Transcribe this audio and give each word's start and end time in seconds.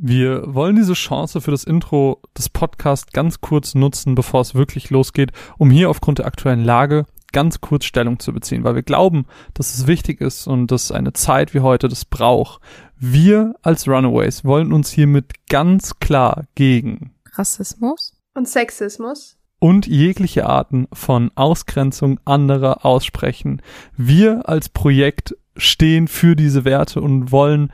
Wir 0.00 0.54
wollen 0.54 0.76
diese 0.76 0.92
Chance 0.92 1.40
für 1.40 1.50
das 1.50 1.64
Intro 1.64 2.22
des 2.36 2.48
Podcasts 2.48 3.12
ganz 3.12 3.40
kurz 3.40 3.74
nutzen, 3.74 4.14
bevor 4.14 4.42
es 4.42 4.54
wirklich 4.54 4.90
losgeht, 4.90 5.32
um 5.58 5.70
hier 5.70 5.90
aufgrund 5.90 6.20
der 6.20 6.26
aktuellen 6.26 6.62
Lage 6.62 7.04
ganz 7.32 7.60
kurz 7.60 7.84
Stellung 7.84 8.20
zu 8.20 8.32
beziehen, 8.32 8.62
weil 8.62 8.76
wir 8.76 8.84
glauben, 8.84 9.26
dass 9.54 9.74
es 9.74 9.88
wichtig 9.88 10.20
ist 10.20 10.46
und 10.46 10.68
dass 10.68 10.92
eine 10.92 11.14
Zeit 11.14 11.52
wie 11.52 11.60
heute 11.60 11.88
das 11.88 12.04
braucht. 12.04 12.62
Wir 12.96 13.56
als 13.62 13.88
Runaways 13.88 14.44
wollen 14.44 14.72
uns 14.72 14.92
hiermit 14.92 15.32
ganz 15.50 15.98
klar 15.98 16.46
gegen 16.54 17.12
Rassismus 17.32 18.16
und 18.34 18.48
Sexismus 18.48 19.36
und 19.58 19.88
jegliche 19.88 20.46
Arten 20.46 20.86
von 20.92 21.32
Ausgrenzung 21.34 22.20
anderer 22.24 22.86
aussprechen. 22.86 23.62
Wir 23.96 24.48
als 24.48 24.68
Projekt 24.68 25.36
stehen 25.56 26.06
für 26.06 26.36
diese 26.36 26.64
Werte 26.64 27.00
und 27.00 27.32
wollen 27.32 27.72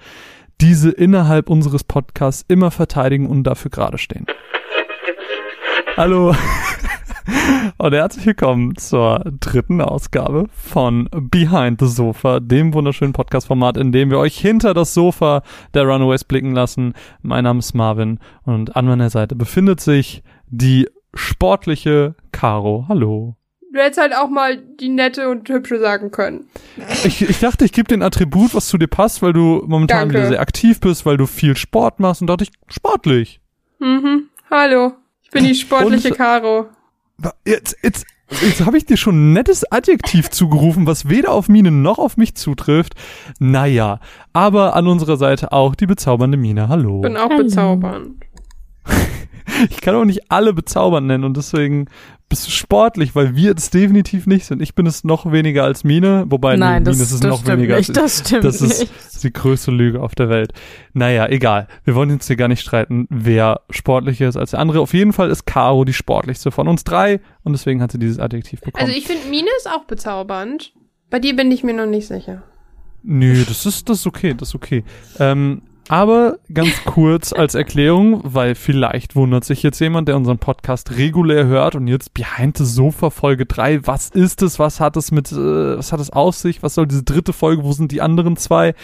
diese 0.60 0.90
innerhalb 0.90 1.50
unseres 1.50 1.84
Podcasts 1.84 2.44
immer 2.48 2.70
verteidigen 2.70 3.26
und 3.26 3.44
dafür 3.44 3.70
gerade 3.70 3.98
stehen. 3.98 4.26
Hallo 5.96 6.34
und 7.78 7.92
herzlich 7.92 8.26
willkommen 8.26 8.76
zur 8.76 9.24
dritten 9.40 9.80
Ausgabe 9.80 10.46
von 10.52 11.08
Behind 11.12 11.80
the 11.80 11.86
Sofa, 11.86 12.40
dem 12.40 12.74
wunderschönen 12.74 13.12
Podcast-Format, 13.12 13.76
in 13.76 13.92
dem 13.92 14.10
wir 14.10 14.18
euch 14.18 14.36
hinter 14.36 14.74
das 14.74 14.94
Sofa 14.94 15.42
der 15.72 15.84
Runaways 15.84 16.24
blicken 16.24 16.52
lassen. 16.52 16.94
Mein 17.22 17.44
Name 17.44 17.60
ist 17.60 17.74
Marvin 17.74 18.18
und 18.42 18.74
an 18.76 18.86
meiner 18.86 19.10
Seite 19.10 19.36
befindet 19.36 19.80
sich 19.80 20.22
die 20.46 20.88
sportliche 21.14 22.16
Caro. 22.32 22.86
Hallo. 22.88 23.36
Du 23.74 23.80
hättest 23.80 24.00
halt 24.00 24.14
auch 24.14 24.28
mal 24.28 24.56
die 24.56 24.88
nette 24.88 25.28
und 25.28 25.48
hübsche 25.48 25.80
sagen 25.80 26.12
können. 26.12 26.46
Ich, 27.04 27.28
ich 27.28 27.40
dachte, 27.40 27.64
ich 27.64 27.72
gebe 27.72 27.88
den 27.88 28.02
Attribut, 28.02 28.54
was 28.54 28.68
zu 28.68 28.78
dir 28.78 28.86
passt, 28.86 29.20
weil 29.20 29.32
du 29.32 29.64
momentan 29.66 29.98
Danke. 29.98 30.14
wieder 30.14 30.28
sehr 30.28 30.40
aktiv 30.40 30.78
bist, 30.78 31.04
weil 31.04 31.16
du 31.16 31.26
viel 31.26 31.56
Sport 31.56 31.98
machst 31.98 32.20
und 32.20 32.28
dachte 32.28 32.44
ich, 32.44 32.52
sportlich. 32.68 33.40
Mhm. 33.80 34.28
Hallo. 34.48 34.92
Ich 35.24 35.30
bin 35.30 35.42
die 35.42 35.56
sportliche 35.56 36.10
Und- 36.10 36.16
Caro. 36.16 36.66
Jetzt, 37.44 37.76
jetzt, 37.82 38.06
jetzt 38.42 38.64
habe 38.64 38.76
ich 38.78 38.86
dir 38.86 38.96
schon 38.96 39.16
ein 39.30 39.32
nettes 39.32 39.64
Adjektiv 39.72 40.30
zugerufen, 40.30 40.86
was 40.86 41.08
weder 41.08 41.32
auf 41.32 41.48
Mine 41.48 41.72
noch 41.72 41.98
auf 41.98 42.16
mich 42.16 42.36
zutrifft. 42.36 42.94
Naja, 43.40 43.98
aber 44.32 44.76
an 44.76 44.86
unserer 44.86 45.16
Seite 45.16 45.50
auch 45.50 45.74
die 45.74 45.86
bezaubernde 45.86 46.36
Mine. 46.36 46.68
Hallo. 46.68 47.00
Bin 47.00 47.16
auch 47.16 47.28
Hallo. 47.28 47.42
bezaubernd. 47.42 48.22
Ich 49.70 49.80
kann 49.80 49.94
auch 49.94 50.04
nicht 50.04 50.30
alle 50.30 50.52
bezaubernd 50.52 51.06
nennen 51.06 51.24
und 51.24 51.36
deswegen 51.36 51.86
bist 52.28 52.46
du 52.46 52.50
sportlich, 52.50 53.14
weil 53.14 53.36
wir 53.36 53.54
es 53.56 53.70
definitiv 53.70 54.26
nicht 54.26 54.46
sind. 54.46 54.60
Ich 54.62 54.74
bin 54.74 54.86
es 54.86 55.04
noch 55.04 55.30
weniger 55.30 55.64
als 55.64 55.84
Mine, 55.84 56.24
wobei 56.28 56.56
Nein, 56.56 56.82
nee, 56.82 56.86
das, 56.86 56.96
Mine 56.96 57.04
ist 57.04 57.12
es 57.12 57.20
das 57.20 57.30
noch 57.30 57.46
weniger 57.46 57.76
nicht. 57.76 57.90
als 57.90 57.96
Das 57.96 58.26
stimmt 58.26 58.44
Das 58.44 58.60
ist, 58.62 58.80
nicht. 58.80 58.92
das 58.96 59.14
ist 59.14 59.24
die 59.24 59.32
größte 59.32 59.70
Lüge 59.70 60.00
auf 60.02 60.14
der 60.14 60.28
Welt. 60.28 60.52
Naja, 60.94 61.28
egal. 61.28 61.68
Wir 61.84 61.94
wollen 61.94 62.10
uns 62.10 62.26
hier 62.26 62.36
gar 62.36 62.48
nicht 62.48 62.60
streiten, 62.60 63.06
wer 63.10 63.60
sportlicher 63.70 64.28
ist 64.28 64.36
als 64.36 64.52
der 64.52 64.60
andere. 64.60 64.80
Auf 64.80 64.94
jeden 64.94 65.12
Fall 65.12 65.30
ist 65.30 65.44
Caro 65.46 65.84
die 65.84 65.92
sportlichste 65.92 66.50
von 66.50 66.66
uns 66.66 66.82
drei 66.84 67.20
und 67.42 67.52
deswegen 67.52 67.82
hat 67.82 67.92
sie 67.92 67.98
dieses 67.98 68.18
Adjektiv 68.18 68.60
bekommen. 68.62 68.82
Also 68.82 68.96
ich 68.96 69.06
finde, 69.06 69.28
Mine 69.28 69.48
ist 69.58 69.68
auch 69.68 69.84
bezaubernd. 69.84 70.72
Bei 71.10 71.18
dir 71.20 71.36
bin 71.36 71.52
ich 71.52 71.62
mir 71.62 71.74
noch 71.74 71.86
nicht 71.86 72.08
sicher. 72.08 72.42
Nö, 73.02 73.44
das 73.46 73.66
ist, 73.66 73.88
das 73.88 73.98
ist 73.98 74.06
okay, 74.06 74.34
das 74.34 74.48
ist 74.48 74.54
okay. 74.54 74.82
Ähm, 75.20 75.60
aber 75.88 76.38
ganz 76.52 76.84
kurz 76.84 77.32
als 77.32 77.54
Erklärung, 77.54 78.20
weil 78.24 78.54
vielleicht 78.54 79.16
wundert 79.16 79.44
sich 79.44 79.62
jetzt 79.62 79.80
jemand, 79.80 80.08
der 80.08 80.16
unseren 80.16 80.38
Podcast 80.38 80.96
regulär 80.96 81.46
hört 81.46 81.74
und 81.74 81.88
jetzt 81.88 82.14
Behind 82.14 82.56
the 82.56 82.64
Sofa 82.64 83.10
Folge 83.10 83.46
3, 83.46 83.86
was 83.86 84.08
ist 84.10 84.42
es, 84.42 84.58
was 84.58 84.80
hat 84.80 84.96
es 84.96 85.10
mit, 85.10 85.30
äh, 85.32 85.36
was 85.78 85.92
hat 85.92 86.00
es 86.00 86.10
auf 86.10 86.34
sich, 86.36 86.62
was 86.62 86.74
soll 86.74 86.86
diese 86.86 87.02
dritte 87.02 87.32
Folge, 87.32 87.64
wo 87.64 87.72
sind 87.72 87.92
die 87.92 88.00
anderen 88.00 88.36
zwei? 88.36 88.74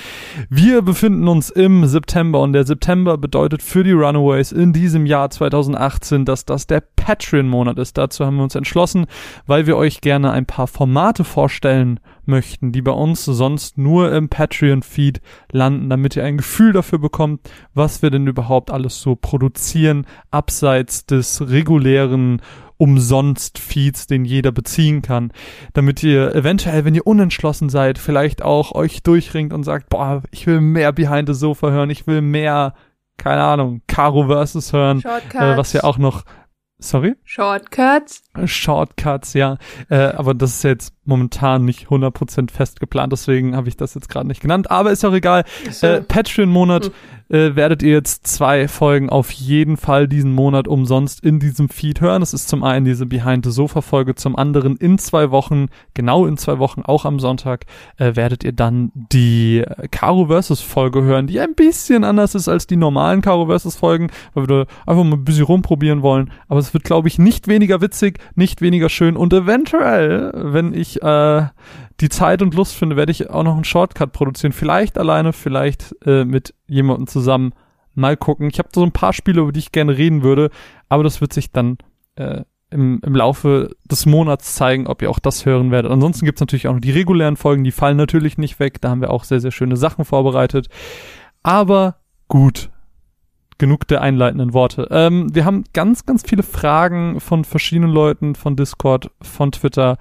Wir 0.48 0.82
befinden 0.82 1.26
uns 1.28 1.50
im 1.50 1.86
September 1.86 2.40
und 2.40 2.52
der 2.52 2.66
September 2.66 3.16
bedeutet 3.18 3.62
für 3.62 3.84
die 3.84 3.92
Runaways 3.92 4.52
in 4.52 4.72
diesem 4.72 5.06
Jahr 5.06 5.30
2018, 5.30 6.24
dass 6.24 6.44
das 6.44 6.66
der 6.66 6.82
Patreon-Monat 6.96 7.78
ist. 7.78 7.98
Dazu 7.98 8.26
haben 8.26 8.36
wir 8.36 8.44
uns 8.44 8.54
entschlossen, 8.54 9.06
weil 9.46 9.66
wir 9.66 9.76
euch 9.76 10.00
gerne 10.00 10.32
ein 10.32 10.46
paar 10.46 10.66
Formate 10.66 11.24
vorstellen 11.24 12.00
möchten, 12.30 12.72
die 12.72 12.80
bei 12.80 12.92
uns 12.92 13.24
sonst 13.26 13.76
nur 13.76 14.12
im 14.12 14.30
Patreon-Feed 14.30 15.20
landen, 15.52 15.90
damit 15.90 16.16
ihr 16.16 16.24
ein 16.24 16.38
Gefühl 16.38 16.72
dafür 16.72 16.98
bekommt, 16.98 17.50
was 17.74 18.00
wir 18.00 18.10
denn 18.10 18.26
überhaupt 18.26 18.70
alles 18.70 19.00
so 19.02 19.16
produzieren, 19.16 20.06
abseits 20.30 21.04
des 21.04 21.50
regulären 21.50 22.40
Umsonst-Feeds, 22.80 24.06
den 24.06 24.24
jeder 24.24 24.52
beziehen 24.52 25.02
kann, 25.02 25.32
damit 25.74 26.02
ihr 26.02 26.34
eventuell, 26.34 26.86
wenn 26.86 26.94
ihr 26.94 27.06
unentschlossen 27.06 27.68
seid, 27.68 27.98
vielleicht 27.98 28.40
auch 28.40 28.72
euch 28.72 29.02
durchringt 29.02 29.52
und 29.52 29.64
sagt, 29.64 29.90
boah, 29.90 30.22
ich 30.30 30.46
will 30.46 30.62
mehr 30.62 30.90
Behind 30.92 31.28
the 31.28 31.34
Sofa 31.34 31.70
hören, 31.70 31.90
ich 31.90 32.06
will 32.06 32.22
mehr, 32.22 32.72
keine 33.18 33.42
Ahnung, 33.42 33.82
Caro 33.86 34.28
Versus 34.28 34.72
hören, 34.72 35.02
äh, 35.34 35.56
was 35.58 35.74
ja 35.74 35.84
auch 35.84 35.98
noch, 35.98 36.24
sorry? 36.78 37.16
Shortcuts. 37.22 38.22
Shortcuts, 38.46 39.34
ja. 39.34 39.58
Äh, 39.90 39.96
aber 39.96 40.32
das 40.32 40.56
ist 40.56 40.64
jetzt 40.64 40.94
momentan 41.10 41.66
nicht 41.66 41.88
100% 41.88 42.50
fest 42.50 42.80
geplant, 42.80 43.12
deswegen 43.12 43.54
habe 43.54 43.68
ich 43.68 43.76
das 43.76 43.94
jetzt 43.94 44.08
gerade 44.08 44.26
nicht 44.26 44.40
genannt. 44.40 44.70
Aber 44.70 44.90
ist 44.90 45.04
auch 45.04 45.12
egal. 45.12 45.44
So. 45.70 45.86
Äh, 45.86 46.00
Patreon-Monat 46.00 46.90
äh, 47.30 47.54
werdet 47.54 47.82
ihr 47.82 47.92
jetzt 47.92 48.26
zwei 48.26 48.68
Folgen 48.68 49.08
auf 49.08 49.30
jeden 49.30 49.76
Fall 49.76 50.08
diesen 50.08 50.32
Monat 50.32 50.68
umsonst 50.68 51.24
in 51.24 51.38
diesem 51.38 51.68
Feed 51.68 52.00
hören. 52.00 52.20
Das 52.20 52.34
ist 52.34 52.48
zum 52.48 52.64
einen 52.64 52.84
diese 52.84 53.06
Behind 53.06 53.44
the 53.44 53.52
Sofa-Folge, 53.52 54.16
zum 54.16 54.36
anderen 54.36 54.76
in 54.76 54.98
zwei 54.98 55.30
Wochen, 55.30 55.66
genau 55.94 56.26
in 56.26 56.36
zwei 56.36 56.58
Wochen, 56.58 56.82
auch 56.82 57.04
am 57.04 57.20
Sonntag, 57.20 57.66
äh, 57.98 58.16
werdet 58.16 58.44
ihr 58.44 58.52
dann 58.52 58.90
die 58.94 59.58
äh, 59.58 59.88
Caro 59.88 60.26
Versus 60.26 60.60
Folge 60.60 61.02
hören, 61.02 61.28
die 61.28 61.40
ein 61.40 61.54
bisschen 61.54 62.04
anders 62.04 62.34
ist 62.34 62.48
als 62.48 62.66
die 62.66 62.76
normalen 62.76 63.20
Caro 63.20 63.46
Versus 63.46 63.76
Folgen, 63.76 64.08
weil 64.34 64.48
wir 64.48 64.64
da 64.64 64.72
einfach 64.86 65.04
mal 65.04 65.16
ein 65.16 65.24
bisschen 65.24 65.44
rumprobieren 65.44 66.02
wollen. 66.02 66.30
Aber 66.48 66.58
es 66.58 66.74
wird, 66.74 66.84
glaube 66.84 67.08
ich, 67.08 67.18
nicht 67.18 67.48
weniger 67.48 67.80
witzig, 67.80 68.18
nicht 68.34 68.60
weniger 68.60 68.88
schön 68.88 69.16
und 69.16 69.32
eventuell, 69.32 70.32
wenn 70.34 70.74
ich 70.74 70.99
äh, 71.02 71.46
die 72.00 72.08
Zeit 72.08 72.42
und 72.42 72.54
Lust 72.54 72.74
finde, 72.74 72.96
werde 72.96 73.12
ich 73.12 73.30
auch 73.30 73.42
noch 73.42 73.54
einen 73.54 73.64
Shortcut 73.64 74.12
produzieren. 74.12 74.52
Vielleicht 74.52 74.98
alleine, 74.98 75.32
vielleicht 75.32 75.94
äh, 76.04 76.24
mit 76.24 76.54
jemandem 76.66 77.06
zusammen. 77.06 77.52
Mal 77.94 78.16
gucken. 78.16 78.48
Ich 78.50 78.58
habe 78.58 78.68
so 78.72 78.84
ein 78.84 78.92
paar 78.92 79.12
Spiele, 79.12 79.42
über 79.42 79.52
die 79.52 79.58
ich 79.58 79.72
gerne 79.72 79.96
reden 79.96 80.22
würde, 80.22 80.50
aber 80.88 81.02
das 81.02 81.20
wird 81.20 81.32
sich 81.32 81.50
dann 81.50 81.78
äh, 82.16 82.42
im, 82.70 83.00
im 83.04 83.16
Laufe 83.16 83.76
des 83.90 84.06
Monats 84.06 84.54
zeigen, 84.54 84.86
ob 84.86 85.02
ihr 85.02 85.10
auch 85.10 85.18
das 85.18 85.44
hören 85.44 85.70
werdet. 85.70 85.90
Ansonsten 85.90 86.24
gibt's 86.24 86.40
natürlich 86.40 86.68
auch 86.68 86.74
noch 86.74 86.80
die 86.80 86.92
regulären 86.92 87.36
Folgen, 87.36 87.64
die 87.64 87.72
fallen 87.72 87.96
natürlich 87.96 88.38
nicht 88.38 88.60
weg. 88.60 88.80
Da 88.80 88.90
haben 88.90 89.00
wir 89.00 89.10
auch 89.10 89.24
sehr, 89.24 89.40
sehr 89.40 89.50
schöne 89.50 89.76
Sachen 89.76 90.04
vorbereitet. 90.04 90.68
Aber 91.42 91.96
gut, 92.28 92.70
genug 93.60 93.86
der 93.86 94.00
einleitenden 94.00 94.52
Worte. 94.52 94.88
Ähm, 94.90 95.32
wir 95.32 95.44
haben 95.44 95.64
ganz, 95.72 96.06
ganz 96.06 96.24
viele 96.26 96.42
Fragen 96.42 97.20
von 97.20 97.44
verschiedenen 97.44 97.90
Leuten 97.90 98.34
von 98.34 98.56
Discord, 98.56 99.10
von 99.22 99.52
Twitter 99.52 99.98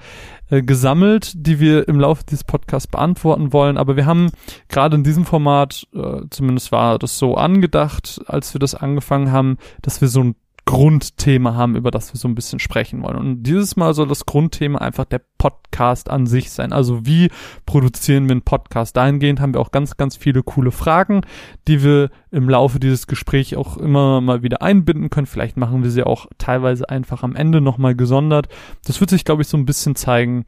äh, 0.50 0.64
gesammelt, 0.64 1.34
die 1.36 1.59
wir 1.59 1.88
im 1.88 2.00
Laufe 2.00 2.24
dieses 2.24 2.46
Podcasts 2.46 2.88
beantworten 2.88 3.53
wollen. 3.53 3.78
Aber 3.78 3.96
wir 3.96 4.08
haben 4.08 4.31
gerade 4.70 4.96
in 4.96 5.03
diesem 5.03 5.25
Format, 5.25 5.86
äh, 5.94 6.22
zumindest 6.31 6.72
war 6.72 6.97
das 6.97 7.20
so 7.20 7.36
angedacht, 7.36 8.22
als 8.25 8.56
wir 8.56 8.59
das 8.59 8.74
angefangen 8.74 9.31
haben, 9.31 9.58
dass 9.81 10.02
wir 10.02 10.08
so 10.08 10.24
ein 10.24 10.36
Grundthema 10.69 11.56
haben, 11.56 11.75
über 11.75 11.90
das 11.90 12.13
wir 12.13 12.19
so 12.19 12.28
ein 12.28 12.35
bisschen 12.35 12.59
sprechen 12.59 13.02
wollen. 13.02 13.16
Und 13.16 13.41
dieses 13.41 13.75
Mal 13.75 13.96
soll 13.96 14.07
das 14.07 14.28
Grundthema 14.28 14.78
einfach 14.78 15.06
der 15.06 15.19
Podcast 15.40 16.12
an 16.12 16.28
sich 16.28 16.52
sein. 16.52 16.74
Also 16.74 17.07
wie 17.07 17.31
produzieren 17.66 18.25
wir 18.25 18.34
einen 18.34 18.44
Podcast? 18.44 18.96
Dahingehend 18.96 19.40
haben 19.40 19.56
wir 19.56 19.62
auch 19.62 19.72
ganz, 19.72 19.97
ganz 19.97 20.16
viele 20.16 20.44
coole 20.44 20.69
Fragen, 20.69 21.22
die 21.68 21.84
wir 21.84 22.12
im 22.29 22.47
Laufe 22.47 22.79
dieses 22.79 23.08
Gesprächs 23.08 23.56
auch 23.56 23.78
immer 23.78 24.22
mal 24.22 24.44
wieder 24.44 24.62
einbinden 24.62 25.09
können. 25.09 25.25
Vielleicht 25.25 25.58
machen 25.58 25.81
wir 25.81 25.90
sie 25.90 26.03
auch 26.03 26.28
teilweise 26.38 26.88
einfach 26.88 27.24
am 27.24 27.35
Ende 27.35 27.62
nochmal 27.62 27.96
gesondert. 27.96 28.47
Das 28.85 29.00
wird 29.00 29.09
sich, 29.09 29.25
glaube 29.25 29.41
ich, 29.41 29.47
so 29.47 29.58
ein 29.58 29.66
bisschen 29.66 29.96
zeigen. 29.96 30.46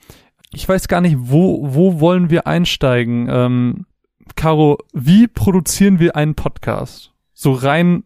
Ich 0.54 0.70
weiß 0.70 0.88
gar 0.88 1.02
nicht, 1.02 1.18
wo, 1.18 1.74
wo 1.74 2.00
wollen 2.00 2.30
wir 2.30 2.46
einsteigen? 2.46 3.28
Ähm, 3.28 3.86
Caro, 4.36 4.78
wie 4.94 5.28
produzieren 5.28 5.98
wir 5.98 6.16
einen 6.16 6.36
Podcast? 6.36 7.12
So 7.34 7.54
rein 7.54 8.04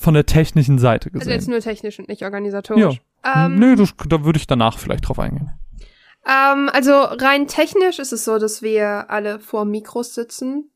von 0.00 0.14
der 0.14 0.26
technischen 0.26 0.78
Seite 0.78 1.10
Also 1.14 1.30
jetzt 1.30 1.40
gesehen. 1.40 1.50
nur 1.52 1.60
technisch 1.60 1.98
und 1.98 2.08
nicht 2.08 2.22
organisatorisch. 2.24 3.00
Ähm, 3.22 3.56
Nö, 3.58 3.76
das, 3.76 3.94
da 4.08 4.24
würde 4.24 4.38
ich 4.38 4.46
danach 4.46 4.78
vielleicht 4.78 5.08
drauf 5.08 5.18
eingehen. 5.18 5.52
ähm, 6.26 6.70
also 6.72 6.92
rein 7.02 7.46
technisch 7.46 7.98
ist 7.98 8.12
es 8.12 8.24
so, 8.24 8.38
dass 8.38 8.62
wir 8.62 9.10
alle 9.10 9.38
vor 9.40 9.64
Mikros 9.64 10.14
sitzen. 10.14 10.70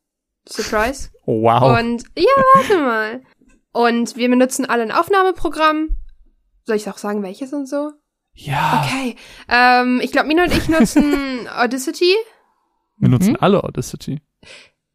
Surprise. 0.49 1.11
Oh, 1.25 1.43
wow. 1.45 1.79
Und 1.81 2.05
ja, 2.17 2.25
warte 2.55 2.79
mal. 2.83 3.23
Und 3.73 4.17
wir 4.17 4.29
benutzen 4.29 4.67
alle 4.67 4.83
ein 4.83 4.93
Aufnahmeprogramm. 4.93 5.97
Soll 6.67 6.77
ich 6.77 6.89
auch 6.89 6.99
sagen, 6.99 7.23
welches 7.23 7.53
und 7.53 7.67
so? 7.69 7.93
ja, 8.37 8.83
Okay. 8.85 9.17
Ähm, 9.49 10.01
ich 10.03 10.11
glaube, 10.13 10.29
Mina 10.29 10.45
und 10.45 10.53
ich 10.53 10.69
nutzen 10.69 11.49
Audacity. 11.57 12.15
wir 12.99 13.09
nutzen 13.09 13.31
Mhm. 13.33 13.39
alle 13.41 13.63
Audacity. 13.65 14.21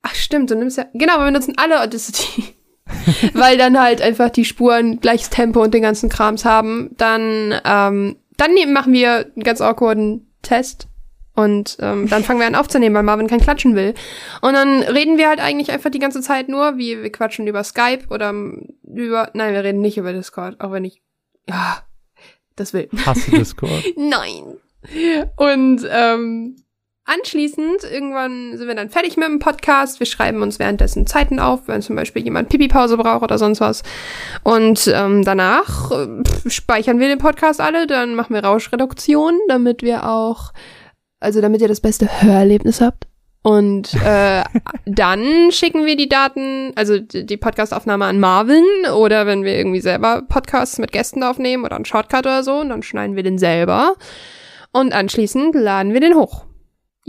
Ach 0.01 0.13
stimmt, 0.13 0.49
du 0.51 0.55
nimmst 0.55 0.77
ja. 0.77 0.85
Genau, 0.93 1.17
wir 1.19 1.25
benutzen 1.25 1.53
alle 1.57 1.81
Audacity. 1.81 2.55
Weil 3.33 3.57
dann 3.57 3.79
halt 3.79 4.01
einfach 4.01 4.29
die 4.29 4.45
Spuren 4.45 4.99
gleiches 4.99 5.29
Tempo 5.29 5.61
und 5.63 5.73
den 5.73 5.81
ganzen 5.81 6.09
Krams 6.09 6.45
haben. 6.45 6.91
Dann, 6.97 7.53
ähm, 7.65 8.15
dann 8.37 8.53
ne- 8.53 8.65
machen 8.67 8.93
wir 8.93 9.27
einen 9.35 9.43
ganz 9.43 9.61
awkwarden 9.61 10.31
Test 10.41 10.87
Und 11.35 11.77
ähm, 11.81 12.07
dann 12.09 12.23
fangen 12.23 12.39
wir 12.39 12.47
an 12.47 12.55
aufzunehmen, 12.55 12.95
weil 12.95 13.03
Marvin 13.03 13.27
kein 13.27 13.39
Klatschen 13.41 13.75
will. 13.75 13.93
Und 14.41 14.53
dann 14.53 14.81
reden 14.83 15.17
wir 15.17 15.27
halt 15.29 15.39
eigentlich 15.39 15.71
einfach 15.71 15.89
die 15.89 15.99
ganze 15.99 16.21
Zeit 16.21 16.49
nur, 16.49 16.77
wie 16.77 17.01
wir 17.01 17.11
quatschen 17.11 17.47
über 17.47 17.63
Skype 17.63 18.07
oder 18.09 18.33
über. 18.83 19.29
Nein, 19.33 19.53
wir 19.53 19.63
reden 19.63 19.81
nicht 19.81 19.97
über 19.97 20.11
Discord, 20.13 20.59
auch 20.59 20.71
wenn 20.71 20.85
ich. 20.85 21.01
Ja, 21.47 21.83
das 22.55 22.73
will. 22.73 22.89
Hast 23.05 23.27
du 23.27 23.31
Discord? 23.31 23.83
Nein. 23.95 24.57
Und 25.37 25.87
ähm, 25.89 26.55
anschließend, 27.09 27.83
irgendwann 27.83 28.57
sind 28.57 28.67
wir 28.67 28.75
dann 28.75 28.89
fertig 28.89 29.17
mit 29.17 29.27
dem 29.27 29.39
Podcast. 29.39 29.99
Wir 29.99 30.07
schreiben 30.07 30.41
uns 30.41 30.59
währenddessen 30.59 31.07
Zeiten 31.07 31.39
auf, 31.39 31.67
wenn 31.67 31.81
zum 31.81 31.95
Beispiel 31.95 32.23
jemand 32.23 32.49
Pipi-Pause 32.49 32.97
braucht 32.97 33.23
oder 33.23 33.37
sonst 33.37 33.59
was. 33.59 33.83
Und 34.43 34.91
ähm, 34.93 35.23
danach 35.23 35.91
äh, 35.91 36.49
speichern 36.49 36.99
wir 36.99 37.07
den 37.07 37.17
Podcast 37.17 37.59
alle, 37.59 37.87
dann 37.87 38.15
machen 38.15 38.33
wir 38.33 38.43
Rauschreduktion, 38.43 39.33
damit 39.47 39.81
wir 39.81 40.07
auch, 40.07 40.53
also 41.19 41.41
damit 41.41 41.61
ihr 41.61 41.67
das 41.67 41.81
beste 41.81 42.07
Hörerlebnis 42.21 42.81
habt. 42.81 43.07
Und 43.41 43.93
äh, 44.05 44.43
dann 44.85 45.51
schicken 45.51 45.85
wir 45.85 45.95
die 45.95 46.09
Daten, 46.09 46.73
also 46.75 46.99
die 46.99 47.37
Podcastaufnahme 47.37 48.05
an 48.05 48.19
Marvin 48.19 48.63
oder 48.95 49.25
wenn 49.25 49.43
wir 49.43 49.57
irgendwie 49.57 49.81
selber 49.81 50.21
Podcasts 50.27 50.77
mit 50.77 50.91
Gästen 50.91 51.23
aufnehmen 51.23 51.65
oder 51.65 51.75
einen 51.75 51.85
Shortcut 51.85 52.25
oder 52.25 52.43
so, 52.43 52.57
und 52.59 52.69
dann 52.69 52.83
schneiden 52.83 53.15
wir 53.15 53.23
den 53.23 53.37
selber. 53.37 53.95
Und 54.71 54.93
anschließend 54.93 55.55
laden 55.55 55.93
wir 55.93 56.01
den 56.01 56.13
hoch. 56.13 56.48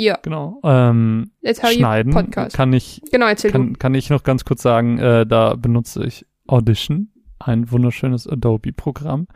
Ja. 0.01 0.19
Genau. 0.23 0.61
Ähm, 0.65 1.33
schneiden 1.45 2.15
podcast. 2.15 2.57
kann 2.57 2.73
ich 2.73 3.03
Genau, 3.13 3.27
erzähl 3.27 3.51
du. 3.51 3.59
kann, 3.59 3.79
kann 3.79 3.95
ich 3.95 4.09
noch 4.09 4.23
ganz 4.23 4.47
kurz 4.47 4.63
sagen, 4.63 4.99
äh, 4.99 5.27
da 5.27 5.57
benutze 5.57 6.05
ich 6.07 6.25
Audition, 6.47 7.11
ein 7.39 7.71
wunderschönes 7.71 8.27
Adobe-Programm. 8.27 9.27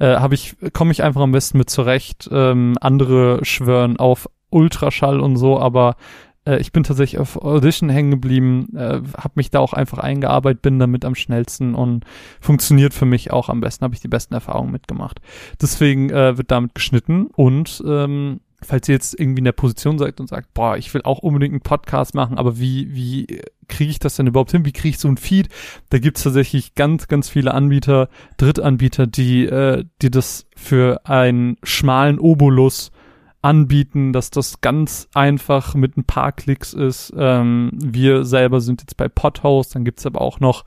Äh, 0.00 0.16
habe 0.16 0.34
ich, 0.34 0.56
komme 0.72 0.90
ich 0.90 1.04
einfach 1.04 1.20
am 1.20 1.30
besten 1.30 1.58
mit 1.58 1.70
zurecht. 1.70 2.28
Ähm, 2.32 2.74
andere 2.80 3.44
schwören 3.44 3.96
auf 3.96 4.28
Ultraschall 4.50 5.20
und 5.20 5.36
so, 5.36 5.60
aber 5.60 5.94
äh, 6.44 6.58
ich 6.58 6.72
bin 6.72 6.82
tatsächlich 6.82 7.20
auf 7.20 7.36
Audition 7.36 7.88
hängen 7.88 8.10
geblieben, 8.10 8.76
äh, 8.76 9.00
habe 9.16 9.32
mich 9.36 9.52
da 9.52 9.60
auch 9.60 9.72
einfach 9.72 9.98
eingearbeitet, 9.98 10.62
bin 10.62 10.80
damit 10.80 11.04
am 11.04 11.14
schnellsten 11.14 11.76
und 11.76 12.04
funktioniert 12.40 12.92
für 12.92 13.06
mich 13.06 13.30
auch 13.30 13.48
am 13.48 13.60
besten, 13.60 13.84
habe 13.84 13.94
ich 13.94 14.00
die 14.00 14.08
besten 14.08 14.34
Erfahrungen 14.34 14.72
mitgemacht. 14.72 15.20
Deswegen 15.62 16.10
äh, 16.10 16.36
wird 16.36 16.50
damit 16.50 16.74
geschnitten 16.74 17.26
und 17.26 17.80
ähm, 17.86 18.40
falls 18.60 18.88
ihr 18.88 18.94
jetzt 18.94 19.18
irgendwie 19.18 19.38
in 19.38 19.44
der 19.44 19.52
Position 19.52 19.98
seid 19.98 20.20
und 20.20 20.28
sagt, 20.28 20.52
boah, 20.54 20.76
ich 20.76 20.92
will 20.92 21.02
auch 21.02 21.18
unbedingt 21.18 21.52
einen 21.52 21.60
Podcast 21.60 22.14
machen, 22.14 22.38
aber 22.38 22.58
wie, 22.58 22.94
wie 22.94 23.40
kriege 23.68 23.90
ich 23.90 23.98
das 23.98 24.16
denn 24.16 24.26
überhaupt 24.26 24.50
hin? 24.50 24.64
Wie 24.64 24.72
kriege 24.72 24.90
ich 24.90 24.98
so 24.98 25.08
ein 25.08 25.16
Feed? 25.16 25.48
Da 25.90 25.98
gibt's 25.98 26.22
tatsächlich 26.22 26.74
ganz, 26.74 27.06
ganz 27.06 27.28
viele 27.28 27.54
Anbieter, 27.54 28.08
Drittanbieter, 28.36 29.06
die, 29.06 29.44
äh, 29.46 29.84
die 30.02 30.10
das 30.10 30.46
für 30.56 31.06
einen 31.06 31.56
schmalen 31.62 32.18
Obolus 32.18 32.90
anbieten, 33.48 34.12
dass 34.12 34.30
das 34.30 34.60
ganz 34.60 35.08
einfach 35.14 35.74
mit 35.74 35.96
ein 35.96 36.04
paar 36.04 36.32
Klicks 36.32 36.74
ist. 36.74 37.12
Ähm, 37.16 37.70
wir 37.72 38.24
selber 38.24 38.60
sind 38.60 38.82
jetzt 38.82 38.96
bei 38.96 39.08
Podhost, 39.08 39.74
dann 39.74 39.84
gibt's 39.84 40.04
aber 40.04 40.20
auch 40.20 40.38
noch 40.40 40.64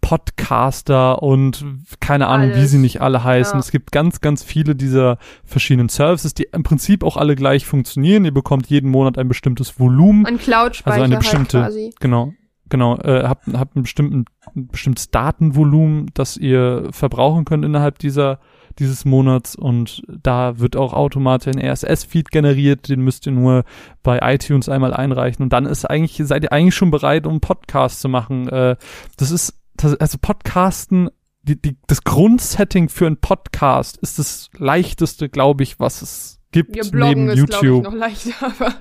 Podcaster 0.00 1.22
und 1.22 1.64
keine 2.00 2.28
Ahnung, 2.28 2.50
wie 2.50 2.54
Alles. 2.54 2.70
sie 2.70 2.78
nicht 2.78 3.00
alle 3.00 3.24
heißen. 3.24 3.54
Ja. 3.54 3.58
Es 3.60 3.70
gibt 3.70 3.92
ganz, 3.92 4.20
ganz 4.20 4.42
viele 4.42 4.74
dieser 4.74 5.18
verschiedenen 5.44 5.88
Services, 5.88 6.34
die 6.34 6.48
im 6.52 6.62
Prinzip 6.62 7.02
auch 7.02 7.16
alle 7.16 7.34
gleich 7.34 7.66
funktionieren. 7.66 8.24
Ihr 8.24 8.32
bekommt 8.34 8.68
jeden 8.68 8.90
Monat 8.90 9.18
ein 9.18 9.28
bestimmtes 9.28 9.78
Volumen. 9.80 10.26
An 10.26 10.38
Cloud-Speicher 10.38 10.92
Also 10.94 11.04
eine 11.04 11.14
halt 11.16 11.22
bestimmte- 11.24 11.58
quasi. 11.60 11.94
Genau, 12.00 12.32
genau. 12.68 12.96
Äh, 12.98 13.24
habt, 13.24 13.46
habt 13.52 13.76
einen 13.76 13.82
bestimmten, 13.82 14.24
ein 14.56 14.68
bestimmtes 14.68 15.10
Datenvolumen, 15.10 16.10
das 16.14 16.36
ihr 16.36 16.88
verbrauchen 16.90 17.44
könnt 17.44 17.64
innerhalb 17.64 17.98
dieser 17.98 18.38
dieses 18.78 19.04
Monats 19.04 19.56
und 19.56 20.02
da 20.08 20.58
wird 20.58 20.76
auch 20.76 20.92
automatisch 20.92 21.54
ein 21.54 21.60
RSS-Feed 21.60 22.30
generiert, 22.30 22.88
den 22.88 23.00
müsst 23.00 23.26
ihr 23.26 23.32
nur 23.32 23.64
bei 24.02 24.18
iTunes 24.22 24.68
einmal 24.68 24.94
einreichen 24.94 25.42
und 25.42 25.52
dann 25.52 25.66
ist 25.66 25.84
eigentlich, 25.84 26.20
seid 26.26 26.44
ihr 26.44 26.52
eigentlich 26.52 26.74
schon 26.74 26.90
bereit, 26.90 27.26
um 27.26 27.32
einen 27.32 27.40
Podcast 27.40 28.00
zu 28.00 28.08
machen. 28.08 28.48
Äh, 28.48 28.76
das 29.16 29.30
ist, 29.30 29.58
das, 29.76 29.94
also 29.96 30.18
Podcasten, 30.20 31.10
die, 31.42 31.60
die, 31.60 31.76
das 31.86 32.04
Grundsetting 32.04 32.88
für 32.88 33.06
einen 33.06 33.18
Podcast 33.20 33.96
ist 33.98 34.18
das 34.18 34.50
leichteste, 34.56 35.28
glaube 35.28 35.62
ich, 35.62 35.80
was 35.80 36.02
es 36.02 36.40
gibt 36.52 36.76
Ja, 36.76 36.84
neben 36.92 37.28
ist, 37.28 37.46
glaube 37.46 37.54
ich, 37.54 37.62
YouTube. 37.62 37.84
noch 37.84 37.94
leichter, 37.94 38.32
aber 38.40 38.74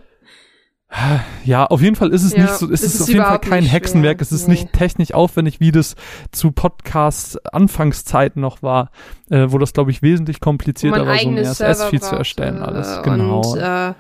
Ja, 1.44 1.66
auf 1.66 1.81
jeden 1.81 1.95
Fall 1.98 2.12
ist 2.13 2.24
es 2.24 2.34
Ja, 2.34 2.44
nicht 2.44 2.54
so, 2.56 2.66
es 2.68 2.81
es 2.81 2.84
ist, 2.84 2.95
ist 2.95 3.01
auf 3.01 3.07
jeden 3.10 3.24
Fall 3.24 3.39
kein 3.39 3.63
Hexenwerk, 3.66 4.18
schwer. 4.18 4.22
es 4.22 4.31
ist 4.31 4.48
Nee. 4.48 4.54
nicht 4.54 4.74
technisch 4.74 5.13
aufwendig, 5.13 5.60
wie 5.60 5.72
das 5.72 5.95
zu 6.31 6.51
Podcasts 6.51 7.38
Anfangszeiten 7.45 8.42
noch 8.42 8.63
war, 8.63 8.92
äh, 9.30 9.48
wo 9.50 9.57
das 9.57 9.74
glaube 9.74 9.92
ich 9.92 10.01
wesentlich 10.01 10.39
komplizierter 10.39 11.06
war, 11.06 11.18
so 11.18 11.28
ein 11.30 11.38
RSS-Feed 11.38 12.04
zu 12.04 12.16
erstellen, 12.16 12.57
alles. 12.60 13.01
Genau. 13.04 13.42
Und, 13.42 13.57
äh, 13.60 13.94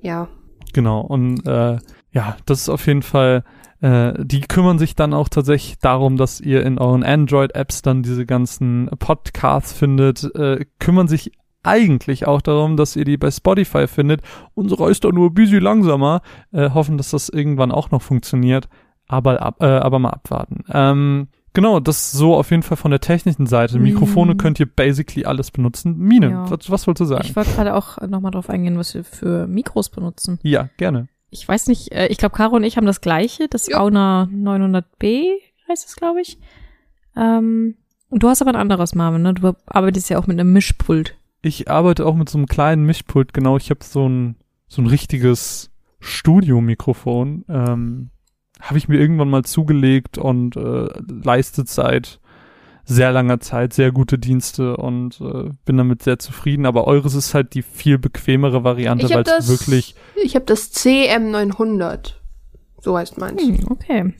ja. 0.00 0.28
Genau, 0.72 1.00
und 1.02 1.46
äh, 1.46 1.78
ja, 2.12 2.36
das 2.46 2.62
ist 2.62 2.68
auf 2.70 2.86
jeden 2.86 3.02
Fall, 3.02 3.44
äh, 3.82 4.12
die 4.24 4.40
kümmern 4.40 4.78
sich 4.78 4.96
dann 4.96 5.12
auch 5.12 5.28
tatsächlich 5.28 5.78
darum, 5.80 6.16
dass 6.16 6.40
ihr 6.40 6.64
in 6.64 6.78
euren 6.78 7.04
Android-Apps 7.04 7.82
dann 7.82 8.02
diese 8.02 8.24
ganzen 8.24 8.88
Podcasts 8.98 9.72
findet, 9.74 10.24
äh, 10.34 10.64
kümmern 10.78 11.08
sich 11.08 11.32
eigentlich 11.62 12.26
auch 12.26 12.42
darum, 12.42 12.76
dass 12.76 12.96
ihr 12.96 13.04
die 13.04 13.16
bei 13.16 13.30
Spotify 13.30 13.86
findet. 13.86 14.20
Unsere 14.54 14.90
ist 14.90 15.04
doch 15.04 15.12
nur 15.12 15.30
ein 15.30 15.34
bisschen 15.34 15.62
langsamer, 15.62 16.22
äh, 16.52 16.70
hoffen, 16.70 16.96
dass 16.96 17.10
das 17.10 17.28
irgendwann 17.28 17.70
auch 17.72 17.90
noch 17.90 18.02
funktioniert, 18.02 18.68
aber, 19.08 19.40
ab, 19.42 19.56
äh, 19.60 19.66
aber 19.66 19.98
mal 19.98 20.10
abwarten. 20.10 20.64
Ähm, 20.72 21.28
Genau, 21.54 21.80
das 21.80 22.12
so 22.12 22.34
auf 22.34 22.50
jeden 22.50 22.62
Fall 22.62 22.78
von 22.78 22.90
der 22.92 23.00
technischen 23.00 23.44
Seite. 23.44 23.78
Mikrofone 23.78 24.32
Mhm. 24.32 24.38
könnt 24.38 24.58
ihr 24.58 24.64
basically 24.64 25.26
alles 25.26 25.50
benutzen. 25.50 25.98
Mine, 25.98 26.30
Ja. 26.30 26.50
was, 26.50 26.70
was 26.70 26.86
wolltest 26.86 27.02
du 27.02 27.04
sagen? 27.14 27.26
Ich 27.26 27.36
wollte 27.36 27.50
gerade 27.52 27.74
auch 27.74 28.00
nochmal 28.08 28.30
drauf 28.30 28.48
eingehen, 28.48 28.78
was 28.78 28.94
wir 28.94 29.04
für 29.04 29.46
Mikros 29.46 29.90
benutzen. 29.90 30.38
ja, 30.44 30.70
gerne. 30.78 31.08
Ich 31.28 31.46
weiß 31.46 31.66
nicht, 31.66 31.92
äh, 31.92 32.06
ich 32.06 32.16
glaube, 32.16 32.34
Caro 32.34 32.56
und 32.56 32.64
ich 32.64 32.78
haben 32.78 32.86
das 32.86 33.02
gleiche, 33.02 33.48
das 33.48 33.66
Ja. 33.68 33.80
Auna 33.80 34.30
900B 34.32 35.26
heißt 35.68 35.86
es, 35.86 35.94
glaube 35.94 36.22
ich. 36.22 36.38
Ähm, 37.16 37.74
und 38.08 38.22
du 38.22 38.28
hast 38.30 38.40
aber 38.40 38.50
ein 38.52 38.56
anderes, 38.56 38.94
Marvin, 38.94 39.20
ne? 39.22 39.34
Du 39.34 39.52
arbeitest 39.66 40.08
ja 40.10 40.18
auch 40.18 40.26
mit 40.26 40.40
einem 40.40 40.52
Mischpult. 40.54 41.16
Ich 41.42 41.70
arbeite 41.70 42.06
auch 42.06 42.14
mit 42.14 42.28
so 42.28 42.38
einem 42.38 42.46
kleinen 42.46 42.86
Mischpult, 42.86 43.34
genau. 43.34 43.56
Ich 43.56 43.70
habe 43.70 43.84
so 43.84 44.08
ein, 44.08 44.36
so 44.68 44.80
ein 44.80 44.86
richtiges 44.86 45.70
Studiomikrofon. 46.00 47.44
Ähm, 47.48 48.10
habe 48.60 48.78
ich 48.78 48.88
mir 48.88 48.98
irgendwann 48.98 49.28
mal 49.28 49.44
zugelegt 49.44 50.18
und 50.18 50.56
äh, 50.56 50.88
leistet 51.08 51.68
seit 51.68 52.20
sehr 52.84 53.12
langer 53.12 53.40
Zeit 53.40 53.72
sehr 53.72 53.92
gute 53.92 54.18
Dienste 54.18 54.76
und 54.76 55.20
äh, 55.20 55.50
bin 55.64 55.76
damit 55.76 56.02
sehr 56.02 56.18
zufrieden. 56.18 56.66
Aber 56.66 56.86
eures 56.86 57.14
ist 57.14 57.34
halt 57.34 57.54
die 57.54 57.62
viel 57.62 57.98
bequemere 57.98 58.64
Variante, 58.64 59.08
weil 59.10 59.24
es 59.38 59.48
wirklich. 59.48 59.94
Ich 60.22 60.34
habe 60.34 60.44
das 60.44 60.72
CM900. 60.72 62.14
So 62.80 62.96
heißt 62.96 63.18
meins. 63.18 63.42
Hm, 63.42 63.66
okay. 63.68 64.14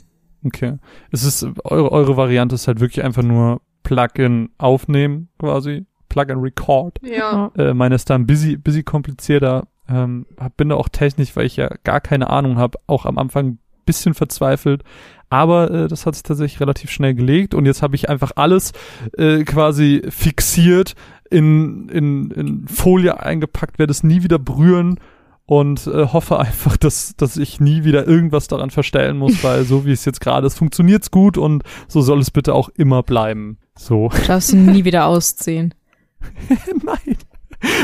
Okay. 0.44 0.78
Es 1.10 1.24
ist, 1.24 1.46
eure, 1.64 1.92
eure 1.92 2.16
Variante 2.16 2.54
ist 2.54 2.66
halt 2.68 2.80
wirklich 2.80 3.04
einfach 3.04 3.22
nur 3.22 3.60
Plugin 3.82 4.50
aufnehmen, 4.58 5.28
quasi. 5.38 5.86
Plugin 6.12 6.40
Record. 6.40 6.98
Ja. 7.02 7.50
Äh, 7.56 7.72
meine 7.72 7.94
ist 7.94 8.10
da 8.10 8.14
ein 8.14 8.26
busy, 8.26 8.58
busy 8.58 8.82
komplizierter. 8.82 9.66
Ähm, 9.88 10.26
bin 10.58 10.68
da 10.68 10.74
auch 10.74 10.90
technisch, 10.90 11.34
weil 11.36 11.46
ich 11.46 11.56
ja 11.56 11.70
gar 11.84 12.02
keine 12.02 12.28
Ahnung 12.28 12.58
habe, 12.58 12.78
auch 12.86 13.06
am 13.06 13.16
Anfang 13.16 13.46
ein 13.46 13.58
bisschen 13.86 14.12
verzweifelt. 14.12 14.84
Aber 15.30 15.70
äh, 15.70 15.88
das 15.88 16.04
hat 16.04 16.14
sich 16.14 16.22
tatsächlich 16.22 16.60
relativ 16.60 16.90
schnell 16.90 17.14
gelegt 17.14 17.54
und 17.54 17.64
jetzt 17.64 17.80
habe 17.80 17.96
ich 17.96 18.10
einfach 18.10 18.32
alles 18.36 18.72
äh, 19.16 19.44
quasi 19.44 20.02
fixiert, 20.10 20.94
in, 21.30 21.88
in, 21.88 22.30
in 22.30 22.68
Folie 22.68 23.18
eingepackt, 23.18 23.78
werde 23.78 23.92
es 23.92 24.02
nie 24.02 24.22
wieder 24.22 24.38
berühren 24.38 25.00
und 25.46 25.86
äh, 25.86 26.08
hoffe 26.08 26.38
einfach, 26.38 26.76
dass, 26.76 27.16
dass 27.16 27.38
ich 27.38 27.58
nie 27.58 27.84
wieder 27.84 28.06
irgendwas 28.06 28.48
daran 28.48 28.68
verstellen 28.68 29.16
muss, 29.16 29.42
weil 29.42 29.64
so 29.64 29.86
wie 29.86 29.92
es 29.92 30.04
jetzt 30.04 30.20
gerade 30.20 30.46
ist, 30.46 30.58
funktioniert's 30.58 31.10
gut 31.10 31.38
und 31.38 31.62
so 31.88 32.02
soll 32.02 32.20
es 32.20 32.30
bitte 32.30 32.54
auch 32.54 32.68
immer 32.68 33.02
bleiben. 33.02 33.56
So. 33.78 34.10
Du 34.10 34.26
darfst 34.26 34.52
ihn 34.52 34.66
nie 34.66 34.84
wieder 34.84 35.06
ausziehen. 35.06 35.72
Nein. 36.84 37.16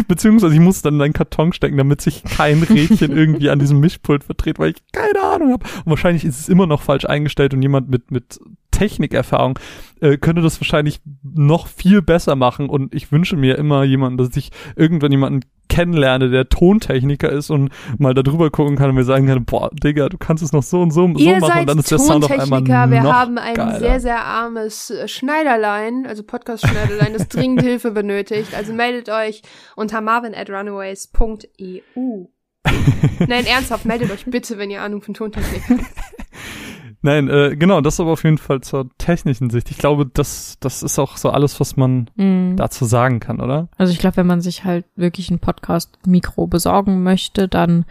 Beziehungsweise 0.08 0.54
ich 0.54 0.60
muss 0.60 0.82
dann 0.82 0.94
in 0.94 1.02
einen 1.02 1.12
Karton 1.12 1.52
stecken, 1.52 1.76
damit 1.76 2.00
sich 2.00 2.24
kein 2.24 2.62
Rädchen 2.62 3.16
irgendwie 3.16 3.50
an 3.50 3.58
diesem 3.58 3.78
Mischpult 3.78 4.24
verdreht, 4.24 4.58
weil 4.58 4.70
ich 4.70 4.82
keine 4.92 5.22
Ahnung 5.22 5.52
habe. 5.52 5.64
Und 5.84 5.90
wahrscheinlich 5.90 6.24
ist 6.24 6.40
es 6.40 6.48
immer 6.48 6.66
noch 6.66 6.82
falsch 6.82 7.04
eingestellt 7.04 7.54
und 7.54 7.62
jemand 7.62 7.88
mit, 7.88 8.10
mit 8.10 8.40
Technikerfahrung 8.78 9.58
äh, 10.00 10.16
könnte 10.16 10.42
das 10.42 10.60
wahrscheinlich 10.60 11.00
noch 11.22 11.66
viel 11.66 12.02
besser 12.02 12.36
machen. 12.36 12.68
Und 12.68 12.94
ich 12.94 13.10
wünsche 13.10 13.36
mir 13.36 13.58
immer 13.58 13.82
jemanden, 13.84 14.18
dass 14.18 14.36
ich 14.36 14.50
irgendwann 14.76 15.10
jemanden 15.10 15.40
kennenlerne, 15.68 16.30
der 16.30 16.48
Tontechniker 16.48 17.30
ist 17.30 17.50
und 17.50 17.70
mal 17.98 18.14
da 18.14 18.22
drüber 18.22 18.50
gucken 18.50 18.76
kann 18.76 18.88
und 18.90 18.94
mir 18.94 19.04
sagen 19.04 19.26
kann, 19.26 19.44
boah, 19.44 19.70
Digga, 19.72 20.08
du 20.08 20.16
kannst 20.16 20.42
es 20.42 20.52
noch 20.52 20.62
so 20.62 20.80
und 20.80 20.92
so, 20.92 21.06
so 21.06 21.18
Ihr 21.18 21.38
machen 21.40 21.48
seid 21.48 21.60
und 21.60 21.68
dann 21.68 21.78
ist 21.78 21.90
der 21.90 21.98
Sound 21.98 22.24
auf 22.24 22.30
einmal 22.30 22.60
Tontechniker. 22.60 22.90
Wir 22.90 23.02
noch 23.02 23.12
haben 23.12 23.38
ein 23.38 23.54
geiler. 23.54 23.78
sehr, 23.78 24.00
sehr 24.00 24.24
armes 24.24 24.90
äh, 24.90 25.08
Schneiderlein, 25.08 26.06
also 26.06 26.22
Podcast-Schneiderlein, 26.22 27.12
das 27.12 27.28
dringend 27.28 27.62
Hilfe 27.68 27.90
benötigt. 27.90 28.54
Also 28.54 28.72
meldet 28.72 29.10
euch 29.10 29.42
unter 29.76 30.00
marvin 30.00 30.34
at 30.34 30.48
runaways.eu. 30.48 32.24
Nein, 33.26 33.46
ernsthaft, 33.46 33.84
meldet 33.84 34.10
euch 34.10 34.24
bitte, 34.24 34.58
wenn 34.58 34.70
ihr 34.70 34.82
Ahnung 34.82 35.02
von 35.02 35.14
Tontechnik 35.14 35.62
habt. 35.68 35.80
Nein, 37.00 37.28
äh, 37.28 37.54
genau, 37.56 37.80
das 37.80 38.00
aber 38.00 38.10
auf 38.12 38.24
jeden 38.24 38.38
Fall 38.38 38.60
zur 38.60 38.88
technischen 38.98 39.50
Sicht. 39.50 39.70
Ich 39.70 39.78
glaube, 39.78 40.04
das, 40.06 40.56
das 40.60 40.82
ist 40.82 40.98
auch 40.98 41.16
so 41.16 41.30
alles, 41.30 41.60
was 41.60 41.76
man 41.76 42.10
Mhm. 42.16 42.56
dazu 42.56 42.84
sagen 42.86 43.20
kann, 43.20 43.40
oder? 43.40 43.68
Also 43.76 43.92
ich 43.92 44.00
glaube, 44.00 44.16
wenn 44.16 44.26
man 44.26 44.40
sich 44.40 44.64
halt 44.64 44.84
wirklich 44.96 45.30
ein 45.30 45.38
Podcast-Mikro 45.38 46.48
besorgen 46.48 47.04
möchte, 47.04 47.46
dann 47.46 47.84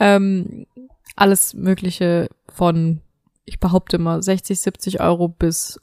ähm, 0.00 0.66
alles 1.16 1.54
Mögliche 1.54 2.28
von, 2.48 3.00
ich 3.44 3.60
behaupte 3.60 3.98
mal, 3.98 4.22
60, 4.22 4.58
70 4.60 5.00
Euro 5.00 5.28
bis 5.28 5.78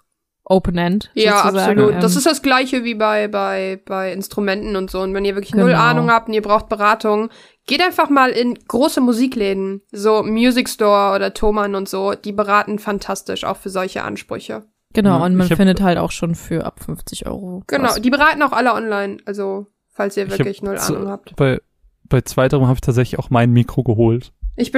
Open 0.52 0.78
End. 0.78 1.10
Ja, 1.14 1.44
sozusagen. 1.44 1.80
absolut. 1.80 2.04
Das 2.04 2.12
Ähm, 2.14 2.18
ist 2.20 2.26
das 2.28 2.42
gleiche 2.42 2.84
wie 2.84 2.96
bei, 2.96 3.28
bei, 3.28 3.80
bei 3.86 4.12
Instrumenten 4.14 4.76
und 4.76 4.92
so. 4.92 5.00
Und 5.02 5.14
wenn 5.14 5.26
ihr 5.26 5.36
wirklich 5.36 5.56
null 5.56 5.70
Genau. 5.72 5.80
Ahnung 5.82 6.12
habt 6.12 6.28
und 6.28 6.34
ihr 6.34 6.42
braucht 6.42 6.70
Beratung, 6.70 7.30
geht 7.68 7.82
einfach 7.82 8.10
mal 8.10 8.30
in 8.32 8.56
große 8.68 9.02
Musikläden, 9.02 9.82
so 9.92 10.24
Music 10.24 10.68
Store 10.70 11.16
oder 11.16 11.34
Thomann 11.34 11.76
und 11.76 11.88
so. 11.90 12.14
Die 12.14 12.32
beraten 12.34 12.80
fantastisch, 12.80 13.44
auch 13.44 13.58
für 13.58 13.70
solche 13.70 14.04
Ansprüche. 14.04 14.64
genau, 14.94 15.20
Ja, 15.20 15.26
und 15.26 15.36
man 15.36 15.48
findet 15.48 15.82
halt 15.82 15.98
auch 15.98 16.12
schon 16.12 16.36
für 16.36 16.66
ab 16.66 16.80
50 16.84 17.26
Euro. 17.28 17.64
Genau, 17.68 17.90
was. 17.90 18.02
die 18.02 18.10
beraten 18.10 18.42
auch 18.44 18.52
alle 18.52 18.74
online. 18.74 19.18
Also, 19.26 19.68
falls 19.90 20.18
ihr 20.18 20.30
wirklich 20.30 20.62
null 20.62 20.78
Ahnung 20.78 21.08
habt. 21.08 21.36
Bei, 21.38 21.60
bei 22.04 22.22
zweiterem 22.22 22.64
habe 22.66 22.76
ich 22.76 22.82
tatsächlich 22.82 23.18
auch 23.20 23.30
mein 23.30 23.52
Mikro 23.52 23.84
geholt. 23.84 24.34
Ich 24.62 24.72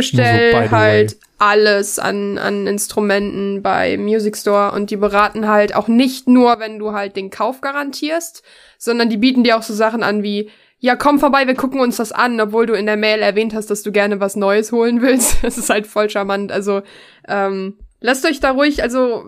Nur 0.54 0.70
so 0.70 0.72
halt 0.72 1.18
alles 1.38 2.00
an, 2.00 2.38
an 2.38 2.68
Instrumenten 2.68 3.62
bei 3.62 3.98
Music 3.98 4.38
Store 4.38 4.72
und 4.72 4.92
die 4.92 4.96
beraten 4.96 5.48
halt 5.48 5.76
auch 5.76 5.90
nicht 5.90 6.28
nur, 6.28 6.60
wenn 6.60 6.80
du 6.80 6.94
halt 6.94 7.16
den 7.18 7.30
Kauf 7.30 7.60
garantierst, 7.60 8.44
sondern 8.78 9.10
die 9.10 9.18
bieten 9.18 9.44
dir 9.44 9.58
auch 9.58 9.64
so 9.64 9.74
Sachen 9.74 10.04
an 10.04 10.24
wie, 10.24 10.50
ja, 10.80 10.96
komm 10.96 11.20
vorbei, 11.20 11.48
wir 11.48 11.56
gucken 11.56 11.80
uns 11.80 11.98
das 11.98 12.12
an, 12.12 12.40
obwohl 12.40 12.66
du 12.66 12.74
in 12.74 12.86
der 12.86 12.98
Mail 12.98 13.22
erwähnt 13.22 13.54
hast, 13.54 13.70
dass 13.70 13.84
du 13.84 13.92
gerne 13.92 14.20
was 14.20 14.36
Neues 14.36 14.72
holen 14.72 15.02
willst. 15.02 15.38
Das 15.44 15.58
ist 15.58 15.70
halt 15.70 15.88
voll 15.88 16.10
charmant. 16.10 16.52
Also, 16.52 16.82
ähm, 17.28 17.78
lasst 18.00 18.26
euch 18.26 18.40
da 18.40 18.52
ruhig, 18.52 18.84
also 18.84 19.24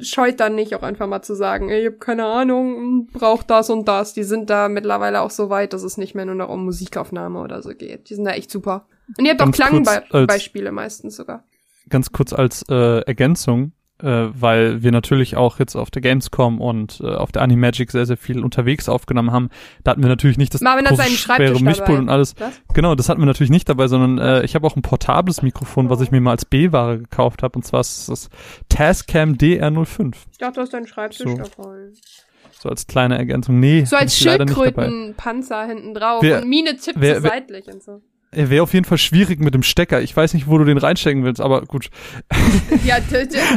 scheut 0.00 0.40
dann 0.40 0.54
nicht 0.54 0.74
auch 0.74 0.82
einfach 0.82 1.06
mal 1.06 1.22
zu 1.22 1.34
sagen, 1.34 1.70
ich 1.70 1.86
hab 1.86 2.00
keine 2.00 2.24
Ahnung, 2.24 3.06
braucht 3.12 3.50
das 3.50 3.70
und 3.70 3.86
das. 3.86 4.14
Die 4.14 4.22
sind 4.24 4.50
da 4.50 4.68
mittlerweile 4.68 5.20
auch 5.20 5.30
so 5.30 5.50
weit, 5.50 5.72
dass 5.72 5.82
es 5.82 5.96
nicht 5.96 6.14
mehr 6.14 6.24
nur 6.24 6.34
noch 6.34 6.48
um 6.48 6.64
Musikaufnahme 6.64 7.40
oder 7.40 7.62
so 7.62 7.70
geht. 7.70 8.08
Die 8.08 8.14
sind 8.14 8.24
da 8.24 8.32
echt 8.32 8.50
super. 8.50 8.86
Und 9.18 9.24
ihr 9.24 9.32
habt 9.32 9.42
auch 9.42 9.50
Klangbeispiele 9.50 10.72
meistens 10.72 11.16
sogar. 11.16 11.44
Ganz 11.88 12.12
kurz 12.12 12.32
als 12.32 12.62
äh, 12.68 13.00
Ergänzung, 13.00 13.72
äh, 14.00 14.06
weil 14.06 14.82
wir 14.82 14.92
natürlich 14.92 15.36
auch 15.36 15.58
jetzt 15.58 15.74
auf 15.76 15.90
der 15.90 16.00
Gamescom 16.00 16.60
und 16.60 17.00
äh, 17.02 17.08
auf 17.08 17.32
der 17.32 17.42
Animagic 17.42 17.90
sehr, 17.90 18.06
sehr 18.06 18.16
viel 18.16 18.42
unterwegs 18.42 18.88
aufgenommen 18.88 19.32
haben. 19.32 19.50
Da 19.84 19.90
hatten 19.90 20.02
wir 20.02 20.08
natürlich 20.08 20.38
nicht 20.38 20.54
das 20.54 20.60
Marvin 20.60 20.84
große, 20.86 21.02
schwere 21.02 21.16
Schreibtisch 21.16 21.60
Mischpult 21.60 21.88
dabei. 21.88 21.98
und 21.98 22.08
alles. 22.08 22.34
Was? 22.38 22.52
Genau, 22.72 22.94
das 22.94 23.08
hatten 23.08 23.20
wir 23.20 23.26
natürlich 23.26 23.50
nicht 23.50 23.68
dabei, 23.68 23.88
sondern 23.88 24.18
äh, 24.18 24.44
ich 24.44 24.54
habe 24.54 24.66
auch 24.66 24.76
ein 24.76 24.82
portables 24.82 25.42
Mikrofon, 25.42 25.90
was 25.90 26.00
ich 26.00 26.10
mir 26.12 26.20
mal 26.20 26.30
als 26.30 26.44
B-Ware 26.44 26.98
gekauft 27.00 27.42
habe. 27.42 27.56
Und 27.56 27.64
zwar 27.64 27.80
ist 27.80 28.08
das 28.08 28.30
Tascam 28.68 29.34
DR05. 29.34 30.14
Ich 30.30 30.38
dachte, 30.38 30.54
du 30.54 30.60
hast 30.62 30.72
deinen 30.72 30.86
Schreibtisch 30.86 31.18
So. 31.26 31.36
dabei. 31.36 31.90
So 32.60 32.68
als 32.68 32.86
kleine 32.86 33.18
Ergänzung. 33.18 33.58
Nee, 33.58 33.84
So 33.84 33.96
als. 33.96 34.16
Schildkrötenpanzer 34.16 35.66
hinten 35.66 35.94
drauf 35.94 36.22
Wer- 36.22 36.42
und 36.42 36.48
Mine 36.48 36.76
tippt 36.76 37.00
wer- 37.00 37.22
wer- 37.22 37.30
seitlich 37.30 37.66
und 37.66 37.82
so. 37.82 38.00
Er 38.34 38.48
wäre 38.48 38.62
auf 38.62 38.72
jeden 38.72 38.86
Fall 38.86 38.96
schwierig 38.96 39.40
mit 39.40 39.54
dem 39.54 39.62
Stecker. 39.62 40.00
Ich 40.00 40.16
weiß 40.16 40.32
nicht, 40.32 40.48
wo 40.48 40.56
du 40.56 40.64
den 40.64 40.78
reinstecken 40.78 41.22
willst, 41.22 41.40
aber 41.40 41.62
gut. 41.62 41.90
Ja, 42.84 42.96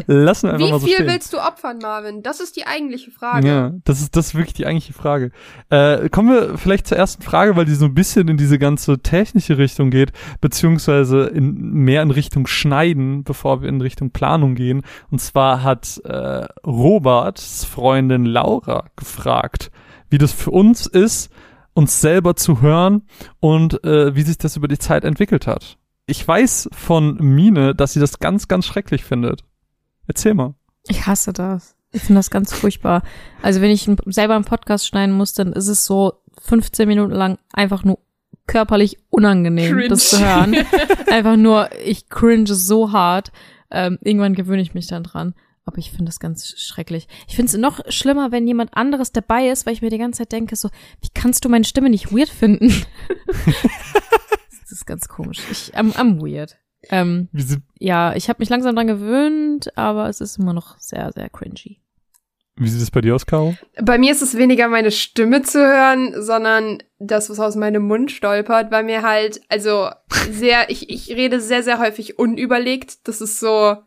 Lassen 0.07 0.47
wir 0.47 0.53
einfach 0.53 0.67
wie 0.67 0.71
mal 0.71 0.79
so 0.79 0.85
viel 0.85 0.95
stehen. 0.95 1.07
willst 1.07 1.33
du 1.33 1.39
opfern, 1.39 1.79
Marvin? 1.81 2.21
Das 2.21 2.39
ist 2.41 2.57
die 2.57 2.67
eigentliche 2.67 3.09
Frage. 3.09 3.47
Ja, 3.47 3.71
das 3.85 4.01
ist, 4.01 4.15
das 4.15 4.27
ist 4.27 4.35
wirklich 4.35 4.53
die 4.53 4.65
eigentliche 4.65 4.93
Frage. 4.93 5.31
Äh, 5.69 6.09
kommen 6.09 6.29
wir 6.29 6.57
vielleicht 6.57 6.87
zur 6.87 6.97
ersten 6.97 7.23
Frage, 7.23 7.55
weil 7.55 7.65
die 7.65 7.73
so 7.73 7.85
ein 7.85 7.93
bisschen 7.93 8.27
in 8.27 8.37
diese 8.37 8.59
ganze 8.59 8.99
technische 8.99 9.57
Richtung 9.57 9.89
geht, 9.89 10.11
beziehungsweise 10.41 11.27
in, 11.27 11.53
mehr 11.55 12.01
in 12.01 12.11
Richtung 12.11 12.45
Schneiden, 12.45 13.23
bevor 13.23 13.61
wir 13.61 13.69
in 13.69 13.79
Richtung 13.81 14.11
Planung 14.11 14.55
gehen. 14.55 14.81
Und 15.09 15.21
zwar 15.21 15.63
hat 15.63 16.01
äh, 16.03 16.45
Roberts 16.65 17.63
Freundin 17.65 18.25
Laura 18.25 18.85
gefragt, 18.95 19.71
wie 20.09 20.17
das 20.17 20.33
für 20.33 20.51
uns 20.51 20.85
ist, 20.85 21.31
uns 21.75 22.01
selber 22.01 22.35
zu 22.35 22.61
hören 22.61 23.03
und 23.39 23.83
äh, 23.83 24.15
wie 24.15 24.23
sich 24.23 24.37
das 24.39 24.55
über 24.55 24.67
die 24.67 24.79
Zeit 24.79 25.03
entwickelt 25.03 25.45
hat. 25.45 25.77
Ich 26.07 26.27
weiß 26.27 26.69
von 26.71 27.17
Mine, 27.17 27.75
dass 27.75 27.93
sie 27.93 27.99
das 27.99 28.19
ganz, 28.19 28.47
ganz 28.47 28.65
schrecklich 28.65 29.03
findet. 29.03 29.43
Erzähl 30.07 30.33
mal. 30.33 30.55
Ich 30.87 31.05
hasse 31.05 31.33
das. 31.33 31.75
Ich 31.91 32.03
finde 32.03 32.19
das 32.19 32.29
ganz 32.29 32.53
furchtbar. 32.53 33.03
Also 33.41 33.61
wenn 33.61 33.71
ich 33.71 33.89
selber 34.07 34.35
einen 34.35 34.45
Podcast 34.45 34.87
schneiden 34.87 35.15
muss, 35.15 35.33
dann 35.33 35.53
ist 35.53 35.67
es 35.67 35.85
so 35.85 36.13
15 36.41 36.87
Minuten 36.87 37.13
lang 37.13 37.37
einfach 37.53 37.83
nur 37.83 37.99
körperlich 38.47 38.97
unangenehm, 39.09 39.73
Cringe. 39.73 39.89
das 39.89 40.09
zu 40.09 40.19
hören. 40.19 40.55
Einfach 41.11 41.35
nur, 41.35 41.69
ich 41.83 42.09
cringe 42.09 42.45
so 42.53 42.91
hart. 42.91 43.31
Ähm, 43.71 43.97
irgendwann 44.01 44.35
gewöhne 44.35 44.61
ich 44.61 44.75
mich 44.75 44.85
dann 44.87 45.03
dran. 45.03 45.33
Aber 45.65 45.79
ich 45.79 45.89
finde 45.89 46.05
das 46.05 46.19
ganz 46.19 46.59
schrecklich. 46.59 47.07
Ich 47.27 47.35
finde 47.35 47.51
es 47.51 47.57
noch 47.57 47.79
schlimmer, 47.89 48.31
wenn 48.31 48.47
jemand 48.47 48.77
anderes 48.77 49.11
dabei 49.11 49.49
ist, 49.49 49.65
weil 49.65 49.73
ich 49.73 49.81
mir 49.81 49.89
die 49.89 49.97
ganze 49.97 50.19
Zeit 50.19 50.31
denke, 50.31 50.55
so, 50.55 50.69
wie 51.01 51.09
kannst 51.13 51.43
du 51.43 51.49
meine 51.49 51.65
Stimme 51.65 51.89
nicht 51.89 52.11
weird 52.11 52.29
finden? 52.29 52.67
das 54.61 54.71
ist 54.71 54.85
ganz 54.85 55.07
komisch. 55.07 55.39
Ich, 55.51 55.75
I'm, 55.75 55.93
I'm 55.93 56.21
weird. 56.21 56.57
Ähm, 56.91 57.29
ja, 57.79 58.15
ich 58.15 58.29
habe 58.29 58.37
mich 58.39 58.49
langsam 58.49 58.75
dran 58.75 58.85
gewöhnt, 58.85 59.75
aber 59.75 60.07
es 60.07 60.21
ist 60.21 60.37
immer 60.37 60.53
noch 60.53 60.77
sehr, 60.77 61.11
sehr 61.11 61.29
cringy. 61.29 61.81
wie 62.57 62.69
sieht 62.69 62.83
es 62.83 62.91
bei 62.91 63.01
dir 63.01 63.15
aus, 63.15 63.25
Caro? 63.25 63.55
Bei 63.81 63.97
mir 63.97 64.11
ist 64.11 64.21
es 64.21 64.37
weniger 64.37 64.67
meine 64.67 64.91
Stimme 64.91 65.41
zu 65.41 65.59
hören, 65.59 66.21
sondern 66.21 66.83
das, 66.99 67.31
was 67.31 67.39
aus 67.39 67.55
meinem 67.55 67.87
Mund 67.87 68.11
stolpert, 68.11 68.69
weil 68.69 68.83
mir 68.83 69.01
halt, 69.01 69.41
also 69.49 69.89
sehr, 70.29 70.69
ich, 70.69 70.91
ich 70.91 71.09
rede 71.09 71.41
sehr, 71.41 71.63
sehr 71.63 71.79
häufig 71.79 72.19
unüberlegt. 72.19 73.07
Das 73.07 73.19
ist 73.19 73.39
so 73.39 73.77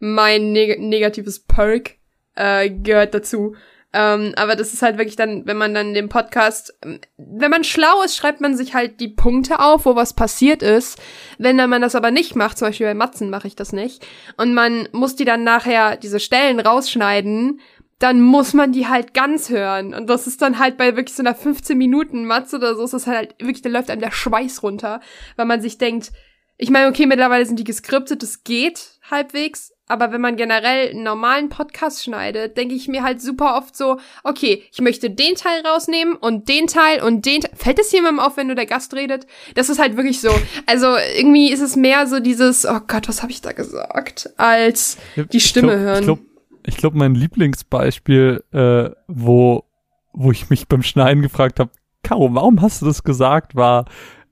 mein 0.00 0.52
neg 0.52 0.80
negatives 0.80 1.40
Perk, 1.40 1.96
äh, 2.34 2.68
gehört 2.70 3.14
dazu. 3.14 3.54
Ähm, 3.92 4.34
aber 4.36 4.54
das 4.54 4.72
ist 4.72 4.82
halt 4.82 4.98
wirklich 4.98 5.16
dann, 5.16 5.46
wenn 5.46 5.56
man 5.56 5.74
dann 5.74 5.94
den 5.94 6.08
Podcast, 6.08 6.74
ähm, 6.84 7.00
wenn 7.16 7.50
man 7.50 7.64
schlau 7.64 8.02
ist, 8.04 8.16
schreibt 8.16 8.40
man 8.40 8.56
sich 8.56 8.72
halt 8.72 9.00
die 9.00 9.08
Punkte 9.08 9.58
auf, 9.58 9.84
wo 9.84 9.96
was 9.96 10.14
passiert 10.14 10.62
ist. 10.62 11.00
Wenn 11.38 11.58
dann 11.58 11.70
man 11.70 11.82
das 11.82 11.96
aber 11.96 12.12
nicht 12.12 12.36
macht, 12.36 12.56
zum 12.56 12.68
Beispiel 12.68 12.86
bei 12.86 12.94
Matzen 12.94 13.30
mache 13.30 13.48
ich 13.48 13.56
das 13.56 13.72
nicht, 13.72 14.06
und 14.36 14.54
man 14.54 14.88
muss 14.92 15.16
die 15.16 15.24
dann 15.24 15.42
nachher, 15.42 15.96
diese 15.96 16.20
Stellen 16.20 16.60
rausschneiden, 16.60 17.60
dann 17.98 18.22
muss 18.22 18.54
man 18.54 18.72
die 18.72 18.86
halt 18.86 19.12
ganz 19.12 19.50
hören. 19.50 19.92
Und 19.92 20.08
das 20.08 20.26
ist 20.26 20.40
dann 20.40 20.58
halt 20.58 20.76
bei 20.76 20.96
wirklich 20.96 21.16
so 21.16 21.22
einer 21.22 21.34
15 21.34 21.76
Minuten 21.76 22.24
Matze 22.24 22.56
oder 22.56 22.76
so, 22.76 22.84
ist 22.84 22.94
das 22.94 23.06
halt 23.08 23.34
wirklich, 23.40 23.62
da 23.62 23.68
läuft 23.68 23.90
einem 23.90 24.00
der 24.00 24.12
Schweiß 24.12 24.62
runter, 24.62 25.00
weil 25.36 25.46
man 25.46 25.60
sich 25.60 25.78
denkt, 25.78 26.12
ich 26.56 26.70
meine, 26.70 26.88
okay, 26.88 27.06
mittlerweile 27.06 27.44
sind 27.44 27.58
die 27.58 27.64
geskriptet, 27.64 28.22
das 28.22 28.44
geht 28.44 29.00
halbwegs, 29.10 29.72
aber 29.90 30.12
wenn 30.12 30.20
man 30.20 30.36
generell 30.36 30.90
einen 30.90 31.02
normalen 31.02 31.48
Podcast 31.48 32.04
schneidet, 32.04 32.56
denke 32.56 32.74
ich 32.74 32.86
mir 32.86 33.02
halt 33.02 33.20
super 33.20 33.56
oft 33.56 33.76
so, 33.76 33.98
okay, 34.22 34.62
ich 34.72 34.80
möchte 34.80 35.10
den 35.10 35.34
Teil 35.34 35.66
rausnehmen 35.66 36.14
und 36.14 36.48
den 36.48 36.68
Teil 36.68 37.02
und 37.02 37.26
den 37.26 37.40
Teil. 37.40 37.50
Fällt 37.54 37.80
es 37.80 37.90
jemandem 37.90 38.20
auf, 38.20 38.36
wenn 38.36 38.48
du 38.48 38.54
der 38.54 38.66
Gast 38.66 38.94
redet? 38.94 39.26
Das 39.54 39.68
ist 39.68 39.80
halt 39.80 39.96
wirklich 39.96 40.20
so. 40.20 40.30
Also 40.66 40.94
irgendwie 41.18 41.50
ist 41.50 41.60
es 41.60 41.74
mehr 41.74 42.06
so 42.06 42.20
dieses, 42.20 42.64
oh 42.66 42.80
Gott, 42.86 43.08
was 43.08 43.22
habe 43.22 43.32
ich 43.32 43.40
da 43.40 43.50
gesagt, 43.50 44.30
als 44.36 44.96
die 45.32 45.40
Stimme 45.40 45.72
ich 45.72 45.78
glaub, 45.78 45.84
hören. 45.84 45.98
Ich 45.98 46.04
glaube, 46.04 46.22
ich 46.66 46.76
glaub, 46.76 46.94
mein 46.94 47.14
Lieblingsbeispiel, 47.16 48.44
äh, 48.52 48.90
wo, 49.08 49.64
wo 50.12 50.30
ich 50.30 50.50
mich 50.50 50.68
beim 50.68 50.82
Schneiden 50.82 51.22
gefragt 51.22 51.58
habe, 51.58 51.70
Caro, 52.04 52.32
warum 52.32 52.62
hast 52.62 52.80
du 52.80 52.86
das 52.86 53.02
gesagt, 53.02 53.56
war, 53.56 53.86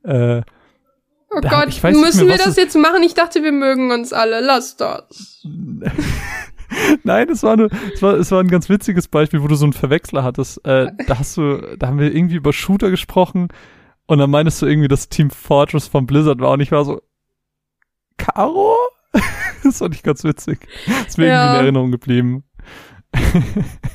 äh, 0.05 0.43
Oh 1.31 1.41
Da- 1.41 1.49
Gott, 1.65 1.83
müssen 1.83 2.27
mehr, 2.27 2.39
wir 2.39 2.45
das 2.45 2.57
jetzt 2.57 2.77
machen? 2.77 3.03
Ich 3.03 3.15
dachte, 3.15 3.43
wir 3.43 3.53
mögen 3.53 3.91
uns 3.93 4.13
alle. 4.13 4.41
Lass 4.41 4.77
das. 4.77 5.43
Nein, 7.03 7.29
es 7.31 7.43
war, 7.43 7.55
eine, 7.55 7.69
es, 7.95 8.03
war, 8.03 8.15
es 8.15 8.31
war 8.31 8.41
ein 8.41 8.49
ganz 8.49 8.69
witziges 8.69 9.09
Beispiel, 9.09 9.43
wo 9.43 9.49
du 9.49 9.55
so 9.55 9.65
einen 9.65 9.73
Verwechsler 9.73 10.23
hattest. 10.23 10.65
Äh, 10.67 10.89
da 11.07 11.19
hast 11.19 11.37
du, 11.37 11.77
da 11.79 11.87
haben 11.89 11.99
wir 11.99 12.15
irgendwie 12.15 12.37
über 12.37 12.53
Shooter 12.53 12.91
gesprochen 12.91 13.49
und 14.07 14.19
dann 14.19 14.31
meinst 14.31 14.61
du 14.63 14.67
irgendwie, 14.67 14.89
dass 14.89 15.09
Team 15.09 15.31
Fortress 15.31 15.87
von 15.89 16.07
Blizzard 16.07 16.41
war 16.41 16.53
und 16.53 16.61
ich 16.61 16.71
war 16.73 16.85
so, 16.85 17.01
Caro? 18.19 18.77
das 19.65 19.79
fand 19.79 19.95
ich 19.95 20.03
ganz 20.03 20.25
witzig. 20.25 20.67
Das 20.87 21.09
ist 21.09 21.19
mir 21.19 21.27
Ja. 21.29 21.43
irgendwie 21.45 21.59
in 21.59 21.65
Erinnerung 21.65 21.91
geblieben. 21.91 22.45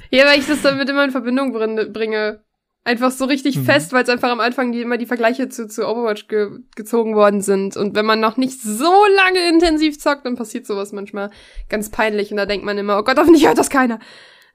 Ja, 0.09 0.25
weil 0.25 0.39
ich 0.39 0.47
das 0.47 0.61
damit 0.63 0.89
immer 0.89 1.03
in 1.03 1.11
Verbindung 1.11 1.53
brin- 1.53 1.93
bringe. 1.93 2.41
Einfach 2.85 3.11
so 3.11 3.25
richtig 3.25 3.57
Mhm. 3.57 3.65
fest, 3.65 3.93
weil 3.93 4.03
es 4.03 4.09
einfach 4.09 4.29
am 4.29 4.41
Anfang 4.41 4.73
die, 4.73 4.81
immer 4.81 4.97
die 4.97 5.05
Vergleiche 5.05 5.47
zu, 5.47 5.67
zu 5.69 5.87
Overwatch 5.87 6.27
ge 6.27 6.49
gezogen 6.75 7.15
worden 7.15 7.41
sind. 7.41 7.77
Und 7.77 7.95
wenn 7.95 8.05
man 8.05 8.19
noch 8.19 8.35
nicht 8.35 8.61
so 8.61 8.91
lange 9.15 9.47
intensiv 9.47 9.97
zockt, 9.99 10.25
dann 10.25 10.35
passiert 10.35 10.67
sowas 10.67 10.91
manchmal 10.91 11.29
ganz 11.69 11.89
peinlich. 11.89 12.31
Und 12.31 12.37
da 12.37 12.45
denkt 12.45 12.65
man 12.65 12.77
immer, 12.77 12.99
oh 12.99 13.03
Gott, 13.03 13.17
hoffentlich 13.17 13.45
hört 13.47 13.57
das 13.57 13.69
keiner. 13.69 13.99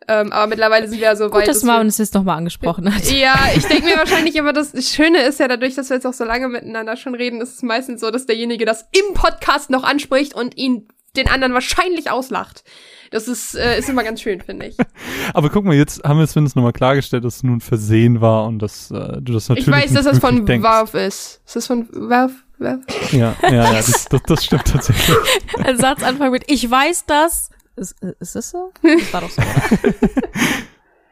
Ähm, 0.07 0.33
aber 0.33 0.47
mittlerweile 0.47 0.89
sind 0.89 0.99
wir 1.01 1.09
ja 1.09 1.17
so 1.17 1.25
weit. 1.33 1.47
Gut, 1.47 1.49
dass 1.49 1.63
Marvin 1.63 1.89
es 1.89 1.99
jetzt 1.99 2.15
nochmal 2.15 2.37
angesprochen 2.39 2.95
hat. 2.95 3.03
Ja, 3.11 3.35
ich 3.57 3.65
denke 3.67 3.87
mir 3.87 3.97
wahrscheinlich 3.97 4.37
immer, 4.37 4.53
das 4.53 4.73
Schöne 4.91 5.23
ist 5.23 5.41
ja 5.41 5.49
dadurch, 5.49 5.75
dass 5.75 5.89
wir 5.91 5.97
jetzt 5.97 6.07
auch 6.07 6.13
so 6.15 6.25
lange 6.25 6.49
miteinander 6.49 6.97
schon 6.97 7.15
reden, 7.15 7.41
ist 7.41 7.57
es 7.57 7.63
meistens 7.63 8.01
so, 8.01 8.11
dass 8.11 8.27
derjenige 8.27 8.65
das 8.65 8.89
im 8.93 9.15
Podcast 9.15 9.71
noch 9.71 9.85
anspricht 9.85 10.35
und 10.35 10.57
ihn 10.57 10.89
den 11.17 11.29
anderen 11.29 11.53
wahrscheinlich 11.55 12.11
auslacht. 12.11 12.63
Das 13.11 13.29
ist, 13.29 13.55
äh, 13.55 13.79
ist 13.79 13.89
immer 13.89 14.05
ganz 14.05 14.21
schön, 14.21 14.41
finde 14.41 14.67
ich. 14.67 14.77
Aber 15.35 15.49
guck 15.51 15.65
mal, 15.65 15.75
jetzt 15.75 16.03
haben 16.05 16.19
wir 16.19 16.25
es 16.25 16.33
zumindest 16.33 16.57
nochmal 16.57 16.73
klargestellt, 16.73 17.25
dass 17.25 17.37
es 17.37 17.43
nun 17.43 17.61
Versehen 17.61 18.21
war 18.21 18.47
und 18.47 18.59
dass 18.61 18.91
äh, 18.91 19.21
du 19.21 19.33
das 19.33 19.49
natürlich 19.49 19.69
Ich 19.69 19.73
weiß, 19.73 19.93
dass 19.93 20.05
das 20.05 20.19
von 20.19 20.45
denkst. 20.45 20.67
Valve 20.67 20.99
ist. 21.01 21.41
Ist 21.47 21.57
das 21.57 21.67
von 21.67 21.89
Valve? 21.93 22.35
Valve? 22.59 22.83
Ja, 23.13 23.35
ja, 23.43 23.51
ja, 23.51 23.73
das, 23.73 24.07
das, 24.07 24.23
das 24.27 24.45
stimmt 24.45 24.67
tatsächlich. 24.67 25.17
Ein 25.65 25.79
Satz 25.79 26.03
anfangen 26.03 26.33
mit 26.33 26.45
Ich 26.51 26.69
weiß 26.71 27.07
das. 27.07 27.51
Ist, 27.77 27.97
ist 28.21 28.35
das 28.35 28.51
so? 28.51 28.73
Das 28.83 29.13
war 29.13 29.21
doch 29.21 29.31
so. 29.31 29.41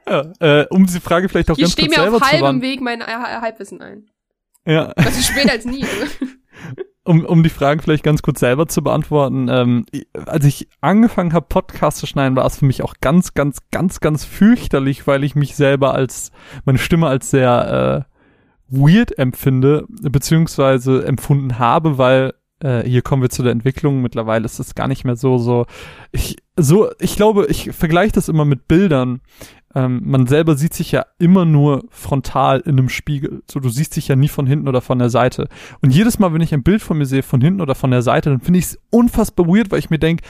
Ja, 0.08 0.32
äh, 0.40 0.66
um 0.70 0.86
diese 0.86 1.00
Frage 1.00 1.28
vielleicht 1.28 1.50
auch 1.50 1.56
Ich 1.56 1.62
ganz 1.62 1.72
stehe 1.72 1.88
kurz 1.88 1.96
mir 1.96 2.02
selber 2.02 2.16
auf 2.16 2.22
zu 2.22 2.28
halbem 2.28 2.60
beantworten. 2.60 2.72
Weg 2.72 2.80
mein 2.80 3.06
Halbwissen 3.06 3.80
ein. 3.82 4.06
Ja, 4.66 4.92
Das 4.96 5.16
ist 5.18 5.26
später 5.28 5.52
als 5.52 5.64
nie. 5.64 5.84
Um, 7.04 7.24
um 7.24 7.42
die 7.42 7.50
Fragen 7.50 7.80
vielleicht 7.80 8.02
ganz 8.02 8.22
kurz 8.22 8.40
selber 8.40 8.66
zu 8.66 8.82
beantworten. 8.82 9.48
Ähm, 9.48 9.86
als 10.26 10.44
ich 10.44 10.68
angefangen 10.80 11.32
habe, 11.32 11.46
Podcast 11.48 11.98
zu 11.98 12.06
schneiden, 12.06 12.36
war 12.36 12.44
es 12.44 12.58
für 12.58 12.66
mich 12.66 12.82
auch 12.82 12.94
ganz, 13.00 13.34
ganz, 13.34 13.58
ganz, 13.70 14.00
ganz 14.00 14.24
fürchterlich, 14.24 15.06
weil 15.06 15.24
ich 15.24 15.34
mich 15.34 15.56
selber 15.56 15.94
als, 15.94 16.32
meine 16.64 16.78
Stimme 16.78 17.06
als 17.06 17.30
sehr 17.30 18.06
äh, 18.08 18.16
weird 18.68 19.18
empfinde, 19.18 19.84
beziehungsweise 19.88 21.06
empfunden 21.06 21.58
habe, 21.58 21.98
weil 21.98 22.34
äh, 22.60 22.82
hier 22.82 23.02
kommen 23.02 23.22
wir 23.22 23.30
zu 23.30 23.42
der 23.42 23.52
Entwicklung. 23.52 24.02
Mittlerweile 24.02 24.44
ist 24.44 24.58
es 24.58 24.74
gar 24.74 24.88
nicht 24.88 25.04
mehr 25.04 25.16
so, 25.16 25.38
so, 25.38 25.66
ich, 26.10 26.36
so, 26.56 26.90
ich 26.98 27.16
glaube, 27.16 27.46
ich 27.46 27.70
vergleiche 27.72 28.12
das 28.12 28.28
immer 28.28 28.44
mit 28.44 28.66
Bildern. 28.66 29.20
Ähm, 29.76 30.00
man 30.04 30.26
selber 30.26 30.56
sieht 30.56 30.72
sich 30.72 30.90
ja 30.92 31.04
immer 31.18 31.44
nur 31.44 31.84
frontal 31.90 32.60
in 32.60 32.78
einem 32.78 32.88
Spiegel. 32.88 33.42
So, 33.50 33.60
du 33.60 33.68
siehst 33.68 33.94
dich 33.94 34.08
ja 34.08 34.16
nie 34.16 34.28
von 34.28 34.46
hinten 34.46 34.68
oder 34.68 34.80
von 34.80 34.98
der 34.98 35.10
Seite. 35.10 35.48
Und 35.82 35.90
jedes 35.90 36.18
Mal, 36.18 36.32
wenn 36.32 36.40
ich 36.40 36.54
ein 36.54 36.62
Bild 36.62 36.80
von 36.80 36.96
mir 36.96 37.04
sehe, 37.04 37.22
von 37.22 37.42
hinten 37.42 37.60
oder 37.60 37.74
von 37.74 37.90
der 37.90 38.00
Seite, 38.00 38.30
dann 38.30 38.40
finde 38.40 38.58
ich 38.58 38.64
es 38.64 38.78
unfassbar 38.88 39.46
weird, 39.46 39.70
weil 39.70 39.78
ich 39.78 39.90
mir 39.90 39.98
denke, 39.98 40.24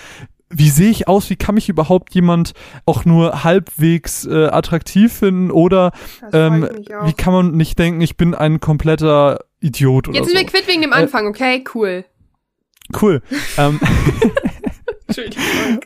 wie 0.50 0.69
sehe 0.71 0.91
ich 0.91 1.07
aus? 1.07 1.31
Wie 1.31 1.37
kann 1.37 1.55
mich 1.55 1.69
überhaupt 1.69 2.12
jemand 2.15 2.55
auch 2.87 3.05
nur 3.05 3.45
halbwegs 3.45 4.26
äh, 4.26 4.47
attraktiv 4.47 5.12
finden? 5.12 5.53
Oder 5.53 5.93
ähm, 6.33 6.69
wie 7.05 7.12
kann 7.12 7.33
man 7.33 7.53
nicht 7.53 7.79
denken, 7.79 8.00
ich 8.00 8.17
bin 8.17 8.35
ein 8.35 8.59
kompletter 8.59 9.45
Idiot 9.61 10.09
oder 10.09 10.17
Jetzt 10.17 10.26
so? 10.29 10.35
sind 10.37 10.41
wir 10.41 10.47
quitt 10.53 10.69
wegen 10.69 10.83
dem 10.83 10.91
Äh, 10.93 10.97
Anfang, 10.97 11.26
okay? 11.29 11.62
Cool. 11.73 12.05
Cool. 13.00 13.23
ähm. 13.59 13.79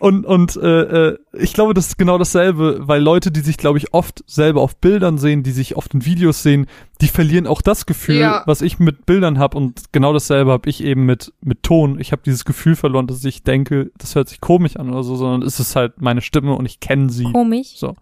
Und, 0.00 0.26
und 0.26 0.56
äh, 0.56 1.08
äh, 1.12 1.18
ich 1.32 1.52
glaube, 1.52 1.74
das 1.74 1.88
ist 1.88 1.98
genau 1.98 2.18
dasselbe, 2.18 2.78
weil 2.86 3.02
Leute, 3.02 3.30
die 3.30 3.40
sich, 3.40 3.56
glaube 3.56 3.78
ich, 3.78 3.92
oft 3.94 4.22
selber 4.26 4.60
auf 4.60 4.76
Bildern 4.76 5.18
sehen, 5.18 5.42
die 5.42 5.50
sich 5.52 5.76
oft 5.76 5.94
in 5.94 6.04
Videos 6.04 6.42
sehen, 6.42 6.66
die 7.00 7.08
verlieren 7.08 7.46
auch 7.46 7.62
das 7.62 7.86
Gefühl, 7.86 8.16
Ja. 8.16 8.42
was 8.46 8.62
ich 8.62 8.78
mit 8.78 9.06
Bildern 9.06 9.38
habe. 9.38 9.56
Und 9.56 9.92
genau 9.92 10.12
dasselbe 10.12 10.50
habe 10.52 10.68
ich 10.68 10.82
eben 10.82 11.06
mit, 11.06 11.32
mit 11.40 11.62
Ton. 11.62 11.98
Ich 12.00 12.12
habe 12.12 12.22
dieses 12.24 12.44
Gefühl 12.44 12.76
verloren, 12.76 13.06
dass 13.06 13.24
ich 13.24 13.42
denke, 13.42 13.90
das 13.98 14.14
hört 14.14 14.28
sich 14.28 14.40
komisch 14.40 14.76
an 14.76 14.90
oder 14.90 15.02
so, 15.02 15.16
sondern 15.16 15.42
es 15.42 15.60
ist 15.60 15.76
halt 15.76 16.00
meine 16.00 16.20
Stimme 16.22 16.54
und 16.54 16.66
ich 16.66 16.80
kenne 16.80 17.10
sie. 17.10 17.24
Komisch. 17.24 17.72
So. 17.76 17.96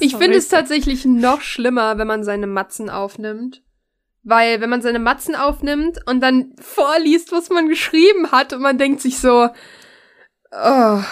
Ich 0.00 0.16
finde 0.16 0.36
es 0.36 0.48
tatsächlich 0.48 1.04
noch 1.04 1.40
schlimmer, 1.40 1.98
wenn 1.98 2.06
man 2.06 2.24
seine 2.24 2.46
Matzen 2.46 2.90
aufnimmt. 2.90 3.62
Weil, 4.24 4.60
wenn 4.60 4.70
man 4.70 4.82
seine 4.82 4.98
Matzen 4.98 5.34
aufnimmt 5.34 5.98
und 6.06 6.20
dann 6.20 6.52
vorliest, 6.58 7.30
was 7.30 7.50
man 7.50 7.68
geschrieben 7.68 8.32
hat 8.32 8.52
und 8.52 8.62
man 8.62 8.78
denkt 8.78 9.02
sich 9.02 9.18
so, 9.18 9.48
oh 10.50 11.02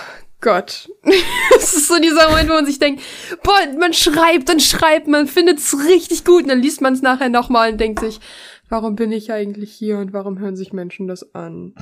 Gott. 0.40 0.90
Es 1.56 1.74
ist 1.74 1.88
so 1.88 1.98
dieser 2.00 2.28
Moment, 2.28 2.48
wo 2.48 2.54
man 2.54 2.66
sich 2.66 2.78
denkt, 2.78 3.02
boah, 3.42 3.58
man 3.78 3.92
schreibt 3.92 4.50
und 4.50 4.60
schreibt, 4.60 5.06
man 5.06 5.26
findet 5.26 5.58
es 5.58 5.78
richtig 5.86 6.24
gut 6.24 6.42
und 6.42 6.48
dann 6.48 6.60
liest 6.60 6.80
man 6.80 6.92
es 6.92 7.02
nachher 7.02 7.28
nochmal 7.28 7.72
und 7.72 7.80
denkt 7.80 8.00
sich, 8.00 8.20
warum 8.68 8.96
bin 8.96 9.12
ich 9.12 9.30
eigentlich 9.30 9.72
hier 9.72 9.98
und 9.98 10.12
warum 10.12 10.38
hören 10.38 10.56
sich 10.56 10.72
Menschen 10.72 11.06
das 11.06 11.34
an? 11.34 11.74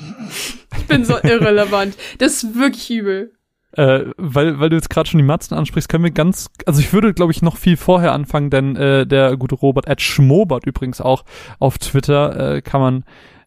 Ich 0.77 0.87
bin 0.87 1.05
so 1.05 1.17
irrelevant. 1.23 1.97
Das 2.19 2.43
ist 2.43 2.55
wirklich 2.55 2.91
übel. 2.91 3.33
Äh, 3.73 4.07
weil, 4.17 4.59
weil 4.59 4.69
du 4.69 4.77
jetzt 4.77 4.91
gerade 4.91 5.09
schon 5.09 5.19
die 5.19 5.25
Matzen 5.25 5.55
ansprichst, 5.55 5.89
können 5.89 6.03
wir 6.03 6.11
ganz, 6.11 6.51
also 6.67 6.81
ich 6.81 6.93
würde, 6.93 7.15
glaube 7.15 7.33
ich, 7.33 7.41
noch 7.41 7.57
viel 7.57 7.77
vorher 7.77 8.13
anfangen, 8.13 8.51
denn 8.51 8.75
äh, 8.75 9.07
der 9.07 9.37
gute 9.37 9.55
Robert, 9.55 9.87
Ed 9.87 10.01
Schmobert 10.01 10.67
übrigens 10.67 11.01
auch 11.01 11.25
auf 11.61 11.79
Twitter, 11.79 12.57
äh, 12.57 12.63
kann 12.63 12.81
man 12.81 13.05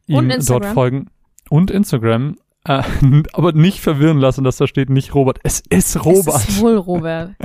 ihm 0.07 0.29
dort 0.47 0.65
folgen. 0.67 1.09
Und 1.49 1.71
Instagram. 1.71 2.37
Äh, 2.65 2.83
aber 3.33 3.51
nicht 3.51 3.81
verwirren 3.81 4.17
lassen, 4.17 4.43
dass 4.43 4.57
da 4.57 4.67
steht 4.67 4.89
nicht 4.89 5.13
Robert. 5.13 5.39
Es 5.43 5.61
ist 5.69 6.05
Robert. 6.05 6.35
Es 6.35 6.49
ist 6.49 6.61
wohl 6.61 6.77
Robert. 6.77 7.31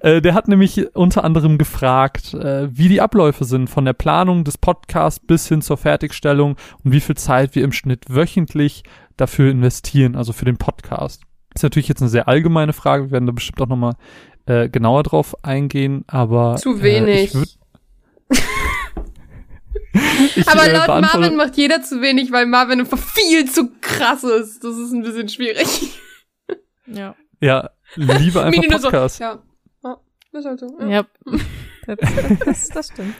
Äh, 0.00 0.20
der 0.20 0.34
hat 0.34 0.48
nämlich 0.48 0.94
unter 0.94 1.24
anderem 1.24 1.56
gefragt, 1.56 2.34
äh, 2.34 2.68
wie 2.76 2.90
die 2.90 3.00
Abläufe 3.00 3.44
sind 3.44 3.70
von 3.70 3.86
der 3.86 3.94
Planung 3.94 4.44
des 4.44 4.58
Podcasts 4.58 5.18
bis 5.18 5.48
hin 5.48 5.62
zur 5.62 5.78
Fertigstellung 5.78 6.56
und 6.84 6.92
wie 6.92 7.00
viel 7.00 7.16
Zeit 7.16 7.54
wir 7.54 7.64
im 7.64 7.72
Schnitt 7.72 8.04
wöchentlich 8.10 8.84
dafür 9.16 9.50
investieren, 9.50 10.14
also 10.14 10.34
für 10.34 10.44
den 10.44 10.58
Podcast. 10.58 11.22
Ist 11.60 11.64
natürlich 11.64 11.88
jetzt 11.88 12.00
eine 12.00 12.08
sehr 12.08 12.26
allgemeine 12.26 12.72
Frage, 12.72 13.04
wir 13.04 13.10
werden 13.10 13.26
da 13.26 13.32
bestimmt 13.32 13.60
auch 13.60 13.68
nochmal 13.68 13.92
äh, 14.46 14.70
genauer 14.70 15.02
drauf 15.02 15.44
eingehen, 15.44 16.04
aber 16.06 16.56
Zu 16.56 16.78
Äh, 16.78 16.82
wenig. 16.82 17.24
ich 17.26 17.34
würd, 17.34 17.58
ich, 20.36 20.48
Aber 20.48 20.66
äh, 20.66 20.72
laut 20.72 20.86
beantworte- 20.86 21.18
Marvin 21.20 21.36
macht 21.36 21.56
jeder 21.58 21.82
zu 21.82 22.00
wenig, 22.00 22.32
weil 22.32 22.46
Marvin 22.46 22.80
einfach 22.80 22.96
viel 22.98 23.44
zu 23.50 23.70
krass 23.82 24.24
ist. 24.24 24.64
Das 24.64 24.76
ist 24.78 24.92
ein 24.92 25.02
bisschen 25.02 25.28
schwierig. 25.28 25.66
Ja. 26.86 27.14
Ja, 27.40 27.68
lieber 27.96 28.44
einfach 28.44 28.62
nur 28.70 28.78
so, 28.80 28.88
Podcast. 28.88 29.20
Ja. 29.20 29.38
ja. 29.84 29.96
Ist 30.32 30.44
halt 30.46 30.60
so. 30.60 30.78
Ja. 30.80 30.88
Ja. 30.88 31.06
Das, 31.86 31.98
das, 32.44 32.68
das 32.68 32.88
stimmt. 32.88 33.14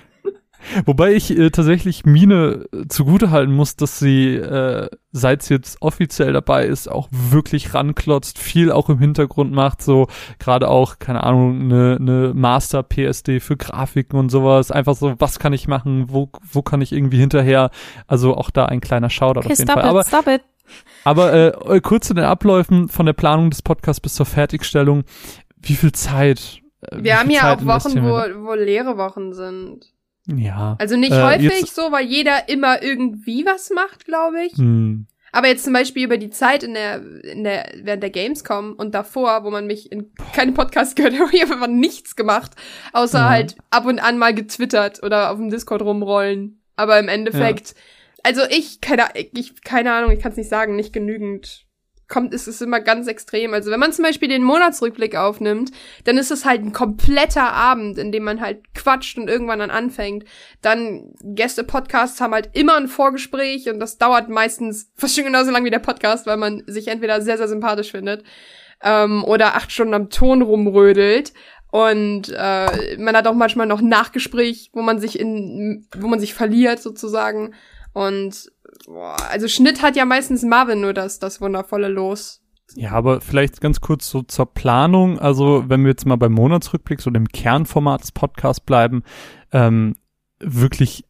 Wobei 0.87 1.13
ich 1.13 1.37
äh, 1.37 1.51
tatsächlich 1.51 2.05
Mine 2.05 2.67
äh, 2.73 2.87
zugutehalten 2.89 3.55
muss, 3.55 3.77
dass 3.77 3.99
sie, 3.99 4.35
äh, 4.37 4.89
seit 5.13 5.43
sie 5.43 5.55
jetzt 5.55 5.81
offiziell 5.83 6.33
dabei 6.33 6.67
ist, 6.67 6.89
auch 6.89 7.09
wirklich 7.11 7.75
ranklotzt, 7.75 8.39
viel 8.39 8.71
auch 8.73 8.89
im 8.89 8.99
Hintergrund 8.99 9.53
macht, 9.53 9.83
so 9.83 10.07
gerade 10.39 10.69
auch, 10.69 10.99
keine 10.99 11.25
Ahnung, 11.25 11.61
eine 11.63 11.99
ne 12.01 12.33
Master 12.35 12.83
PSD 12.83 13.41
für 13.41 13.57
Grafiken 13.57 14.19
und 14.19 14.31
sowas. 14.31 14.71
Einfach 14.71 14.95
so, 14.97 15.15
was 15.19 15.39
kann 15.39 15.53
ich 15.53 15.69
machen, 15.69 16.07
wo, 16.09 16.31
wo 16.53 16.63
kann 16.63 16.81
ich 16.81 16.93
irgendwie 16.93 17.19
hinterher? 17.19 17.71
Also 18.07 18.37
auch 18.37 18.51
da 18.51 18.67
ein 18.67 18.81
kleiner 18.81 19.11
Shoutout 19.11 19.41
Okay, 19.41 19.53
auf 19.53 19.59
jeden 19.59 19.69
stop 19.71 19.81
Fall. 19.81 19.85
it, 19.85 19.91
Aber, 19.91 20.05
stop 20.05 20.27
it. 20.27 20.43
aber 21.05 21.33
äh, 21.33 21.77
äh, 21.77 21.81
kurz 21.81 22.07
zu 22.09 22.15
den 22.15 22.25
Abläufen 22.25 22.89
von 22.89 23.07
der 23.07 23.13
Planung 23.13 23.51
des 23.51 23.63
Podcasts 23.63 24.01
bis 24.01 24.15
zur 24.15 24.27
Fertigstellung. 24.27 25.05
Wie 25.61 25.75
viel 25.75 25.93
Zeit? 25.93 26.61
äh, 26.83 27.03
Wir 27.03 27.19
haben 27.19 27.31
ja 27.31 27.55
auch 27.55 27.65
Wochen, 27.67 28.03
wo, 28.03 28.47
wo 28.47 28.55
leere 28.55 28.97
Wochen 28.97 29.33
sind. 29.33 29.87
Ja. 30.39 30.77
Also 30.79 30.97
nicht 30.97 31.13
Äh, 31.13 31.23
häufig 31.23 31.61
jetzt- 31.61 31.75
so, 31.75 31.91
weil 31.93 32.07
jeder 32.07 32.49
immer 32.49 32.83
irgendwie 32.83 33.45
was 33.47 33.71
macht, 33.71 34.05
glaube 34.05 34.45
ich. 34.45 34.53
Hm. 34.55 35.07
Aber 35.33 35.47
jetzt 35.47 35.63
zum 35.63 35.73
Beispiel 35.73 36.05
über 36.05 36.19
die 36.19 36.31
Zeit 36.31 36.65
in 36.65 36.75
der, 36.75 37.01
in 37.23 37.45
der, 37.45 37.71
während 37.85 38.03
der 38.03 38.11
Gamescom 38.11 38.73
und 38.73 38.95
davor, 38.97 39.45
wo 39.45 39.51
man 39.51 39.67
mich 39.67 39.93
in 39.93 40.11
keine 40.35 40.51
Podcast 40.53 40.97
gehört 40.97 41.15
hat, 41.15 41.21
habe 41.21 41.31
ich 41.37 41.43
einfach 41.43 41.67
nichts 41.69 42.17
gemacht, 42.17 42.53
außer 42.93 43.19
Ja. 43.21 43.29
halt 43.29 43.55
ab 43.71 43.87
und 43.87 44.01
an 44.01 44.19
mal 44.19 44.35
getwittert 44.35 45.03
oder 45.05 45.31
auf 45.31 45.37
dem 45.37 45.51
Discord 45.51 45.83
rumrollen. 45.83 46.61
Aber 46.75 46.99
im 46.99 47.07
Endeffekt, 47.09 47.75
also 48.25 48.43
ich, 48.51 48.81
keine, 48.81 49.05
ich, 49.15 49.63
keine 49.63 49.93
Ahnung, 49.93 50.11
ich 50.11 50.19
kann 50.21 50.33
es 50.33 50.39
nicht 50.39 50.49
sagen, 50.49 50.75
nicht 50.77 50.93
genügend. 50.93 51.65
Kommt, 52.11 52.35
ist 52.35 52.49
es 52.49 52.61
immer 52.61 52.81
ganz 52.81 53.07
extrem. 53.07 53.55
Also 53.55 53.71
wenn 53.71 53.79
man 53.79 53.93
zum 53.93 54.05
Beispiel 54.05 54.29
den 54.29 54.43
Monatsrückblick 54.43 55.15
aufnimmt, 55.15 55.71
dann 56.05 56.19
ist 56.19 56.33
es 56.33 56.45
halt 56.45 56.63
ein 56.63 56.73
kompletter 56.73 57.53
Abend, 57.53 57.99
in 57.99 58.11
dem 58.11 58.25
man 58.25 58.41
halt 58.41 58.75
quatscht 58.75 59.17
und 59.17 59.31
irgendwann 59.31 59.61
dann 59.61 59.71
anfängt. 59.71 60.25
Dann 60.61 61.15
Gäste-Podcasts 61.23 62.21
haben 62.21 62.35
halt 62.35 62.51
immer 62.53 62.77
ein 62.77 62.89
Vorgespräch 62.89 63.69
und 63.71 63.79
das 63.79 63.97
dauert 63.97 64.29
meistens 64.29 64.91
fast 64.97 65.15
schon 65.15 65.25
genauso 65.25 65.53
lang 65.53 65.65
wie 65.65 65.71
der 65.71 65.79
Podcast, 65.79 66.27
weil 66.27 66.37
man 66.37 66.65
sich 66.67 66.89
entweder 66.89 67.23
sehr, 67.23 67.39
sehr 67.39 67.49
sympathisch 67.49 67.93
findet 67.93 68.25
ähm, 68.83 69.25
oder 69.25 69.55
acht 69.55 69.71
Stunden 69.71 69.95
am 69.95 70.11
Ton 70.11 70.43
rumrödelt. 70.43 71.33
Und 71.71 72.29
äh, 72.37 72.97
man 72.99 73.17
hat 73.17 73.29
auch 73.29 73.35
manchmal 73.35 73.69
noch 73.69 73.81
Nachgespräch, 73.81 74.71
wo 74.73 74.83
man 74.83 74.99
sich 74.99 75.19
in, 75.19 75.87
wo 75.97 76.09
man 76.09 76.19
sich 76.19 76.35
verliert 76.35 76.83
sozusagen. 76.83 77.55
Und 77.93 78.51
boah, 78.87 79.17
also 79.31 79.49
Schnitt 79.49 79.83
hat 79.83 79.97
ja 79.97 80.05
meistens 80.05 80.43
Marvin 80.43 80.81
nur 80.81 80.95
das, 80.95 81.19
das 81.19 81.41
wundervolle 81.41 81.89
Los. 81.89 82.41
Ja, 82.75 82.93
aber 82.93 83.21
vielleicht 83.21 83.61
ganz 83.61 83.81
kurz 83.81 84.09
so 84.09 84.23
zur 84.23 84.47
Planung. 84.47 85.19
Also, 85.19 85.65
wenn 85.69 85.83
wir 85.83 85.91
jetzt 85.91 86.07
mal 86.07 86.17
beim 86.17 86.33
Monatsrückblick, 86.33 87.01
so 87.01 87.11
dem 87.11 87.27
Kernformat 87.27 88.03
des 88.03 88.13
Podcasts 88.13 88.61
bleiben, 88.61 89.03
ähm, 89.53 89.97
wirklich 90.39 91.05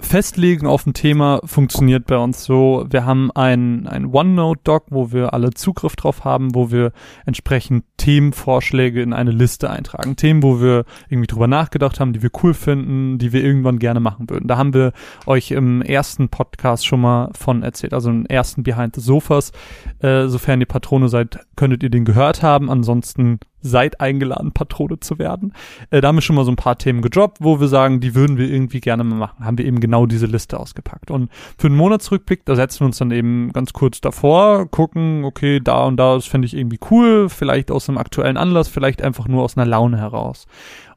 festlegen 0.00 0.66
auf 0.66 0.86
ein 0.86 0.94
Thema 0.94 1.40
funktioniert 1.44 2.06
bei 2.06 2.16
uns 2.16 2.44
so. 2.44 2.86
Wir 2.90 3.04
haben 3.04 3.30
ein, 3.32 3.86
ein 3.86 4.06
OneNote-Doc, 4.06 4.86
wo 4.90 5.12
wir 5.12 5.34
alle 5.34 5.50
Zugriff 5.50 5.96
drauf 5.96 6.24
haben, 6.24 6.54
wo 6.54 6.70
wir 6.70 6.92
entsprechend 7.26 7.84
Themenvorschläge 7.96 9.02
in 9.02 9.12
eine 9.12 9.30
Liste 9.30 9.70
eintragen. 9.70 10.16
Themen, 10.16 10.42
wo 10.42 10.60
wir 10.60 10.84
irgendwie 11.08 11.26
drüber 11.26 11.46
nachgedacht 11.46 12.00
haben, 12.00 12.12
die 12.12 12.22
wir 12.22 12.30
cool 12.42 12.54
finden, 12.54 13.18
die 13.18 13.32
wir 13.32 13.42
irgendwann 13.42 13.78
gerne 13.78 14.00
machen 14.00 14.30
würden. 14.30 14.48
Da 14.48 14.56
haben 14.56 14.74
wir 14.74 14.92
euch 15.26 15.50
im 15.50 15.82
ersten 15.82 16.28
Podcast 16.28 16.86
schon 16.86 17.00
mal 17.00 17.30
von 17.38 17.62
erzählt, 17.62 17.94
also 17.94 18.10
im 18.10 18.26
ersten 18.26 18.62
Behind 18.62 18.94
the 18.94 19.00
Sofas. 19.00 19.52
Äh, 20.00 20.26
sofern 20.28 20.60
ihr 20.60 20.66
Patrone 20.66 21.08
seid, 21.08 21.40
könntet 21.56 21.82
ihr 21.82 21.90
den 21.90 22.04
gehört 22.04 22.42
haben. 22.42 22.70
Ansonsten 22.70 23.40
seid 23.60 24.00
eingeladen, 24.00 24.52
Patrone 24.52 25.00
zu 25.00 25.18
werden. 25.18 25.52
Äh, 25.90 26.00
da 26.00 26.08
haben 26.08 26.16
wir 26.16 26.22
schon 26.22 26.36
mal 26.36 26.44
so 26.44 26.52
ein 26.52 26.56
paar 26.56 26.78
Themen 26.78 27.02
gedroppt, 27.02 27.38
wo 27.40 27.60
wir 27.60 27.68
sagen, 27.68 28.00
die 28.00 28.14
würden 28.14 28.38
wir 28.38 28.48
irgendwie 28.48 28.80
gerne 28.80 29.04
mal 29.04 29.16
machen. 29.16 29.44
Haben 29.44 29.58
wir 29.58 29.64
eben 29.64 29.80
genau 29.80 30.06
diese 30.06 30.26
Liste 30.26 30.58
ausgepackt. 30.58 31.10
Und 31.10 31.30
für 31.58 31.66
einen 31.66 31.76
Monatsrückblick, 31.76 32.44
da 32.44 32.56
setzen 32.56 32.80
wir 32.80 32.86
uns 32.86 32.98
dann 32.98 33.10
eben 33.10 33.52
ganz 33.52 33.72
kurz 33.72 34.00
davor, 34.00 34.70
gucken, 34.70 35.24
okay, 35.24 35.60
da 35.60 35.84
und 35.84 35.96
da, 35.96 36.14
das 36.14 36.26
fände 36.26 36.46
ich 36.46 36.56
irgendwie 36.56 36.78
cool, 36.90 37.28
vielleicht 37.28 37.70
aus 37.70 37.88
einem 37.88 37.98
aktuellen 37.98 38.36
Anlass, 38.36 38.68
vielleicht 38.68 39.02
einfach 39.02 39.28
nur 39.28 39.42
aus 39.42 39.56
einer 39.56 39.66
Laune 39.66 39.98
heraus. 39.98 40.46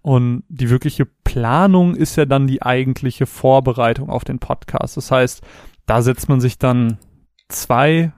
Und 0.01 0.43
die 0.49 0.69
wirkliche 0.69 1.05
Planung 1.05 1.95
ist 1.95 2.15
ja 2.15 2.25
dann 2.25 2.47
die 2.47 2.61
eigentliche 2.61 3.25
Vorbereitung 3.25 4.09
auf 4.09 4.23
den 4.23 4.39
Podcast. 4.39 4.97
Das 4.97 5.11
heißt, 5.11 5.41
da 5.85 6.01
setzt 6.01 6.27
man 6.27 6.41
sich 6.41 6.57
dann 6.57 6.97
zwei 7.49 8.11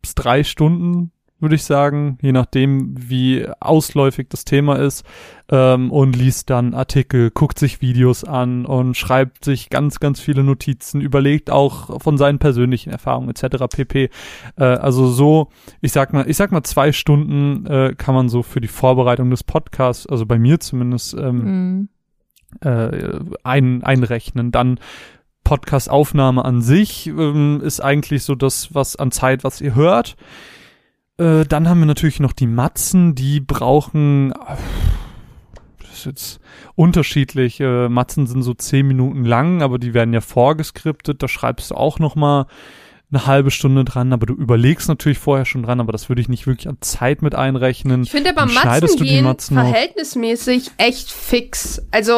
bis 0.00 0.14
drei 0.14 0.42
Stunden 0.42 1.12
würde 1.42 1.56
ich 1.56 1.64
sagen, 1.64 2.16
je 2.22 2.32
nachdem, 2.32 2.94
wie 2.96 3.46
ausläufig 3.60 4.28
das 4.30 4.44
Thema 4.44 4.76
ist, 4.76 5.04
ähm, 5.50 5.90
und 5.90 6.16
liest 6.16 6.48
dann 6.48 6.72
Artikel, 6.72 7.30
guckt 7.30 7.58
sich 7.58 7.82
Videos 7.82 8.24
an 8.24 8.64
und 8.64 8.96
schreibt 8.96 9.44
sich 9.44 9.68
ganz, 9.68 10.00
ganz 10.00 10.20
viele 10.20 10.42
Notizen, 10.44 11.00
überlegt 11.02 11.50
auch 11.50 12.00
von 12.00 12.16
seinen 12.16 12.38
persönlichen 12.38 12.90
Erfahrungen 12.90 13.28
etc. 13.28 13.66
pp. 13.68 14.08
Äh, 14.56 14.64
also 14.64 15.08
so, 15.08 15.48
ich 15.82 15.92
sag 15.92 16.12
mal, 16.14 16.28
ich 16.28 16.36
sag 16.38 16.52
mal 16.52 16.62
zwei 16.62 16.92
Stunden 16.92 17.66
äh, 17.66 17.94
kann 17.98 18.14
man 18.14 18.28
so 18.30 18.42
für 18.42 18.62
die 18.62 18.68
Vorbereitung 18.68 19.28
des 19.30 19.44
Podcasts, 19.44 20.06
also 20.06 20.24
bei 20.24 20.38
mir 20.38 20.60
zumindest, 20.60 21.14
ähm, 21.14 21.42
Mhm. 21.42 21.88
äh, 22.60 23.18
ein, 23.44 23.82
einrechnen. 23.82 24.52
Dann 24.52 24.78
Podcast-Aufnahme 25.44 26.44
an 26.44 26.62
sich 26.62 27.08
ähm, 27.08 27.60
ist 27.62 27.80
eigentlich 27.80 28.24
so 28.24 28.34
das, 28.34 28.74
was 28.74 28.96
an 28.96 29.10
Zeit, 29.10 29.44
was 29.44 29.60
ihr 29.60 29.74
hört. 29.74 30.16
Äh, 31.18 31.44
dann 31.44 31.68
haben 31.68 31.80
wir 31.80 31.86
natürlich 31.86 32.20
noch 32.20 32.32
die 32.32 32.46
Matzen, 32.46 33.14
die 33.14 33.40
brauchen, 33.40 34.32
das 35.80 35.92
ist 35.92 36.06
jetzt 36.06 36.40
unterschiedlich. 36.74 37.60
Äh, 37.60 37.88
Matzen 37.88 38.26
sind 38.26 38.42
so 38.42 38.54
zehn 38.54 38.86
Minuten 38.86 39.24
lang, 39.24 39.62
aber 39.62 39.78
die 39.78 39.94
werden 39.94 40.14
ja 40.14 40.20
vorgeskriptet. 40.20 41.22
Da 41.22 41.28
schreibst 41.28 41.70
du 41.70 41.74
auch 41.74 41.98
noch 41.98 42.14
mal 42.14 42.46
eine 43.12 43.26
halbe 43.26 43.50
Stunde 43.50 43.84
dran, 43.84 44.12
aber 44.14 44.24
du 44.24 44.32
überlegst 44.32 44.88
natürlich 44.88 45.18
vorher 45.18 45.44
schon 45.44 45.62
dran, 45.62 45.80
aber 45.80 45.92
das 45.92 46.08
würde 46.08 46.22
ich 46.22 46.30
nicht 46.30 46.46
wirklich 46.46 46.66
an 46.66 46.78
Zeit 46.80 47.20
mit 47.20 47.34
einrechnen. 47.34 48.04
Ich 48.04 48.10
finde 48.10 48.30
aber 48.30 48.48
schneidest 48.48 48.94
Matzen 48.94 48.98
du 48.98 49.04
die 49.04 49.10
gehen 49.10 49.24
Matzen 49.24 49.54
verhältnismäßig 49.54 50.70
echt 50.78 51.10
fix. 51.10 51.82
Also, 51.90 52.12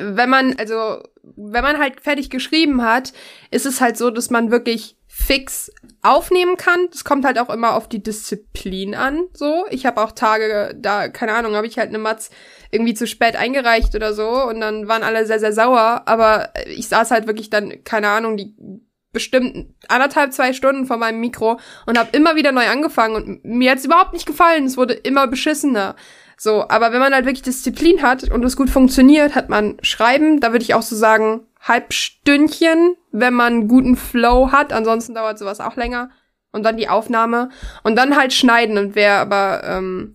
wenn 0.00 0.28
man, 0.28 0.56
also, 0.58 1.00
wenn 1.22 1.62
man 1.62 1.78
halt 1.78 2.00
fertig 2.00 2.30
geschrieben 2.30 2.82
hat, 2.82 3.12
ist 3.50 3.66
es 3.66 3.80
halt 3.80 3.96
so, 3.96 4.10
dass 4.10 4.30
man 4.30 4.50
wirklich 4.50 4.96
fix 5.06 5.70
aufnehmen 6.00 6.56
kann. 6.56 6.88
Das 6.90 7.04
kommt 7.04 7.24
halt 7.24 7.38
auch 7.38 7.50
immer 7.50 7.74
auf 7.76 7.88
die 7.88 8.02
Disziplin 8.02 8.94
an, 8.94 9.24
so. 9.34 9.66
Ich 9.70 9.86
habe 9.86 10.00
auch 10.00 10.12
Tage, 10.12 10.74
da, 10.76 11.08
keine 11.08 11.34
Ahnung, 11.34 11.54
habe 11.54 11.66
ich 11.66 11.78
halt 11.78 11.90
eine 11.90 11.98
Matz 11.98 12.30
irgendwie 12.70 12.94
zu 12.94 13.06
spät 13.06 13.36
eingereicht 13.36 13.94
oder 13.94 14.14
so 14.14 14.28
und 14.28 14.60
dann 14.60 14.88
waren 14.88 15.02
alle 15.02 15.26
sehr, 15.26 15.38
sehr 15.38 15.52
sauer, 15.52 16.02
aber 16.06 16.52
ich 16.66 16.88
saß 16.88 17.10
halt 17.10 17.26
wirklich 17.26 17.50
dann, 17.50 17.84
keine 17.84 18.08
Ahnung, 18.08 18.36
die 18.36 18.54
bestimmt 19.12 19.74
anderthalb, 19.88 20.32
zwei 20.32 20.54
Stunden 20.54 20.86
vor 20.86 20.96
meinem 20.96 21.20
Mikro 21.20 21.60
und 21.86 21.98
habe 21.98 22.16
immer 22.16 22.34
wieder 22.34 22.50
neu 22.50 22.66
angefangen 22.66 23.14
und 23.14 23.44
mir 23.44 23.72
hat's 23.72 23.84
überhaupt 23.84 24.14
nicht 24.14 24.26
gefallen. 24.26 24.64
Es 24.64 24.78
wurde 24.78 24.94
immer 24.94 25.26
beschissener. 25.26 25.94
So, 26.42 26.68
aber 26.68 26.90
wenn 26.92 26.98
man 26.98 27.14
halt 27.14 27.24
wirklich 27.24 27.42
Disziplin 27.42 28.02
hat 28.02 28.28
und 28.28 28.44
es 28.44 28.56
gut 28.56 28.68
funktioniert, 28.68 29.36
hat 29.36 29.48
man 29.48 29.76
Schreiben, 29.82 30.40
da 30.40 30.50
würde 30.50 30.64
ich 30.64 30.74
auch 30.74 30.82
so 30.82 30.96
sagen, 30.96 31.46
Halbstündchen, 31.60 32.96
wenn 33.12 33.32
man 33.32 33.68
guten 33.68 33.94
Flow 33.94 34.50
hat. 34.50 34.72
Ansonsten 34.72 35.14
dauert 35.14 35.38
sowas 35.38 35.60
auch 35.60 35.76
länger. 35.76 36.10
Und 36.50 36.64
dann 36.64 36.76
die 36.76 36.88
Aufnahme. 36.88 37.50
Und 37.84 37.94
dann 37.94 38.16
halt 38.16 38.32
schneiden. 38.32 38.76
Und 38.76 38.96
wer 38.96 39.18
aber 39.18 39.62
ähm, 39.64 40.14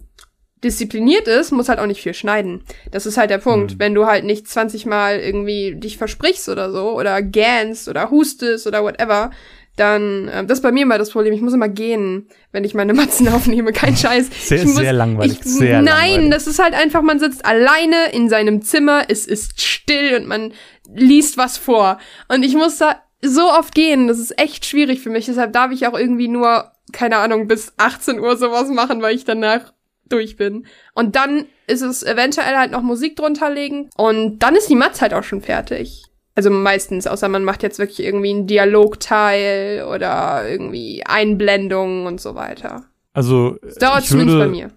diszipliniert 0.61 1.29
ist, 1.29 1.53
muss 1.53 1.69
halt 1.69 1.79
auch 1.79 1.85
nicht 1.85 2.01
viel 2.01 2.13
schneiden. 2.13 2.65
Das 2.91 3.05
ist 3.05 3.15
halt 3.15 3.29
der 3.29 3.37
Punkt. 3.37 3.75
Mhm. 3.75 3.79
Wenn 3.79 3.95
du 3.95 4.05
halt 4.05 4.25
nicht 4.25 4.49
20 4.49 4.85
Mal 4.85 5.21
irgendwie 5.21 5.75
dich 5.75 5.97
versprichst 5.97 6.49
oder 6.49 6.73
so, 6.73 6.91
oder 6.91 7.21
gähnst 7.21 7.87
oder 7.87 8.09
hustest 8.09 8.67
oder 8.67 8.83
whatever, 8.83 9.31
dann, 9.77 10.27
äh, 10.27 10.45
das 10.45 10.59
ist 10.59 10.63
bei 10.63 10.71
mir 10.71 10.83
immer 10.83 10.97
das 10.97 11.11
Problem. 11.11 11.33
Ich 11.33 11.41
muss 11.41 11.53
immer 11.53 11.69
gehen, 11.69 12.27
wenn 12.51 12.63
ich 12.63 12.73
meine 12.73 12.93
Matzen 12.95 13.27
aufnehme. 13.29 13.71
Kein 13.71 13.95
Scheiß. 13.95 14.29
Sehr, 14.47 14.65
muss, 14.65 14.75
sehr 14.75 14.93
langweilig. 14.93 15.39
ich, 15.39 15.45
sehr 15.45 15.81
nein, 15.81 15.85
langweilig. 15.85 16.31
das 16.31 16.47
ist 16.47 16.59
halt 16.59 16.73
einfach, 16.73 17.01
man 17.01 17.19
sitzt 17.19 17.45
alleine 17.45 18.11
in 18.11 18.29
seinem 18.29 18.61
Zimmer, 18.61 19.03
es 19.07 19.25
ist 19.25 19.61
still 19.61 20.17
und 20.17 20.27
man 20.27 20.53
liest 20.93 21.37
was 21.37 21.57
vor. 21.57 21.99
Und 22.27 22.43
ich 22.43 22.55
muss 22.55 22.77
da 22.77 23.01
so 23.21 23.49
oft 23.49 23.73
gehen, 23.73 24.07
das 24.07 24.19
ist 24.19 24.37
echt 24.39 24.65
schwierig 24.65 25.01
für 25.01 25.09
mich. 25.09 25.25
Deshalb 25.25 25.53
darf 25.53 25.71
ich 25.71 25.87
auch 25.87 25.97
irgendwie 25.97 26.27
nur, 26.27 26.71
keine 26.91 27.17
Ahnung, 27.17 27.47
bis 27.47 27.73
18 27.77 28.19
Uhr 28.19 28.37
sowas 28.37 28.69
machen, 28.69 29.01
weil 29.01 29.15
ich 29.15 29.25
danach 29.25 29.73
durch 30.09 30.37
bin. 30.37 30.65
Und 30.93 31.15
dann 31.15 31.45
ist 31.67 31.81
es 31.81 32.03
eventuell 32.03 32.55
halt 32.55 32.71
noch 32.71 32.81
Musik 32.81 33.15
drunter 33.15 33.49
legen. 33.49 33.89
Und 33.97 34.39
dann 34.39 34.55
ist 34.55 34.69
die 34.69 34.75
Matz 34.75 35.01
halt 35.01 35.13
auch 35.13 35.23
schon 35.23 35.41
fertig. 35.41 36.06
Also 36.37 36.51
meistens, 36.51 37.07
außer 37.07 37.27
man 37.29 37.43
macht 37.43 37.63
jetzt 37.63 37.79
wirklich 37.79 37.99
irgendwie 38.05 38.29
einen 38.29 38.45
Dialogteil 38.45 39.83
oder 39.91 40.47
irgendwie 40.47 41.03
Einblendungen 41.03 42.05
und 42.05 42.21
so 42.21 42.35
weiter. 42.35 42.83
Also, 43.13 43.57
Das 43.63 43.75
dauert 43.75 44.03
ich 44.03 44.09
zumindest 44.09 44.37
würde, 44.37 44.45
bei 44.45 44.51
mir. 44.55 44.71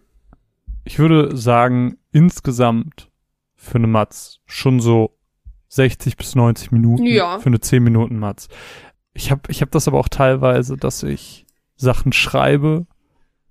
ich 0.85 0.99
würde 0.99 1.37
sagen, 1.37 1.99
insgesamt 2.12 3.11
für 3.57 3.77
eine 3.77 3.88
Matz 3.88 4.38
schon 4.46 4.81
so 4.81 5.14
60 5.68 6.16
bis 6.16 6.35
90 6.35 6.73
Minuten 6.73 7.05
Ja. 7.05 7.38
für 7.40 7.49
eine 7.49 7.61
10 7.61 7.83
Minuten 7.83 8.18
Matz. 8.18 8.49
Ich 9.12 9.31
habe 9.31 9.42
ich 9.49 9.61
hab 9.61 9.70
das 9.70 9.87
aber 9.87 9.99
auch 9.99 10.09
teilweise, 10.09 10.79
dass 10.79 11.03
ich 11.03 11.44
Sachen 11.77 12.14
schreibe, 12.14 12.87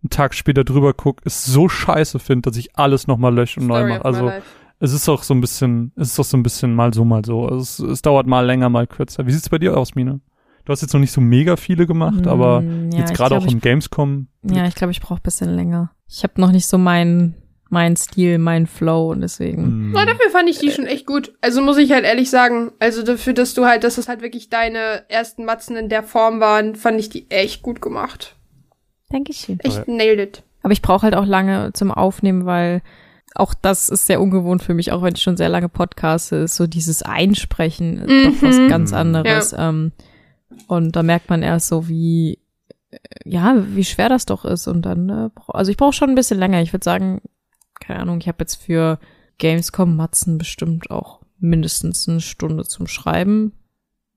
einen 0.02 0.10
Tag 0.10 0.34
später 0.34 0.63
drüber 0.63 0.93
guck, 0.95 1.17
es 1.26 1.45
so 1.45 1.69
scheiße 1.69 2.17
finde, 2.17 2.50
dass 2.50 2.58
ich 2.58 2.76
alles 2.76 3.06
nochmal 3.06 3.36
lösche 3.36 3.60
und 3.60 3.67
neu 3.67 3.80
Story 3.82 3.89
mache. 3.89 4.00
of 4.00 4.04
my 4.04 4.08
Also 4.08 4.26
life. 4.26 4.48
Es 4.79 4.93
ist 4.93 5.09
auch 5.09 5.23
so 5.23 5.33
ein 5.33 5.41
bisschen, 5.41 5.91
es 5.95 6.13
ist 6.13 6.19
auch 6.19 6.25
so 6.25 6.37
ein 6.37 6.43
bisschen 6.43 6.73
mal 6.73 6.93
so, 6.93 7.05
mal 7.05 7.23
so. 7.25 7.45
Also 7.45 7.57
es, 7.57 7.79
es 7.79 8.01
dauert 8.01 8.27
mal 8.27 8.45
länger, 8.45 8.69
mal 8.69 8.87
kürzer. 8.87 9.27
Wie 9.27 9.31
sieht's 9.31 9.49
bei 9.49 9.57
dir 9.57 9.77
aus, 9.77 9.95
Mine? 9.95 10.21
Du 10.65 10.71
hast 10.71 10.81
jetzt 10.81 10.93
noch 10.93 10.99
nicht 10.99 11.11
so 11.11 11.21
mega 11.21 11.55
viele 11.55 11.87
gemacht, 11.87 12.27
aber 12.27 12.61
Mm, 12.61 12.91
ja, 12.91 12.99
jetzt 12.99 13.13
gerade 13.13 13.35
auch 13.35 13.45
im 13.45 13.59
Gamescom. 13.59 14.27
Ich, 14.43 14.51
ja, 14.51 14.67
ich 14.67 14.75
glaube, 14.75 14.91
ich 14.91 15.01
brauche 15.01 15.21
bisschen 15.21 15.55
länger. 15.55 15.91
Ich 16.07 16.23
habe 16.23 16.39
noch 16.39 16.51
nicht 16.51 16.67
so 16.67 16.77
meinen 16.77 17.35
mein 17.69 17.95
Stil, 17.95 18.39
mein 18.39 18.65
Flow 18.65 19.11
und 19.11 19.21
deswegen. 19.21 19.63
Hm. 19.63 19.91
Na, 19.93 20.05
dafür 20.05 20.29
fand 20.31 20.49
ich 20.49 20.57
die 20.57 20.71
schon 20.71 20.85
echt 20.85 21.05
gut. 21.05 21.33
Also 21.41 21.61
muss 21.61 21.77
ich 21.77 21.91
halt 21.91 22.03
ehrlich 22.03 22.29
sagen, 22.29 22.71
also 22.79 23.03
dafür, 23.03 23.33
dass 23.33 23.53
du 23.53 23.65
halt, 23.65 23.83
dass 23.83 23.97
es 23.97 24.07
halt 24.07 24.21
wirklich 24.21 24.49
deine 24.49 25.03
ersten 25.07 25.45
Matzen 25.45 25.75
in 25.75 25.89
der 25.89 26.03
Form 26.03 26.39
waren, 26.39 26.75
fand 26.75 26.99
ich 26.99 27.09
die 27.09 27.29
echt 27.29 27.61
gut 27.61 27.81
gemacht. 27.81 28.35
Dankeschön. 29.09 29.59
Echt 29.59 29.87
nailed 29.87 30.19
it. 30.19 30.43
Aber 30.63 30.73
ich 30.73 30.81
brauche 30.81 31.03
halt 31.03 31.15
auch 31.15 31.25
lange 31.25 31.71
zum 31.73 31.91
Aufnehmen, 31.91 32.45
weil 32.45 32.81
auch 33.35 33.53
das 33.53 33.89
ist 33.89 34.07
sehr 34.07 34.21
ungewohnt 34.21 34.63
für 34.63 34.73
mich, 34.73 34.91
auch 34.91 35.01
wenn 35.01 35.15
ich 35.15 35.21
schon 35.21 35.37
sehr 35.37 35.49
lange 35.49 35.69
podcaste, 35.69 36.35
ist 36.37 36.55
so 36.55 36.67
dieses 36.67 37.03
Einsprechen 37.03 37.99
ist 37.99 38.25
doch 38.41 38.47
was 38.47 38.57
Mhm. 38.57 38.67
ganz 38.69 38.93
anderes. 38.93 39.53
Ähm, 39.57 39.91
und 40.67 40.95
da 40.95 41.03
merkt 41.03 41.29
man 41.29 41.43
erst 41.43 41.67
so, 41.67 41.87
wie, 41.87 42.39
äh, 42.91 42.97
ja, 43.23 43.55
wie 43.75 43.85
schwer 43.85 44.09
das 44.09 44.25
doch 44.25 44.45
ist. 44.45 44.67
Und 44.67 44.81
dann, 44.83 45.09
äh, 45.09 45.29
also 45.47 45.69
ich 45.71 45.77
brauche 45.77 45.93
schon 45.93 46.09
ein 46.09 46.15
bisschen 46.15 46.39
länger. 46.39 46.61
Ich 46.61 46.73
würde 46.73 46.83
sagen, 46.83 47.21
keine 47.79 47.99
Ahnung, 48.01 48.19
ich 48.19 48.27
habe 48.27 48.37
jetzt 48.39 48.55
für 48.55 48.99
Gamescom 49.37 49.95
Matzen 49.95 50.37
bestimmt 50.37 50.89
auch 50.91 51.21
mindestens 51.39 52.09
eine 52.09 52.19
Stunde 52.21 52.65
zum 52.65 52.87
Schreiben 52.87 53.53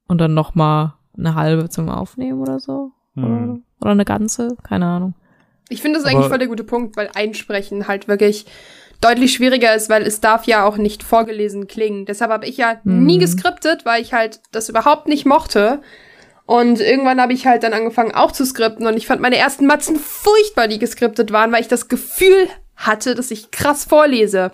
und 0.09 0.18
dann 0.20 0.35
noch 0.35 0.55
mal 0.55 0.94
eine 1.16 1.35
halbe 1.35 1.68
zum 1.68 1.88
Aufnehmen 1.88 2.40
oder 2.40 2.59
so. 2.59 2.90
Oder, 3.14 3.27
Hm. 3.27 3.62
oder 3.81 3.90
eine 3.90 4.05
ganze, 4.07 4.57
keine 4.62 4.87
Ahnung. 4.87 5.14
Ich 5.68 5.81
finde 5.83 5.98
das 5.98 6.07
Aber- 6.07 6.16
eigentlich 6.16 6.29
voll 6.29 6.38
der 6.38 6.48
gute 6.48 6.64
Punkt, 6.64 6.96
weil 6.96 7.11
Einsprechen 7.14 7.87
halt 7.87 8.09
wirklich 8.09 8.46
deutlich 9.03 9.35
schwieriger 9.35 9.75
ist, 9.75 9.91
weil 9.91 10.03
es 10.03 10.21
darf 10.21 10.45
ja 10.47 10.65
auch 10.65 10.77
nicht 10.79 11.03
vorgelesen 11.03 11.67
klingen. 11.67 12.07
Deshalb 12.07 12.31
habe 12.31 12.47
ich 12.47 12.57
ja 12.57 12.81
Mhm. 12.85 13.05
nie 13.05 13.19
geskriptet, 13.19 13.85
weil 13.85 14.01
ich 14.01 14.12
halt 14.15 14.41
das 14.53 14.69
überhaupt 14.69 15.09
nicht 15.09 15.27
mochte. 15.27 15.81
Und 16.47 16.81
irgendwann 16.81 17.21
habe 17.21 17.33
ich 17.33 17.47
halt 17.47 17.62
dann 17.62 17.73
angefangen 17.73 18.12
auch 18.15 18.33
zu 18.33 18.45
skripten 18.45 18.87
und 18.87 18.97
ich 18.97 19.07
fand 19.07 19.21
meine 19.21 19.37
ersten 19.37 19.67
Matzen 19.67 19.97
furchtbar, 19.97 20.69
die 20.69 20.79
geskriptet 20.79 21.33
waren, 21.33 21.53
weil 21.53 21.61
ich 21.62 21.69
das 21.69 21.88
Gefühl 21.88 22.49
hatte, 22.77 23.15
dass 23.15 23.31
ich 23.31 23.51
krass 23.51 23.85
vorlese. 23.85 24.51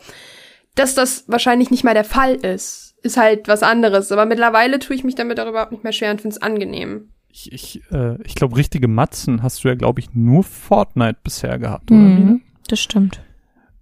Dass 0.74 0.94
das 0.94 1.24
wahrscheinlich 1.28 1.70
nicht 1.70 1.84
mal 1.84 1.94
der 1.94 2.04
Fall 2.04 2.34
ist, 2.34 2.94
ist 3.02 3.16
halt 3.16 3.48
was 3.48 3.62
anderes. 3.62 4.12
Aber 4.12 4.26
mittlerweile 4.26 4.78
tue 4.78 4.96
ich 4.96 5.02
mich 5.04 5.14
damit 5.14 5.40
auch 5.40 5.48
überhaupt 5.48 5.72
nicht 5.72 5.82
mehr 5.82 5.92
schwer 5.92 6.11
und 6.11 6.20
finde 6.20 6.37
es 6.37 6.42
angenehm. 6.42 7.11
Ich, 7.30 7.52
ich, 7.52 7.82
äh, 7.90 8.20
ich 8.24 8.34
glaube, 8.34 8.56
richtige 8.56 8.88
Matzen 8.88 9.42
hast 9.42 9.64
du 9.64 9.68
ja, 9.68 9.74
glaube 9.74 10.00
ich, 10.00 10.08
nur 10.14 10.44
Fortnite 10.44 11.18
bisher 11.24 11.58
gehabt, 11.58 11.90
oder? 11.90 12.00
Mhm, 12.00 12.42
das 12.68 12.80
stimmt. 12.80 13.20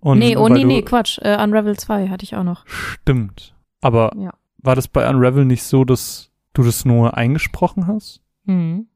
Und 0.06 0.20
nee, 0.20 0.36
oh 0.36 0.48
nee, 0.48 0.62
nee, 0.62 0.82
Quatsch. 0.82 1.18
Äh, 1.20 1.42
Unravel 1.42 1.76
2 1.76 2.10
hatte 2.10 2.22
ich 2.22 2.36
auch 2.36 2.44
noch. 2.44 2.64
Stimmt. 2.66 3.56
Aber 3.80 4.12
Ja. 4.16 4.32
war 4.58 4.76
das 4.76 4.86
bei 4.86 5.08
Unravel 5.10 5.44
nicht 5.44 5.64
so, 5.64 5.84
dass 5.84 6.30
du 6.52 6.62
das 6.62 6.84
nur 6.84 7.16
eingesprochen 7.16 7.88
hast? 7.88 8.22
Mhm. 8.44 8.86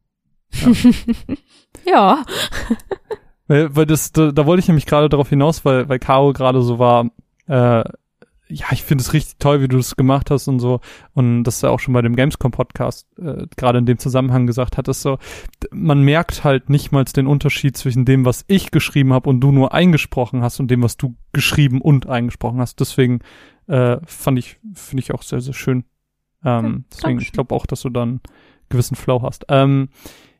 ja. 1.84 2.24
Weil, 3.48 3.74
weil 3.74 3.86
das, 3.86 4.12
da, 4.12 4.30
da 4.30 4.46
wollte 4.46 4.60
ich 4.60 4.68
nämlich 4.68 4.86
gerade 4.86 5.08
darauf 5.08 5.28
hinaus, 5.28 5.64
weil, 5.64 5.88
weil 5.88 5.98
Caro 5.98 6.32
gerade 6.32 6.62
so 6.62 6.78
war, 6.78 7.10
äh, 7.48 7.82
ja, 8.50 8.66
ich 8.72 8.82
finde 8.82 9.02
es 9.02 9.12
richtig 9.12 9.36
toll, 9.38 9.62
wie 9.62 9.68
du 9.68 9.76
das 9.76 9.96
gemacht 9.96 10.30
hast 10.30 10.48
und 10.48 10.60
so. 10.60 10.80
Und 11.14 11.44
das 11.44 11.56
ist 11.56 11.62
ja 11.62 11.70
auch 11.70 11.80
schon 11.80 11.94
bei 11.94 12.02
dem 12.02 12.16
Gamescom-Podcast 12.16 13.06
äh, 13.18 13.46
gerade 13.56 13.78
in 13.78 13.86
dem 13.86 13.98
Zusammenhang 13.98 14.46
gesagt 14.46 14.76
hat, 14.76 14.88
ist 14.88 15.02
so, 15.02 15.18
man 15.70 16.02
merkt 16.02 16.44
halt 16.44 16.68
nicht 16.68 16.92
mal 16.92 17.04
den 17.04 17.26
Unterschied 17.26 17.76
zwischen 17.76 18.04
dem, 18.04 18.24
was 18.24 18.44
ich 18.48 18.70
geschrieben 18.70 19.12
habe 19.12 19.30
und 19.30 19.40
du 19.40 19.52
nur 19.52 19.72
eingesprochen 19.72 20.42
hast 20.42 20.60
und 20.60 20.70
dem, 20.70 20.82
was 20.82 20.96
du 20.96 21.14
geschrieben 21.32 21.80
und 21.80 22.08
eingesprochen 22.08 22.60
hast. 22.60 22.80
Deswegen 22.80 23.20
äh, 23.68 23.98
fand 24.04 24.38
ich, 24.38 24.58
finde 24.74 25.02
ich 25.02 25.14
auch 25.14 25.22
sehr, 25.22 25.40
sehr 25.40 25.54
schön. 25.54 25.84
Ähm, 26.44 26.84
deswegen, 26.90 27.02
Dankeschön. 27.02 27.20
ich 27.20 27.32
glaube 27.32 27.54
auch, 27.54 27.66
dass 27.66 27.82
du 27.82 27.90
dann 27.90 28.20
gewissen 28.68 28.96
Flow 28.96 29.22
hast. 29.22 29.46
Ähm, 29.48 29.88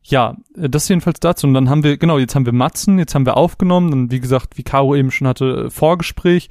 ja, 0.03 0.37
äh, 0.57 0.68
das 0.68 0.88
jedenfalls 0.88 1.20
dazu. 1.20 1.46
Und 1.46 1.55
dann 1.55 1.68
haben 1.68 1.85
wir, 1.85 1.96
genau, 1.96 2.18
jetzt 2.18 2.35
haben 2.35 2.46
wir 2.46 2.53
Matzen, 2.53 2.99
jetzt 2.99 3.14
haben 3.14 3.27
wir 3.27 3.37
aufgenommen. 3.37 3.90
Dann, 3.90 4.11
wie 4.11 4.20
gesagt, 4.20 4.57
wie 4.57 4.62
Caro 4.62 4.96
eben 4.96 5.11
schon 5.11 5.29
hatte, 5.29 5.66
äh, 5.66 5.70
Vorgespräch. 5.70 6.49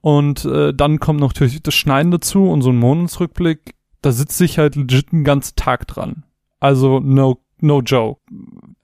Und 0.00 0.44
äh, 0.44 0.72
dann 0.72 1.00
kommt 1.00 1.20
noch 1.20 1.32
natürlich 1.34 1.62
das 1.62 1.74
Schneiden 1.74 2.10
dazu 2.10 2.48
und 2.48 2.62
so 2.62 2.70
ein 2.70 2.78
Monatsrückblick. 2.78 3.74
Da 4.00 4.12
sitze 4.12 4.44
ich 4.44 4.58
halt 4.58 4.76
legit 4.76 5.12
einen 5.12 5.24
ganzen 5.24 5.56
Tag 5.56 5.86
dran. 5.86 6.24
Also 6.60 7.00
no, 7.00 7.38
no 7.60 7.80
joke. 7.80 8.20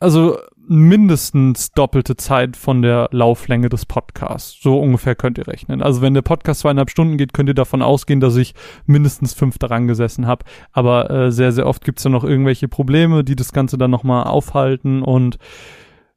Also 0.01 0.39
mindestens 0.67 1.73
doppelte 1.73 2.17
Zeit 2.17 2.57
von 2.57 2.81
der 2.83 3.09
Lauflänge 3.13 3.69
des 3.69 3.85
Podcasts. 3.85 4.59
So 4.63 4.79
ungefähr 4.81 5.15
könnt 5.15 5.39
ihr 5.39 5.47
rechnen. 5.47 5.83
Also 5.83 6.01
wenn 6.01 6.15
der 6.15 6.23
Podcast 6.23 6.61
zweieinhalb 6.61 6.91
Stunden 6.91 7.19
geht, 7.19 7.35
könnt 7.35 7.51
ihr 7.51 7.55
davon 7.55 7.83
ausgehen, 7.83 8.21
dass 8.21 8.37
ich 8.37 8.55
mindestens 8.87 9.35
fünf 9.35 9.59
daran 9.59 9.87
gesessen 9.87 10.27
habe. 10.27 10.45
Aber 10.73 11.11
äh, 11.11 11.31
sehr, 11.31 11.53
sehr 11.53 11.67
oft 11.67 11.85
gibt's 11.85 12.05
ja 12.05 12.11
noch 12.11 12.25
irgendwelche 12.25 12.69
Probleme, 12.69 13.25
die 13.25 13.37
das 13.37 13.53
Ganze 13.53 13.77
dann 13.77 13.91
nochmal 13.91 14.25
aufhalten 14.25 15.03
und 15.03 15.15
Und 15.25 15.39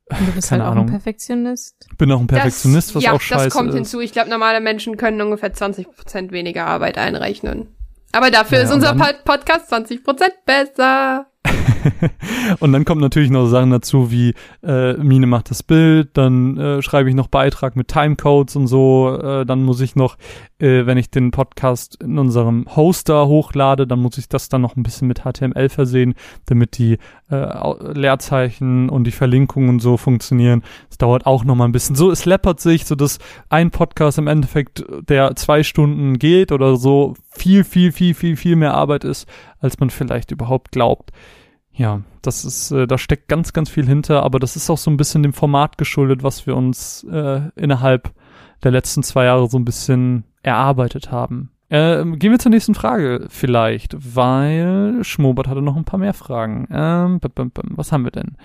du 0.10 0.32
bist 0.34 0.50
Keine 0.50 0.64
halt 0.64 0.70
auch 0.70 0.72
Ahnung. 0.74 0.86
ein 0.88 0.92
Perfektionist. 0.92 1.88
bin 1.98 2.12
auch 2.12 2.20
ein 2.20 2.28
Perfektionist, 2.28 2.90
das, 2.90 2.96
was 2.96 3.04
ja, 3.04 3.12
auch 3.14 3.22
scheiße 3.22 3.46
das 3.46 3.54
kommt 3.54 3.70
ist. 3.70 3.76
hinzu. 3.76 4.00
Ich 4.00 4.12
glaube, 4.14 4.30
normale 4.30 4.62
Menschen 4.62 4.98
können 4.98 5.22
ungefähr 5.22 5.54
20% 5.54 6.32
weniger 6.32 6.66
Arbeit 6.66 6.98
einrechnen. 6.98 7.76
Aber 8.14 8.32
dafür 8.32 8.60
Ja, 8.60 8.64
ist 8.64 8.72
unser 8.74 8.96
Pod- 8.96 9.24
Podcast 9.26 9.72
20% 9.72 10.00
besser. 10.46 11.28
Und 12.60 12.74
dann 12.74 12.86
kommt 12.86 13.02
natürlich 13.02 13.30
noch 13.30 13.48
Sachen 13.48 13.72
dazu 13.72 14.12
wie 14.12 14.34
äh, 14.64 14.94
Mine 14.94 15.28
macht 15.28 15.50
das 15.52 15.64
Bild, 15.64 16.10
dann 16.14 16.58
äh, 16.58 16.82
schreibe 16.82 17.10
ich 17.10 17.16
noch 17.16 17.28
Beitrag 17.28 17.76
mit 17.76 17.88
Timecodes 17.88 18.56
und 18.56 18.68
so, 18.68 19.18
äh, 19.22 19.46
dann 19.46 19.64
muss 19.64 19.82
ich 19.82 19.96
noch, 19.96 20.18
äh, 20.60 20.86
wenn 20.86 20.98
ich 20.98 21.10
den 21.10 21.32
Podcast 21.32 22.02
in 22.02 22.18
unserem 22.18 22.66
Hoster 22.76 23.28
hochlade, 23.28 23.88
dann 23.88 24.00
muss 24.00 24.18
ich 24.18 24.30
das 24.30 24.50
dann 24.50 24.62
noch 24.62 24.76
ein 24.76 24.84
bisschen 24.84 25.08
mit 25.08 25.22
HTML 25.22 25.70
versehen, 25.70 26.16
damit 26.46 26.78
die 26.78 26.98
äh, 27.30 27.94
Leerzeichen 27.94 28.90
und 28.90 29.06
die 29.06 29.12
Verlinkungen 29.12 29.70
und 29.70 29.80
so 29.80 29.98
funktionieren. 29.98 30.64
Es 30.90 30.98
dauert 30.98 31.26
auch 31.26 31.44
noch 31.44 31.56
mal 31.56 31.66
ein 31.66 31.72
bisschen. 31.72 31.96
So, 31.96 32.12
es 32.12 32.26
läppert 32.26 32.60
sich, 32.60 32.86
so 32.86 32.96
dass 32.96 33.20
ein 33.50 33.72
Podcast 33.72 34.18
im 34.18 34.28
Endeffekt, 34.28 34.86
der 35.08 35.36
zwei 35.36 35.64
Stunden 35.64 36.18
geht 36.20 36.52
oder 36.52 36.78
so, 36.78 37.16
viel, 37.30 37.64
viel, 37.64 37.92
viel, 37.92 38.14
viel, 38.14 38.36
viel 38.36 38.56
mehr 38.56 38.74
Arbeit 38.74 39.04
ist, 39.04 39.28
als 39.60 39.80
man 39.80 39.90
vielleicht 39.90 40.32
überhaupt 40.32 40.72
glaubt. 40.72 41.12
Ja, 41.72 42.02
das 42.24 42.44
ist, 42.44 42.72
äh, 42.72 42.88
da 42.88 42.98
steckt 42.98 43.28
ganz, 43.28 43.54
ganz 43.54 43.70
viel 43.70 43.86
hinter, 43.86 44.24
aber 44.24 44.40
das 44.40 44.56
ist 44.56 44.70
auch 44.70 44.78
so 44.78 44.90
ein 44.90 44.98
bisschen 44.98 45.24
dem 45.24 45.34
Format 45.34 45.78
geschuldet, 45.78 46.24
was 46.24 46.48
wir 46.48 46.56
uns 46.56 47.06
äh, 47.10 47.42
innerhalb 47.56 48.12
der 48.64 48.72
letzten 48.72 49.04
zwei 49.04 49.26
Jahre 49.26 49.48
so 49.48 49.58
ein 49.58 49.66
bisschen 49.66 50.24
erarbeitet 50.42 51.12
haben. 51.12 51.52
Äh, 51.70 52.04
gehen 52.16 52.32
wir 52.32 52.40
zur 52.40 52.52
nächsten 52.52 52.76
Frage 52.76 53.28
vielleicht, 53.30 53.96
weil 54.16 55.00
Schmobert 55.04 55.48
hatte 55.48 55.62
noch 55.62 55.76
ein 55.76 55.84
paar 55.84 56.00
mehr 56.00 56.14
Fragen. 56.14 56.68
Ähm, 56.72 57.20
was 57.76 57.92
haben 57.92 58.06
wir 58.06 58.12
denn? 58.12 58.38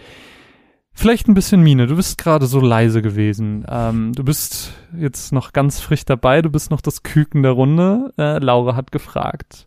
Vielleicht 0.94 1.26
ein 1.26 1.34
bisschen 1.34 1.62
Mine, 1.62 1.86
du 1.86 1.96
bist 1.96 2.18
gerade 2.18 2.46
so 2.46 2.60
leise 2.60 3.00
gewesen. 3.00 3.64
Ähm, 3.68 4.12
du 4.12 4.24
bist 4.24 4.74
jetzt 4.94 5.32
noch 5.32 5.52
ganz 5.52 5.80
frisch 5.80 6.04
dabei, 6.04 6.42
du 6.42 6.50
bist 6.50 6.70
noch 6.70 6.82
das 6.82 7.02
Küken 7.02 7.42
der 7.42 7.52
Runde. 7.52 8.12
Äh, 8.18 8.38
Laura 8.38 8.76
hat 8.76 8.92
gefragt, 8.92 9.66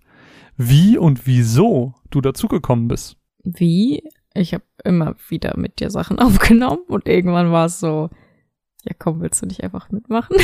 wie 0.58 0.98
und 0.98 1.28
wieso 1.28 1.94
du 2.10 2.22
dazugekommen 2.22 2.88
bist. 2.88 3.18
Wie? 3.44 4.04
Ich 4.34 4.54
habe 4.54 4.64
immer 4.84 5.16
wieder 5.30 5.54
mit 5.58 5.80
dir 5.80 5.90
Sachen 5.90 6.20
aufgenommen 6.20 6.84
und 6.88 7.08
irgendwann 7.08 7.52
war 7.52 7.66
es 7.66 7.80
so, 7.80 8.10
ja 8.84 8.96
komm, 8.98 9.22
willst 9.22 9.42
du 9.42 9.46
nicht 9.46 9.64
einfach 9.64 9.92
mitmachen? 9.92 10.38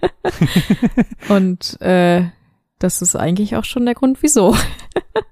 und 1.28 1.80
äh, 1.80 2.24
das 2.78 3.00
ist 3.02 3.16
eigentlich 3.16 3.56
auch 3.56 3.64
schon 3.64 3.86
der 3.86 3.94
Grund, 3.94 4.22
wieso. 4.22 4.54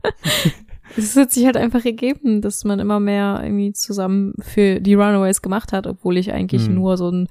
es 0.97 1.17
hat 1.17 1.33
sich 1.33 1.45
halt 1.45 1.57
einfach 1.57 1.85
ergeben, 1.85 2.41
dass 2.41 2.65
man 2.65 2.79
immer 2.79 3.01
mehr 3.01 3.41
irgendwie 3.43 3.73
zusammen 3.73 4.35
für 4.41 4.81
die 4.81 4.95
Runaways 4.95 5.43
gemacht 5.43 5.73
hat, 5.73 5.87
obwohl 5.87 6.17
ich 6.17 6.33
eigentlich 6.33 6.67
Hm. 6.67 6.75
nur 6.75 6.97
so 6.97 7.11
ein 7.11 7.29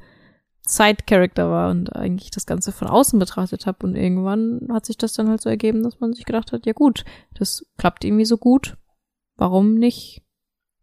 Side-Character 0.66 1.50
war 1.50 1.72
und 1.72 1.94
eigentlich 1.96 2.32
das 2.32 2.46
Ganze 2.46 2.72
von 2.72 2.88
außen 2.88 3.20
betrachtet 3.20 3.66
habe. 3.66 3.86
Und 3.86 3.96
irgendwann 3.96 4.68
hat 4.72 4.86
sich 4.86 4.98
das 4.98 5.14
dann 5.14 5.30
halt 5.30 5.42
so 5.42 5.50
ergeben, 5.50 5.84
dass 5.84 6.00
man 6.00 6.14
sich 6.14 6.26
gedacht 6.26 6.52
hat, 6.52 6.66
ja 6.66 6.74
gut, 6.74 7.04
das 7.38 7.66
klappt 7.78 8.04
irgendwie 8.06 8.26
so 8.26 8.38
gut. 8.38 8.78
Warum 9.36 9.76
nicht? 9.76 10.22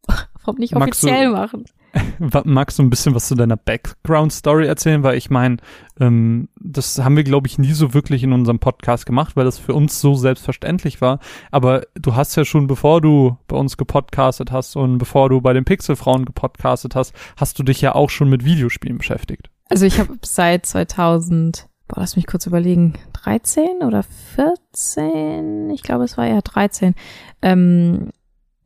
Warum 0.44 0.56
nicht 0.58 0.74
Magst 0.74 1.02
du- 1.02 1.06
offiziell 1.08 1.30
machen? 1.30 1.64
Wa- 2.20 2.42
Magst 2.44 2.78
du 2.78 2.84
ein 2.84 2.90
bisschen 2.90 3.14
was 3.16 3.26
zu 3.26 3.34
deiner 3.34 3.56
Background-Story 3.56 4.66
erzählen? 4.66 5.02
Weil 5.02 5.16
ich 5.18 5.28
meine, 5.28 5.56
ähm, 5.98 6.48
das 6.60 6.98
haben 7.02 7.16
wir, 7.16 7.24
glaube 7.24 7.48
ich, 7.48 7.58
nie 7.58 7.72
so 7.72 7.94
wirklich 7.94 8.22
in 8.22 8.32
unserem 8.32 8.60
Podcast 8.60 9.06
gemacht, 9.06 9.34
weil 9.34 9.44
das 9.44 9.58
für 9.58 9.74
uns 9.74 10.00
so 10.00 10.14
selbstverständlich 10.14 11.00
war. 11.00 11.18
Aber 11.50 11.82
du 11.94 12.14
hast 12.14 12.36
ja 12.36 12.44
schon, 12.44 12.68
bevor 12.68 13.00
du 13.00 13.38
bei 13.48 13.56
uns 13.56 13.76
gepodcastet 13.76 14.52
hast 14.52 14.76
und 14.76 14.98
bevor 14.98 15.30
du 15.30 15.40
bei 15.40 15.52
den 15.52 15.64
Pixelfrauen 15.64 16.26
gepodcastet 16.26 16.94
hast, 16.94 17.12
hast 17.36 17.58
du 17.58 17.64
dich 17.64 17.80
ja 17.80 17.94
auch 17.96 18.10
schon 18.10 18.28
mit 18.28 18.44
Videospielen 18.44 18.98
beschäftigt. 18.98 19.50
Also 19.70 19.86
ich 19.86 20.00
habe 20.00 20.18
seit 20.22 20.66
2000, 20.66 21.68
boah, 21.86 22.00
lass 22.00 22.16
mich 22.16 22.26
kurz 22.26 22.44
überlegen, 22.46 22.94
13 23.12 23.82
oder 23.84 24.02
14? 24.02 25.70
Ich 25.70 25.82
glaube, 25.82 26.04
es 26.04 26.18
war 26.18 26.26
eher 26.26 26.42
13. 26.42 26.94
Ähm, 27.40 28.10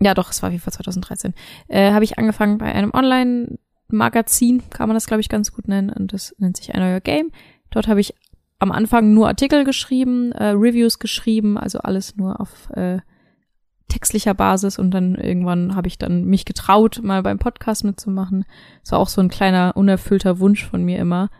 ja, 0.00 0.14
doch, 0.14 0.30
es 0.30 0.42
war 0.42 0.48
auf 0.48 0.52
jeden 0.52 0.62
Fall 0.62 0.72
2013. 0.72 1.34
Äh, 1.68 1.92
habe 1.92 2.04
ich 2.04 2.18
angefangen 2.18 2.56
bei 2.56 2.72
einem 2.72 2.90
Online-Magazin, 2.94 4.62
kann 4.70 4.88
man 4.88 4.96
das, 4.96 5.06
glaube 5.06 5.20
ich, 5.20 5.28
ganz 5.28 5.52
gut 5.52 5.68
nennen. 5.68 5.90
Und 5.90 6.14
das 6.14 6.34
nennt 6.38 6.56
sich 6.56 6.74
ein 6.74 6.80
neuer 6.80 7.00
Game. 7.00 7.30
Dort 7.70 7.86
habe 7.86 8.00
ich 8.00 8.14
am 8.58 8.72
Anfang 8.72 9.12
nur 9.12 9.28
Artikel 9.28 9.64
geschrieben, 9.64 10.32
äh, 10.32 10.48
Reviews 10.48 10.98
geschrieben, 10.98 11.58
also 11.58 11.80
alles 11.80 12.16
nur 12.16 12.40
auf 12.40 12.70
äh, 12.70 12.98
textlicher 13.88 14.34
Basis 14.34 14.78
und 14.78 14.90
dann 14.90 15.14
irgendwann 15.14 15.76
habe 15.76 15.88
ich 15.88 15.98
dann 15.98 16.24
mich 16.24 16.44
getraut, 16.44 17.00
mal 17.02 17.22
beim 17.22 17.38
Podcast 17.38 17.84
mitzumachen. 17.84 18.44
Das 18.82 18.92
war 18.92 18.98
auch 18.98 19.08
so 19.08 19.20
ein 19.20 19.28
kleiner 19.28 19.72
unerfüllter 19.76 20.38
Wunsch 20.40 20.64
von 20.64 20.84
mir 20.84 20.98
immer. 20.98 21.30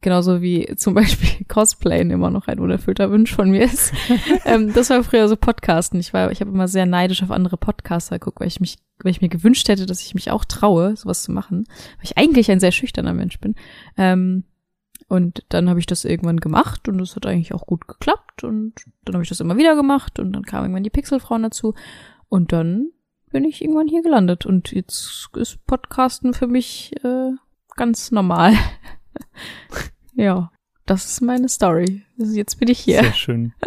Genauso 0.00 0.42
wie 0.42 0.66
zum 0.76 0.94
Beispiel 0.94 1.44
Cosplayen 1.46 2.10
immer 2.10 2.30
noch 2.30 2.48
ein 2.48 2.58
unerfüllter 2.58 3.10
Wunsch 3.10 3.32
von 3.32 3.50
mir 3.50 3.64
ist. 3.64 3.92
ähm, 4.44 4.72
das 4.74 4.90
war 4.90 5.04
früher 5.04 5.28
so 5.28 5.36
Podcasten. 5.36 6.00
Ich 6.00 6.12
war, 6.12 6.30
ich 6.32 6.40
habe 6.40 6.50
immer 6.50 6.68
sehr 6.68 6.86
neidisch 6.86 7.22
auf 7.22 7.30
andere 7.30 7.56
Podcaster 7.56 8.18
geguckt, 8.18 8.40
weil 8.40 8.48
ich 8.48 8.60
mich, 8.60 8.78
weil 9.02 9.12
ich 9.12 9.20
mir 9.20 9.28
gewünscht 9.28 9.68
hätte, 9.68 9.86
dass 9.86 10.02
ich 10.02 10.14
mich 10.14 10.30
auch 10.30 10.44
traue, 10.44 10.96
sowas 10.96 11.22
zu 11.22 11.32
machen. 11.32 11.64
Weil 11.98 12.04
ich 12.04 12.18
eigentlich 12.18 12.50
ein 12.50 12.60
sehr 12.60 12.72
schüchterner 12.72 13.14
Mensch 13.14 13.38
bin. 13.38 13.54
Ähm, 13.96 14.44
und 15.08 15.44
dann 15.48 15.68
habe 15.68 15.80
ich 15.80 15.86
das 15.86 16.04
irgendwann 16.04 16.38
gemacht 16.38 16.88
und 16.88 16.98
das 16.98 17.16
hat 17.16 17.26
eigentlich 17.26 17.54
auch 17.54 17.66
gut 17.66 17.88
geklappt 17.88 18.44
und 18.44 18.74
dann 19.04 19.14
habe 19.14 19.22
ich 19.22 19.28
das 19.28 19.40
immer 19.40 19.56
wieder 19.56 19.74
gemacht 19.76 20.18
und 20.18 20.32
dann 20.32 20.44
kamen 20.44 20.64
irgendwann 20.64 20.82
die 20.82 20.90
Pixelfrauen 20.90 21.42
dazu 21.42 21.74
und 22.28 22.52
dann 22.52 22.90
bin 23.30 23.44
ich 23.44 23.62
irgendwann 23.62 23.88
hier 23.88 24.02
gelandet 24.02 24.46
und 24.46 24.72
jetzt 24.72 25.30
ist 25.34 25.66
Podcasten 25.66 26.34
für 26.34 26.46
mich 26.46 26.92
äh, 27.04 27.30
ganz 27.76 28.10
normal. 28.10 28.54
ja, 30.14 30.50
das 30.86 31.06
ist 31.06 31.20
meine 31.22 31.48
Story. 31.48 32.02
Also 32.18 32.34
jetzt 32.34 32.58
bin 32.58 32.68
ich 32.68 32.80
hier. 32.80 33.02
Sehr 33.02 33.14
schön. 33.14 33.52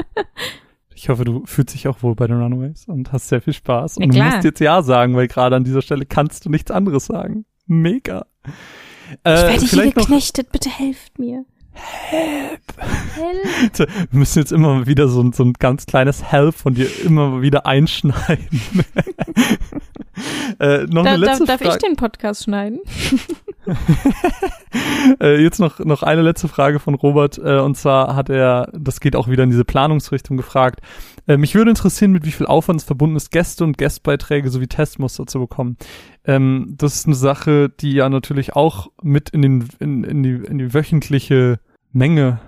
Ich 0.97 1.09
hoffe, 1.09 1.25
du 1.25 1.45
fühlst 1.45 1.75
dich 1.75 1.89
auch 1.89 2.01
wohl 2.03 2.15
bei 2.15 2.25
den 2.25 2.41
Runaways 2.41 2.87
und 2.87 3.11
hast 3.11 3.27
sehr 3.27 3.41
viel 3.41 3.53
Spaß. 3.53 3.97
Ja, 3.97 4.05
und 4.05 4.13
du 4.13 4.15
klar. 4.15 4.31
musst 4.31 4.45
jetzt 4.45 4.61
Ja 4.61 4.81
sagen, 4.81 5.13
weil 5.15 5.27
gerade 5.27 5.57
an 5.57 5.65
dieser 5.65 5.81
Stelle 5.81 6.05
kannst 6.05 6.45
du 6.45 6.49
nichts 6.49 6.71
anderes 6.71 7.05
sagen. 7.05 7.45
Mega. 7.67 8.25
Ich 9.11 9.17
Äh, 9.23 9.33
werde 9.35 9.65
hier 9.65 9.85
noch, 9.85 9.93
geknechtet, 9.95 10.51
bitte 10.51 10.69
helft 10.69 11.17
mir. 11.19 11.45
Help. 11.73 12.61
Help. 13.15 13.89
wir 14.11 14.19
müssen 14.19 14.39
jetzt 14.39 14.53
immer 14.53 14.87
wieder 14.87 15.09
so, 15.09 15.21
ein- 15.21 15.33
so 15.33 15.43
ein 15.43 15.51
ganz 15.53 15.85
kleines 15.85 16.23
Help 16.23 16.55
von 16.55 16.73
dir 16.73 16.87
immer 17.03 17.41
wieder 17.41 17.65
einschneiden. 17.65 18.47
äh, 20.59 20.83
noch 20.85 21.03
Da, 21.03 21.11
eine 21.13 21.17
letzte 21.25 21.45
darf 21.45 21.59
ich 21.61 21.67
Frage. 21.67 21.79
den 21.85 21.95
Podcast 21.97 22.45
schneiden? 22.45 22.79
äh, 25.21 25.41
jetzt 25.41 25.59
noch, 25.59 25.79
noch 25.79 26.03
eine 26.03 26.21
letzte 26.21 26.47
Frage 26.47 26.79
von 26.79 26.95
Robert. 26.95 27.37
Äh, 27.37 27.59
und 27.59 27.75
zwar 27.77 28.15
hat 28.15 28.29
er, 28.29 28.69
das 28.73 28.99
geht 28.99 29.15
auch 29.15 29.27
wieder 29.27 29.43
in 29.43 29.49
diese 29.49 29.65
Planungsrichtung 29.65 30.37
gefragt. 30.37 30.79
Äh, 31.27 31.37
mich 31.37 31.55
würde 31.55 31.71
interessieren, 31.71 32.11
mit 32.11 32.25
wie 32.25 32.31
viel 32.31 32.45
Aufwand 32.45 32.79
es 32.81 32.85
verbunden 32.85 33.15
ist, 33.15 33.31
Gäste 33.31 33.63
und 33.63 33.77
Gastbeiträge 33.77 34.49
sowie 34.49 34.67
Testmuster 34.67 35.25
zu 35.25 35.39
bekommen. 35.39 35.77
Ähm, 36.27 36.75
das 36.77 36.95
ist 36.95 37.05
eine 37.05 37.15
Sache, 37.15 37.69
die 37.69 37.93
ja 37.93 38.09
natürlich 38.09 38.55
auch 38.55 38.91
mit 39.01 39.29
in, 39.29 39.41
den, 39.41 39.67
in, 39.79 40.03
in, 40.03 40.23
die, 40.23 40.31
in 40.31 40.57
die 40.57 40.73
wöchentliche 40.73 41.59
Menge 41.91 42.39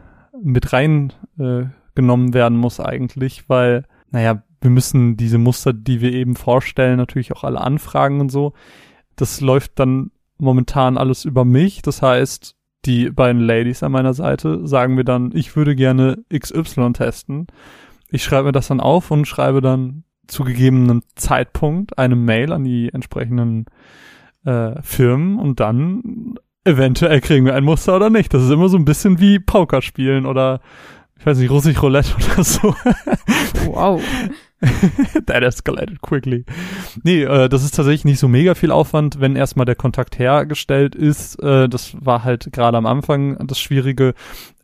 mit 0.42 0.74
rein 0.74 1.14
äh, 1.40 1.66
werden 1.96 2.58
muss 2.60 2.80
eigentlich, 2.80 3.50
weil, 3.50 3.86
naja, 4.12 4.44
wir 4.62 4.70
müssen 4.70 5.18
diese 5.18 5.40
Muster, 5.40 5.74
die 5.74 6.02
wir 6.02 6.14
eben 6.14 6.36
vorstellen, 6.36 6.98
natürlich 6.98 7.32
auch 7.34 7.44
alle 7.44 7.62
anfragen 7.62 8.20
und 8.20 8.32
so. 8.32 8.54
Das 9.16 9.42
läuft 9.42 9.80
dann 9.80 10.12
momentan 10.38 10.98
alles 10.98 11.26
über 11.26 11.46
mich. 11.46 11.82
Das 11.82 12.02
heißt, 12.02 12.56
die 12.86 13.10
beiden 13.10 13.42
Ladies 13.42 13.84
an 13.84 13.92
meiner 13.92 14.14
Seite 14.14 14.68
sagen 14.68 14.96
mir 14.96 15.04
dann, 15.04 15.32
ich 15.34 15.56
würde 15.56 15.76
gerne 15.76 16.24
XY 16.32 16.94
testen. 16.94 17.48
Ich 18.10 18.24
schreibe 18.24 18.46
mir 18.46 18.52
das 18.52 18.68
dann 18.68 18.80
auf 18.80 19.12
und 19.12 19.28
schreibe 19.28 19.62
dann 19.62 20.04
zu 20.28 20.44
gegebenen 20.44 21.02
Zeitpunkt 21.16 21.98
eine 21.98 22.16
Mail 22.16 22.52
an 22.54 22.64
die 22.64 22.90
entsprechenden 22.94 23.66
äh, 24.46 24.82
Firmen 24.82 25.40
und 25.40 25.60
dann 25.60 26.36
eventuell 26.64 27.22
kriegen 27.22 27.46
wir 27.46 27.56
ein 27.56 27.64
Muster 27.64 27.96
oder 27.96 28.10
nicht. 28.10 28.34
Das 28.34 28.44
ist 28.44 28.52
immer 28.52 28.70
so 28.70 28.78
ein 28.78 28.86
bisschen 28.86 29.20
wie 29.20 29.40
Poker 29.40 29.82
spielen 29.82 30.26
oder 30.26 30.60
ich 31.20 31.26
weiß 31.26 31.38
nicht, 31.40 31.50
russisch 31.50 31.82
Roulette 31.82 32.14
oder 32.34 32.44
so. 32.44 32.76
Wow. 33.66 34.02
That 35.28 35.44
escalated 35.44 36.02
quickly. 36.02 36.46
Nee, 37.04 37.24
äh, 37.24 37.48
das 37.48 37.64
ist 37.64 37.76
tatsächlich 37.76 38.06
nicht 38.06 38.20
so 38.20 38.28
mega 38.28 38.56
viel 38.56 38.72
Aufwand, 38.72 39.20
wenn 39.20 39.36
erstmal 39.36 39.66
der 39.66 39.76
Kontakt 39.76 40.18
hergestellt 40.18 40.96
ist. 40.96 41.42
Äh, 41.42 41.70
das 41.70 41.96
war 42.00 42.24
halt 42.24 42.52
gerade 42.52 42.78
am 42.78 42.86
Anfang 42.88 43.38
das 43.48 43.60
Schwierige, 43.60 44.14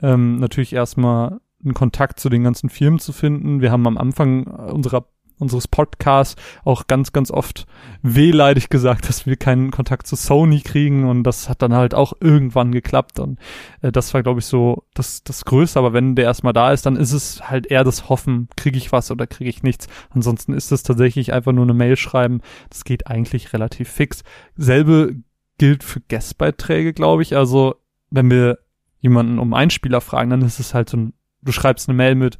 ähm, 0.02 0.40
natürlich 0.40 0.74
erstmal 0.74 1.40
einen 1.64 1.74
Kontakt 1.74 2.20
zu 2.20 2.30
den 2.30 2.44
ganzen 2.44 2.70
Firmen 2.70 3.00
zu 3.00 3.14
finden. 3.14 3.62
Wir 3.62 3.72
haben 3.72 3.88
am 3.88 3.98
Anfang 3.98 4.48
unserer 4.48 5.06
unseres 5.44 5.68
Podcasts 5.68 6.42
auch 6.64 6.88
ganz, 6.88 7.14
ganz 7.14 7.30
oft 7.30 7.66
wehleidig 8.02 8.70
gesagt, 8.70 9.08
dass 9.08 9.26
wir 9.26 9.36
keinen 9.36 9.70
Kontakt 9.72 10.08
zu 10.08 10.16
Sony 10.16 10.62
kriegen 10.62 11.08
und 11.08 11.24
das 11.24 11.50
hat 11.50 11.62
dann 11.62 11.74
halt 11.74 11.94
auch 11.94 12.14
irgendwann 12.20 12.72
geklappt 12.72 13.20
und 13.20 13.40
äh, 13.82 13.92
das 13.92 14.14
war, 14.14 14.24
glaube 14.24 14.40
ich, 14.40 14.48
so 14.48 14.84
das, 14.94 15.24
das 15.24 15.46
Größte, 15.46 15.78
aber 15.78 15.94
wenn 15.94 16.16
der 16.16 16.26
erstmal 16.26 16.54
da 16.54 16.72
ist, 16.72 16.86
dann 16.86 16.96
ist 16.96 17.12
es 17.12 17.50
halt 17.50 17.68
eher 17.68 17.84
das 17.84 18.10
Hoffen, 18.10 18.50
kriege 18.58 18.78
ich 18.78 18.92
was 18.92 19.12
oder 19.12 19.28
kriege 19.28 19.50
ich 19.50 19.64
nichts. 19.64 19.88
Ansonsten 20.10 20.54
ist 20.54 20.72
es 20.72 20.84
tatsächlich 20.84 21.32
einfach 21.32 21.52
nur 21.52 21.66
eine 21.66 21.74
Mail 21.74 21.96
schreiben, 21.96 22.42
das 22.70 22.84
geht 22.84 23.08
eigentlich 23.08 23.54
relativ 23.54 23.90
fix. 23.90 24.24
Selbe 24.56 25.16
gilt 25.58 25.84
für 25.84 26.02
Guestbeiträge, 26.02 26.94
glaube 26.94 27.22
ich, 27.22 27.36
also 27.36 27.76
wenn 28.10 28.30
wir 28.32 28.60
jemanden 29.00 29.40
um 29.40 29.54
Einspieler 29.54 30.02
fragen, 30.02 30.30
dann 30.30 30.42
ist 30.42 30.60
es 30.60 30.74
halt 30.74 30.90
so 30.90 30.98
ein, 30.98 31.14
du 31.42 31.52
schreibst 31.52 31.90
eine 31.90 31.96
Mail 31.96 32.16
mit, 32.16 32.40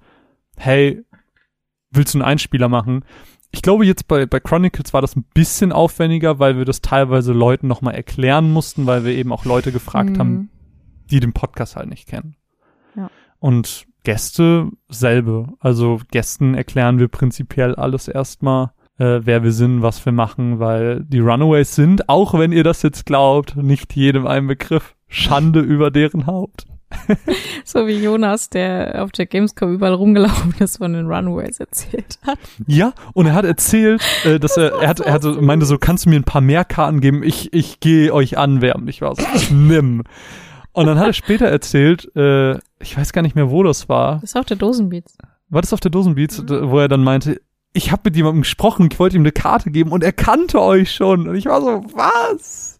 hey, 0.56 1.04
willst 1.94 2.14
du 2.14 2.20
einen 2.20 2.28
Einspieler 2.28 2.70
machen? 2.70 3.06
Ich 3.52 3.62
glaube, 3.62 3.86
jetzt 3.86 4.08
bei, 4.08 4.26
bei 4.26 4.40
Chronicles 4.40 4.94
war 4.94 5.02
das 5.02 5.16
ein 5.16 5.26
bisschen 5.34 5.72
aufwendiger, 5.72 6.40
weil 6.40 6.58
wir 6.58 6.66
das 6.66 6.82
teilweise 6.82 7.34
Leuten 7.34 7.68
nochmal 7.68 7.94
erklären 7.94 8.52
mussten, 8.52 8.86
weil 8.88 9.06
wir 9.06 9.14
eben 9.14 9.32
auch 9.32 9.46
Leute 9.46 9.72
gefragt 9.72 10.12
Mhm. 10.12 10.20
haben, 10.20 10.50
die 11.12 11.20
den 11.20 11.34
Podcast 11.34 11.76
halt 11.76 11.90
nicht 11.90 12.08
kennen. 12.08 12.36
Ja. 12.96 13.10
Und 13.40 13.86
Gäste 14.04 14.70
selbe. 14.90 15.50
Also 15.60 16.00
Gästen 16.12 16.56
erklären 16.56 16.98
wir 17.00 17.08
prinzipiell 17.10 17.76
alles 17.76 18.08
erstmal, 18.08 18.72
äh, 18.98 19.22
wer 19.24 19.44
wir 19.44 19.52
sind, 19.52 19.82
was 19.82 20.04
wir 20.06 20.12
machen, 20.14 20.60
weil 20.60 21.04
die 21.06 21.20
Runaways 21.20 21.76
sind, 21.76 22.10
auch 22.10 22.38
wenn 22.38 22.52
ihr 22.52 22.64
das 22.64 22.82
jetzt 22.82 23.06
glaubt, 23.06 23.56
nicht 23.56 23.96
jedem 23.96 24.26
ein 24.28 24.48
Begriff. 24.48 24.96
Schande 25.08 25.60
über 25.60 25.92
deren 25.92 26.26
Haupt. 26.26 26.66
So 27.66 27.88
wie 27.88 28.04
Jonas, 28.04 28.50
der 28.50 29.04
auf 29.04 29.12
der 29.12 29.26
Gamescom 29.26 29.74
überall 29.74 29.94
rumgelaufen 29.94 30.54
ist, 30.60 30.78
von 30.78 30.94
den 30.94 31.08
Runaways 31.08 31.60
erzählt 31.60 32.20
hat. 32.26 32.38
Ja, 32.68 32.94
und 33.14 33.26
er 33.28 33.34
hat 33.34 33.46
erzählt, 33.46 34.02
äh, 34.26 34.40
dass 34.40 34.58
er, 34.58 34.74
er 34.82 34.90
hat, 34.90 35.00
er 35.00 35.14
hat 35.14 35.22
so, 35.24 35.42
meinte 35.42 35.66
so, 35.66 35.78
kannst 35.78 36.06
du 36.06 36.10
mir 36.10 36.18
ein 36.18 36.24
paar 36.24 36.42
mehr 36.42 36.66
Karten 36.66 37.00
geben? 37.02 37.24
Ich, 37.24 37.54
ich 37.54 37.80
gehe 37.80 38.14
euch 38.14 38.38
anwärmen. 38.38 38.88
Ich 38.88 39.02
war 39.02 39.16
so, 39.16 39.24
nimm. 39.54 40.04
Und 40.74 40.86
dann 40.88 40.98
hat 41.00 41.08
er 41.08 41.14
später 41.14 41.46
erzählt, 41.48 42.10
äh, 42.16 42.54
ich 42.80 42.98
weiß 42.98 43.14
gar 43.14 43.22
nicht 43.22 43.36
mehr, 43.36 43.50
wo 43.52 43.64
das 43.64 43.88
war. 43.90 44.16
Das 44.22 44.32
ist 44.32 44.36
auch 44.36 44.44
der 44.46 44.58
Dosenbeats. 44.58 45.18
War 45.50 45.62
das 45.62 45.72
auf 45.74 45.80
der 45.80 45.92
Dosenbeats, 45.92 46.44
d- 46.46 46.70
wo 46.70 46.80
er 46.80 46.88
dann 46.88 47.04
meinte, 47.04 47.40
ich 47.74 47.92
habe 47.92 48.02
mit 48.06 48.16
jemandem 48.16 48.42
gesprochen, 48.42 48.90
ich 48.92 49.00
wollte 49.00 49.16
ihm 49.16 49.22
eine 49.22 49.32
Karte 49.32 49.70
geben 49.72 49.92
und 49.92 50.04
er 50.04 50.12
kannte 50.14 50.60
euch 50.62 50.92
schon. 50.92 51.28
Und 51.28 51.36
ich 51.36 51.46
war 51.46 51.62
so, 51.62 51.84
was? 51.94 52.80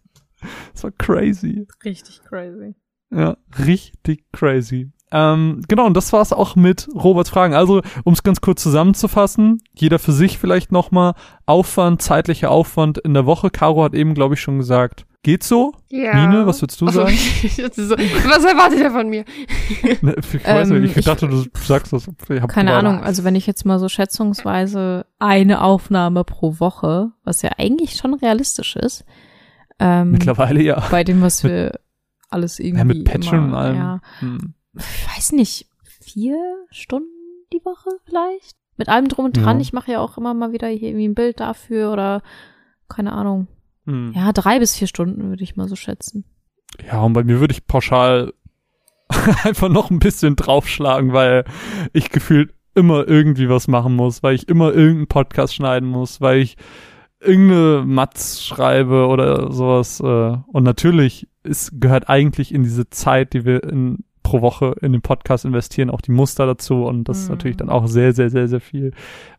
Das 0.74 0.84
war 0.84 0.92
crazy. 0.92 1.66
Richtig 1.86 2.22
crazy. 2.28 2.76
Ja, 3.16 3.38
richtig 3.66 4.24
crazy. 4.32 4.90
Ähm, 5.16 5.62
genau, 5.68 5.86
und 5.86 5.96
das 5.96 6.12
war's 6.12 6.34
auch 6.34 6.56
mit 6.56 6.88
Roberts 6.96 7.30
Fragen. 7.30 7.54
Also, 7.54 7.82
um 8.04 8.14
es 8.14 8.24
ganz 8.24 8.42
kurz 8.42 8.64
zusammenzufassen, 8.64 9.62
jeder 9.76 10.00
für 10.00 10.12
sich 10.12 10.40
vielleicht 10.40 10.72
nochmal. 10.72 11.14
Aufwand, 11.46 12.02
zeitlicher 12.02 12.50
Aufwand 12.50 12.98
in 12.98 13.14
der 13.14 13.26
Woche. 13.28 13.52
Caro 13.52 13.84
hat 13.84 13.94
eben, 13.94 14.16
glaube 14.16 14.34
ich, 14.34 14.42
schon 14.42 14.58
gesagt, 14.58 15.06
geht 15.22 15.44
so? 15.44 15.74
Ja. 15.90 16.16
Mine, 16.16 16.48
was 16.48 16.62
würdest 16.64 16.82
du 16.82 16.88
sagen? 16.90 17.16
so, 17.74 17.96
was 17.96 18.44
erwartet 18.44 18.80
er 18.82 18.90
von 18.92 19.08
mir? 19.08 19.24
Ne, 20.02 20.16
ich 20.18 20.44
weiß 20.46 20.70
Ähm, 20.72 20.82
nicht, 20.82 20.92
ich 20.92 20.98
ich- 20.98 21.06
dachte, 21.06 21.28
du 21.28 21.44
sagst 21.64 21.94
das. 21.94 22.10
Keine 22.28 22.42
gerade- 22.48 22.72
Ahnung, 22.74 23.04
also 23.04 23.24
wenn 23.24 23.36
ich 23.36 23.46
jetzt 23.46 23.66
mal 23.66 23.78
so 23.78 23.90
schätzungsweise 23.90 25.06
eine 25.20 25.62
Aufnahme 25.62 26.24
pro 26.24 26.60
Woche, 26.60 27.12
was 27.24 27.42
ja 27.44 27.52
eigentlich 27.58 27.96
schon 27.98 28.14
realistisch 28.16 28.76
ist, 28.76 29.06
ähm, 29.80 30.12
Mittlerweile 30.12 30.62
ja. 30.64 30.84
bei 30.90 31.04
dem, 31.04 31.22
was 31.22 31.44
wir 31.44 31.80
alles 32.34 32.60
irgendwie 32.60 32.80
Ja, 32.80 32.84
mit 32.86 33.06
Patchen 33.06 33.40
und 33.46 33.54
allem. 33.54 33.76
Ja, 33.78 34.02
Hm. 34.20 34.54
ich 34.78 35.08
weiß 35.18 35.32
nicht, 35.34 35.70
vier 36.02 36.38
Stunden 36.72 37.08
die 37.54 37.64
Woche 37.64 37.90
vielleicht? 38.06 38.58
Mit 38.78 38.90
allem 38.90 39.08
drum 39.08 39.26
und 39.26 39.38
dran. 39.38 39.58
Ja. 39.58 39.62
Ich 39.62 39.72
mache 39.74 39.92
ja 39.92 40.00
auch 40.00 40.18
immer 40.18 40.34
mal 40.34 40.52
wieder 40.52 40.68
hier 40.68 40.90
irgendwie 40.90 41.08
ein 41.08 41.16
Bild 41.16 41.40
dafür 41.40 41.92
oder 41.94 42.22
keine 42.90 43.14
Ahnung. 43.14 43.48
Hm. 43.86 44.14
Ja, 44.16 44.32
drei 44.34 44.60
bis 44.60 44.76
vier 44.76 44.88
Stunden 44.88 45.30
würde 45.30 45.44
ich 45.44 45.56
mal 45.56 45.68
so 45.68 45.76
schätzen. 45.76 46.26
Ja, 46.88 47.02
und 47.02 47.14
bei 47.14 47.24
mir 47.24 47.40
würde 47.40 47.54
ich 47.54 47.68
pauschal 47.68 48.34
einfach 49.44 49.70
noch 49.70 49.92
ein 49.92 50.00
bisschen 50.00 50.36
draufschlagen, 50.36 51.14
weil 51.14 51.46
ich 51.94 52.10
gefühlt 52.10 52.54
immer 52.74 53.08
irgendwie 53.08 53.50
was 53.50 53.68
machen 53.68 53.96
muss, 53.96 54.24
weil 54.24 54.34
ich 54.34 54.50
immer 54.50 54.74
irgendeinen 54.74 55.08
Podcast 55.08 55.54
schneiden 55.54 55.88
muss, 55.90 56.20
weil 56.22 56.40
ich 56.40 56.58
irgendeine 57.20 57.84
Matz 57.86 58.42
schreibe 58.42 59.06
oder 59.08 59.52
sowas. 59.52 60.00
Äh, 60.00 60.38
und 60.48 60.64
natürlich 60.64 61.28
es 61.44 61.72
gehört 61.74 62.10
eigentlich 62.10 62.54
in 62.54 62.64
diese 62.64 62.90
Zeit, 62.90 63.34
die 63.34 63.46
wir 63.46 63.64
in, 63.64 64.04
pro 64.24 64.42
Woche 64.42 64.76
in 64.82 64.94
den 64.94 65.02
Podcast 65.02 65.44
investieren, 65.46 65.90
auch 65.90 66.02
die 66.02 66.12
Muster 66.12 66.46
dazu. 66.46 66.86
Und 66.86 67.06
das 67.10 67.20
ist 67.20 67.30
Mhm. 67.30 67.36
natürlich 67.36 67.58
dann 67.58 67.70
auch 67.70 67.88
sehr, 67.88 68.14
sehr, 68.14 68.30
sehr, 68.30 68.48
sehr 68.48 68.62
viel, 68.62 68.92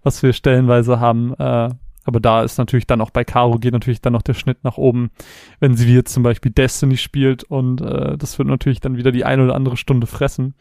was 0.03 0.23
wir 0.23 0.33
stellenweise 0.33 1.01
haben. 1.01 1.35
Äh, 1.39 1.71
aber 2.07 2.21
da 2.21 2.43
ist 2.43 2.59
natürlich 2.59 2.87
dann 2.87 3.01
auch 3.01 3.09
bei 3.11 3.25
Caro 3.25 3.59
geht 3.59 3.73
natürlich 3.73 4.03
dann 4.03 4.13
noch 4.13 4.21
der 4.23 4.35
Schnitt 4.35 4.63
nach 4.63 4.77
oben, 4.77 5.11
wenn 5.59 5.75
sie 5.75 5.87
wie 5.87 5.95
jetzt 5.95 6.13
zum 6.13 6.23
Beispiel 6.23 6.53
Destiny 6.53 6.99
spielt 6.99 7.45
und 7.45 7.81
äh, 7.81 8.19
das 8.19 8.39
wird 8.39 8.47
natürlich 8.47 8.81
dann 8.81 8.99
wieder 8.99 9.11
die 9.11 9.25
eine 9.25 9.43
oder 9.45 9.55
andere 9.55 9.79
Stunde 9.79 10.07
fressen. 10.07 10.55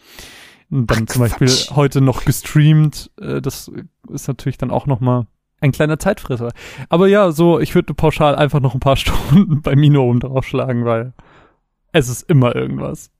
Und 0.71 0.89
dann 0.89 1.03
Ach, 1.03 1.11
zum 1.11 1.19
Beispiel 1.21 1.47
Quatsch. 1.47 1.71
heute 1.75 1.99
noch 1.99 2.23
gestreamt, 2.23 3.11
äh, 3.19 3.41
das 3.41 3.69
ist 4.09 4.27
natürlich 4.29 4.57
dann 4.57 4.71
auch 4.71 4.85
nochmal 4.87 5.27
ein 5.59 5.73
kleiner 5.73 5.99
Zeitfresser. 5.99 6.49
Aber 6.87 7.07
ja, 7.07 7.31
so, 7.33 7.59
ich 7.59 7.75
würde 7.75 7.93
pauschal 7.93 8.35
einfach 8.35 8.61
noch 8.61 8.73
ein 8.73 8.79
paar 8.79 8.95
Stunden 8.95 9.61
bei 9.61 9.75
Mino 9.75 10.01
oben 10.01 10.21
draufschlagen, 10.21 10.85
weil 10.85 11.13
es 11.93 12.09
ist 12.09 12.29
immer 12.29 12.55
irgendwas. 12.55 13.11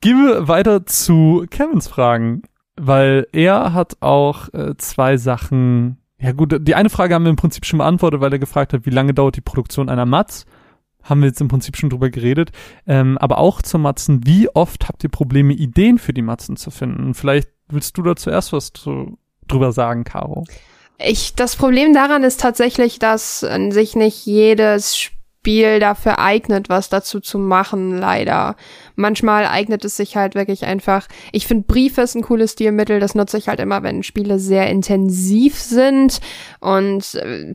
Gehen 0.00 0.26
wir 0.26 0.48
weiter 0.48 0.84
zu 0.84 1.46
Kevins 1.48 1.86
Fragen, 1.86 2.42
weil 2.76 3.28
er 3.32 3.72
hat 3.72 3.98
auch 4.00 4.52
äh, 4.52 4.76
zwei 4.76 5.16
Sachen. 5.16 5.98
Ja 6.18 6.32
gut, 6.32 6.56
die 6.66 6.74
eine 6.74 6.90
Frage 6.90 7.14
haben 7.14 7.24
wir 7.24 7.30
im 7.30 7.36
Prinzip 7.36 7.64
schon 7.64 7.78
beantwortet, 7.78 8.20
weil 8.20 8.32
er 8.32 8.38
gefragt 8.38 8.72
hat, 8.72 8.86
wie 8.86 8.90
lange 8.90 9.14
dauert 9.14 9.36
die 9.36 9.42
Produktion 9.42 9.88
einer 9.88 10.06
Matz. 10.06 10.46
Haben 11.02 11.20
wir 11.20 11.28
jetzt 11.28 11.40
im 11.40 11.48
Prinzip 11.48 11.76
schon 11.76 11.90
drüber 11.90 12.08
geredet. 12.08 12.50
Ähm, 12.86 13.18
aber 13.18 13.38
auch 13.38 13.60
zur 13.60 13.80
Matzen, 13.80 14.26
wie 14.26 14.48
oft 14.48 14.88
habt 14.88 15.04
ihr 15.04 15.10
Probleme, 15.10 15.52
Ideen 15.52 15.98
für 15.98 16.14
die 16.14 16.22
Matzen 16.22 16.56
zu 16.56 16.70
finden? 16.70 17.12
Vielleicht 17.12 17.48
willst 17.68 17.96
du 17.98 18.02
da 18.02 18.16
zuerst 18.16 18.54
was 18.54 18.72
zu, 18.72 19.18
drüber 19.46 19.72
sagen, 19.72 20.04
Caro. 20.04 20.44
Ich, 20.98 21.34
das 21.34 21.56
Problem 21.56 21.92
daran 21.92 22.22
ist 22.24 22.40
tatsächlich, 22.40 22.98
dass 22.98 23.44
an 23.44 23.70
sich 23.70 23.96
nicht 23.96 24.24
jedes 24.24 24.96
Spiel 24.96 25.14
dafür 25.44 26.18
eignet, 26.18 26.68
was 26.68 26.88
dazu 26.88 27.20
zu 27.20 27.38
machen, 27.38 27.98
leider. 27.98 28.56
Manchmal 28.96 29.46
eignet 29.46 29.84
es 29.84 29.96
sich 29.96 30.16
halt 30.16 30.34
wirklich 30.34 30.64
einfach. 30.64 31.06
Ich 31.32 31.46
finde 31.46 31.64
Briefe 31.66 32.02
ist 32.02 32.14
ein 32.14 32.22
cooles 32.22 32.52
Stilmittel, 32.52 33.00
das 33.00 33.14
nutze 33.14 33.38
ich 33.38 33.48
halt 33.48 33.60
immer, 33.60 33.82
wenn 33.82 34.02
Spiele 34.02 34.38
sehr 34.38 34.68
intensiv 34.68 35.60
sind. 35.60 36.20
Und 36.60 37.14
äh, 37.14 37.52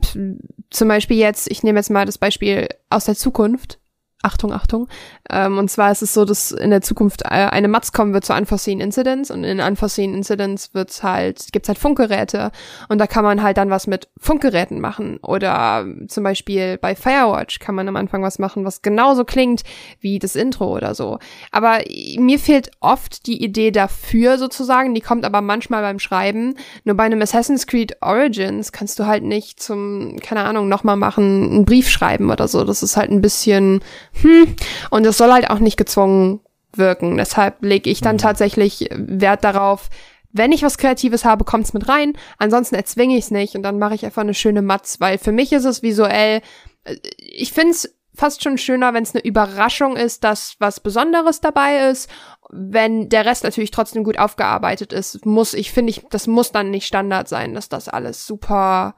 zum 0.70 0.88
Beispiel 0.88 1.16
jetzt, 1.16 1.50
ich 1.50 1.62
nehme 1.62 1.78
jetzt 1.78 1.90
mal 1.90 2.06
das 2.06 2.18
Beispiel 2.18 2.68
aus 2.88 3.06
der 3.06 3.16
Zukunft. 3.16 3.79
Achtung, 4.22 4.52
Achtung. 4.52 4.88
Ähm, 5.30 5.56
und 5.56 5.70
zwar 5.70 5.90
ist 5.90 6.02
es 6.02 6.12
so, 6.12 6.24
dass 6.24 6.52
in 6.52 6.70
der 6.70 6.82
Zukunft 6.82 7.22
äh, 7.22 7.28
eine 7.28 7.68
Matz 7.68 7.92
kommen 7.92 8.12
wird 8.12 8.24
zu 8.24 8.34
Unforeseen 8.34 8.80
Incidents 8.80 9.30
und 9.30 9.44
in 9.44 9.60
Unforeseen 9.60 10.14
Incidents 10.14 10.74
wird's 10.74 11.02
halt, 11.02 11.52
gibt's 11.52 11.68
halt 11.68 11.78
Funkgeräte 11.78 12.50
und 12.88 12.98
da 12.98 13.06
kann 13.06 13.24
man 13.24 13.42
halt 13.42 13.56
dann 13.56 13.70
was 13.70 13.86
mit 13.86 14.08
Funkgeräten 14.18 14.80
machen 14.80 15.18
oder 15.22 15.86
zum 16.08 16.24
Beispiel 16.24 16.76
bei 16.76 16.94
Firewatch 16.94 17.60
kann 17.60 17.74
man 17.74 17.88
am 17.88 17.96
Anfang 17.96 18.22
was 18.22 18.38
machen, 18.38 18.64
was 18.64 18.82
genauso 18.82 19.24
klingt 19.24 19.62
wie 20.00 20.18
das 20.18 20.36
Intro 20.36 20.76
oder 20.76 20.94
so. 20.94 21.18
Aber 21.50 21.78
mir 22.18 22.38
fehlt 22.38 22.70
oft 22.80 23.26
die 23.26 23.42
Idee 23.42 23.70
dafür 23.70 24.36
sozusagen, 24.36 24.94
die 24.94 25.00
kommt 25.00 25.24
aber 25.24 25.40
manchmal 25.40 25.82
beim 25.82 25.98
Schreiben. 25.98 26.56
Nur 26.84 26.96
bei 26.96 27.04
einem 27.04 27.22
Assassin's 27.22 27.66
Creed 27.66 27.96
Origins 28.02 28.72
kannst 28.72 28.98
du 28.98 29.06
halt 29.06 29.24
nicht 29.24 29.60
zum, 29.62 30.18
keine 30.20 30.44
Ahnung, 30.44 30.68
nochmal 30.68 30.96
machen, 30.96 31.50
einen 31.50 31.64
Brief 31.64 31.88
schreiben 31.88 32.30
oder 32.30 32.48
so. 32.48 32.64
Das 32.64 32.82
ist 32.82 32.96
halt 32.96 33.10
ein 33.10 33.22
bisschen, 33.22 33.80
hm, 34.12 34.56
und 34.90 35.06
es 35.06 35.18
soll 35.18 35.32
halt 35.32 35.50
auch 35.50 35.58
nicht 35.58 35.76
gezwungen 35.76 36.40
wirken. 36.72 37.16
Deshalb 37.16 37.62
lege 37.62 37.90
ich 37.90 38.00
dann 38.00 38.18
tatsächlich 38.18 38.88
Wert 38.92 39.44
darauf, 39.44 39.88
wenn 40.32 40.52
ich 40.52 40.62
was 40.62 40.78
Kreatives 40.78 41.24
habe, 41.24 41.44
kommt's 41.44 41.72
mit 41.72 41.88
rein. 41.88 42.12
Ansonsten 42.38 42.76
erzwinge 42.76 43.16
ich's 43.16 43.30
nicht 43.30 43.56
und 43.56 43.62
dann 43.62 43.78
mache 43.78 43.94
ich 43.94 44.04
einfach 44.04 44.22
eine 44.22 44.34
schöne 44.34 44.62
Matz, 44.62 45.00
weil 45.00 45.18
für 45.18 45.32
mich 45.32 45.52
ist 45.52 45.64
es 45.64 45.82
visuell, 45.82 46.40
äh, 46.84 46.96
ich 47.18 47.52
find's 47.52 47.88
fast 48.14 48.42
schon 48.42 48.58
schöner, 48.58 48.92
wenn 48.92 49.02
es 49.02 49.14
eine 49.14 49.24
Überraschung 49.24 49.96
ist, 49.96 50.24
dass 50.24 50.56
was 50.58 50.80
Besonderes 50.80 51.40
dabei 51.40 51.88
ist. 51.90 52.10
Wenn 52.50 53.08
der 53.08 53.24
Rest 53.24 53.44
natürlich 53.44 53.70
trotzdem 53.70 54.04
gut 54.04 54.18
aufgearbeitet 54.18 54.92
ist, 54.92 55.24
muss 55.24 55.54
ich, 55.54 55.72
finde 55.72 55.90
ich, 55.90 56.04
das 56.10 56.26
muss 56.26 56.52
dann 56.52 56.70
nicht 56.70 56.86
Standard 56.86 57.28
sein, 57.28 57.54
dass 57.54 57.68
das 57.68 57.88
alles 57.88 58.26
super, 58.26 58.94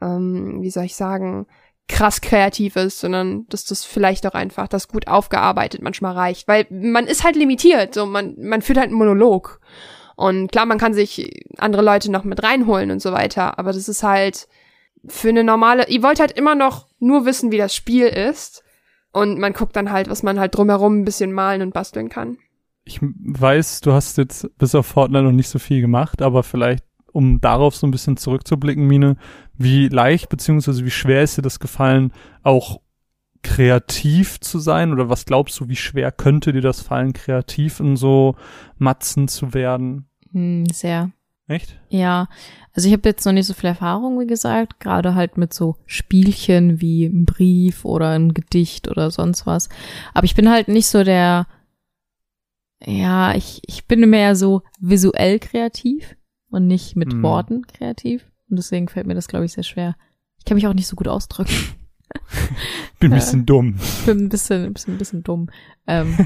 ähm, 0.00 0.62
wie 0.62 0.70
soll 0.70 0.84
ich 0.84 0.96
sagen, 0.96 1.46
krass 1.90 2.20
kreativ 2.20 2.76
ist, 2.76 3.00
sondern 3.00 3.46
dass 3.48 3.64
das 3.64 3.84
vielleicht 3.84 4.26
auch 4.26 4.34
einfach 4.34 4.68
das 4.68 4.88
gut 4.88 5.08
aufgearbeitet 5.08 5.82
manchmal 5.82 6.14
reicht. 6.14 6.46
Weil 6.46 6.66
man 6.70 7.06
ist 7.06 7.24
halt 7.24 7.36
limitiert, 7.36 7.94
so 7.94 8.06
man, 8.06 8.36
man 8.38 8.62
führt 8.62 8.78
halt 8.78 8.88
einen 8.88 8.98
Monolog. 8.98 9.60
Und 10.16 10.52
klar, 10.52 10.66
man 10.66 10.78
kann 10.78 10.94
sich 10.94 11.44
andere 11.58 11.82
Leute 11.82 12.10
noch 12.10 12.24
mit 12.24 12.42
reinholen 12.42 12.90
und 12.90 13.02
so 13.02 13.12
weiter, 13.12 13.58
aber 13.58 13.72
das 13.72 13.88
ist 13.88 14.02
halt 14.02 14.48
für 15.06 15.30
eine 15.30 15.44
normale, 15.44 15.88
ihr 15.88 16.02
wollt 16.02 16.20
halt 16.20 16.32
immer 16.32 16.54
noch 16.54 16.86
nur 16.98 17.24
wissen, 17.24 17.50
wie 17.50 17.58
das 17.58 17.74
Spiel 17.74 18.06
ist. 18.06 18.62
Und 19.12 19.38
man 19.38 19.52
guckt 19.52 19.74
dann 19.74 19.90
halt, 19.90 20.08
was 20.08 20.22
man 20.22 20.38
halt 20.38 20.54
drumherum 20.54 21.00
ein 21.00 21.04
bisschen 21.04 21.32
malen 21.32 21.62
und 21.62 21.74
basteln 21.74 22.08
kann. 22.10 22.38
Ich 22.84 23.00
weiß, 23.00 23.80
du 23.80 23.92
hast 23.92 24.18
jetzt 24.18 24.46
bis 24.58 24.74
auf 24.74 24.86
Fortnite 24.86 25.24
noch 25.24 25.32
nicht 25.32 25.48
so 25.48 25.58
viel 25.58 25.80
gemacht, 25.80 26.22
aber 26.22 26.42
vielleicht, 26.44 26.84
um 27.12 27.40
darauf 27.40 27.76
so 27.76 27.86
ein 27.86 27.90
bisschen 27.90 28.16
zurückzublicken, 28.16 28.86
Mine, 28.86 29.16
wie 29.56 29.88
leicht 29.88 30.28
beziehungsweise 30.28 30.84
wie 30.84 30.90
schwer 30.90 31.22
ist 31.22 31.36
dir 31.36 31.42
das 31.42 31.60
gefallen, 31.60 32.12
auch 32.42 32.80
kreativ 33.42 34.40
zu 34.40 34.58
sein? 34.58 34.92
Oder 34.92 35.08
was 35.08 35.24
glaubst 35.24 35.58
du, 35.60 35.68
wie 35.68 35.76
schwer 35.76 36.12
könnte 36.12 36.52
dir 36.52 36.60
das 36.60 36.80
fallen, 36.80 37.12
kreativ 37.12 37.80
in 37.80 37.96
so 37.96 38.36
Matzen 38.78 39.28
zu 39.28 39.54
werden? 39.54 40.08
Hm, 40.32 40.66
sehr. 40.72 41.10
Echt? 41.48 41.80
Ja, 41.88 42.28
also 42.74 42.86
ich 42.86 42.94
habe 42.94 43.08
jetzt 43.08 43.24
noch 43.26 43.32
nicht 43.32 43.46
so 43.46 43.54
viel 43.54 43.70
Erfahrung, 43.70 44.20
wie 44.20 44.26
gesagt, 44.26 44.78
gerade 44.78 45.16
halt 45.16 45.36
mit 45.36 45.52
so 45.52 45.76
Spielchen 45.84 46.80
wie 46.80 47.06
ein 47.06 47.24
Brief 47.24 47.84
oder 47.84 48.10
ein 48.10 48.34
Gedicht 48.34 48.86
oder 48.86 49.10
sonst 49.10 49.46
was. 49.46 49.68
Aber 50.14 50.24
ich 50.26 50.36
bin 50.36 50.48
halt 50.48 50.68
nicht 50.68 50.86
so 50.86 51.02
der, 51.02 51.48
ja, 52.84 53.34
ich, 53.34 53.62
ich 53.66 53.86
bin 53.86 54.08
mehr 54.08 54.36
so 54.36 54.62
visuell 54.78 55.40
kreativ 55.40 56.14
und 56.50 56.66
nicht 56.66 56.96
mit 56.96 57.12
Hm. 57.12 57.22
Worten 57.22 57.66
kreativ. 57.66 58.30
Und 58.48 58.56
deswegen 58.58 58.88
fällt 58.88 59.06
mir 59.06 59.14
das, 59.14 59.28
glaube 59.28 59.44
ich, 59.44 59.52
sehr 59.52 59.64
schwer. 59.64 59.96
Ich 60.38 60.44
kann 60.44 60.56
mich 60.56 60.66
auch 60.66 60.74
nicht 60.74 60.86
so 60.88 60.96
gut 60.96 61.08
ausdrücken. 61.08 61.52
Bin 62.98 63.12
ein 63.12 63.18
bisschen 63.18 63.46
dumm. 63.46 63.76
Ich 63.80 64.04
bin 64.04 64.18
ein 64.24 64.28
bisschen, 64.28 64.64
ein 64.64 64.72
bisschen, 64.72 64.94
ein 64.94 64.98
bisschen 64.98 65.22
dumm. 65.22 65.48
Ähm, 65.86 66.16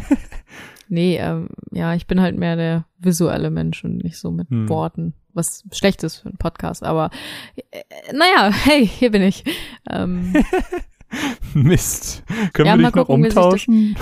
nee, 0.88 1.18
ähm, 1.18 1.48
ja, 1.72 1.94
ich 1.94 2.06
bin 2.06 2.20
halt 2.20 2.38
mehr 2.38 2.56
der 2.56 2.86
visuelle 2.98 3.50
Mensch 3.50 3.84
und 3.84 3.98
nicht 3.98 4.18
so 4.18 4.30
mit 4.30 4.48
Hm. 4.48 4.68
Worten, 4.70 5.12
was 5.34 5.62
schlecht 5.72 6.02
ist 6.02 6.16
für 6.16 6.28
einen 6.30 6.38
Podcast, 6.38 6.82
aber 6.84 7.10
äh, 7.70 7.82
naja, 8.12 8.50
hey, 8.50 8.86
hier 8.86 9.10
bin 9.10 9.22
ich. 9.22 9.44
Ähm, 9.90 10.32
Mist. 11.54 12.22
Können 12.52 12.66
Ja, 12.66 12.76
wir 12.76 12.86
dich 12.86 12.94
noch 12.94 13.06
gucken, 13.06 13.24
sich 13.24 13.34
das- 13.34 13.44
umtauschen? 13.44 13.96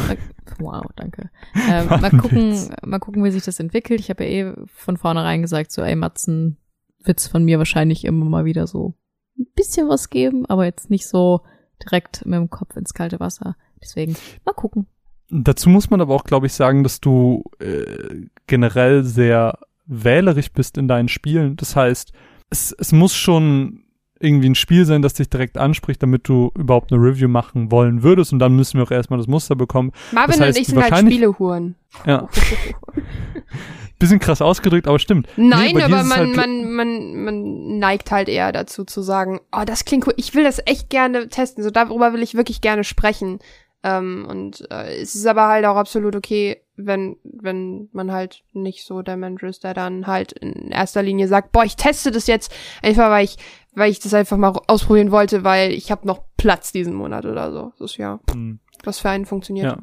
wow, 0.59 0.85
danke. 0.97 1.31
Ähm, 1.69 1.87
mal 2.01 2.11
gucken, 2.11 2.51
Witz. 2.53 2.71
mal 2.85 2.99
gucken, 2.99 3.25
wie 3.25 3.31
sich 3.31 3.45
das 3.45 3.61
entwickelt. 3.61 4.01
Ich 4.01 4.11
habe 4.11 4.25
ja 4.25 4.31
eh 4.51 4.55
von 4.67 4.97
vornherein 4.97 5.43
gesagt, 5.43 5.73
so, 5.73 5.83
ey, 5.83 5.97
Matzen, 5.97 6.57
Witz 7.05 7.27
von 7.27 7.45
mir 7.45 7.59
wahrscheinlich 7.59 8.05
immer 8.05 8.25
mal 8.27 8.45
wieder 8.45 8.67
so 8.67 8.95
ein 9.39 9.47
bisschen 9.55 9.89
was 9.89 10.11
geben, 10.11 10.47
aber 10.47 10.65
jetzt 10.65 10.91
nicht 10.91 11.07
so 11.09 11.41
direkt 11.83 12.25
mit 12.27 12.35
dem 12.35 12.51
Kopf 12.51 12.77
ins 12.77 12.95
kalte 12.95 13.19
Wasser. 13.21 13.57
Deswegen, 13.83 14.15
mal 14.45 14.53
gucken. 14.53 14.87
Dazu 15.31 15.69
muss 15.71 15.91
man 15.91 16.01
aber 16.01 16.15
auch, 16.15 16.25
glaube 16.25 16.47
ich, 16.47 16.53
sagen, 16.53 16.83
dass 16.85 17.01
du 17.01 17.43
äh, 17.59 18.27
generell 18.47 19.03
sehr 19.03 19.59
wählerisch 19.87 20.53
bist 20.53 20.77
in 20.79 20.87
deinen 20.89 21.09
Spielen. 21.09 21.57
Das 21.57 21.75
heißt, 21.75 22.13
es, 22.51 22.73
es 22.79 22.93
muss 22.93 23.15
schon 23.15 23.85
irgendwie 24.23 24.49
ein 24.51 24.55
Spiel 24.55 24.85
sein, 24.85 25.03
das 25.03 25.15
dich 25.15 25.29
direkt 25.29 25.59
anspricht, 25.59 26.03
damit 26.03 26.29
du 26.29 26.51
überhaupt 26.57 26.93
eine 26.93 27.03
Review 27.03 27.29
machen 27.29 27.71
wollen 27.71 28.03
würdest. 28.03 28.33
Und 28.33 28.39
dann 28.39 28.55
müssen 28.57 28.79
wir 28.79 28.85
auch 28.85 28.91
erstmal 28.91 29.19
das 29.19 29.27
Muster 29.27 29.57
bekommen. 29.57 29.93
Marvin 30.13 30.39
Das 30.39 30.41
heißt, 30.41 30.57
und 30.59 30.63
ich 30.63 30.69
sind 30.69 30.83
halt 30.83 30.99
Spielehuren. 31.07 31.75
Ja, 32.07 32.29
bisschen 33.99 34.19
krass 34.19 34.43
ausgedrückt, 34.43 34.89
aber 34.89 34.99
stimmt. 34.99 35.29
Nein, 35.37 35.77
dir 35.77 35.85
aber 35.85 36.03
man, 36.03 36.19
halt- 36.19 36.37
man, 36.37 36.73
man, 36.73 37.25
man 37.25 37.79
neigt 37.79 38.11
halt 38.11 38.29
eher 38.29 38.51
dazu 38.53 38.85
zu 38.85 39.01
sagen, 39.03 39.41
oh, 39.53 39.63
das 39.65 39.85
klingt 39.85 40.07
cool, 40.07 40.15
ich 40.17 40.35
will 40.35 40.43
das 40.45 40.61
echt 40.67 40.91
gerne 40.91 41.29
testen, 41.29 41.63
so 41.63 41.71
darüber 41.71 42.13
will 42.13 42.23
ich 42.23 42.35
wirklich 42.35 42.61
gerne 42.61 42.83
sprechen. 42.85 43.39
Ähm, 43.85 44.27
und 44.29 44.69
äh, 44.71 45.01
es 45.01 45.15
ist 45.15 45.27
aber 45.27 45.49
halt 45.49 45.65
auch 45.67 45.77
absolut 45.77 46.15
okay, 46.17 46.63
wenn, 46.77 47.17
wenn 47.25 47.89
man 47.93 48.13
halt 48.13 48.43
nicht 48.53 48.85
so 48.87 49.03
der 49.03 49.17
Mensch 49.17 49.43
ist, 49.43 49.65
der 49.65 49.75
dann 49.75 50.07
halt 50.07 50.33
in 50.33 50.71
erster 50.71 51.03
Linie 51.03 51.29
sagt, 51.29 51.53
boah, 51.53 51.65
ich 51.65 51.77
teste 51.77 52.11
das 52.11 52.27
jetzt 52.27 52.53
einfach, 52.83 53.11
weil 53.11 53.25
ich, 53.25 53.37
weil 53.75 53.91
ich 53.91 54.01
das 54.01 54.15
einfach 54.15 54.37
mal 54.37 54.53
ausprobieren 54.67 55.11
wollte, 55.11 55.45
weil 55.45 55.73
ich 55.73 55.91
habe 55.91 56.07
noch 56.07 56.23
Platz 56.37 56.73
diesen 56.73 56.95
Monat 56.95 57.25
oder 57.25 57.53
so. 57.53 57.73
Das 57.79 57.93
ist 57.93 57.97
ja, 57.99 58.21
Hm. 58.33 58.59
was 58.85 58.99
für 58.99 59.11
einen 59.11 59.27
funktioniert. 59.27 59.67
Ja. 59.67 59.79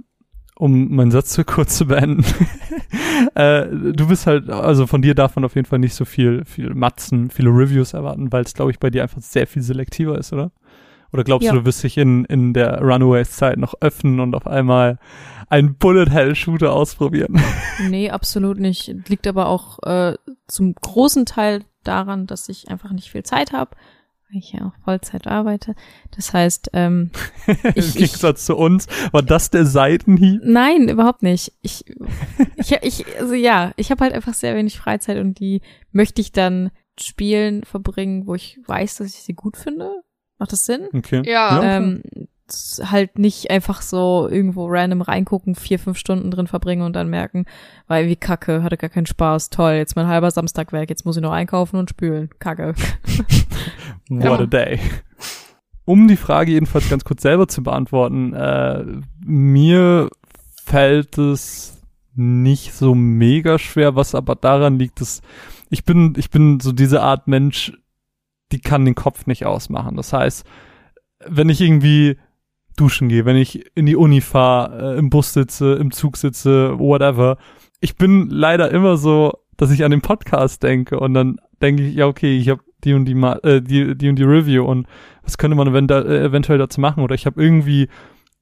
um 0.56 0.94
meinen 0.94 1.12
Satz 1.12 1.30
zu 1.32 1.44
kurz 1.46 1.78
zu 1.78 1.86
beenden. 1.88 2.24
äh, 3.36 3.68
du 3.68 4.08
bist 4.08 4.28
halt, 4.28 4.50
also 4.50 4.88
von 4.88 5.02
dir 5.02 5.16
darf 5.16 5.36
man 5.36 5.46
auf 5.46 5.56
jeden 5.56 5.68
Fall 5.68 5.80
nicht 5.80 5.94
so 5.96 6.06
viel, 6.06 6.44
viel 6.46 6.74
Matzen, 6.74 7.30
viele 7.30 7.50
Reviews 7.50 7.94
erwarten, 7.94 8.32
weil 8.32 8.44
es, 8.44 8.54
glaube 8.54 8.72
ich, 8.72 8.80
bei 8.80 8.90
dir 8.90 9.04
einfach 9.04 9.22
sehr 9.22 9.48
viel 9.48 9.62
selektiver 9.62 10.18
ist, 10.18 10.34
oder? 10.34 10.52
Oder 11.12 11.24
glaubst 11.24 11.46
Ja. 11.48 11.54
du, 11.54 11.60
du 11.60 11.66
wirst 11.66 11.84
dich 11.84 11.98
in, 11.98 12.26
in 12.26 12.54
der 12.54 12.82
Runaways-Zeit 12.82 13.58
noch 13.58 13.74
öffnen 13.82 14.20
und 14.20 14.36
auf 14.36 14.46
einmal 14.46 15.00
einen 15.50 15.76
Bullet-Hell-Shooter 15.76 16.72
ausprobieren? 16.74 17.42
Nee, 17.90 18.10
absolut 18.10 18.60
nicht. 18.60 18.94
Liegt 19.08 19.26
aber 19.26 19.48
auch 19.48 19.80
äh, 19.84 20.16
zum 20.48 20.76
großen 20.76 21.26
Teil 21.26 21.64
daran, 21.84 22.28
dass 22.28 22.50
ich 22.50 22.70
einfach 22.70 22.92
nicht 22.92 23.12
viel 23.12 23.24
Zeit 23.24 23.52
habe, 23.52 23.76
weil 24.30 24.40
ich 24.40 24.52
ja 24.52 24.68
auch 24.68 24.84
Vollzeit 24.84 25.28
arbeite. 25.28 25.76
Das 26.16 26.34
heißt, 26.34 26.72
ähm, 26.74 27.12
Im 27.48 27.58
ich, 27.76 27.88
ich, 27.90 27.94
Gegensatz 27.96 28.46
zu 28.46 28.56
uns, 28.56 28.88
war 29.12 29.24
das 29.24 29.50
der 29.50 29.66
Seitenhieb? 29.66 30.42
nein, 30.44 30.90
überhaupt 30.90 31.24
nicht. 31.24 31.54
Ich, 31.62 31.86
ich, 32.56 32.72
ich 32.82 33.06
also 33.20 33.34
ja, 33.34 33.72
ich 33.76 33.92
habe 33.92 34.04
halt 34.04 34.14
einfach 34.14 34.34
sehr 34.34 34.56
wenig 34.56 34.78
Freizeit 34.78 35.18
und 35.18 35.40
die 35.40 35.62
möchte 35.92 36.22
ich 36.22 36.32
dann 36.32 36.72
spielen 37.00 37.64
verbringen, 37.64 38.28
wo 38.28 38.36
ich 38.36 38.60
weiß, 38.66 38.96
dass 38.96 39.08
ich 39.08 39.24
sie 39.24 39.34
gut 39.34 39.58
finde. 39.58 40.04
Macht 40.38 40.52
das 40.52 40.66
Sinn? 40.66 40.88
Okay. 40.94 41.22
Ja. 41.26 41.78
ähm, 41.78 42.04
halt 42.84 43.18
nicht 43.20 43.52
einfach 43.52 43.82
so 43.82 44.28
irgendwo 44.30 44.68
random 44.68 45.02
reingucken, 45.02 45.56
vier, 45.56 45.80
fünf 45.80 45.98
Stunden 45.98 46.32
drin 46.32 46.48
verbringen 46.48 46.82
und 46.84 46.94
dann 46.96 47.10
merken, 47.10 47.46
weil 47.88 48.08
wie 48.08 48.16
kacke, 48.16 48.64
hatte 48.64 48.78
gar 48.78 48.90
keinen 48.90 49.06
Spaß, 49.06 49.50
toll, 49.50 49.74
jetzt 49.74 49.96
mein 49.96 50.08
halber 50.08 50.32
Samstag 50.32 50.72
weg, 50.72 50.90
jetzt 50.90 51.06
muss 51.06 51.18
ich 51.18 51.24
noch 51.24 51.32
einkaufen 51.32 51.78
und 51.78 51.90
spülen, 51.90 52.30
kacke. 52.40 52.74
What 54.10 54.24
Ja. 54.24 54.40
a 54.40 54.46
day. 54.46 54.80
Um 55.86 56.08
die 56.08 56.18
Frage 56.18 56.52
jedenfalls 56.52 56.90
ganz 56.90 57.04
kurz 57.04 57.22
selber 57.24 57.48
zu 57.48 57.64
beantworten, 57.64 58.34
äh, 58.34 58.86
mir 59.26 60.10
fällt 60.66 61.18
es 61.18 61.82
nicht 62.16 62.74
so 62.74 62.94
mega 62.96 63.58
schwer, 63.58 63.96
was 63.96 64.14
aber 64.14 64.36
daran 64.36 64.78
liegt, 64.78 65.02
dass 65.02 65.22
ich 65.70 65.86
bin, 65.86 66.14
ich 66.18 66.30
bin 66.30 66.60
so 66.60 66.72
diese 66.72 67.02
Art 67.02 67.28
Mensch, 67.28 67.74
die 68.52 68.60
kann 68.60 68.86
den 68.86 68.96
Kopf 68.96 69.26
nicht 69.28 69.46
ausmachen. 69.46 69.96
Das 69.96 70.14
heißt, 70.14 70.46
wenn 71.26 71.50
ich 71.50 71.62
irgendwie 71.62 72.18
duschen 72.80 73.10
gehe, 73.10 73.26
wenn 73.26 73.36
ich 73.36 73.66
in 73.76 73.86
die 73.86 73.96
Uni 73.96 74.22
fahre, 74.22 74.96
äh, 74.96 74.98
im 74.98 75.10
Bus 75.10 75.34
sitze, 75.34 75.74
im 75.74 75.92
Zug 75.92 76.18
sitze, 76.18 76.78
whatever, 76.80 77.38
ich 77.82 77.96
bin 77.96 78.30
leider 78.30 78.72
immer 78.72 78.98
so, 78.98 79.34
dass 79.58 79.72
ich 79.72 79.84
an 79.84 79.92
den 79.92 80.02
Podcast 80.02 80.64
denke 80.64 81.00
und 81.00 81.14
dann 81.14 81.38
denke 81.62 81.84
ich, 81.84 81.96
ja 81.96 82.06
okay, 82.08 82.38
ich 82.38 82.50
habe 82.50 82.62
die 82.84 82.94
und 82.94 83.06
die, 83.06 83.16
Ma 83.16 83.34
äh, 83.44 83.62
die, 83.62 83.98
die 83.98 84.08
und 84.10 84.16
die 84.18 84.24
Review 84.24 84.64
und 84.64 84.88
was 85.24 85.38
könnte 85.38 85.56
man 85.58 85.68
event 85.68 85.92
äh, 85.92 86.24
eventuell 86.24 86.58
dazu 86.58 86.80
machen? 86.80 87.04
Oder 87.04 87.14
ich 87.16 87.26
habe 87.26 87.44
irgendwie 87.44 87.90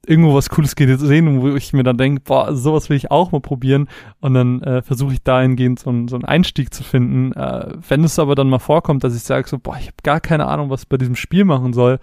irgendwo 0.05 0.35
was 0.35 0.49
Cooles 0.49 0.75
gesehen, 0.75 1.41
wo 1.41 1.55
ich 1.55 1.73
mir 1.73 1.83
dann 1.83 1.97
denke, 1.97 2.21
boah, 2.23 2.55
sowas 2.55 2.89
will 2.89 2.95
ich 2.97 3.11
auch 3.11 3.31
mal 3.31 3.41
probieren. 3.41 3.89
Und 4.21 4.35
dann 4.35 4.61
äh, 4.61 4.81
versuche 4.81 5.13
ich 5.13 5.23
dahingehend 5.23 5.79
so, 5.79 5.89
einen- 5.89 6.07
so 6.07 6.15
einen 6.15 6.23
Einstieg 6.23 6.73
zu 6.73 6.83
finden. 6.83 7.33
Äh, 7.33 7.73
wenn 7.89 8.03
es 8.03 8.17
aber 8.19 8.35
dann 8.35 8.47
mal 8.49 8.59
vorkommt, 8.59 9.03
dass 9.03 9.15
ich 9.15 9.23
sage 9.23 9.49
so, 9.49 9.57
boah, 9.59 9.75
ich 9.79 9.87
habe 9.87 9.97
gar 10.03 10.21
keine 10.21 10.45
Ahnung, 10.45 10.69
was 10.69 10.83
ich 10.83 10.87
bei 10.87 10.97
diesem 10.97 11.15
Spiel 11.15 11.43
machen 11.43 11.73
soll, 11.73 11.99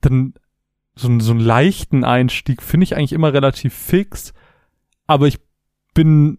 dann 0.00 0.34
so, 0.96 1.18
so 1.20 1.32
einen 1.32 1.40
leichten 1.40 2.04
Einstieg 2.04 2.62
finde 2.62 2.84
ich 2.84 2.96
eigentlich 2.96 3.12
immer 3.12 3.32
relativ 3.32 3.74
fix, 3.74 4.32
aber 5.06 5.26
ich 5.26 5.38
bin 5.94 6.38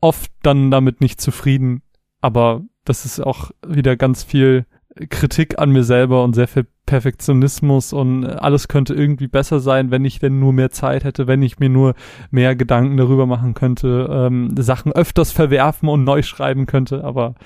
oft 0.00 0.30
dann 0.42 0.70
damit 0.70 1.00
nicht 1.00 1.20
zufrieden. 1.20 1.82
Aber 2.20 2.62
das 2.84 3.04
ist 3.04 3.20
auch 3.20 3.50
wieder 3.66 3.96
ganz 3.96 4.22
viel 4.22 4.66
Kritik 5.08 5.58
an 5.58 5.70
mir 5.70 5.84
selber 5.84 6.22
und 6.22 6.34
sehr 6.34 6.48
viel 6.48 6.66
Perfektionismus 6.84 7.92
und 7.92 8.26
alles 8.26 8.68
könnte 8.68 8.92
irgendwie 8.92 9.28
besser 9.28 9.60
sein, 9.60 9.90
wenn 9.90 10.04
ich 10.04 10.18
denn 10.18 10.38
nur 10.38 10.52
mehr 10.52 10.70
Zeit 10.70 11.04
hätte, 11.04 11.26
wenn 11.26 11.42
ich 11.42 11.58
mir 11.58 11.70
nur 11.70 11.94
mehr 12.30 12.54
Gedanken 12.56 12.96
darüber 12.96 13.24
machen 13.24 13.54
könnte, 13.54 14.08
ähm, 14.10 14.54
Sachen 14.58 14.92
öfters 14.92 15.32
verwerfen 15.32 15.88
und 15.88 16.04
neu 16.04 16.22
schreiben 16.22 16.66
könnte. 16.66 17.04
Aber 17.04 17.36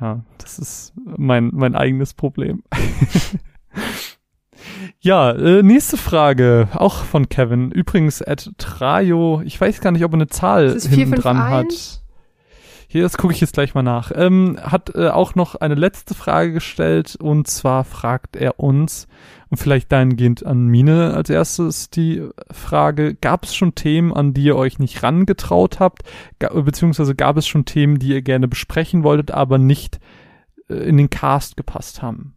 ja, 0.00 0.24
das 0.38 0.58
ist 0.58 0.92
mein, 1.16 1.50
mein 1.52 1.74
eigenes 1.74 2.14
Problem. 2.14 2.62
Ja, 5.04 5.32
äh, 5.32 5.62
nächste 5.62 5.98
Frage, 5.98 6.68
auch 6.72 7.04
von 7.04 7.28
Kevin. 7.28 7.70
Übrigens, 7.70 8.22
at 8.22 8.52
Trajo, 8.56 9.42
ich 9.44 9.60
weiß 9.60 9.82
gar 9.82 9.90
nicht, 9.90 10.02
ob 10.02 10.12
er 10.12 10.14
eine 10.14 10.28
Zahl 10.28 10.70
hinten 10.80 11.16
dran 11.16 11.38
hat. 11.40 11.72
451? 11.72 12.00
Hier, 12.88 13.02
das 13.02 13.18
gucke 13.18 13.34
ich 13.34 13.40
jetzt 13.42 13.52
gleich 13.52 13.74
mal 13.74 13.82
nach. 13.82 14.12
Ähm, 14.14 14.58
hat 14.62 14.94
äh, 14.94 15.08
auch 15.08 15.34
noch 15.34 15.56
eine 15.56 15.74
letzte 15.74 16.14
Frage 16.14 16.54
gestellt 16.54 17.16
und 17.16 17.48
zwar 17.48 17.84
fragt 17.84 18.34
er 18.34 18.58
uns, 18.58 19.06
und 19.50 19.58
vielleicht 19.58 19.92
dahingehend 19.92 20.46
an 20.46 20.68
Mine 20.68 21.12
als 21.12 21.28
erstes 21.28 21.90
die 21.90 22.26
Frage, 22.50 23.14
gab 23.14 23.44
es 23.44 23.54
schon 23.54 23.74
Themen, 23.74 24.10
an 24.10 24.32
die 24.32 24.44
ihr 24.44 24.56
euch 24.56 24.78
nicht 24.78 25.02
rangetraut 25.02 25.80
habt, 25.80 26.02
beziehungsweise 26.38 27.14
gab 27.14 27.36
es 27.36 27.46
schon 27.46 27.66
Themen, 27.66 27.98
die 27.98 28.08
ihr 28.08 28.22
gerne 28.22 28.48
besprechen 28.48 29.04
wolltet, 29.04 29.32
aber 29.32 29.58
nicht 29.58 30.00
äh, 30.70 30.76
in 30.76 30.96
den 30.96 31.10
Cast 31.10 31.58
gepasst 31.58 32.00
haben? 32.00 32.36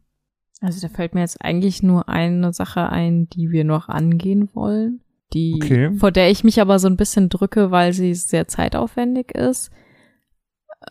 Also 0.62 0.80
da 0.82 0.88
fällt 0.94 1.14
mir 1.14 1.22
jetzt 1.22 1.44
eigentlich 1.44 1.84
nur 1.84 2.10
eine 2.10 2.52
Sache 2.54 2.90
ein, 2.90 3.30
die 3.30 3.52
wir 3.52 3.64
noch 3.64 3.90
angehen 3.90 4.50
wollen, 4.54 5.02
die 5.34 5.54
Okay. 5.56 5.92
vor 5.98 6.12
der 6.12 6.32
ich 6.32 6.44
mich 6.44 6.60
aber 6.62 6.80
so 6.80 6.88
ein 6.88 6.98
bisschen 6.98 7.30
drücke, 7.30 7.70
weil 7.72 7.94
sie 7.94 8.14
sehr 8.16 8.48
zeitaufwendig 8.48 9.32
ist. 9.32 9.70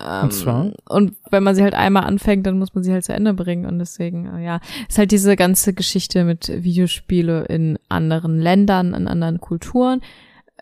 Ähm, 0.00 0.24
Und 0.24 0.32
zwar? 0.32 0.72
Und 0.88 1.14
wenn 1.30 1.42
man 1.42 1.54
sie 1.54 1.62
halt 1.62 1.74
einmal 1.74 2.04
anfängt, 2.04 2.46
dann 2.46 2.58
muss 2.58 2.74
man 2.74 2.84
sie 2.84 2.92
halt 2.92 3.04
zu 3.04 3.12
Ende 3.14 3.34
bringen. 3.34 3.66
Und 3.66 3.78
deswegen, 3.78 4.26
äh, 4.26 4.44
ja, 4.44 4.60
ist 4.88 4.98
halt 4.98 5.10
diese 5.10 5.36
ganze 5.36 5.72
Geschichte 5.72 6.24
mit 6.24 6.48
Videospiele 6.48 7.44
in 7.46 7.78
anderen 7.88 8.38
Ländern, 8.38 8.94
in 8.94 9.08
anderen 9.08 9.40
Kulturen. 9.40 10.00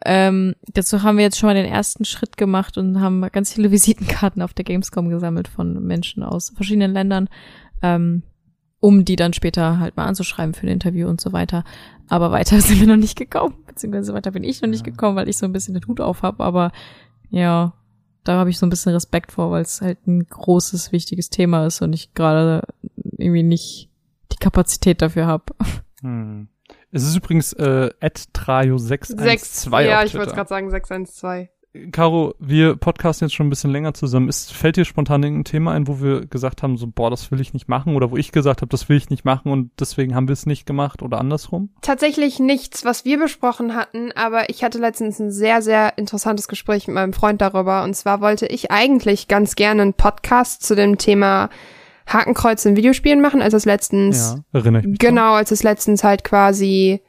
Ähm, 0.05 0.55
dazu 0.72 1.02
haben 1.02 1.16
wir 1.18 1.24
jetzt 1.24 1.38
schon 1.38 1.48
mal 1.48 1.55
den 1.55 1.70
ersten 1.70 2.05
Schritt 2.05 2.36
gemacht 2.36 2.78
und 2.78 3.00
haben 3.00 3.22
ganz 3.32 3.52
viele 3.52 3.70
Visitenkarten 3.70 4.42
auf 4.42 4.55
der 4.55 4.64
Gamescom 4.64 5.09
gesammelt 5.09 5.48
von 5.48 5.84
Menschen 5.84 6.22
aus 6.22 6.50
verschiedenen 6.50 6.92
Ländern, 6.92 7.28
ähm, 7.82 8.22
um 8.85 9.07
die 9.07 9.16
dann 9.16 9.32
später 9.32 9.78
halt 9.80 9.97
mal 9.97 10.05
anzuschreiben 10.05 10.53
für 10.53 10.66
ein 10.66 10.68
Interview 10.68 11.09
und 11.09 11.18
so 11.18 11.32
weiter. 11.32 11.64
Aber 12.11 12.32
weiter 12.32 12.61
sind 12.61 12.80
wir 12.80 12.87
noch 12.87 12.99
nicht 12.99 13.16
gekommen, 13.16 13.55
beziehungsweise 13.66 14.12
weiter 14.12 14.30
bin 14.30 14.45
ich 14.45 14.61
noch 14.61 14.68
nicht 14.68 14.87
Ja. 14.87 14.93
gekommen, 14.93 15.16
weil 15.16 15.26
ich 15.26 15.39
so 15.39 15.47
ein 15.47 15.55
bisschen 15.55 15.72
den 15.72 15.87
Hut 15.87 16.03
auf 16.03 16.20
habe. 16.20 16.45
Aber 16.45 16.70
ja, 17.30 17.72
da 18.24 18.35
habe 18.35 18.51
ich 18.51 18.59
so 18.59 18.66
ein 18.66 18.68
bisschen 18.68 18.93
Respekt 18.93 19.32
vor, 19.32 19.51
weil 19.51 19.62
es 19.62 19.80
halt 19.80 20.07
ein 20.07 20.26
großes, 20.26 20.93
wichtiges 20.93 21.30
Thema 21.30 21.64
ist 21.64 21.80
und 21.80 21.95
ich 21.95 22.12
gerade 22.12 22.61
irgendwie 23.16 23.43
nicht 23.43 23.89
die 24.32 24.37
Kapazität 24.37 25.01
dafür 25.01 25.26
habe. 25.26 25.45
Hm. 26.03 26.49
Es 26.91 27.03
ist 27.03 27.16
übrigens 27.16 27.55
äh, 27.55 27.89
@trajo612 28.03 29.22
Sechs, 29.22 29.66
auf 29.66 29.80
ja, 29.80 30.05
ich 30.05 30.14
wollte 30.14 30.35
gerade 30.35 30.49
sagen 30.51 30.70
612. 30.70 31.49
Caro, 31.91 32.35
wir 32.39 32.77
podcasten 32.77 33.27
jetzt 33.27 33.35
schon 33.35 33.49
ein 33.49 33.51
bisschen 33.51 33.72
länger 33.72 33.95
zusammen. 33.95 34.29
Ist, 34.29 34.53
fällt 34.53 34.77
dir 34.77 34.85
spontan 34.85 35.25
irgendein 35.25 35.45
Thema 35.45 35.72
ein, 35.72 35.89
wo 35.89 36.01
wir 36.01 36.25
gesagt 36.25 36.62
haben, 36.62 36.77
so, 36.77 36.87
boah, 36.87 37.11
das 37.11 37.33
will 37.33 37.41
ich 37.41 37.53
nicht 37.53 37.68
machen? 37.68 37.97
Oder 37.97 38.12
wo 38.12 38.16
ich 38.16 38.31
gesagt 38.31 38.61
habe, 38.62 38.68
das 38.68 38.89
will 38.89 38.97
ich 38.97 39.11
nicht 39.11 39.25
machen 39.25 39.51
und 39.51 39.72
deswegen 39.81 40.14
haben 40.14 40.29
wir 40.29 40.35
es 40.35 40.47
nicht 40.47 40.66
gemacht 40.66 41.03
oder 41.03 41.18
andersrum? 41.18 41.70
Tatsächlich 41.81 42.39
nichts, 42.39 42.85
was 42.85 43.05
wir 43.05 43.18
besprochen 43.18 43.75
hatten, 43.75 44.12
aber 44.12 44.51
ich 44.51 44.62
hatte 44.62 44.79
letztens 44.79 45.18
ein 45.18 45.33
sehr, 45.33 45.62
sehr 45.62 45.99
interessantes 45.99 46.47
Gespräch 46.47 46.87
mit 46.87 46.95
meinem 46.95 47.12
Freund 47.12 47.41
darüber. 47.41 47.83
Und 47.83 47.95
zwar 47.95 48.20
wollte 48.20 48.47
ich 48.47 48.70
eigentlich 48.70 49.27
ganz 49.27 49.57
gerne 49.57 49.83
einen 49.83 49.95
Podcast 49.95 50.62
zu 50.62 50.77
dem 50.77 50.97
Thema 50.97 51.51
Hakenkreuz 52.07 52.64
in 52.66 52.77
Videospielen 52.77 53.20
machen, 53.20 53.43
als 53.43 53.55
es 53.55 53.64
letztens 53.64 54.37
Ja, 54.37 54.61
erinnere 54.61 54.83
ich 54.83 54.89
mich. 54.89 54.99
Genau, 55.01 55.33
als 55.33 55.51
es 55.51 55.64
letztens 55.64 56.05
halt 56.05 56.22
quasi 56.22 57.03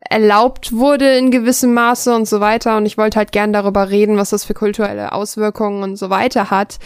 erlaubt 0.00 0.72
wurde 0.72 1.16
in 1.16 1.30
gewissem 1.30 1.74
Maße 1.74 2.14
und 2.14 2.26
so 2.26 2.40
weiter. 2.40 2.76
Und 2.76 2.86
ich 2.86 2.96
wollte 2.96 3.18
halt 3.18 3.32
gern 3.32 3.52
darüber 3.52 3.90
reden, 3.90 4.16
was 4.16 4.30
das 4.30 4.44
für 4.44 4.54
kulturelle 4.54 5.12
Auswirkungen 5.12 5.82
und 5.82 5.96
so 5.96 6.10
weiter 6.10 6.50
hat. 6.50 6.78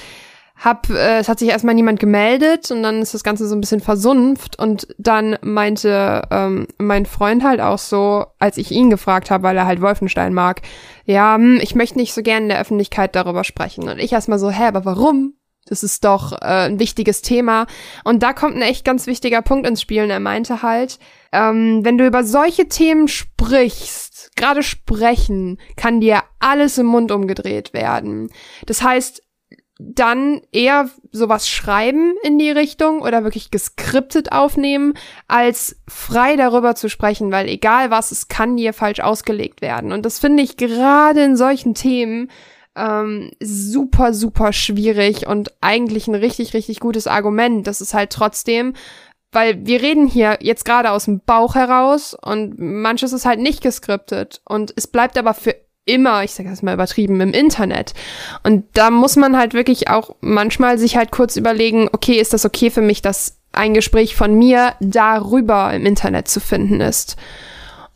Hab, 0.57 0.89
äh, 0.89 1.19
es 1.19 1.29
hat 1.29 1.41
sich 1.41 1.49
erstmal 1.49 1.75
niemand 1.75 1.99
gemeldet 1.99 2.71
und 2.71 2.83
dann 2.85 3.03
ist 3.03 3.13
das 3.13 3.25
Ganze 3.25 3.49
so 3.49 3.57
ein 3.57 3.61
bisschen 3.61 3.81
versunft 3.81 4.57
und 4.57 4.87
dann 4.99 5.37
meinte 5.43 6.23
ähm, 6.31 6.69
mein 6.79 7.07
Freund 7.07 7.43
halt 7.43 7.61
auch 7.61 7.79
so, 7.79 8.27
als 8.39 8.57
ich 8.57 8.71
ihn 8.71 8.89
gefragt 8.89 9.33
habe, 9.33 9.43
weil 9.43 9.57
er 9.57 9.67
halt 9.67 9.81
Wolfenstein 9.81 10.33
mag, 10.33 10.63
ja, 11.07 11.35
hm, 11.35 11.59
ich 11.61 11.75
möchte 11.75 11.99
nicht 11.99 12.15
so 12.15 12.23
gern 12.23 12.45
in 12.45 12.49
der 12.51 12.61
Öffentlichkeit 12.61 13.17
darüber 13.17 13.43
sprechen. 13.43 13.89
Und 13.89 13.99
ich 13.99 14.13
erstmal 14.13 14.39
so, 14.39 14.49
hä, 14.49 14.67
aber 14.67 14.85
warum? 14.85 15.35
Das 15.67 15.83
ist 15.83 16.05
doch 16.05 16.33
äh, 16.33 16.67
ein 16.67 16.79
wichtiges 16.79 17.23
Thema. 17.23 17.67
Und 18.05 18.23
da 18.23 18.33
kommt 18.33 18.55
ein 18.55 18.63
echt 18.63 18.85
ganz 18.85 19.07
wichtiger 19.07 19.43
Punkt 19.43 19.67
ins 19.67 19.81
Spiel. 19.81 20.05
Und 20.05 20.11
er 20.11 20.21
meinte 20.21 20.63
halt, 20.63 20.99
ähm, 21.35 21.85
wenn 21.85 21.99
du 21.99 22.07
über 22.07 22.23
solche 22.23 22.69
Themen 22.69 23.09
sprichst, 23.09 24.31
gerade 24.37 24.63
sprechen, 24.63 25.59
kann 25.77 26.01
dir 26.01 26.23
alles 26.39 26.79
im 26.79 26.87
Mund 26.87 27.11
umgedreht 27.11 27.73
werden. 27.73 28.31
Das 28.67 28.83
heißt, 28.83 29.21
dann 29.81 30.43
eher 30.53 30.89
sowas 31.11 31.49
schreiben 31.49 32.15
in 32.23 32.39
die 32.39 32.51
Richtung 32.51 33.03
oder 33.03 33.25
wirklich 33.25 33.51
geskriptet 33.51 34.31
aufnehmen, 34.31 34.95
als 35.27 35.77
frei 35.89 36.37
darüber 36.37 36.77
zu 36.77 36.89
sprechen, 36.89 37.33
weil 37.33 37.49
egal 37.49 37.91
was, 37.91 38.13
es 38.13 38.29
kann 38.29 38.57
dir 38.57 38.73
falsch 38.73 39.01
ausgelegt 39.01 39.61
werden. 39.61 39.91
Und 39.91 40.07
das 40.07 40.21
finde 40.21 40.45
ich 40.45 40.57
gerade 40.57 41.25
in 41.25 41.37
solchen 41.37 41.75
Themen 41.75 42.31
ähm, 42.77 43.33
super, 43.41 44.15
super 44.15 44.53
schwierig 44.53 45.27
und 45.27 45.53
eigentlich 45.61 46.07
ein 46.07 46.15
richtig, 46.15 46.55
richtig 46.55 46.79
gutes 46.79 47.09
Argument. 47.09 47.67
Das 47.67 47.81
ist 47.81 47.95
halt 47.95 48.11
trotzdem, 48.11 48.75
weil 49.35 49.67
wir 49.67 49.83
reden 49.83 50.07
hier 50.07 50.39
jetzt 50.41 50.65
gerade 50.65 50.91
aus 50.91 51.05
dem 51.05 51.21
Bauch 51.21 51.55
heraus 51.55 52.15
und 52.15 52.59
manches 52.59 53.13
ist 53.13 53.27
halt 53.27 53.41
nicht 53.41 53.63
geskriptet 53.63 54.41
und 54.45 54.73
es 54.77 54.87
bleibt 54.87 55.19
aber 55.19 55.35
für 55.35 55.55
immer, 55.87 56.25
ich 56.25 56.33
sage 56.33 56.49
das 56.49 56.63
mal 56.63 56.75
übertrieben, 56.75 57.21
im 57.21 57.33
Internet. 57.33 57.93
Und 58.43 58.65
da 58.73 58.91
muss 58.91 59.17
man 59.17 59.37
halt 59.37 59.55
wirklich 59.55 59.89
auch 59.89 60.17
manchmal 60.21 60.79
sich 60.79 60.97
halt 60.97 61.11
kurz 61.11 61.37
überlegen, 61.37 61.89
okay, 61.93 62.15
ist 62.15 62.33
das 62.33 62.45
okay 62.45 62.71
für 62.71 62.81
mich, 62.81 63.03
dass 63.03 63.39
ein 63.53 63.75
Gespräch 63.75 64.17
von 64.17 64.35
mir 64.35 64.75
darüber 64.81 65.73
im 65.75 65.85
Internet 65.87 66.29
zu 66.29 66.41
finden 66.41 66.81
ist? 66.81 67.17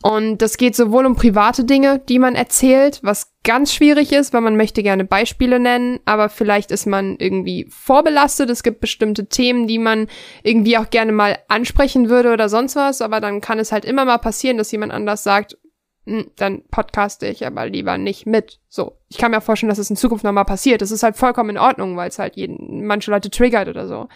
Und 0.01 0.37
das 0.41 0.55
geht 0.55 0.77
sowohl 0.77 1.05
um 1.05 1.15
private 1.15 1.65
Dinge, 1.65 1.99
die 1.99 2.19
man 2.19 2.35
erzählt, 2.35 2.99
was 3.03 3.33
ganz 3.43 3.73
schwierig 3.73 4.13
ist, 4.13 4.31
weil 4.31 4.39
man 4.39 4.55
möchte 4.55 4.81
gerne 4.81 5.03
Beispiele 5.03 5.59
nennen, 5.59 5.99
aber 6.05 6.29
vielleicht 6.29 6.71
ist 6.71 6.85
man 6.85 7.17
irgendwie 7.17 7.67
vorbelastet. 7.69 8.49
Es 8.49 8.63
gibt 8.63 8.79
bestimmte 8.79 9.27
Themen, 9.27 9.67
die 9.67 9.77
man 9.77 10.07
irgendwie 10.41 10.77
auch 10.77 10.89
gerne 10.89 11.11
mal 11.11 11.37
ansprechen 11.49 12.09
würde 12.09 12.31
oder 12.31 12.47
sonst 12.47 12.77
was, 12.77 13.01
aber 13.01 13.19
dann 13.19 13.41
kann 13.41 13.59
es 13.59 13.73
halt 13.73 13.83
immer 13.83 14.05
mal 14.05 14.19
passieren, 14.19 14.57
dass 14.57 14.71
jemand 14.71 14.93
anders 14.93 15.23
sagt, 15.23 15.57
"Hm, 16.05 16.31
dann 16.37 16.63
podcaste 16.71 17.27
ich 17.27 17.45
aber 17.45 17.67
lieber 17.67 17.97
nicht 17.97 18.25
mit. 18.25 18.61
So. 18.69 18.97
Ich 19.09 19.17
kann 19.17 19.31
mir 19.31 19.41
vorstellen, 19.41 19.69
dass 19.69 19.79
es 19.79 19.89
in 19.89 19.97
Zukunft 19.97 20.23
nochmal 20.23 20.45
passiert. 20.45 20.81
Das 20.81 20.91
ist 20.91 21.03
halt 21.03 21.17
vollkommen 21.17 21.51
in 21.51 21.57
Ordnung, 21.57 21.97
weil 21.97 22.07
es 22.07 22.19
halt 22.19 22.37
jeden, 22.37 22.85
manche 22.85 23.11
Leute 23.11 23.29
triggert 23.29 23.67
oder 23.67 23.85
so. 23.85 24.07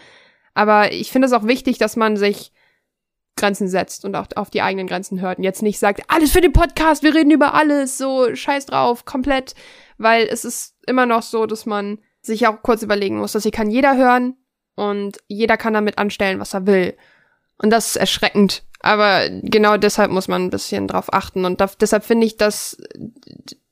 Aber 0.54 0.92
ich 0.92 1.12
finde 1.12 1.26
es 1.26 1.32
auch 1.34 1.46
wichtig, 1.46 1.76
dass 1.76 1.96
man 1.96 2.16
sich 2.16 2.52
Grenzen 3.36 3.68
setzt 3.68 4.04
und 4.04 4.14
auch 4.14 4.26
auf 4.36 4.50
die 4.50 4.62
eigenen 4.62 4.86
Grenzen 4.86 5.20
hört 5.20 5.38
und 5.38 5.44
jetzt 5.44 5.62
nicht 5.62 5.78
sagt, 5.78 6.02
alles 6.08 6.32
für 6.32 6.40
den 6.40 6.52
Podcast, 6.52 7.02
wir 7.02 7.14
reden 7.14 7.30
über 7.30 7.54
alles, 7.54 7.98
so 7.98 8.34
scheiß 8.34 8.66
drauf, 8.66 9.04
komplett, 9.04 9.54
weil 9.98 10.26
es 10.26 10.44
ist 10.44 10.74
immer 10.86 11.06
noch 11.06 11.22
so, 11.22 11.46
dass 11.46 11.66
man 11.66 11.98
sich 12.22 12.46
auch 12.46 12.62
kurz 12.62 12.82
überlegen 12.82 13.18
muss, 13.18 13.32
dass 13.32 13.42
hier 13.42 13.52
kann 13.52 13.70
jeder 13.70 13.96
hören 13.96 14.36
und 14.76 15.18
jeder 15.28 15.56
kann 15.56 15.74
damit 15.74 15.98
anstellen, 15.98 16.40
was 16.40 16.54
er 16.54 16.66
will. 16.66 16.96
Und 17.58 17.70
das 17.70 17.88
ist 17.88 17.96
erschreckend. 17.96 18.64
Aber 18.80 19.28
genau 19.30 19.76
deshalb 19.76 20.10
muss 20.10 20.28
man 20.28 20.44
ein 20.44 20.50
bisschen 20.50 20.88
drauf 20.88 21.12
achten. 21.12 21.44
Und 21.44 21.60
da, 21.60 21.70
deshalb 21.80 22.04
finde 22.04 22.26
ich 22.26 22.36
das, 22.36 22.76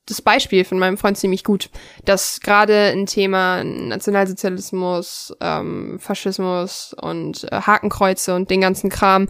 das 0.07 0.21
Beispiel 0.21 0.65
von 0.65 0.79
meinem 0.79 0.99
Freund 0.99 1.17
ziemlich 1.17 1.45
gut, 1.45 1.71
dass 2.05 2.41
gerade 2.41 2.91
ein 2.93 3.07
Thema 3.07 3.63
Nationalsozialismus, 3.63 5.35
ähm, 5.41 5.99
Faschismus 6.01 6.95
und 7.01 7.45
äh, 7.45 7.61
Hakenkreuze 7.61 8.35
und 8.35 8.51
den 8.51 8.61
ganzen 8.61 8.91
Kram, 8.91 9.29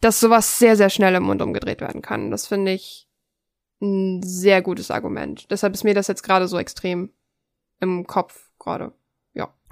dass 0.00 0.20
sowas 0.20 0.58
sehr, 0.58 0.76
sehr 0.76 0.90
schnell 0.90 1.14
im 1.14 1.24
Mund 1.24 1.40
umgedreht 1.42 1.80
werden 1.80 2.02
kann. 2.02 2.30
Das 2.30 2.46
finde 2.46 2.72
ich 2.72 3.08
ein 3.80 4.22
sehr 4.22 4.60
gutes 4.62 4.90
Argument. 4.90 5.50
Deshalb 5.50 5.74
ist 5.74 5.84
mir 5.84 5.94
das 5.94 6.08
jetzt 6.08 6.22
gerade 6.22 6.48
so 6.48 6.58
extrem 6.58 7.12
im 7.80 8.06
Kopf 8.06 8.50
gerade. 8.58 8.92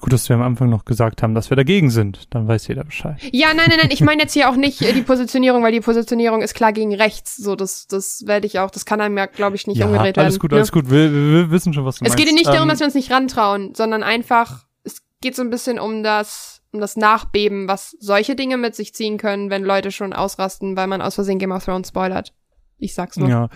Gut, 0.01 0.13
dass 0.13 0.29
wir 0.29 0.37
am 0.37 0.43
Anfang 0.43 0.71
noch 0.71 0.85
gesagt 0.85 1.23
haben, 1.23 1.35
dass 1.35 1.51
wir 1.51 1.57
dagegen 1.57 1.91
sind. 1.91 2.33
Dann 2.33 2.47
weiß 2.47 2.69
jeder 2.69 2.85
Bescheid. 2.85 3.17
Ja, 3.33 3.49
nein, 3.49 3.67
nein, 3.69 3.79
nein, 3.83 3.91
ich 3.91 4.01
meine 4.01 4.23
jetzt 4.23 4.33
hier 4.33 4.49
auch 4.49 4.55
nicht 4.55 4.81
äh, 4.81 4.93
die 4.93 5.03
Positionierung, 5.03 5.65
weil 5.65 5.73
die 5.73 5.81
Positionierung 5.81 6.41
ist 6.41 6.55
klar 6.55 6.73
gegen 6.73 6.95
rechts. 6.95 7.37
So, 7.37 7.57
das, 7.57 7.89
das 7.89 8.25
werde 8.25 8.47
ich 8.47 8.61
auch, 8.61 8.71
das 8.71 8.85
kann 8.85 9.01
einem 9.01 9.19
ja, 9.19 9.27
glaube 9.27 9.57
ich, 9.57 9.67
nicht 9.67 9.79
ja, 9.79 9.87
umgedreht 9.87 10.17
werden. 10.17 10.27
alles 10.27 10.39
gut, 10.39 10.53
ne? 10.53 10.59
alles 10.59 10.71
gut. 10.71 10.89
Wir, 10.89 11.13
wir, 11.13 11.51
wissen 11.51 11.75
schon, 11.75 11.85
was 11.85 11.97
du 11.97 12.05
Es 12.05 12.11
meinst. 12.11 12.17
geht 12.17 12.29
hier 12.29 12.37
nicht 12.37 12.47
darum, 12.47 12.63
Ähm, 12.63 12.69
dass 12.69 12.79
wir 12.79 12.87
uns 12.87 12.95
nicht 12.95 13.11
rantrauen, 13.11 13.75
sondern 13.75 14.05
einfach, 14.05 14.67
es 14.85 15.03
geht 15.21 15.35
so 15.35 15.43
ein 15.43 15.51
bisschen 15.51 15.81
um 15.81 16.05
das, 16.05 16.63
um 16.71 16.79
das 16.79 16.97
Nachbeben, 16.97 17.67
was 17.67 17.97
solche 17.99 18.37
Dinge 18.37 18.57
mit 18.57 18.77
sich 18.77 18.95
ziehen 18.95 19.19
können, 19.19 19.51
wenn 19.51 19.65
Leute 19.65 19.91
schon 19.91 20.13
ausrasten, 20.13 20.77
weil 20.77 20.87
man 20.87 21.03
aus 21.03 21.17
Versehen 21.17 21.41
Game 21.41 21.51
of 21.51 21.65
Thrones 21.65 21.89
spoilert. 21.89 22.33
Ich 22.79 22.95
sag's 22.95 23.17
nur. 23.17 23.29
Ja. 23.29 23.49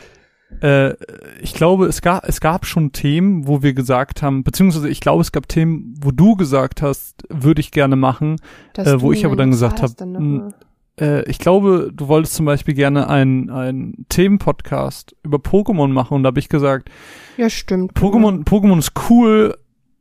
Äh, 0.60 0.94
ich 1.40 1.54
glaube, 1.54 1.86
es 1.86 2.02
gab, 2.02 2.28
es 2.28 2.40
gab 2.40 2.66
schon 2.66 2.92
Themen, 2.92 3.46
wo 3.46 3.62
wir 3.62 3.74
gesagt 3.74 4.22
haben, 4.22 4.44
beziehungsweise 4.44 4.88
ich 4.88 5.00
glaube, 5.00 5.22
es 5.22 5.32
gab 5.32 5.48
Themen, 5.48 5.94
wo 6.00 6.10
du 6.10 6.36
gesagt 6.36 6.82
hast, 6.82 7.24
würde 7.28 7.60
ich 7.60 7.70
gerne 7.70 7.96
machen. 7.96 8.36
Äh, 8.76 9.00
wo 9.00 9.12
ich 9.12 9.24
aber 9.24 9.36
dann 9.36 9.50
gesagt 9.50 9.80
war 9.80 9.82
das 9.82 9.90
hab, 9.92 9.98
denn 9.98 10.14
m, 10.14 10.34
nochmal? 10.36 10.54
Äh, 11.00 11.30
ich 11.30 11.38
glaube, 11.38 11.90
du 11.92 12.08
wolltest 12.08 12.34
zum 12.34 12.46
Beispiel 12.46 12.74
gerne 12.74 13.08
einen, 13.08 13.50
einen 13.50 14.06
Themenpodcast 14.08 15.16
über 15.22 15.38
Pokémon 15.38 15.88
machen 15.88 16.14
und 16.14 16.22
da 16.22 16.28
habe 16.28 16.40
ich 16.40 16.48
gesagt, 16.48 16.90
Ja, 17.36 17.48
stimmt. 17.50 17.94
Pokémon, 17.94 18.44
Pokémon 18.44 18.78
ist 18.78 18.92
cool, 19.08 19.56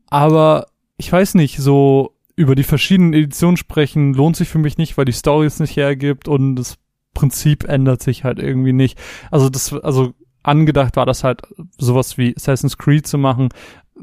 aber 0.07 0.67
ich 0.97 1.11
weiß 1.11 1.35
nicht, 1.35 1.57
so 1.57 2.15
über 2.35 2.55
die 2.55 2.63
verschiedenen 2.63 3.13
Editionen 3.13 3.57
sprechen 3.57 4.13
lohnt 4.13 4.35
sich 4.35 4.49
für 4.49 4.59
mich 4.59 4.77
nicht, 4.77 4.97
weil 4.97 5.05
die 5.05 5.11
Story 5.11 5.45
es 5.45 5.59
nicht 5.59 5.75
hergibt 5.75 6.27
und 6.27 6.55
das 6.55 6.77
Prinzip 7.13 7.65
ändert 7.65 8.01
sich 8.01 8.23
halt 8.23 8.39
irgendwie 8.39 8.73
nicht. 8.73 8.97
Also 9.31 9.49
das, 9.49 9.73
also 9.73 10.13
angedacht 10.43 10.95
war 10.95 11.05
das 11.05 11.23
halt 11.23 11.41
sowas 11.77 12.17
wie 12.17 12.35
Assassin's 12.35 12.77
Creed 12.77 13.07
zu 13.07 13.17
machen, 13.17 13.49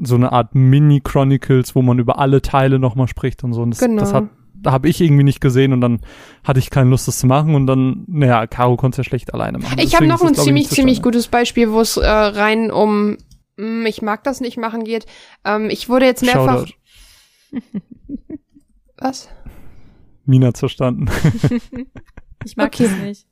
so 0.01 0.15
eine 0.15 0.31
Art 0.31 0.55
Mini-Chronicles, 0.55 1.75
wo 1.75 1.81
man 1.81 1.99
über 1.99 2.19
alle 2.19 2.41
Teile 2.41 2.79
nochmal 2.79 3.07
spricht 3.07 3.43
und 3.43 3.53
so. 3.53 3.61
Und 3.61 3.71
das, 3.71 3.79
Genau. 3.79 3.99
das 4.01 4.13
hat, 4.13 4.25
da 4.53 4.71
habe 4.71 4.87
ich 4.89 5.01
irgendwie 5.01 5.23
nicht 5.23 5.41
gesehen 5.41 5.73
und 5.73 5.81
dann 5.81 5.99
hatte 6.43 6.59
ich 6.59 6.69
keine 6.69 6.89
Lust, 6.89 7.07
das 7.07 7.19
zu 7.19 7.27
machen 7.27 7.55
und 7.55 7.67
dann, 7.67 8.03
naja, 8.07 8.45
Caro 8.47 8.77
konnte 8.77 8.95
es 9.01 9.05
ja 9.05 9.09
schlecht 9.09 9.33
alleine 9.33 9.57
machen. 9.59 9.79
Ich 9.79 9.95
habe 9.95 10.07
noch 10.07 10.21
ein 10.21 10.35
ziemlich, 10.35 10.69
ziemlich 10.69 11.01
gutes 11.01 11.27
Beispiel, 11.27 11.71
wo 11.71 11.81
es 11.81 11.97
äh, 11.97 12.05
rein 12.07 12.71
um 12.71 13.17
mm, 13.57 13.85
ich 13.85 14.01
mag 14.01 14.23
das 14.23 14.39
nicht 14.41 14.57
machen 14.57 14.83
geht. 14.83 15.05
Ähm, 15.45 15.69
ich 15.69 15.89
wurde 15.89 16.05
jetzt 16.05 16.23
mehrfach. 16.23 16.65
Was? 18.97 19.29
Mina 20.25 20.47
hat's 20.47 20.59
verstanden. 20.59 21.07
Ich 22.45 22.55
mag 22.55 22.67
Okay. 22.67 22.83
das 22.83 22.97
nicht. 22.99 23.25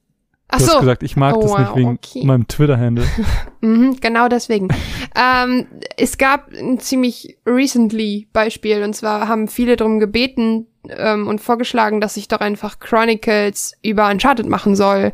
Ach 0.49 0.59
Du 0.59 0.65
hast 0.65 0.71
so. 0.73 0.79
gesagt, 0.79 1.03
ich 1.03 1.17
mag 1.17 1.35
Oh, 1.35 1.41
das 1.41 1.57
nicht 1.57 1.69
wow, 1.69 1.75
wegen 1.75 1.89
okay. 1.89 2.23
meinem 2.25 2.47
Twitter-Handle. 2.47 3.05
Mhm, 3.61 3.97
genau 3.99 4.27
deswegen. 4.29 4.67
ähm, 5.15 5.65
es 5.97 6.17
gab 6.17 6.51
ein 6.53 6.79
ziemlich 6.79 7.37
recently 7.45 8.27
Beispiel 8.31 8.83
und 8.83 8.95
zwar 8.95 9.27
haben 9.27 9.47
viele 9.47 9.75
darum 9.75 9.99
gebeten 9.99 10.67
ähm, 10.89 11.27
und 11.27 11.41
vorgeschlagen, 11.41 11.99
dass 11.99 12.17
ich 12.17 12.27
doch 12.27 12.39
einfach 12.39 12.79
Chronicles 12.79 13.73
über 13.81 14.09
Uncharted 14.09 14.45
machen 14.47 14.75
soll. 14.75 15.11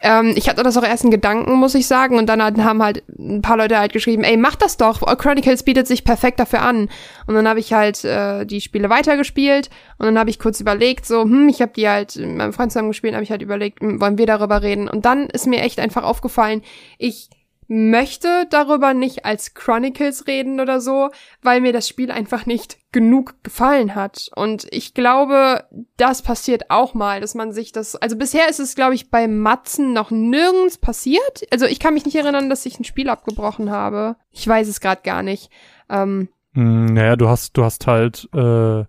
Ähm, 0.00 0.32
ich 0.36 0.48
hatte 0.48 0.62
das 0.62 0.76
auch 0.76 0.84
erst 0.84 1.04
in 1.04 1.10
Gedanken, 1.10 1.54
muss 1.54 1.74
ich 1.74 1.86
sagen, 1.86 2.18
und 2.18 2.26
dann 2.26 2.42
haben 2.42 2.82
halt 2.82 3.02
ein 3.18 3.42
paar 3.42 3.56
Leute 3.56 3.78
halt 3.78 3.92
geschrieben, 3.92 4.22
ey, 4.24 4.36
mach 4.36 4.54
das 4.54 4.76
doch, 4.76 5.00
Chronicles 5.18 5.64
bietet 5.64 5.86
sich 5.86 6.04
perfekt 6.04 6.38
dafür 6.38 6.62
an. 6.62 6.88
Und 7.26 7.34
dann 7.34 7.48
habe 7.48 7.60
ich 7.60 7.72
halt 7.72 8.04
äh, 8.04 8.44
die 8.44 8.60
Spiele 8.60 8.90
weitergespielt 8.90 9.70
und 9.98 10.06
dann 10.06 10.18
habe 10.18 10.30
ich 10.30 10.38
kurz 10.38 10.60
überlegt, 10.60 11.06
so, 11.06 11.22
hm, 11.22 11.48
ich 11.48 11.60
habe 11.60 11.72
die 11.74 11.88
halt 11.88 12.16
mit 12.16 12.36
meinem 12.36 12.52
Freund 12.52 12.70
zusammen 12.70 12.90
gespielt, 12.90 13.14
habe 13.14 13.24
ich 13.24 13.30
halt 13.30 13.42
überlegt, 13.42 13.80
hm, 13.80 14.00
wollen 14.00 14.18
wir 14.18 14.26
darüber 14.26 14.62
reden? 14.62 14.88
Und 14.88 15.04
dann 15.04 15.26
ist 15.28 15.46
mir 15.46 15.62
echt 15.62 15.80
einfach 15.80 16.04
aufgefallen, 16.04 16.62
ich 16.98 17.28
möchte 17.68 18.46
darüber 18.50 18.94
nicht 18.94 19.24
als 19.26 19.54
Chronicles 19.54 20.26
reden 20.26 20.58
oder 20.58 20.80
so, 20.80 21.10
weil 21.42 21.60
mir 21.60 21.72
das 21.72 21.86
Spiel 21.86 22.10
einfach 22.10 22.46
nicht 22.46 22.78
genug 22.92 23.34
gefallen 23.44 23.94
hat. 23.94 24.30
Und 24.34 24.66
ich 24.70 24.94
glaube, 24.94 25.64
das 25.98 26.22
passiert 26.22 26.70
auch 26.70 26.94
mal, 26.94 27.20
dass 27.20 27.34
man 27.34 27.52
sich 27.52 27.70
das, 27.72 27.94
also 27.94 28.16
bisher 28.16 28.48
ist 28.48 28.58
es, 28.58 28.74
glaube 28.74 28.94
ich, 28.94 29.10
bei 29.10 29.28
Matzen 29.28 29.92
noch 29.92 30.10
nirgends 30.10 30.78
passiert. 30.78 31.42
Also 31.50 31.66
ich 31.66 31.78
kann 31.78 31.92
mich 31.94 32.06
nicht 32.06 32.16
erinnern, 32.16 32.48
dass 32.48 32.64
ich 32.66 32.80
ein 32.80 32.84
Spiel 32.84 33.10
abgebrochen 33.10 33.70
habe. 33.70 34.16
Ich 34.30 34.48
weiß 34.48 34.66
es 34.68 34.80
gerade 34.80 35.02
gar 35.02 35.22
nicht. 35.22 35.50
Ähm, 35.88 36.28
Mm, 36.54 36.86
naja, 36.86 37.14
du 37.16 37.28
hast, 37.28 37.58
du 37.58 37.62
hast 37.64 37.86
halt, 37.86 38.26
äh, 38.32 38.84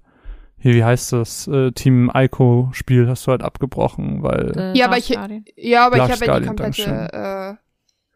hier, 0.61 0.73
wie 0.75 0.83
heißt 0.83 1.11
das, 1.11 1.45
äh, 1.47 1.71
Team 1.73 2.09
Ico-Spiel 2.15 3.07
hast 3.09 3.27
du 3.27 3.31
halt 3.31 3.43
abgebrochen, 3.43 4.23
weil 4.23 4.53
The 4.73 4.79
Ja, 4.79 4.85
aber 4.85 4.97
ich- 4.97 5.09
ja, 5.57 5.85
aber 5.85 5.97
ich 5.97 6.01
habe 6.03 6.25
ja 6.25 6.39
die 6.39 6.45
komplette, 6.47 7.57
äh, 7.59 7.68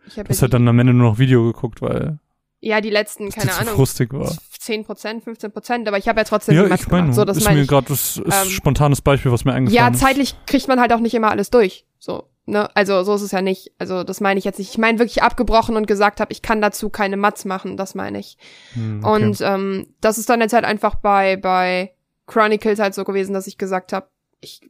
ich 0.08 0.20
habe 0.20 0.34
ja, 0.34 0.41
halt 0.41 0.41
die, 0.41 0.47
dann 0.51 0.68
am 0.68 0.80
Ende 0.80 0.93
nur 0.93 1.10
noch 1.12 1.20
Video 1.20 1.43
geguckt, 1.45 1.82
weil 1.82 2.20
ja 2.62 2.80
die 2.82 2.89
letzten, 2.89 3.30
keine 3.30 3.51
zu 3.51 3.60
Ahnung, 3.60 3.76
frustig 3.76 4.14
war. 4.14 4.32
10 4.60 4.86
Prozent, 4.86 5.24
15 5.24 5.51
Prozent, 5.51 5.88
aber 5.88 5.97
ich 5.97 6.08
habe 6.08 6.20
ja 6.20 6.24
trotzdem 6.24 6.56
Ja, 6.56 6.64
die 6.68 6.74
ich 6.76 6.88
meine, 6.88 7.04
gemacht. 7.04 7.16
So, 7.16 7.26
das 7.26 7.38
ist 7.38 7.43
meine 7.43 7.60
mir 7.62 7.68
gerade 7.68 7.88
das 7.88 8.18
ist 8.18 8.24
Ähm, 8.26 8.49
spontanes 8.49 9.01
Beispiel, 9.01 9.32
was 9.32 9.43
mir 9.43 9.51
Ja, 9.51 9.58
eingefallen 9.58 9.93
ist. 9.93 9.99
zeitlich 9.99 10.36
kriegt 10.45 10.68
man 10.68 10.80
halt 10.80 10.93
auch 10.93 10.99
nicht 11.01 11.14
immer 11.14 11.30
alles 11.32 11.49
durch. 11.49 11.86
So, 11.99 12.30
ne? 12.45 12.74
Also 12.76 13.04
so 13.04 13.16
ist 13.16 13.22
es 13.22 13.32
ja 13.32 13.41
nicht. 13.41 13.74
Also 13.80 14.04
das 14.06 14.22
meine 14.22 14.38
ich 14.38 14.45
jetzt 14.45 14.60
nicht. 14.60 14.70
Ich 14.72 14.78
meine 14.78 14.99
wirklich 14.99 15.22
abgebrochen 15.24 15.76
und 15.76 15.88
gesagt 15.88 16.22
habe, 16.22 16.32
ich 16.32 16.41
kann 16.41 16.62
dazu 16.62 16.89
keine 16.89 17.18
Mats 17.18 17.43
machen, 17.43 17.76
das 17.76 17.95
meine 17.95 18.20
ich. 18.20 18.38
Hm, 18.74 19.04
okay. 19.04 19.26
Und 19.26 19.41
ähm, 19.41 19.88
das 19.99 20.18
ist 20.18 20.30
dann 20.30 20.39
jetzt 20.39 20.54
halt 20.54 20.64
einfach 20.66 20.95
bei 20.95 21.36
bei 21.36 21.93
Chronicles 22.28 22.80
halt 22.80 22.93
so 22.93 23.04
gewesen, 23.04 23.34
dass 23.34 23.47
ich 23.47 23.58
gesagt 23.58 23.91
habe, 23.91 24.08
ich 24.39 24.62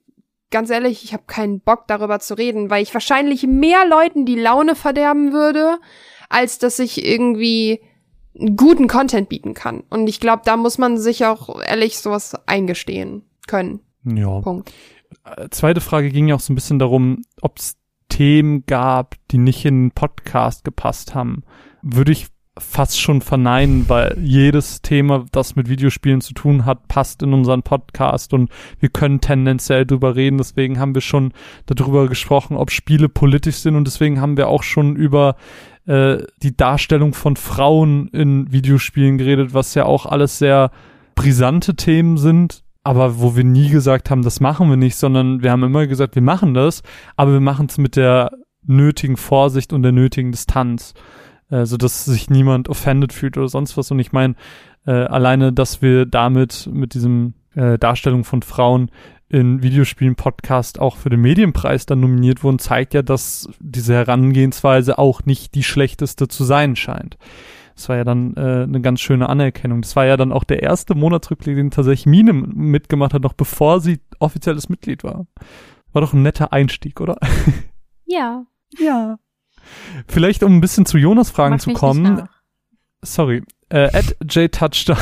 ganz 0.54 0.70
ehrlich, 0.70 1.04
ich 1.04 1.12
habe 1.12 1.24
keinen 1.28 1.60
Bock 1.60 1.88
darüber 1.88 2.20
zu 2.20 2.38
reden, 2.38 2.70
weil 2.70 2.82
ich 2.82 2.94
wahrscheinlich 2.94 3.46
mehr 3.46 3.86
Leuten 3.86 4.26
die 4.26 4.40
Laune 4.40 4.76
verderben 4.76 5.34
würde, 5.34 5.80
als 6.30 6.60
dass 6.60 6.80
ich 6.80 7.06
irgendwie 7.06 7.82
guten 8.56 8.88
Content 8.88 9.28
bieten 9.28 9.54
kann. 9.54 9.84
Und 9.90 10.08
ich 10.08 10.22
glaube, 10.22 10.44
da 10.46 10.56
muss 10.56 10.78
man 10.78 10.98
sich 10.98 11.26
auch 11.26 11.62
ehrlich 11.62 11.98
sowas 11.98 12.36
eingestehen 12.46 13.24
können. 13.48 13.82
ja. 14.06 14.40
Punkt. 14.40 14.72
Äh, 15.26 15.50
Zweite 15.50 15.82
Frage 15.82 16.10
ging 16.10 16.28
ja 16.28 16.36
auch 16.36 16.40
so 16.40 16.54
ein 16.54 16.56
bisschen 16.56 16.80
darum, 16.80 17.24
ob 17.42 17.60
es 17.60 17.76
Themen 18.10 18.66
gab, 18.66 19.16
die 19.32 19.40
nicht 19.40 19.66
in 19.66 19.86
den 19.86 19.92
Podcast 19.92 20.64
gepasst 20.64 21.16
haben. 21.16 21.44
Würde 21.82 22.12
ich 22.12 22.28
fast 22.58 23.02
schon 23.02 23.22
verneinen, 23.22 23.90
weil 23.90 24.16
jedes 24.20 24.82
Thema, 24.82 25.26
das 25.32 25.56
mit 25.56 25.70
Videospielen 25.70 26.22
zu 26.22 26.34
tun 26.34 26.66
hat, 26.66 26.88
passt 26.88 27.24
in 27.24 27.34
unseren 27.34 27.64
Podcast 27.64 28.34
und 28.34 28.52
wir 28.80 28.90
können 28.90 29.22
tendenziell 29.22 29.86
drüber 29.86 30.16
reden. 30.16 30.38
Deswegen 30.38 30.80
haben 30.80 30.94
wir 30.94 31.02
schon 31.02 31.34
darüber 31.66 32.08
gesprochen, 32.08 32.56
ob 32.56 32.70
Spiele 32.70 33.10
politisch 33.10 33.58
sind 33.58 33.76
und 33.76 33.86
deswegen 33.86 34.22
haben 34.22 34.38
wir 34.38 34.50
auch 34.50 34.62
schon 34.62 34.96
über 34.96 35.36
äh, 35.88 36.18
die 36.44 36.56
Darstellung 36.56 37.14
von 37.14 37.38
Frauen 37.38 38.08
in 38.10 38.52
Videospielen 38.52 39.18
geredet, 39.18 39.54
was 39.54 39.74
ja 39.74 39.86
auch 39.86 40.06
alles 40.06 40.38
sehr 40.38 40.70
brisante 41.16 41.76
Themen 41.76 42.18
sind, 42.18 42.64
aber 42.84 43.20
wo 43.20 43.36
wir 43.36 43.44
nie 43.44 43.70
gesagt 43.70 44.12
haben, 44.12 44.22
das 44.22 44.40
machen 44.40 44.70
wir 44.70 44.78
nicht, 44.78 44.96
sondern 44.96 45.42
wir 45.42 45.52
haben 45.52 45.64
immer 45.64 45.88
gesagt, 45.88 46.16
wir 46.16 46.22
machen 46.22 46.54
das, 46.54 46.84
aber 47.16 47.34
wir 47.34 47.40
machen 47.40 47.66
es 47.68 47.80
mit 47.80 47.96
der 47.96 48.32
nötigen 48.66 49.18
Vorsicht 49.18 49.74
und 49.74 49.84
der 49.84 49.92
nötigen 49.92 50.32
Distanz, 50.32 50.94
äh, 51.54 51.66
so 51.66 51.78
dass 51.78 52.06
sich 52.06 52.30
niemand 52.30 52.68
offended 52.68 53.14
fühlt 53.14 53.38
oder 53.38 53.48
sonst 53.48 53.78
was. 53.78 53.92
Und 53.92 54.00
ich 54.00 54.12
meine, 54.12 54.36
äh, 54.86 54.92
alleine, 54.92 55.54
dass 55.54 55.82
wir 55.82 56.06
damit 56.06 56.68
mit 56.72 56.96
diesem 56.96 57.36
äh, 57.56 57.78
Darstellung 57.78 58.24
von 58.24 58.42
Frauen 58.42 58.90
in 59.30 59.64
Videospielen 59.64 60.16
Podcast 60.16 60.80
auch 60.80 60.98
für 60.98 61.10
den 61.10 61.22
Medienpreis 61.22 61.86
dann 61.86 62.00
nominiert 62.00 62.44
wurden, 62.44 62.60
zeigt 62.60 62.94
ja, 62.94 63.02
dass 63.02 63.50
diese 63.60 63.94
Herangehensweise 63.94 64.98
auch 64.98 65.26
nicht 65.26 65.56
die 65.56 65.64
schlechteste 65.64 66.28
zu 66.28 66.44
sein 66.44 66.76
scheint. 66.76 67.18
Das 67.76 67.90
war 67.90 67.96
ja 67.98 68.04
dann 68.04 68.36
äh, 68.36 68.64
eine 68.64 68.82
ganz 68.82 69.02
schöne 69.02 69.30
Anerkennung. 69.30 69.82
Das 69.82 69.96
war 69.96 70.06
ja 70.06 70.18
dann 70.18 70.32
auch 70.32 70.44
der 70.44 70.62
erste 70.62 70.94
Monatsrückblick, 70.94 71.56
den 71.56 71.72
tatsächlich 71.72 72.06
Mine 72.06 72.34
mitgemacht 72.34 73.14
hat, 73.14 73.24
noch 73.24 73.34
bevor 73.34 73.80
sie 73.80 74.00
offizielles 74.20 74.70
Mitglied 74.70 75.04
war. 75.04 75.26
War 75.92 76.02
doch 76.02 76.14
ein 76.14 76.22
netter 76.22 76.52
Einstieg, 76.52 77.00
oder? 77.02 77.18
Ja. 78.06 78.46
Ja. 78.78 79.18
Vielleicht, 80.08 80.44
um 80.44 80.56
ein 80.56 80.62
bisschen 80.62 80.86
zu 80.86 80.98
Jonas 80.98 81.30
Fragen 81.30 81.56
Mach 81.56 81.62
zu 81.62 81.74
kommen. 81.74 82.28
Sorry. 83.02 83.44
Äh, 83.70 83.90
at 83.92 84.16
JTouchdown. 84.30 84.98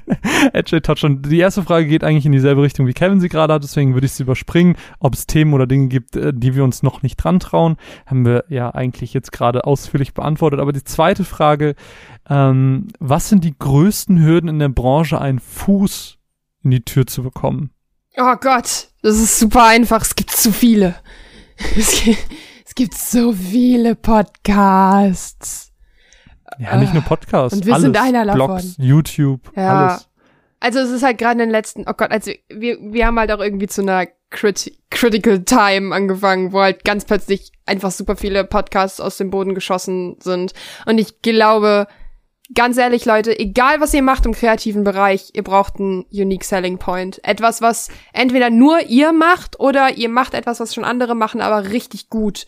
at 0.52 0.70
JTouchdown. 0.70 1.22
Die 1.22 1.38
erste 1.38 1.62
Frage 1.62 1.86
geht 1.86 2.02
eigentlich 2.02 2.26
in 2.26 2.32
dieselbe 2.32 2.62
Richtung, 2.62 2.86
wie 2.88 2.92
Kevin 2.92 3.20
sie 3.20 3.28
gerade 3.28 3.54
hat, 3.54 3.62
deswegen 3.62 3.94
würde 3.94 4.06
ich 4.06 4.12
sie 4.12 4.24
überspringen. 4.24 4.76
Ob 4.98 5.14
es 5.14 5.26
Themen 5.26 5.54
oder 5.54 5.68
Dinge 5.68 5.86
gibt, 5.86 6.16
äh, 6.16 6.32
die 6.34 6.56
wir 6.56 6.64
uns 6.64 6.82
noch 6.82 7.02
nicht 7.02 7.16
dran 7.16 7.38
trauen, 7.38 7.76
haben 8.06 8.26
wir 8.26 8.44
ja 8.48 8.74
eigentlich 8.74 9.14
jetzt 9.14 9.30
gerade 9.30 9.64
ausführlich 9.64 10.14
beantwortet. 10.14 10.58
Aber 10.58 10.72
die 10.72 10.82
zweite 10.82 11.24
Frage, 11.24 11.76
ähm, 12.28 12.88
was 12.98 13.28
sind 13.28 13.44
die 13.44 13.56
größten 13.56 14.20
Hürden 14.20 14.48
in 14.48 14.58
der 14.58 14.68
Branche, 14.68 15.20
einen 15.20 15.38
Fuß 15.38 16.18
in 16.64 16.72
die 16.72 16.84
Tür 16.84 17.06
zu 17.06 17.22
bekommen? 17.22 17.70
Oh 18.16 18.34
Gott, 18.40 18.88
das 19.02 19.16
ist 19.16 19.38
super 19.38 19.64
einfach. 19.64 20.02
Es 20.02 20.16
gibt 20.16 20.32
zu 20.32 20.52
viele. 20.52 20.96
Gibt, 22.78 22.94
so 22.94 23.32
viele 23.32 23.96
Podcasts. 23.96 25.72
Ja, 26.60 26.76
nicht 26.76 26.94
nur 26.94 27.02
Podcasts. 27.02 27.58
und 27.58 27.66
wir 27.66 27.74
alles. 27.74 27.82
sind 27.82 27.96
einer 28.00 28.24
davon. 28.24 28.46
Blogs, 28.46 28.76
YouTube, 28.78 29.50
Ja. 29.56 29.88
alles. 29.88 30.08
Also 30.60 30.78
es 30.78 30.90
ist 30.90 31.02
halt 31.02 31.18
gerade 31.18 31.32
in 31.32 31.38
den 31.40 31.50
letzten, 31.50 31.82
oh 31.88 31.92
Gott, 31.96 32.12
also 32.12 32.30
wir, 32.48 32.78
wir 32.80 33.04
haben 33.06 33.18
halt 33.18 33.32
auch 33.32 33.40
irgendwie 33.40 33.66
zu 33.66 33.82
einer 33.82 34.06
Crit 34.30 34.72
Critical 34.90 35.40
Time 35.42 35.92
angefangen, 35.92 36.52
wo 36.52 36.60
halt 36.60 36.84
ganz 36.84 37.04
plötzlich 37.04 37.50
einfach 37.66 37.90
super 37.90 38.14
viele 38.14 38.44
Podcasts 38.44 39.00
aus 39.00 39.16
dem 39.16 39.30
Boden 39.30 39.56
geschossen 39.56 40.16
sind. 40.20 40.52
Und 40.86 40.98
ich 40.98 41.20
glaube, 41.20 41.88
ganz 42.54 42.76
ehrlich, 42.78 43.04
Leute, 43.04 43.38
egal 43.38 43.80
was 43.80 43.94
ihr 43.94 44.02
macht 44.02 44.26
im 44.26 44.32
kreativen 44.32 44.84
Bereich, 44.84 45.30
ihr 45.34 45.42
braucht 45.42 45.78
einen 45.78 46.04
Unique 46.10 46.44
Selling 46.44 46.78
Point. 46.78 47.22
Etwas, 47.24 47.60
was 47.60 47.88
entweder 48.12 48.50
nur 48.50 48.80
ihr 48.88 49.12
macht 49.12 49.60
oder 49.60 49.96
ihr 49.96 50.08
macht 50.08 50.34
etwas, 50.34 50.60
was 50.60 50.74
schon 50.74 50.84
andere 50.84 51.14
machen, 51.14 51.40
aber 51.40 51.70
richtig 51.70 52.08
gut. 52.08 52.46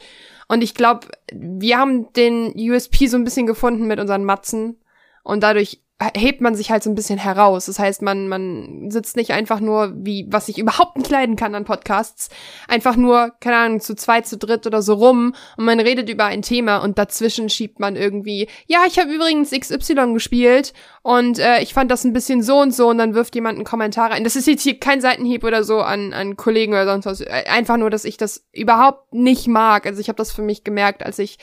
Und 0.48 0.62
ich 0.62 0.74
glaube, 0.74 1.06
wir 1.32 1.78
haben 1.78 2.12
den 2.14 2.52
USP 2.56 3.06
so 3.06 3.16
ein 3.16 3.24
bisschen 3.24 3.46
gefunden 3.46 3.86
mit 3.86 4.00
unseren 4.00 4.24
Matzen. 4.24 4.80
Und 5.22 5.42
dadurch 5.42 5.80
hebt 6.14 6.40
man 6.40 6.54
sich 6.54 6.70
halt 6.70 6.82
so 6.82 6.90
ein 6.90 6.94
bisschen 6.94 7.18
heraus. 7.18 7.66
Das 7.66 7.78
heißt, 7.78 8.00
man, 8.00 8.28
man 8.28 8.90
sitzt 8.90 9.16
nicht 9.16 9.32
einfach 9.32 9.60
nur, 9.60 9.92
wie, 9.94 10.26
was 10.30 10.48
ich 10.48 10.58
überhaupt 10.58 10.96
nicht 10.96 11.10
leiden 11.10 11.36
kann 11.36 11.54
an 11.54 11.64
Podcasts, 11.64 12.30
einfach 12.68 12.96
nur, 12.96 13.32
keine 13.40 13.56
Ahnung, 13.56 13.80
zu 13.80 13.94
zweit, 13.94 14.26
zu 14.26 14.38
dritt 14.38 14.66
oder 14.66 14.80
so 14.80 14.94
rum 14.94 15.34
und 15.56 15.64
man 15.64 15.78
redet 15.78 16.08
über 16.08 16.24
ein 16.24 16.42
Thema 16.42 16.78
und 16.78 16.98
dazwischen 16.98 17.50
schiebt 17.50 17.80
man 17.80 17.96
irgendwie, 17.96 18.48
ja, 18.66 18.84
ich 18.86 18.98
habe 18.98 19.12
übrigens 19.12 19.50
XY 19.50 20.14
gespielt 20.14 20.72
und 21.02 21.38
äh, 21.38 21.60
ich 21.60 21.74
fand 21.74 21.90
das 21.90 22.04
ein 22.04 22.14
bisschen 22.14 22.42
so 22.42 22.58
und 22.60 22.74
so 22.74 22.88
und 22.88 22.98
dann 22.98 23.14
wirft 23.14 23.34
jemand 23.34 23.56
einen 23.56 23.64
Kommentar 23.64 24.10
rein. 24.10 24.24
Das 24.24 24.36
ist 24.36 24.46
jetzt 24.46 24.62
hier 24.62 24.80
kein 24.80 25.00
Seitenhieb 25.00 25.44
oder 25.44 25.64
so 25.64 25.80
an, 25.80 26.12
an 26.14 26.36
Kollegen 26.36 26.72
oder 26.72 26.86
sonst 26.86 27.06
was. 27.06 27.22
Einfach 27.22 27.76
nur, 27.76 27.90
dass 27.90 28.04
ich 28.04 28.16
das 28.16 28.46
überhaupt 28.52 29.12
nicht 29.12 29.48
mag. 29.48 29.86
Also 29.86 30.00
ich 30.00 30.08
habe 30.08 30.16
das 30.16 30.32
für 30.32 30.42
mich 30.42 30.64
gemerkt, 30.64 31.04
als 31.04 31.18
ich 31.18 31.38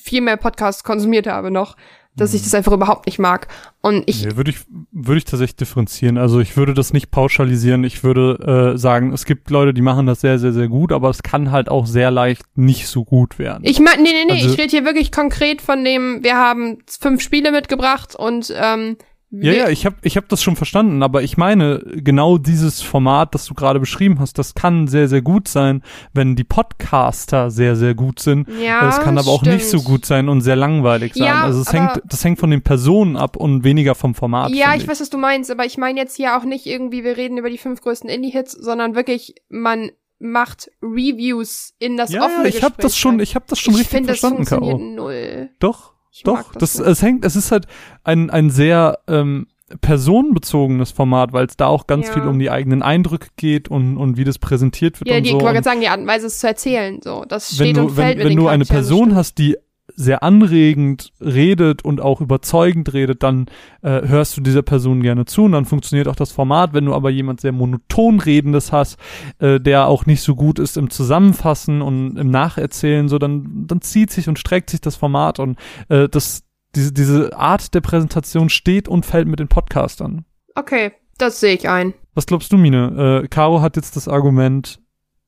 viel 0.00 0.20
mehr 0.20 0.36
Podcasts 0.36 0.84
konsumiert 0.84 1.26
habe 1.26 1.50
noch, 1.50 1.76
dass 2.16 2.32
ich 2.34 2.42
das 2.42 2.54
einfach 2.54 2.72
überhaupt 2.72 3.06
nicht 3.06 3.18
mag. 3.18 3.48
Und 3.80 4.04
ich, 4.06 4.24
Nee, 4.24 4.36
würde 4.36 4.50
ich, 4.52 4.58
würde 4.92 5.18
ich 5.18 5.24
tatsächlich 5.24 5.56
differenzieren. 5.56 6.16
Also 6.16 6.40
ich 6.40 6.56
würde 6.56 6.72
das 6.74 6.92
nicht 6.92 7.10
pauschalisieren. 7.10 7.82
Ich 7.84 8.04
würde 8.04 8.72
äh, 8.74 8.78
sagen, 8.78 9.12
es 9.12 9.24
gibt 9.24 9.50
Leute, 9.50 9.74
die 9.74 9.82
machen 9.82 10.06
das 10.06 10.20
sehr, 10.20 10.38
sehr, 10.38 10.52
sehr 10.52 10.68
gut, 10.68 10.92
aber 10.92 11.10
es 11.10 11.22
kann 11.22 11.50
halt 11.50 11.68
auch 11.68 11.86
sehr 11.86 12.10
leicht 12.10 12.42
nicht 12.56 12.86
so 12.86 13.04
gut 13.04 13.38
werden. 13.38 13.64
ich 13.64 13.80
meine, 13.80 14.02
nee, 14.02 14.10
nee, 14.12 14.24
nee, 14.26 14.40
Also- 14.42 14.52
ich 14.54 14.58
rede 14.58 14.70
hier 14.70 14.84
wirklich 14.84 15.10
konkret 15.12 15.60
von 15.60 15.84
dem, 15.84 16.22
wir 16.22 16.36
haben 16.36 16.78
fünf 16.86 17.20
Spiele 17.20 17.50
mitgebracht 17.52 18.14
und 18.14 18.52
ähm, 18.56 18.96
Ja, 19.42 19.52
ja, 19.52 19.68
ich 19.68 19.86
habe 19.86 19.96
ich 20.02 20.16
hab 20.16 20.28
das 20.28 20.42
schon 20.42 20.56
verstanden, 20.56 21.02
aber 21.02 21.22
ich 21.22 21.36
meine, 21.36 21.80
genau 21.96 22.38
dieses 22.38 22.82
Format, 22.82 23.34
das 23.34 23.46
du 23.46 23.54
gerade 23.54 23.80
beschrieben 23.80 24.20
hast, 24.20 24.38
das 24.38 24.54
kann 24.54 24.86
sehr, 24.88 25.08
sehr 25.08 25.22
gut 25.22 25.48
sein, 25.48 25.82
wenn 26.12 26.36
die 26.36 26.44
Podcaster 26.44 27.50
sehr, 27.50 27.76
sehr 27.76 27.94
gut 27.94 28.20
sind. 28.20 28.48
ja, 28.62 28.88
Es 28.88 29.00
kann 29.00 29.18
aber 29.18 29.28
auch 29.30 29.42
nicht 29.42 29.64
so 29.66 29.78
stimmt. 29.78 29.84
gut 29.84 30.06
sein 30.06 30.28
und 30.28 30.40
sehr 30.42 30.56
langweilig 30.56 31.14
sein. 31.14 31.26
Ja, 31.26 31.42
also 31.44 31.60
es 31.60 31.72
hängt, 31.72 32.00
das 32.04 32.24
hängt 32.24 32.38
von 32.38 32.50
den 32.50 32.62
Personen 32.62 33.16
ab 33.16 33.36
und 33.36 33.64
weniger 33.64 33.94
vom 33.94 34.14
Format. 34.14 34.50
Ja, 34.52 34.74
ich 34.76 34.86
weiß, 34.86 35.00
was 35.00 35.10
du 35.10 35.18
meinst, 35.18 35.50
aber 35.50 35.64
ich 35.64 35.78
meine 35.78 35.98
jetzt 35.98 36.16
hier 36.16 36.36
auch 36.36 36.44
nicht 36.44 36.66
irgendwie, 36.66 37.04
wir 37.04 37.16
reden 37.16 37.38
über 37.38 37.50
die 37.50 37.58
fünf 37.58 37.80
größten 37.80 38.08
Indie-Hits, 38.10 38.52
sondern 38.52 38.94
wirklich, 38.94 39.34
man 39.48 39.90
macht 40.20 40.70
Reviews 40.80 41.74
in 41.78 41.96
das 41.96 42.10
Ja, 42.12 42.24
offene 42.24 42.44
ja, 42.44 42.48
ich 42.48 42.62
habe 42.62 42.74
das 42.78 42.92
Gespräch 42.92 43.00
schon, 43.00 43.20
ich 43.20 43.34
habe 43.34 43.44
das 43.48 43.58
schon 43.58 43.74
ich 43.74 43.80
richtig 43.80 43.96
finde, 43.96 44.12
das 44.12 44.20
verstanden, 44.20 44.46
funktioniert 44.46 44.78
Caro. 44.78 45.08
null. 45.08 45.50
Doch, 45.58 45.93
Ich 46.14 46.22
doch. 46.22 46.52
Das, 46.54 46.78
nicht. 46.78 46.86
es 46.88 47.02
hängt, 47.02 47.24
es 47.24 47.34
ist 47.34 47.50
halt 47.50 47.66
ein, 48.04 48.30
ein 48.30 48.48
sehr 48.50 49.00
ähm, 49.08 49.48
personenbezogenes 49.80 50.92
Format, 50.92 51.32
weil 51.32 51.46
es 51.46 51.56
da 51.56 51.66
auch 51.66 51.86
ganz 51.86 52.06
Ja. 52.06 52.12
viel 52.12 52.22
um 52.22 52.38
die 52.38 52.50
eigenen 52.50 52.82
Eindrücke 52.82 53.28
geht 53.36 53.68
und, 53.68 53.96
und 53.96 54.16
wie 54.16 54.24
das 54.24 54.38
präsentiert 54.38 55.00
wird 55.00 55.08
Ja, 55.10 55.16
und 55.16 55.24
die, 55.24 55.30
so. 55.30 55.38
ich 55.38 55.42
wollte 55.42 55.54
gerade 55.54 55.64
sagen, 55.64 55.80
die 55.80 55.88
Art 55.88 55.98
und 56.00 56.06
Weise 56.06 56.26
es 56.26 56.38
zu 56.38 56.46
erzählen, 56.46 57.00
so. 57.02 57.24
Das 57.26 57.58
wenn 57.58 57.66
steht 57.66 57.76
du, 57.78 57.82
und 57.82 57.90
fällt 57.90 58.18
wenn, 58.18 58.18
mit 58.18 58.26
wenn 58.28 58.36
du 58.36 58.48
eine 58.48 58.62
das 58.64 58.68
Person 58.68 59.14
hast, 59.14 59.38
die 59.38 59.56
sehr 59.94 60.22
anregend 60.22 61.12
redet 61.20 61.84
und 61.84 62.00
auch 62.00 62.20
überzeugend 62.20 62.92
redet, 62.92 63.22
dann 63.22 63.46
äh, 63.82 64.06
hörst 64.06 64.36
du 64.36 64.40
dieser 64.40 64.62
Person 64.62 65.02
gerne 65.02 65.24
zu 65.24 65.44
und 65.44 65.52
dann 65.52 65.64
funktioniert 65.64 66.08
auch 66.08 66.16
das 66.16 66.32
Format. 66.32 66.74
Wenn 66.74 66.86
du 66.86 66.94
aber 66.94 67.10
jemand 67.10 67.40
sehr 67.40 67.52
monoton 67.52 68.20
redendes 68.20 68.72
hast, 68.72 68.98
äh, 69.38 69.60
der 69.60 69.86
auch 69.86 70.06
nicht 70.06 70.22
so 70.22 70.34
gut 70.34 70.58
ist 70.58 70.76
im 70.76 70.90
Zusammenfassen 70.90 71.82
und 71.82 72.16
im 72.16 72.30
Nacherzählen, 72.30 73.08
so 73.08 73.18
dann 73.18 73.66
dann 73.66 73.80
zieht 73.80 74.10
sich 74.10 74.28
und 74.28 74.38
streckt 74.38 74.70
sich 74.70 74.80
das 74.80 74.96
Format 74.96 75.38
und 75.38 75.58
äh, 75.88 76.08
das 76.08 76.42
diese 76.74 76.92
diese 76.92 77.36
Art 77.36 77.74
der 77.74 77.80
Präsentation 77.80 78.48
steht 78.48 78.88
und 78.88 79.06
fällt 79.06 79.28
mit 79.28 79.38
den 79.38 79.48
Podcastern. 79.48 80.24
Okay, 80.54 80.92
das 81.18 81.40
sehe 81.40 81.54
ich 81.54 81.68
ein. 81.68 81.94
Was 82.14 82.26
glaubst 82.26 82.52
du, 82.52 82.56
Mine? 82.56 83.22
Äh, 83.24 83.28
Caro 83.28 83.60
hat 83.60 83.76
jetzt 83.76 83.96
das 83.96 84.08
Argument 84.08 84.80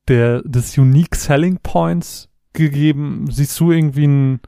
der, 0.08 0.42
des 0.42 0.76
Unique 0.78 1.16
Selling 1.16 1.58
Points 1.62 2.28
gegeben. 2.52 3.26
Siehst 3.30 3.58
du 3.58 3.72
irgendwie 3.72 4.06
ein, 4.06 4.40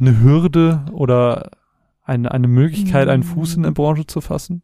eine 0.00 0.20
Hürde 0.20 0.84
oder 0.92 1.50
eine, 2.04 2.32
eine 2.32 2.48
Möglichkeit, 2.48 3.08
einen 3.08 3.22
Fuß 3.22 3.56
in 3.56 3.62
der 3.62 3.70
Branche 3.70 4.06
zu 4.06 4.20
fassen? 4.20 4.62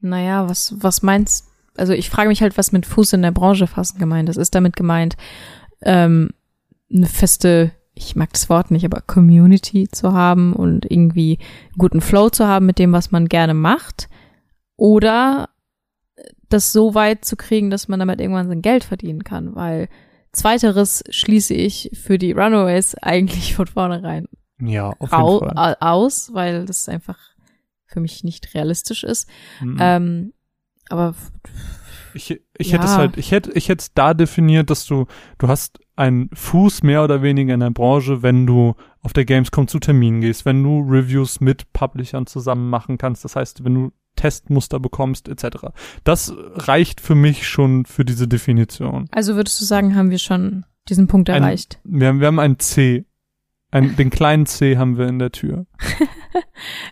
Naja, 0.00 0.48
was, 0.48 0.74
was 0.78 1.02
meinst, 1.02 1.46
also 1.76 1.92
ich 1.92 2.10
frage 2.10 2.28
mich 2.28 2.42
halt, 2.42 2.56
was 2.56 2.72
mit 2.72 2.86
Fuß 2.86 3.14
in 3.14 3.22
der 3.22 3.32
Branche 3.32 3.66
fassen 3.66 3.98
gemeint 3.98 4.28
ist. 4.28 4.36
Ist 4.36 4.54
damit 4.54 4.76
gemeint, 4.76 5.16
ähm, 5.82 6.30
eine 6.92 7.06
feste, 7.06 7.72
ich 7.94 8.16
mag 8.16 8.32
das 8.32 8.48
Wort 8.48 8.70
nicht, 8.70 8.84
aber 8.84 9.00
Community 9.00 9.88
zu 9.88 10.12
haben 10.12 10.52
und 10.52 10.90
irgendwie 10.90 11.38
guten 11.76 12.00
Flow 12.00 12.30
zu 12.30 12.46
haben 12.46 12.66
mit 12.66 12.78
dem, 12.78 12.92
was 12.92 13.10
man 13.10 13.28
gerne 13.28 13.54
macht? 13.54 14.08
Oder 14.76 15.50
das 16.48 16.72
so 16.72 16.94
weit 16.94 17.24
zu 17.24 17.36
kriegen, 17.36 17.70
dass 17.70 17.88
man 17.88 18.00
damit 18.00 18.20
irgendwann 18.20 18.48
sein 18.48 18.62
Geld 18.62 18.84
verdienen 18.84 19.24
kann? 19.24 19.54
Weil 19.54 19.88
zweiteres 20.32 21.02
schließe 21.10 21.54
ich 21.54 21.90
für 21.94 22.18
die 22.18 22.32
Runaways 22.32 22.94
eigentlich 22.96 23.54
von 23.54 23.66
vornherein 23.66 24.26
Ja, 24.60 24.90
auf 24.98 25.12
au 25.12 25.38
aus, 25.80 26.30
weil 26.32 26.66
das 26.66 26.88
einfach 26.88 27.18
für 27.86 28.00
mich 28.00 28.22
nicht 28.24 28.54
realistisch 28.54 29.04
ist. 29.04 29.28
Mhm. 29.60 29.76
Ähm, 29.80 30.32
aber 30.88 31.14
Ich, 32.14 32.30
ich 32.58 32.68
Ja. 32.68 32.74
hätte 32.74 32.86
es 32.86 32.98
halt, 32.98 33.16
ich 33.16 33.30
hätte, 33.30 33.52
ich 33.52 33.68
hätte 33.68 33.82
es 33.82 33.94
da 33.94 34.14
definiert, 34.14 34.68
dass 34.70 34.84
du, 34.86 35.06
du 35.38 35.48
hast 35.48 35.78
einen 35.96 36.28
Fuß 36.32 36.82
mehr 36.82 37.04
oder 37.04 37.22
weniger 37.22 37.54
in 37.54 37.60
der 37.60 37.70
Branche, 37.70 38.22
wenn 38.22 38.46
du 38.46 38.74
auf 39.02 39.12
der 39.12 39.24
Gamescom 39.24 39.68
zu 39.68 39.78
Terminen 39.78 40.20
gehst, 40.20 40.44
wenn 40.44 40.62
du 40.62 40.80
Reviews 40.80 41.40
mit 41.40 41.72
Publishern 41.72 42.26
zusammen 42.26 42.68
machen 42.68 42.98
kannst, 42.98 43.24
das 43.24 43.36
heißt, 43.36 43.64
wenn 43.64 43.74
du 43.74 43.92
Testmuster 44.20 44.78
bekommst, 44.80 45.28
etc. 45.28 45.68
Das 46.04 46.32
reicht 46.36 47.00
für 47.00 47.14
mich 47.14 47.48
schon 47.48 47.86
für 47.86 48.04
diese 48.04 48.28
Definition. 48.28 49.08
also 49.12 49.34
würdest 49.36 49.60
du 49.60 49.64
sagen, 49.64 49.96
haben 49.96 50.10
wir 50.10 50.18
schon 50.18 50.64
diesen 50.88 51.06
Punkt 51.08 51.30
Ein- 51.30 51.42
erreicht? 51.42 51.80
Wir 51.84 52.08
haben, 52.08 52.20
wir 52.20 52.26
haben 52.26 52.38
ein 52.38 52.58
C. 52.58 53.06
Ein, 53.72 53.96
den 53.96 54.10
kleinen 54.10 54.46
C 54.46 54.76
haben 54.76 54.98
wir 54.98 55.06
in 55.08 55.18
der 55.18 55.32
Tür. 55.32 55.66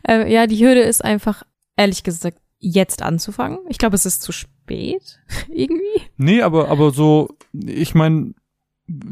Äh, 0.07 0.33
ja, 0.33 0.47
die 0.47 0.65
Hürde 0.65 0.81
ist 0.81 1.05
einfach, 1.05 1.43
ehrlich 1.77 2.03
gesagt, 2.03 2.39
jetzt 2.59 3.03
anzufangen. 3.03 3.59
Ich 3.69 3.77
glaube, 3.79 3.95
es 3.97 4.07
ist 4.07 4.23
zu 4.23 4.33
spät, 4.33 5.21
irgendwie. 5.49 6.01
Nee, 6.17 6.41
aber, 6.43 6.69
aber 6.71 6.91
so, 6.91 7.37
ich 7.53 7.95
meine, 7.95 8.35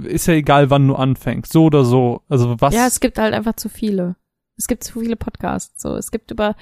ist 0.04 0.26
ja 0.26 0.34
egal, 0.34 0.70
wann 0.70 0.88
du 0.88 0.94
anfängst. 0.94 1.52
So 1.52 1.64
oder 1.64 1.84
so. 1.84 2.22
Also 2.28 2.56
was. 2.60 2.74
Ja, 2.74 2.86
es 2.86 3.00
gibt 3.00 3.18
halt 3.18 3.34
einfach 3.34 3.54
zu 3.56 3.68
viele. 3.68 4.16
Es 4.56 4.66
gibt 4.66 4.82
zu 4.84 4.98
viele 5.00 5.16
Podcasts. 5.16 5.82
So, 5.82 5.94
es 5.96 6.10
gibt 6.10 6.30
über 6.30 6.56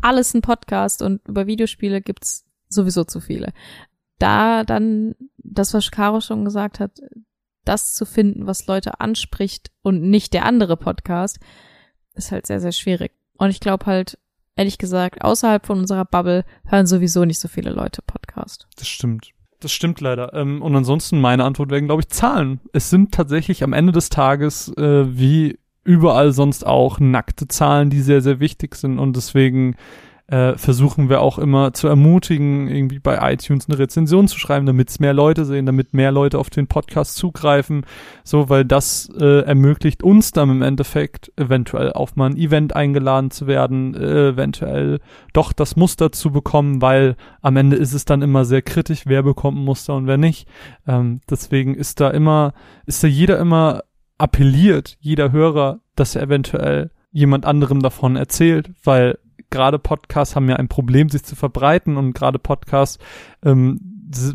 alles 0.00 0.34
ein 0.34 0.42
Podcast 0.42 1.02
und 1.02 1.20
über 1.26 1.46
Videospiele 1.46 2.00
gibt's 2.00 2.46
sowieso 2.68 3.04
zu 3.04 3.20
viele. 3.20 3.52
Da 4.18 4.64
dann 4.64 5.14
das, 5.38 5.74
was 5.74 5.90
Caro 5.90 6.20
schon 6.20 6.44
gesagt 6.44 6.80
hat, 6.80 7.00
das 7.64 7.94
zu 7.94 8.04
finden, 8.04 8.46
was 8.46 8.66
Leute 8.66 9.00
anspricht 9.00 9.70
und 9.82 10.02
nicht 10.02 10.32
der 10.32 10.44
andere 10.44 10.76
Podcast, 10.76 11.38
ist 12.14 12.32
halt 12.32 12.46
sehr, 12.46 12.60
sehr 12.60 12.72
schwierig. 12.72 13.12
Und 13.36 13.50
ich 13.50 13.60
glaube 13.60 13.86
halt, 13.86 14.18
ehrlich 14.56 14.78
gesagt, 14.78 15.22
außerhalb 15.22 15.64
von 15.64 15.78
unserer 15.78 16.04
Bubble 16.04 16.44
hören 16.66 16.86
sowieso 16.86 17.24
nicht 17.24 17.38
so 17.38 17.48
viele 17.48 17.70
Leute 17.70 18.02
Podcast. 18.02 18.66
Das 18.76 18.88
stimmt. 18.88 19.32
Das 19.60 19.72
stimmt 19.72 20.00
leider. 20.00 20.32
Ähm, 20.32 20.62
und 20.62 20.74
ansonsten 20.74 21.20
meine 21.20 21.44
Antwort 21.44 21.70
wären, 21.70 21.86
glaube 21.86 22.02
ich, 22.02 22.08
Zahlen. 22.08 22.60
Es 22.72 22.90
sind 22.90 23.12
tatsächlich 23.12 23.62
am 23.62 23.74
Ende 23.74 23.92
des 23.92 24.08
Tages, 24.08 24.72
äh, 24.76 25.16
wie 25.16 25.59
überall 25.84 26.32
sonst 26.32 26.66
auch, 26.66 27.00
nackte 27.00 27.48
Zahlen, 27.48 27.90
die 27.90 28.00
sehr, 28.00 28.20
sehr 28.20 28.40
wichtig 28.40 28.74
sind. 28.74 28.98
Und 28.98 29.16
deswegen 29.16 29.76
äh, 30.30 30.56
versuchen 30.56 31.08
wir 31.08 31.20
auch 31.22 31.38
immer 31.38 31.72
zu 31.72 31.88
ermutigen, 31.88 32.68
irgendwie 32.68 33.00
bei 33.00 33.32
iTunes 33.32 33.68
eine 33.68 33.78
Rezension 33.78 34.28
zu 34.28 34.38
schreiben, 34.38 34.64
damit 34.64 34.88
es 34.88 35.00
mehr 35.00 35.12
Leute 35.12 35.44
sehen, 35.44 35.66
damit 35.66 35.92
mehr 35.92 36.12
Leute 36.12 36.38
auf 36.38 36.50
den 36.50 36.68
Podcast 36.68 37.16
zugreifen. 37.16 37.84
So, 38.22 38.48
weil 38.48 38.64
das 38.64 39.10
äh, 39.18 39.40
ermöglicht 39.40 40.04
uns 40.04 40.30
dann 40.30 40.50
im 40.50 40.62
Endeffekt 40.62 41.32
eventuell 41.36 41.92
auf 41.92 42.14
mal 42.14 42.30
ein 42.30 42.36
Event 42.36 42.76
eingeladen 42.76 43.32
zu 43.32 43.48
werden, 43.48 43.94
äh, 43.94 44.28
eventuell 44.28 45.00
doch 45.32 45.52
das 45.52 45.74
Muster 45.74 46.12
zu 46.12 46.30
bekommen, 46.30 46.80
weil 46.80 47.16
am 47.42 47.56
Ende 47.56 47.76
ist 47.76 47.92
es 47.92 48.04
dann 48.04 48.22
immer 48.22 48.44
sehr 48.44 48.62
kritisch, 48.62 49.02
wer 49.06 49.24
bekommt 49.24 49.58
ein 49.58 49.64
Muster 49.64 49.96
und 49.96 50.06
wer 50.06 50.16
nicht. 50.16 50.46
Ähm, 50.86 51.22
deswegen 51.28 51.74
ist 51.74 51.98
da 51.98 52.08
immer, 52.10 52.52
ist 52.86 53.02
da 53.02 53.08
jeder 53.08 53.38
immer 53.40 53.82
appelliert, 54.20 54.96
jeder 55.00 55.32
Hörer, 55.32 55.80
dass 55.96 56.14
er 56.14 56.22
eventuell 56.22 56.90
jemand 57.10 57.44
anderem 57.46 57.80
davon 57.82 58.16
erzählt, 58.16 58.70
weil 58.84 59.18
gerade 59.50 59.78
Podcasts 59.78 60.36
haben 60.36 60.48
ja 60.48 60.56
ein 60.56 60.68
Problem, 60.68 61.08
sich 61.08 61.24
zu 61.24 61.34
verbreiten 61.34 61.96
und 61.96 62.12
gerade 62.12 62.38
Podcasts, 62.38 62.98
ähm, 63.44 63.80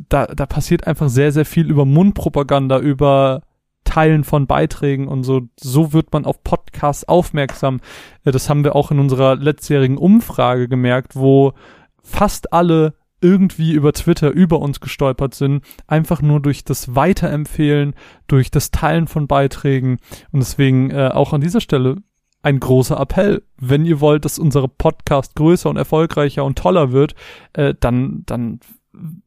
da, 0.10 0.28
da 0.28 0.46
passiert 0.46 0.88
einfach 0.88 1.10
sehr, 1.10 1.32
sehr 1.32 1.46
viel 1.46 1.70
über 1.70 1.86
Mundpropaganda, 1.86 2.80
über 2.80 3.42
Teilen 3.84 4.24
von 4.24 4.48
Beiträgen 4.48 5.08
und 5.08 5.24
so. 5.24 5.42
So 5.60 5.94
wird 5.94 6.12
man 6.12 6.26
auf 6.26 6.44
Podcasts 6.44 7.08
aufmerksam. 7.08 7.80
Ja, 8.24 8.32
das 8.32 8.50
haben 8.50 8.64
wir 8.64 8.76
auch 8.76 8.92
in 8.92 9.00
unserer 9.00 9.36
letztjährigen 9.36 9.98
Umfrage 9.98 10.68
gemerkt, 10.68 11.16
wo 11.16 11.54
fast 12.02 12.52
alle 12.52 12.96
irgendwie 13.22 13.74
über 13.74 13.94
Twitter 13.94 14.32
über 14.32 14.60
uns 14.60 14.80
gestolpert 14.80 15.34
sind, 15.34 15.64
einfach 15.88 16.22
nur 16.22 16.40
durch 16.40 16.64
das 16.64 16.96
Weiterempfehlen, 16.96 17.96
durch 18.28 18.52
das 18.52 18.72
Teilen 18.72 19.08
von 19.08 19.28
Beiträgen 19.28 19.98
und 20.32 20.40
deswegen 20.40 20.92
äh, 20.92 21.10
auch 21.14 21.34
an 21.34 21.42
dieser 21.42 21.62
Stelle 21.62 21.98
ein 22.42 22.60
großer 22.60 23.00
Appell. 23.00 23.42
Wenn 23.60 23.86
ihr 23.86 24.00
wollt, 24.00 24.24
dass 24.24 24.38
unser 24.38 24.68
Podcast 24.68 25.36
größer 25.36 25.70
und 25.70 25.78
erfolgreicher 25.78 26.44
und 26.46 26.58
toller 26.58 26.92
wird, 26.92 27.16
äh, 27.54 27.74
dann, 27.80 28.22
dann 28.28 28.60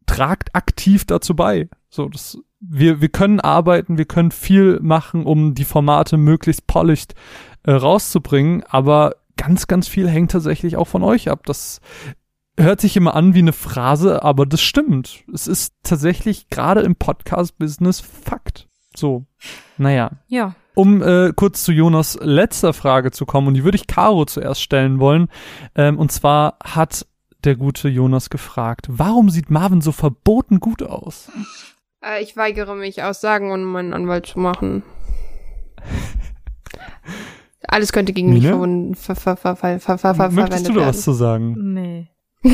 tragt 0.07 0.55
aktiv 0.55 1.05
dazu 1.05 1.35
bei. 1.35 1.69
So, 1.91 2.09
das, 2.09 2.39
wir, 2.61 3.01
wir 3.01 3.09
können 3.09 3.41
arbeiten, 3.41 3.99
wir 3.99 4.05
können 4.05 4.31
viel 4.31 4.79
machen, 4.81 5.27
um 5.27 5.55
die 5.55 5.65
Formate 5.65 6.17
möglichst 6.17 6.67
polished 6.67 7.15
äh, 7.65 7.73
rauszubringen, 7.73 8.63
aber 8.69 9.17
ganz, 9.37 9.67
ganz 9.67 9.89
viel 9.89 10.09
hängt 10.09 10.33
tatsächlich 10.33 10.77
auch 10.77 10.87
von 10.87 11.03
euch 11.03 11.31
ab. 11.31 11.47
Das 11.47 11.81
hört 12.59 12.81
sich 12.81 12.97
immer 12.97 13.15
an 13.15 13.35
wie 13.35 13.39
eine 13.39 13.53
Phrase, 13.53 14.23
aber 14.23 14.47
das 14.47 14.61
stimmt. 14.61 15.25
Es 15.33 15.47
ist 15.47 15.75
tatsächlich 15.83 16.49
gerade 16.49 16.81
im 16.81 16.97
Podcast-Business 16.97 18.01
Fakt. 18.01 18.69
So, 18.95 19.27
naja. 19.77 20.11
Ja. 20.27 20.55
Um 20.75 21.03
äh, 21.03 21.33
kurz 21.35 21.65
zu 21.65 21.73
Jonas 21.73 22.19
letzter 22.21 22.73
Frage 22.73 23.11
zu 23.11 23.27
kommen, 23.27 23.49
und 23.49 23.55
die 23.55 23.65
würde 23.65 23.77
ich 23.77 23.87
Caro 23.87 24.25
zuerst 24.27 24.61
stellen 24.63 25.01
wollen. 25.01 25.29
Ähm, 25.75 25.99
und 25.99 26.13
zwar 26.13 26.59
hat 26.63 27.07
der 27.45 27.57
gute 27.57 27.89
Jonas 27.89 28.31
gefragt, 28.31 28.87
warum 28.89 29.31
sieht 29.31 29.51
Marvin 29.51 29.81
so 29.81 29.93
verboten 29.93 30.61
gut 30.61 30.83
aus? 30.83 31.31
Äh, 32.05 32.23
ich 32.23 32.37
weigere 32.37 32.75
mich, 32.75 33.03
Aussagen 33.03 33.51
ohne 33.51 33.65
meinen 33.65 33.95
Anwalt 33.95 34.27
zu 34.27 34.39
machen. 34.39 34.83
Alles 37.69 37.93
könnte 37.93 38.13
gegen 38.13 38.31
mich 38.31 38.43
Mine? 38.43 38.53
verwunden, 38.53 38.95
ver, 38.95 39.15
ver, 39.15 39.37
ver, 39.37 39.57
ver, 39.57 39.79
ver, 39.79 39.99
ver, 39.99 40.15
ver, 40.15 40.31
Möchtest 40.31 40.69
du 40.69 40.73
da 40.73 40.87
was 40.87 41.03
zu 41.03 41.13
sagen? 41.13 41.75
Nee. 41.75 42.09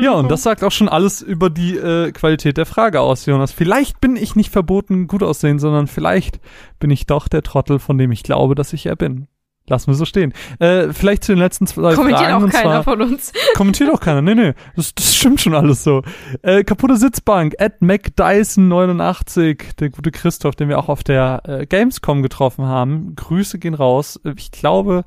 Ja, 0.00 0.12
und 0.12 0.30
das 0.30 0.42
sagt 0.42 0.64
auch 0.64 0.72
schon 0.72 0.88
alles 0.88 1.22
über 1.22 1.50
die 1.50 1.76
äh, 1.76 2.10
Qualität 2.12 2.56
der 2.56 2.66
Frage 2.66 3.00
aus, 3.00 3.26
Jonas. 3.26 3.52
Vielleicht 3.52 4.00
bin 4.00 4.16
ich 4.16 4.34
nicht 4.34 4.50
verboten 4.50 5.06
gut 5.06 5.22
aussehen, 5.22 5.58
sondern 5.58 5.86
vielleicht 5.86 6.40
bin 6.78 6.90
ich 6.90 7.06
doch 7.06 7.28
der 7.28 7.42
Trottel, 7.42 7.78
von 7.78 7.96
dem 7.98 8.10
ich 8.12 8.22
glaube, 8.22 8.54
dass 8.54 8.72
ich 8.72 8.86
er 8.86 8.96
bin. 8.96 9.28
Lassen 9.68 9.88
wir 9.88 9.94
so 9.94 10.04
stehen. 10.04 10.32
Äh, 10.60 10.92
vielleicht 10.92 11.24
zu 11.24 11.32
den 11.32 11.40
letzten 11.40 11.66
zwei 11.66 11.94
Kommentiert 11.94 12.20
Fragen. 12.20 12.34
auch 12.34 12.42
und 12.42 12.52
keiner 12.52 12.82
zwar, 12.82 12.84
von 12.84 13.02
uns. 13.02 13.32
Kommentiert 13.54 13.90
auch 13.92 14.00
keiner. 14.00 14.22
Nee, 14.22 14.36
nee. 14.36 14.54
Das, 14.76 14.94
das 14.94 15.16
stimmt 15.16 15.40
schon 15.40 15.54
alles 15.54 15.82
so. 15.82 16.02
Äh, 16.42 16.62
kaputte 16.62 16.96
Sitzbank. 16.96 17.56
At 17.58 17.80
MacDyson89. 17.80 19.76
Der 19.80 19.90
gute 19.90 20.12
Christoph, 20.12 20.54
den 20.54 20.68
wir 20.68 20.78
auch 20.78 20.88
auf 20.88 21.02
der 21.02 21.42
äh, 21.46 21.66
Gamescom 21.66 22.22
getroffen 22.22 22.66
haben. 22.66 23.16
Grüße 23.16 23.58
gehen 23.58 23.74
raus. 23.74 24.20
Ich 24.36 24.52
glaube, 24.52 25.04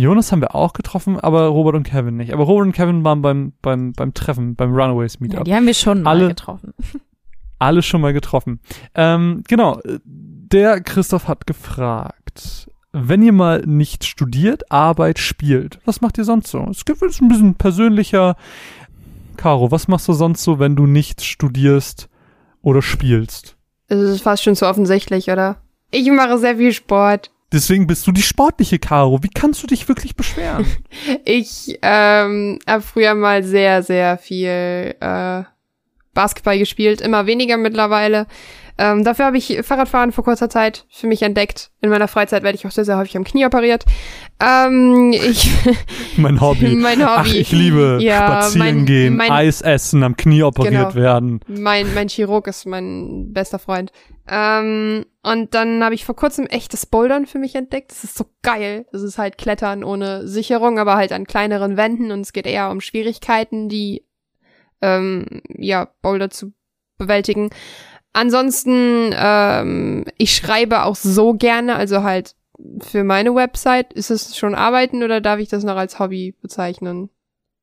Jonas 0.00 0.30
haben 0.30 0.40
wir 0.40 0.54
auch 0.54 0.72
getroffen, 0.74 1.18
aber 1.18 1.46
Robert 1.48 1.74
und 1.74 1.82
Kevin 1.82 2.16
nicht. 2.16 2.32
Aber 2.32 2.44
Robert 2.44 2.66
und 2.66 2.72
Kevin 2.72 3.02
waren 3.04 3.20
beim, 3.20 3.52
beim, 3.62 3.92
beim 3.92 4.14
Treffen, 4.14 4.54
beim 4.54 4.70
Runaways 4.70 5.14
Ja, 5.14 5.18
Meetup. 5.20 5.44
die 5.44 5.54
haben 5.54 5.66
wir 5.66 5.74
schon 5.74 6.02
mal 6.02 6.10
Alle- 6.10 6.28
getroffen. 6.28 6.72
Alle 7.58 7.82
schon 7.82 8.00
mal 8.00 8.12
getroffen. 8.12 8.60
Ähm, 8.94 9.42
genau. 9.48 9.80
Der 10.04 10.80
Christoph 10.80 11.26
hat 11.26 11.46
gefragt. 11.48 12.70
Wenn 12.92 13.22
ihr 13.22 13.32
mal 13.32 13.62
nicht 13.66 14.04
studiert, 14.04 14.70
Arbeit 14.70 15.18
spielt, 15.18 15.80
was 15.84 16.00
macht 16.00 16.16
ihr 16.18 16.24
sonst 16.24 16.48
so? 16.48 16.64
Es 16.70 16.84
gibt 16.84 17.02
jetzt 17.02 17.20
ein 17.20 17.28
bisschen 17.28 17.54
persönlicher. 17.56 18.36
Caro, 19.36 19.70
was 19.72 19.88
machst 19.88 20.06
du 20.06 20.12
sonst 20.12 20.42
so, 20.44 20.58
wenn 20.60 20.76
du 20.76 20.86
nicht 20.86 21.22
studierst 21.22 22.08
oder 22.62 22.80
spielst? 22.82 23.56
Es 23.88 23.98
ist 24.00 24.22
fast 24.22 24.42
schon 24.44 24.54
zu 24.56 24.66
offensichtlich, 24.68 25.28
oder? 25.30 25.56
Ich 25.90 26.08
mache 26.10 26.38
sehr 26.38 26.56
viel 26.56 26.72
Sport. 26.72 27.30
Deswegen 27.52 27.86
bist 27.86 28.06
du 28.06 28.12
die 28.12 28.22
sportliche 28.22 28.78
Caro. 28.78 29.22
Wie 29.22 29.30
kannst 29.30 29.62
du 29.62 29.66
dich 29.66 29.88
wirklich 29.88 30.16
beschweren? 30.16 30.66
Ich 31.24 31.78
ähm, 31.82 32.58
habe 32.66 32.82
früher 32.82 33.14
mal 33.14 33.42
sehr, 33.42 33.82
sehr 33.82 34.18
viel 34.18 34.94
äh, 35.00 35.42
Basketball 36.12 36.58
gespielt, 36.58 37.00
immer 37.00 37.26
weniger 37.26 37.56
mittlerweile. 37.56 38.26
Ähm, 38.80 39.02
dafür 39.02 39.24
habe 39.26 39.36
ich 39.38 39.58
Fahrradfahren 39.64 40.12
vor 40.12 40.22
kurzer 40.24 40.48
Zeit 40.48 40.86
für 40.88 41.08
mich 41.08 41.22
entdeckt. 41.22 41.72
In 41.80 41.90
meiner 41.90 42.06
Freizeit 42.06 42.44
werde 42.44 42.56
ich 42.56 42.64
auch 42.66 42.70
sehr, 42.70 42.84
sehr 42.84 42.96
häufig 42.96 43.16
am 43.16 43.24
Knie 43.24 43.44
operiert. 43.44 43.84
Ähm, 44.40 45.12
ich, 45.12 45.50
mein 46.16 46.40
Hobby. 46.40 46.68
mein 46.76 47.00
Hobby. 47.00 47.28
Ach, 47.30 47.34
ich 47.34 47.50
liebe 47.50 47.98
Ja, 48.00 48.18
spazieren 48.42 48.58
mein- 48.76 48.86
gehen, 48.86 49.16
mein- 49.16 49.32
Eis 49.32 49.62
essen, 49.62 50.02
am 50.04 50.16
Knie 50.16 50.44
operiert 50.44 50.72
Genau. 50.72 50.94
werden. 50.94 51.40
Mein, 51.48 51.92
mein 51.94 52.08
Chirurg 52.08 52.46
ist 52.46 52.66
mein 52.66 53.32
bester 53.32 53.58
Freund. 53.58 53.90
Ähm, 54.28 55.04
und 55.24 55.54
dann 55.54 55.82
habe 55.82 55.94
ich 55.96 56.04
vor 56.04 56.14
kurzem 56.14 56.46
echtes 56.46 56.86
Bouldern 56.86 57.26
für 57.26 57.38
mich 57.38 57.54
entdeckt. 57.56 57.90
Das 57.90 58.04
ist 58.04 58.16
so 58.16 58.26
geil. 58.42 58.86
Das 58.92 59.02
ist 59.02 59.18
halt 59.18 59.38
Klettern 59.38 59.82
ohne 59.82 60.28
Sicherung, 60.28 60.78
aber 60.78 60.94
halt 60.96 61.12
an 61.12 61.26
kleineren 61.26 61.76
Wänden 61.76 62.12
und 62.12 62.20
es 62.20 62.32
geht 62.32 62.46
eher 62.46 62.70
um 62.70 62.80
Schwierigkeiten, 62.80 63.68
die 63.68 64.04
ähm, 64.82 65.42
ja, 65.56 65.88
Boulder 66.02 66.30
zu 66.30 66.52
bewältigen. 66.96 67.50
Ansonsten, 68.12 69.14
ähm, 69.14 70.04
ich 70.16 70.34
schreibe 70.34 70.82
auch 70.84 70.96
so 70.96 71.34
gerne, 71.34 71.76
also 71.76 72.02
halt 72.02 72.34
für 72.80 73.04
meine 73.04 73.34
Website. 73.34 73.92
Ist 73.92 74.10
es 74.10 74.36
schon 74.36 74.54
Arbeiten 74.54 75.02
oder 75.02 75.20
darf 75.20 75.38
ich 75.38 75.48
das 75.48 75.64
noch 75.64 75.76
als 75.76 75.98
Hobby 75.98 76.34
bezeichnen? 76.40 77.10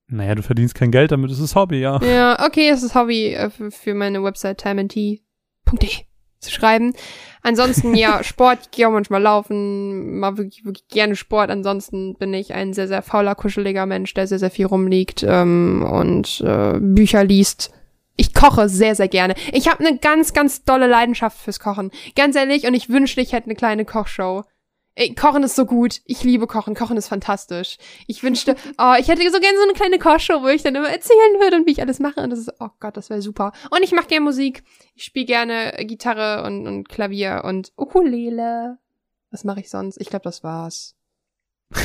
Naja, 0.08 0.36
du 0.36 0.44
verdienst 0.44 0.76
kein 0.76 0.92
Geld 0.92 1.12
damit, 1.12 1.32
es 1.32 1.40
ist 1.40 1.56
Hobby, 1.56 1.80
ja. 1.80 2.00
Ja, 2.04 2.46
okay, 2.46 2.70
es 2.70 2.84
ist 2.84 2.94
Hobby 2.96 3.34
äh, 3.34 3.50
für, 3.50 3.72
für 3.72 3.94
meine 3.96 4.24
Website 4.24 4.60
timeandtea.de 4.60 6.06
zu 6.40 6.52
schreiben. 6.52 6.94
Ansonsten, 7.42 7.96
ja, 7.96 8.24
Sport, 8.24 8.60
ich 8.64 8.72
gehe 8.72 8.88
auch 8.88 8.92
manchmal 8.92 9.22
laufen, 9.22 10.20
mal 10.20 10.38
wirklich, 10.38 10.64
wirklich 10.64 10.88
gerne 10.88 11.16
Sport. 11.16 11.50
Ansonsten 11.50 12.16
bin 12.16 12.34
ich 12.34 12.54
ein 12.54 12.74
sehr, 12.74 12.88
sehr 12.88 13.02
fauler, 13.02 13.36
kuscheliger 13.36 13.86
Mensch, 13.86 14.14
der 14.14 14.28
sehr, 14.28 14.40
sehr 14.40 14.52
viel 14.52 14.68
rumliegt 14.68 15.26
ähm, 15.28 15.86
und 15.90 16.42
äh, 16.42 16.80
Bücher 16.80 17.24
liest. 17.24 17.72
Ich 18.18 18.34
koche 18.34 18.70
sehr, 18.70 18.96
sehr 18.96 19.08
gerne. 19.08 19.36
Ich 19.52 19.68
habe 19.68 19.86
eine 19.86 19.98
ganz, 19.98 20.34
ganz 20.34 20.64
dolle 20.64 20.88
Leidenschaft 20.88 21.38
fürs 21.38 21.60
Kochen. 21.60 21.92
Ganz 22.16 22.36
ehrlich, 22.36 22.66
und 22.66 22.74
ich 22.74 22.90
wünschte, 22.90 23.22
ich 23.22 23.34
hätte 23.34 23.46
eine 23.46 23.56
kleine 23.56 23.86
Kochshow. 23.86 24.44
Ey, 24.98 25.14
Kochen 25.14 25.44
ist 25.44 25.58
so 25.58 25.66
gut. 25.66 26.00
Ich 26.06 26.24
liebe 26.24 26.48
Kochen. 26.48 26.74
Kochen 26.74 26.96
ist 26.96 27.10
fantastisch. 27.10 27.78
Ich 28.08 28.24
wünschte, 28.24 28.56
oh, 28.78 28.94
ich 28.98 29.10
hätte 29.10 29.30
so 29.30 29.40
gerne 29.40 29.58
so 29.58 29.64
eine 29.64 29.74
kleine 29.74 30.00
Kochshow, 30.00 30.42
wo 30.42 30.48
ich 30.48 30.64
dann 30.64 30.76
immer 30.76 30.90
erzählen 30.90 31.40
würde 31.40 31.58
und 31.58 31.68
wie 31.68 31.72
ich 31.72 31.82
alles 31.82 32.00
mache. 32.00 32.22
Und 32.22 32.30
das 32.30 32.40
ist, 32.40 32.54
oh 32.60 32.70
Gott, 32.80 32.96
das 32.96 33.10
wäre 33.10 33.22
super. 33.22 33.52
Und 33.72 33.84
ich 33.84 33.92
mache 33.92 34.08
gerne 34.08 34.24
Musik. 34.24 34.64
Ich 34.94 35.04
spiele 35.04 35.26
gerne 35.26 35.74
Gitarre 35.86 36.46
und, 36.46 36.66
und 36.66 36.88
Klavier 36.88 37.44
und 37.44 37.74
Ukulele. 37.76 38.78
Was 39.32 39.44
mache 39.44 39.60
ich 39.60 39.70
sonst? 39.70 40.00
Ich 40.00 40.10
glaube, 40.10 40.24
das 40.24 40.44
war's. 40.44 40.96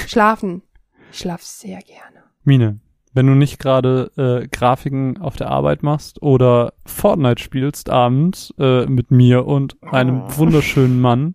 Schlafen. 0.07 0.63
Ich 1.11 1.19
schlaf 1.19 1.43
sehr 1.43 1.81
gerne. 1.81 2.23
Mine, 2.45 2.79
wenn 3.13 3.27
du 3.27 3.35
nicht 3.35 3.59
gerade 3.59 4.11
äh, 4.17 4.47
Grafiken 4.49 5.19
auf 5.21 5.37
der 5.37 5.49
Arbeit 5.51 5.83
machst 5.83 6.23
oder 6.23 6.73
Fortnite 6.87 7.43
spielst 7.43 7.91
abends 7.91 8.55
äh, 8.59 8.87
mit 8.87 9.11
mir 9.11 9.47
und 9.47 9.77
einem 9.83 10.23
Oh. 10.23 10.39
wunderschönen 10.39 11.01
Mann, 11.01 11.35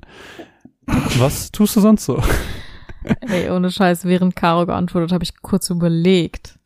was 1.18 1.52
tust 1.52 1.76
du 1.76 1.82
sonst 1.82 2.06
so? 2.06 2.22
Ey, 3.22 3.50
ohne 3.52 3.70
Scheiß, 3.72 4.06
während 4.06 4.36
Caro 4.36 4.66
geantwortet, 4.66 5.12
habe 5.12 5.24
ich 5.24 5.40
kurz 5.42 5.70
überlegt, 5.70 6.58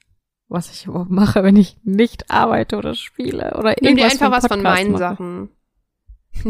was 0.48 0.72
ich 0.72 0.86
überhaupt 0.86 1.12
mache, 1.12 1.44
wenn 1.44 1.56
ich 1.58 1.78
nicht 1.84 2.30
arbeite 2.32 2.78
oder 2.78 2.96
spiele 2.96 3.56
oder 3.58 3.76
Nimm 3.82 3.96
dir 3.98 4.04
irgendwas 4.06 4.12
einfach 4.14 4.26
für 4.28 4.32
was 4.44 4.48
von 4.48 4.62
meinen 4.62 4.92
mache. 4.92 5.00
Sachen. 5.00 5.50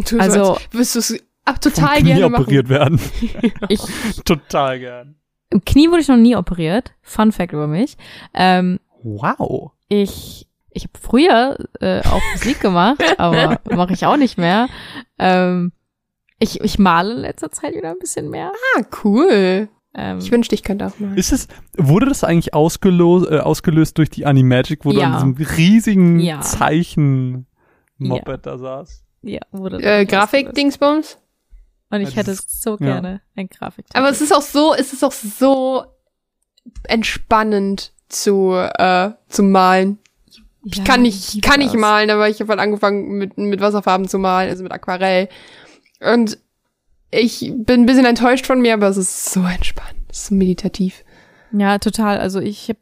Du 0.10 0.20
Also- 0.20 0.44
sollst, 0.46 0.74
wirst 0.74 0.96
du 0.96 1.00
es 1.00 1.24
total 1.62 1.98
Knie 2.00 2.04
gerne 2.14 2.30
machen. 2.30 2.44
operiert 2.44 2.70
werden. 2.70 3.00
Ich, 3.70 3.82
Total 4.26 4.80
gern. 4.80 5.16
Im 5.52 5.64
Knie 5.66 5.90
wurde 5.90 6.02
ich 6.02 6.08
noch 6.08 6.18
nie 6.18 6.36
operiert. 6.36 6.94
Fun 7.02 7.32
Fact 7.32 7.54
über 7.54 7.68
mich. 7.68 7.98
Ähm, 8.34 8.80
Wow. 9.04 9.72
ich 9.88 10.46
ich 10.72 10.84
habe 10.84 10.94
früher 11.02 11.58
äh, 11.82 12.02
auch 12.02 12.22
Musik 12.34 12.60
gemacht, 12.60 13.02
aber 13.18 13.60
mache 13.76 13.94
ich 13.94 14.06
auch 14.06 14.18
nicht 14.18 14.38
mehr. 14.38 14.68
Ähm, 15.18 15.72
ich, 16.38 16.62
ich 16.62 16.78
male 16.80 17.14
in 17.16 17.20
letzter 17.22 17.52
Zeit 17.52 17.74
wieder 17.76 17.90
ein 17.90 18.00
bisschen 18.00 18.30
mehr. 18.30 18.52
Ah, 18.78 18.84
cool. 19.04 19.68
Ähm, 19.96 20.20
Ich 20.20 20.32
wünschte, 20.32 20.54
ich 20.54 20.64
könnte 20.64 20.86
auch 20.86 20.98
mal. 21.00 21.18
Ist 21.18 21.32
es, 21.34 21.48
wurde 21.78 22.06
das 22.06 22.24
eigentlich 22.24 22.54
ausgelöst, 22.54 23.32
äh, 23.32 23.40
ausgelöst 23.40 23.98
durch 23.98 24.12
die 24.12 24.26
Animagic, 24.28 24.86
wo 24.86 24.92
du 24.94 25.00
Ja. 25.00 25.18
an 25.18 25.34
diesem 25.36 25.48
riesigen 25.58 26.20
Ja. 26.20 26.42
Zeichen-Moped 26.42 28.46
da 28.46 28.58
saß? 28.58 29.04
ja, 29.24 29.42
wurde 29.52 29.82
Äh. 29.82 30.06
Grafik-Dingsbums? 30.06 31.18
Und 31.92 32.02
ich 32.02 32.10
Ja, 32.12 32.16
hätte 32.18 32.36
so 32.48 32.72
ja. 32.72 32.76
gerne 32.78 33.22
ein 33.36 33.48
Grafik. 33.48 33.86
Aber 33.94 34.10
es 34.10 34.22
ist 34.22 34.34
auch 34.34 34.42
so, 34.42 34.74
es 34.76 34.94
ist 34.94 35.04
auch 35.04 35.12
so 35.12 35.86
entspannend 36.84 37.94
zu, 38.10 38.54
äh, 38.54 39.12
zu 39.28 39.44
malen. 39.44 40.00
Ich 40.66 40.84
kann 40.84 41.02
nicht, 41.02 41.36
ich 41.36 41.42
kann 41.42 41.60
nicht 41.60 41.74
malen, 41.76 42.10
aber 42.10 42.30
ich 42.30 42.40
habe 42.42 42.50
halt 42.50 42.60
angefangen 42.60 43.18
mit, 43.18 43.38
mit 43.38 43.62
Wasserfarben 43.62 44.08
zu 44.08 44.20
malen, 44.20 44.50
also 44.50 44.62
mit 44.64 44.72
Aquarell. 44.72 45.30
Und 46.02 46.38
ich 47.12 47.52
bin 47.56 47.82
ein 47.82 47.86
bisschen 47.86 48.06
enttäuscht 48.06 48.46
von 48.46 48.62
mir, 48.62 48.74
aber 48.74 48.88
es 48.88 48.98
ist 48.98 49.32
so 49.32 49.42
entspannt. 49.44 49.96
Es 50.10 50.20
ist 50.20 50.26
so 50.28 50.36
meditativ. 50.36 51.04
Ja, 51.52 51.80
total. 51.80 52.20
Also 52.20 52.40
ich 52.40 52.70
habe 52.70 52.80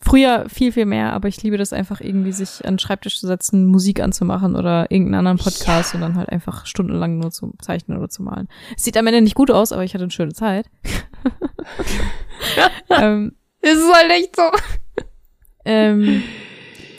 früher 0.00 0.46
viel, 0.48 0.72
viel 0.72 0.86
mehr, 0.86 1.12
aber 1.12 1.28
ich 1.28 1.42
liebe 1.42 1.56
das 1.58 1.72
einfach 1.72 2.00
irgendwie, 2.00 2.32
sich 2.32 2.64
an 2.64 2.74
den 2.74 2.78
Schreibtisch 2.78 3.18
zu 3.20 3.26
setzen, 3.26 3.66
Musik 3.66 4.00
anzumachen 4.00 4.54
oder 4.56 4.90
irgendeinen 4.90 5.26
anderen 5.26 5.38
Podcast 5.38 5.94
und 5.94 6.00
dann 6.00 6.14
halt 6.16 6.28
einfach 6.30 6.66
stundenlang 6.66 7.18
nur 7.18 7.30
zu 7.30 7.52
zeichnen 7.60 7.98
oder 7.98 8.08
zu 8.08 8.22
malen. 8.22 8.48
Es 8.76 8.84
sieht 8.84 8.96
am 8.96 9.06
Ende 9.06 9.20
nicht 9.20 9.34
gut 9.34 9.50
aus, 9.50 9.72
aber 9.72 9.84
ich 9.84 9.94
hatte 9.94 10.04
eine 10.04 10.10
schöne 10.12 10.32
Zeit. 10.34 10.70
ähm, 12.90 13.34
Es 13.60 13.76
ist 13.78 13.92
halt 13.92 14.10
echt 14.12 14.36
so. 14.36 14.42
ähm, 15.64 16.22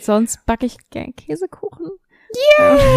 sonst 0.02 0.46
backe 0.46 0.66
ich 0.66 0.78
gern 0.90 1.16
Käsekuchen. 1.16 1.88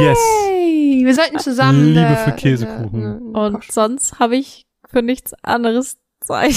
Yes. 0.01 0.19
Hey, 0.47 1.03
wir 1.05 1.15
sollten 1.15 1.39
zusammen. 1.39 1.95
Liebe 1.95 2.17
für 2.25 2.33
Käsekuchen. 2.33 3.03
eine- 3.03 3.17
eine 3.17 3.57
Und 3.57 3.65
sonst 3.73 4.19
habe 4.19 4.37
ich 4.37 4.67
für 4.91 5.01
nichts 5.03 5.33
anderes 5.43 5.97
Zeit. 6.21 6.55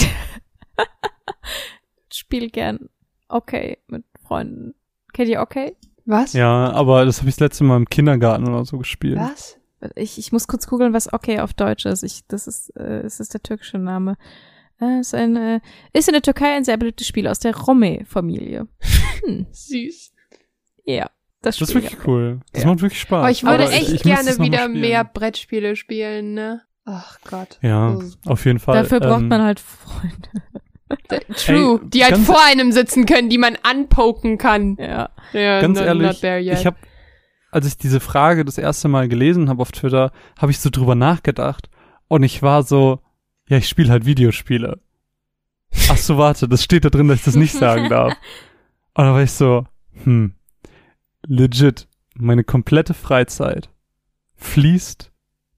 Spiel 2.12 2.50
gern 2.50 2.90
okay 3.36 3.78
mit 3.88 4.04
Freunden. 4.28 4.74
Kennt 5.14 5.30
ihr 5.30 5.42
okay? 5.42 5.76
Was? 6.06 6.34
Ja, 6.34 6.72
aber 6.72 7.06
das 7.06 7.20
habe 7.20 7.30
ich 7.30 7.36
das 7.36 7.40
letzte 7.42 7.64
Mal 7.64 7.78
im 7.78 7.90
Kindergarten 7.90 8.48
oder 8.48 8.64
so 8.66 8.78
gespielt. 8.78 9.18
Was? 9.18 9.58
Ich, 9.96 10.18
ich 10.18 10.32
muss 10.32 10.48
kurz 10.48 10.68
googeln, 10.68 10.94
was 10.94 11.12
okay 11.14 11.40
auf 11.40 11.54
Deutsch 11.54 11.86
ist. 11.86 12.04
Ich, 12.04 12.26
das 12.28 12.48
ist, 12.48 12.70
äh, 12.76 13.02
es 13.02 13.20
ist 13.20 13.34
der 13.34 13.42
türkische 13.44 13.78
Name. 13.78 14.18
Äh, 14.82 15.00
ist, 15.00 15.14
ein, 15.16 15.36
äh, 15.36 15.60
ist 15.94 16.08
in 16.08 16.14
der 16.14 16.22
Türkei 16.22 16.56
ein 16.56 16.64
sehr 16.64 16.78
beliebtes 16.78 17.08
Spiel 17.08 17.28
aus 17.28 17.40
der 17.40 17.56
Rome-Familie. 17.56 18.68
Hm, 19.26 19.48
Süß. 19.52 20.12
ja, 20.86 21.10
das 21.42 21.58
Das 21.58 21.70
ist 21.70 21.76
wirklich 21.76 21.98
cool. 22.06 22.42
Das 22.52 22.64
Ja. 22.64 22.70
macht 22.70 22.82
wirklich 22.82 23.00
Spaß. 23.00 23.20
Aber 23.22 23.32
ich 23.32 23.44
würde 23.44 23.64
Aber 23.64 23.72
echt 23.74 23.90
ich 23.92 24.06
müsste 24.06 24.36
gerne 24.36 24.46
wieder 24.46 24.64
spielen. 24.66 24.82
mehr 24.82 25.04
Brettspiele 25.04 25.76
spielen, 25.76 26.34
ne? 26.34 26.62
Ach 26.86 27.18
Gott. 27.28 27.58
Ja, 27.64 27.98
auf 28.26 28.46
jeden 28.46 28.60
Fall. 28.60 28.76
Dafür 28.76 29.00
braucht 29.00 29.22
ähm, 29.22 29.28
man 29.30 29.42
halt 29.42 29.60
Freunde. 29.60 30.30
True. 31.36 31.80
Ey, 31.82 31.90
die 31.90 32.04
halt 32.04 32.18
vor 32.18 32.44
einem 32.46 32.72
sitzen 32.72 33.06
können, 33.06 33.30
die 33.30 33.38
man 33.38 33.58
anpoken 33.64 34.38
kann. 34.38 34.78
Ja. 34.80 35.10
Ja, 35.34 35.62
Ganz 35.62 35.80
not, 35.80 35.88
ehrlich, 35.88 36.22
not 36.22 36.60
ich 36.60 36.66
habe, 36.66 36.78
als 37.52 37.66
ich 37.66 37.78
diese 37.78 38.00
Frage 38.00 38.46
das 38.46 38.58
erste 38.58 38.88
Mal 38.88 39.08
gelesen 39.08 39.50
habe 39.50 39.62
auf 39.62 39.72
Twitter, 39.72 40.12
habe 40.38 40.52
ich 40.52 40.60
so 40.60 40.70
drüber 40.70 40.96
nachgedacht 40.96 41.70
und 42.08 42.24
ich 42.24 42.42
war 42.42 42.64
so, 42.64 43.00
Ja, 43.48 43.58
ich 43.58 43.68
spiele 43.68 43.90
halt 43.90 44.06
Videospiele. 44.06 44.80
Ach 45.90 45.98
so, 45.98 46.18
warte, 46.18 46.48
das 46.48 46.64
steht 46.64 46.86
da 46.86 46.90
drin, 46.90 47.08
dass 47.08 47.20
ich 47.20 47.26
das 47.26 47.36
nicht 47.36 47.54
sagen 47.54 47.90
darf. 47.90 48.14
Und 48.98 49.04
dann 49.04 49.14
war 49.14 49.24
ich 49.24 49.32
so, 49.32 49.66
hm, 50.04 50.36
legit, 51.28 51.88
meine 52.16 52.46
komplette 52.46 52.94
Freizeit 52.94 53.70
fließt 54.36 55.12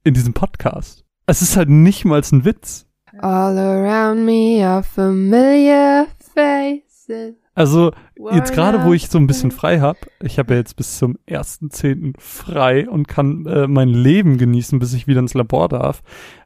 in 0.04 0.16
diesem 0.16 0.34
Podcast. 0.34 1.06
Es 1.28 1.44
ist 1.44 1.56
halt 1.56 1.70
nicht 1.70 2.04
mal 2.04 2.22
ein 2.32 2.46
Witz. 2.46 2.87
All 3.22 3.58
around 3.58 4.26
me 4.26 4.66
are 4.66 4.84
familiar 4.84 6.08
faces. 6.34 7.36
Also 7.56 7.92
jetzt 8.34 8.54
gerade, 8.54 8.86
wo 8.86 8.94
ich 8.94 9.10
so 9.10 9.18
ein 9.18 9.26
bisschen 9.26 9.50
frei 9.50 9.80
habe, 9.80 9.98
ich 10.22 10.38
habe 10.38 10.54
ja 10.54 10.60
jetzt 10.60 10.76
bis 10.76 11.00
zum 11.00 11.18
1.10. 11.28 12.14
frei 12.20 12.88
und 12.88 13.08
kann 13.08 13.48
äh, 13.48 13.68
mein 13.68 13.90
Leben 13.90 14.38
genießen, 14.38 14.78
bis 14.78 14.94
ich 14.94 15.08
wieder 15.08 15.22
ins 15.22 15.34
Labor 15.34 15.68
darf. 15.68 16.04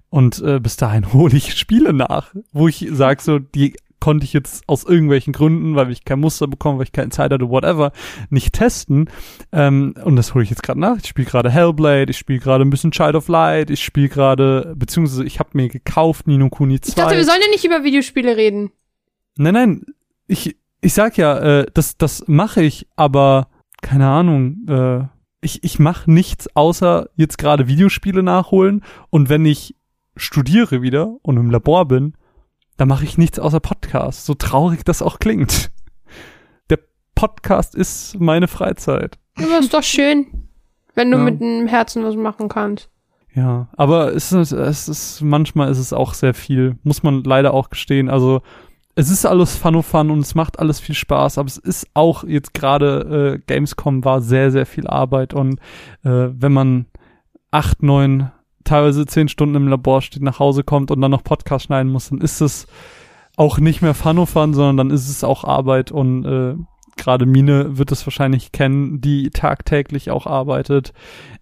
Und 0.09 0.41
äh, 0.41 0.59
bis 0.61 0.77
dahin 0.77 1.11
hole 1.13 1.35
ich 1.35 1.55
Spiele 1.55 1.91
nach, 1.91 2.33
wo 2.53 2.69
ich 2.69 2.87
sage 2.91 3.21
so, 3.21 3.39
die 3.39 3.75
konnte 4.01 4.25
ich 4.25 4.33
jetzt 4.33 4.67
aus 4.67 4.83
irgendwelchen 4.83 5.31
Gründen, 5.31 5.75
weil 5.75 5.89
ich 5.91 6.03
kein 6.03 6.19
Muster 6.19 6.47
bekomme, 6.47 6.79
weil 6.79 6.85
ich 6.85 6.91
keine 6.91 7.11
Zeit 7.11 7.31
hatte, 7.31 7.49
whatever, 7.49 7.93
nicht 8.29 8.53
testen. 8.53 9.09
Ähm, 9.53 9.93
und 10.03 10.17
das 10.17 10.33
hole 10.33 10.43
ich 10.43 10.49
jetzt 10.49 10.63
gerade 10.63 10.79
nach. 10.79 10.97
Ich 10.97 11.07
spiele 11.07 11.27
gerade 11.27 11.49
Hellblade, 11.49 12.11
ich 12.11 12.17
spiele 12.17 12.39
gerade 12.39 12.65
ein 12.65 12.69
bisschen 12.69 12.91
Child 12.91 13.15
of 13.15 13.29
Light, 13.29 13.69
ich 13.69 13.81
spiele 13.81 14.09
gerade, 14.09 14.73
beziehungsweise 14.75 15.23
ich 15.23 15.39
habe 15.39 15.51
mir 15.53 15.69
gekauft 15.69 16.27
Nino 16.27 16.49
Kuni 16.49 16.81
2. 16.81 16.89
Ich 16.89 16.95
dachte, 16.95 17.15
wir 17.15 17.23
sollen 17.23 17.39
ja 17.41 17.49
nicht 17.49 17.63
über 17.63 17.85
Videospiele 17.85 18.35
reden. 18.35 18.71
Nein, 19.37 19.53
nein, 19.53 19.85
ich, 20.27 20.57
ich 20.81 20.93
sag 20.93 21.17
ja, 21.17 21.37
äh, 21.37 21.65
das, 21.73 21.97
das 21.97 22.27
mache 22.27 22.61
ich, 22.61 22.87
aber 22.97 23.47
keine 23.81 24.07
Ahnung, 24.07 24.65
äh, 24.67 25.03
ich, 25.41 25.63
ich 25.63 25.79
mache 25.79 26.11
nichts 26.11 26.53
außer 26.55 27.09
jetzt 27.15 27.37
gerade 27.37 27.67
Videospiele 27.67 28.23
nachholen 28.23 28.83
und 29.09 29.29
wenn 29.29 29.45
ich 29.45 29.75
studiere 30.15 30.81
wieder 30.81 31.15
und 31.21 31.37
im 31.37 31.49
Labor 31.49 31.87
bin, 31.87 32.13
dann 32.81 32.87
mache 32.87 33.03
ich 33.03 33.15
nichts 33.15 33.37
außer 33.37 33.59
Podcast, 33.59 34.25
so 34.25 34.33
traurig 34.33 34.83
das 34.83 35.03
auch 35.03 35.19
klingt. 35.19 35.69
Der 36.71 36.79
Podcast 37.13 37.75
ist 37.75 38.19
meine 38.19 38.47
Freizeit. 38.47 39.19
Aber 39.37 39.59
ist 39.59 39.71
doch 39.75 39.83
schön, 39.83 40.47
wenn 40.95 41.11
du 41.11 41.19
Ja. 41.19 41.23
mit 41.23 41.39
dem 41.41 41.67
Herzen 41.67 42.03
was 42.03 42.15
machen 42.15 42.49
kannst. 42.49 42.89
Ja, 43.35 43.67
aber 43.77 44.15
es 44.15 44.31
ist, 44.31 44.51
es 44.51 44.89
ist, 44.89 45.21
manchmal 45.21 45.69
ist 45.69 45.77
es 45.77 45.93
auch 45.93 46.15
sehr 46.15 46.33
viel, 46.33 46.79
muss 46.81 47.03
man 47.03 47.23
leider 47.23 47.53
auch 47.53 47.69
gestehen. 47.69 48.09
Also, 48.09 48.41
es 48.95 49.11
ist 49.11 49.27
alles 49.27 49.55
Fun 49.55 49.75
und 49.75 49.83
Fun 49.83 50.09
und 50.09 50.21
es 50.21 50.33
macht 50.33 50.57
alles 50.57 50.79
viel 50.79 50.95
Spaß, 50.95 51.37
aber 51.37 51.45
es 51.49 51.57
ist 51.59 51.85
auch 51.93 52.23
jetzt 52.23 52.55
gerade, 52.55 53.35
äh, 53.37 53.43
Gamescom 53.45 54.03
war 54.03 54.21
sehr, 54.21 54.49
sehr 54.49 54.65
viel 54.65 54.87
Arbeit 54.87 55.35
und 55.35 55.59
äh, 56.03 56.29
wenn 56.33 56.51
man 56.51 56.87
acht, 57.51 57.83
neun, 57.83 58.31
teilweise 58.71 59.05
zehn 59.05 59.27
Stunden 59.27 59.55
im 59.55 59.67
Labor 59.67 60.01
steht, 60.01 60.23
nach 60.23 60.39
Hause 60.39 60.63
kommt 60.63 60.91
und 60.91 61.01
dann 61.01 61.11
noch 61.11 61.23
Podcast 61.23 61.65
schneiden 61.65 61.91
muss, 61.91 62.09
dann 62.09 62.21
ist 62.21 62.41
es 62.41 62.67
auch 63.37 63.57
nicht 63.59 63.81
mehr 63.81 63.93
Fun 63.93 64.25
Fun, 64.25 64.53
sondern 64.53 64.77
dann 64.77 64.91
ist 64.91 65.09
es 65.09 65.23
auch 65.23 65.43
Arbeit 65.43 65.91
und 65.91 66.25
äh, 66.25 66.55
gerade 66.97 67.25
Mine 67.25 67.77
wird 67.77 67.91
es 67.91 68.05
wahrscheinlich 68.05 68.51
kennen, 68.51 69.01
die 69.01 69.29
tagtäglich 69.29 70.09
auch 70.11 70.25
arbeitet, 70.25 70.93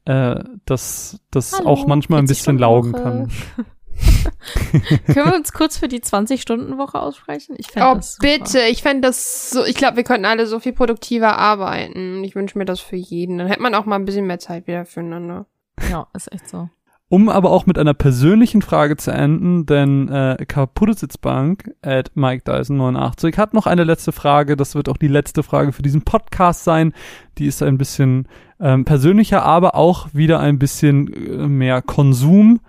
äh, 0.06 0.44
dass 0.66 1.20
das 1.32 1.54
Hallo, 1.54 1.70
auch 1.70 1.88
manchmal 1.88 2.20
ein 2.20 2.28
40 2.28 2.38
bisschen 2.38 2.58
laugen 2.58 2.94
Woche. 2.94 3.04
kann. 3.04 3.32
Können 5.08 5.30
wir 5.32 5.36
uns 5.36 5.52
kurz 5.52 5.78
für 5.78 5.90
die 5.90 6.00
20-Stunden-Woche 6.00 7.00
aussprechen? 7.00 7.56
Ich 7.58 7.68
fände 7.68 7.90
Oh, 7.90 7.96
das 7.96 8.16
super. 8.16 8.28
bitte. 8.28 8.60
Ich 8.72 8.82
fände 8.82 9.02
das 9.02 9.50
so, 9.50 9.66
ich 9.66 9.76
glaube, 9.76 9.98
wir 9.98 10.04
könnten 10.06 10.26
alle 10.26 10.48
so 10.48 10.60
viel 10.62 10.72
produktiver 10.72 11.38
arbeiten. 11.38 12.24
Ich 12.24 12.34
wünsche 12.34 12.58
mir 12.58 12.64
das 12.66 12.80
für 12.80 12.96
jeden. 12.96 13.38
Dann 13.38 13.48
hätte 13.48 13.62
man 13.62 13.76
auch 13.76 13.86
mal 13.86 13.98
ein 13.98 14.06
bisschen 14.06 14.26
mehr 14.26 14.40
Zeit 14.40 14.68
wieder 14.68 14.86
füreinander. 14.86 15.48
Ja, 15.92 16.08
ist 16.14 16.32
echt 16.32 16.48
so. 16.48 16.70
Um 17.12 17.28
aber 17.28 17.50
auch 17.50 17.66
mit 17.66 17.80
einer 17.80 17.96
persönlichen 17.96 18.62
Frage 18.62 18.96
zu 18.96 19.10
enden, 19.12 19.66
denn 19.66 20.10
äh, 20.10 20.46
Kaputtesitzbank 20.48 21.72
at 21.82 22.12
Mike 22.16 22.44
Dyson 22.46 22.78
89 22.78 23.36
hat 23.40 23.56
noch 23.56 23.66
eine 23.66 23.84
letzte 23.84 24.12
Frage. 24.12 24.56
Das 24.56 24.76
wird 24.76 24.88
auch 24.90 24.98
die 24.98 25.08
letzte 25.08 25.42
Frage 25.42 25.72
für 25.72 25.82
diesen 25.82 26.04
Podcast 26.04 26.64
sein. 26.64 26.94
Die 27.40 27.48
ist 27.48 27.64
ein 27.64 27.80
bisschen 27.80 28.28
ähm, 28.60 28.86
persönlicher, 28.86 29.44
aber 29.44 29.74
auch 29.74 30.10
wieder 30.14 30.40
ein 30.40 30.60
bisschen 30.60 31.12
äh, 31.12 31.48
mehr 31.48 31.82
Konsum. 31.82 32.60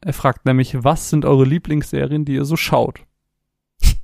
Er 0.00 0.14
fragt 0.14 0.46
nämlich, 0.46 0.82
was 0.82 1.10
sind 1.10 1.26
eure 1.26 1.44
Lieblingsserien, 1.44 2.24
die 2.24 2.34
ihr 2.34 2.46
so 2.46 2.56
schaut? 2.56 3.00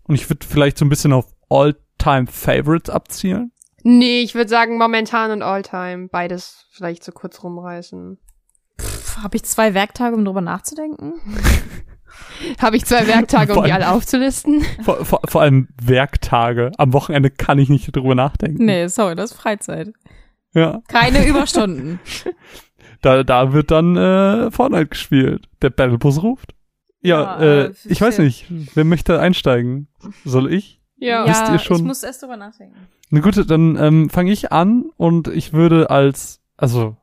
Und 0.04 0.16
ich 0.16 0.28
würde 0.28 0.46
vielleicht 0.46 0.76
so 0.76 0.84
ein 0.84 0.90
bisschen 0.90 1.14
auf 1.14 1.32
All-Time 1.48 2.26
Favorites 2.26 2.90
abzielen. 2.90 3.52
Nee, 3.84 4.20
ich 4.20 4.34
würde 4.34 4.50
sagen 4.50 4.78
momentan 4.78 5.30
und 5.30 5.42
Alltime. 5.42 6.08
Beides 6.08 6.66
vielleicht 6.72 7.02
so 7.02 7.12
kurz 7.12 7.42
rumreißen. 7.42 8.18
Habe 9.22 9.36
ich 9.36 9.44
zwei 9.44 9.74
Werktage, 9.74 10.14
um 10.16 10.24
drüber 10.24 10.40
nachzudenken? 10.40 11.14
Habe 12.60 12.76
ich 12.76 12.84
zwei 12.84 13.06
Werktage, 13.06 13.52
um 13.52 13.56
Vor 13.56 13.64
die 13.64 13.72
allem- 13.72 13.82
alle 13.84 13.92
aufzulisten? 13.94 14.62
Vor, 14.84 15.04
vor, 15.04 15.20
vor 15.26 15.40
allem 15.42 15.68
Werktage. 15.82 16.70
Am 16.78 16.92
Wochenende 16.92 17.30
kann 17.30 17.58
ich 17.58 17.68
nicht 17.68 17.94
drüber 17.94 18.14
nachdenken. 18.14 18.64
Nee, 18.64 18.86
sorry, 18.88 19.14
das 19.14 19.32
ist 19.32 19.36
Freizeit. 19.40 19.92
Ja. 20.54 20.80
Keine 20.88 21.26
Überstunden. 21.28 22.00
Da, 23.00 23.22
da 23.24 23.52
wird 23.52 23.70
dann 23.70 23.96
äh, 23.96 24.50
Fortnite 24.50 24.86
gespielt. 24.88 25.48
Der 25.62 25.70
Battlebus 25.70 26.22
ruft. 26.22 26.54
Ja, 27.00 27.22
Ja, 27.22 27.40
äh, 27.40 27.64
äh, 27.66 27.74
ich 27.86 28.00
weiß 28.00 28.18
nicht. 28.18 28.46
Wer 28.74 28.84
möchte 28.84 29.18
einsteigen? 29.18 29.88
Soll 30.24 30.52
ich? 30.52 30.80
Ja. 30.96 31.26
Wisst 31.26 31.48
ihr 31.50 31.58
schon? 31.58 31.78
ich 31.78 31.82
muss 31.84 32.02
erst 32.02 32.22
drüber 32.22 32.36
nachdenken. 32.36 32.76
Na 33.10 33.20
gut, 33.20 33.50
dann 33.50 33.76
ähm, 33.76 34.10
fange 34.10 34.30
ich 34.32 34.52
an 34.52 34.84
und 34.96 35.28
ich 35.28 35.52
würde 35.52 35.90
als, 35.90 36.40
also 36.56 36.96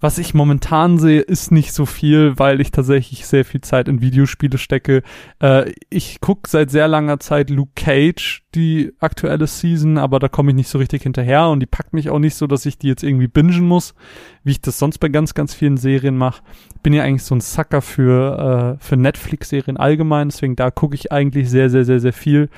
was 0.00 0.18
ich 0.18 0.32
momentan 0.32 0.98
sehe, 0.98 1.20
ist 1.20 1.52
nicht 1.52 1.72
so 1.72 1.84
viel, 1.84 2.38
weil 2.38 2.60
ich 2.60 2.70
tatsächlich 2.70 3.26
sehr 3.26 3.44
viel 3.44 3.60
Zeit 3.60 3.86
in 3.86 4.00
Videospiele 4.00 4.56
stecke. 4.56 5.02
Äh, 5.40 5.72
ich 5.90 6.20
gucke 6.20 6.48
seit 6.48 6.70
sehr 6.70 6.88
langer 6.88 7.20
Zeit 7.20 7.50
Luke 7.50 7.72
Cage, 7.76 8.42
die 8.54 8.92
aktuelle 8.98 9.46
Season, 9.46 9.98
aber 9.98 10.18
da 10.18 10.28
komme 10.28 10.50
ich 10.50 10.56
nicht 10.56 10.68
so 10.68 10.78
richtig 10.78 11.02
hinterher 11.02 11.48
und 11.48 11.60
die 11.60 11.66
packt 11.66 11.92
mich 11.92 12.08
auch 12.08 12.18
nicht 12.18 12.34
so, 12.34 12.46
dass 12.46 12.64
ich 12.66 12.78
die 12.78 12.88
jetzt 12.88 13.02
irgendwie 13.02 13.28
bingen 13.28 13.66
muss, 13.66 13.94
wie 14.42 14.52
ich 14.52 14.60
das 14.60 14.78
sonst 14.78 14.98
bei 14.98 15.08
ganz, 15.08 15.34
ganz 15.34 15.54
vielen 15.54 15.76
Serien 15.76 16.16
mache. 16.16 16.42
Bin 16.82 16.94
ja 16.94 17.02
eigentlich 17.02 17.24
so 17.24 17.34
ein 17.34 17.42
Sucker 17.42 17.82
für, 17.82 18.78
äh, 18.78 18.84
für 18.84 18.96
Netflix-Serien 18.96 19.76
allgemein, 19.76 20.30
deswegen 20.30 20.56
da 20.56 20.70
gucke 20.70 20.94
ich 20.94 21.12
eigentlich 21.12 21.50
sehr, 21.50 21.68
sehr, 21.68 21.84
sehr, 21.84 22.00
sehr 22.00 22.14
viel. 22.14 22.48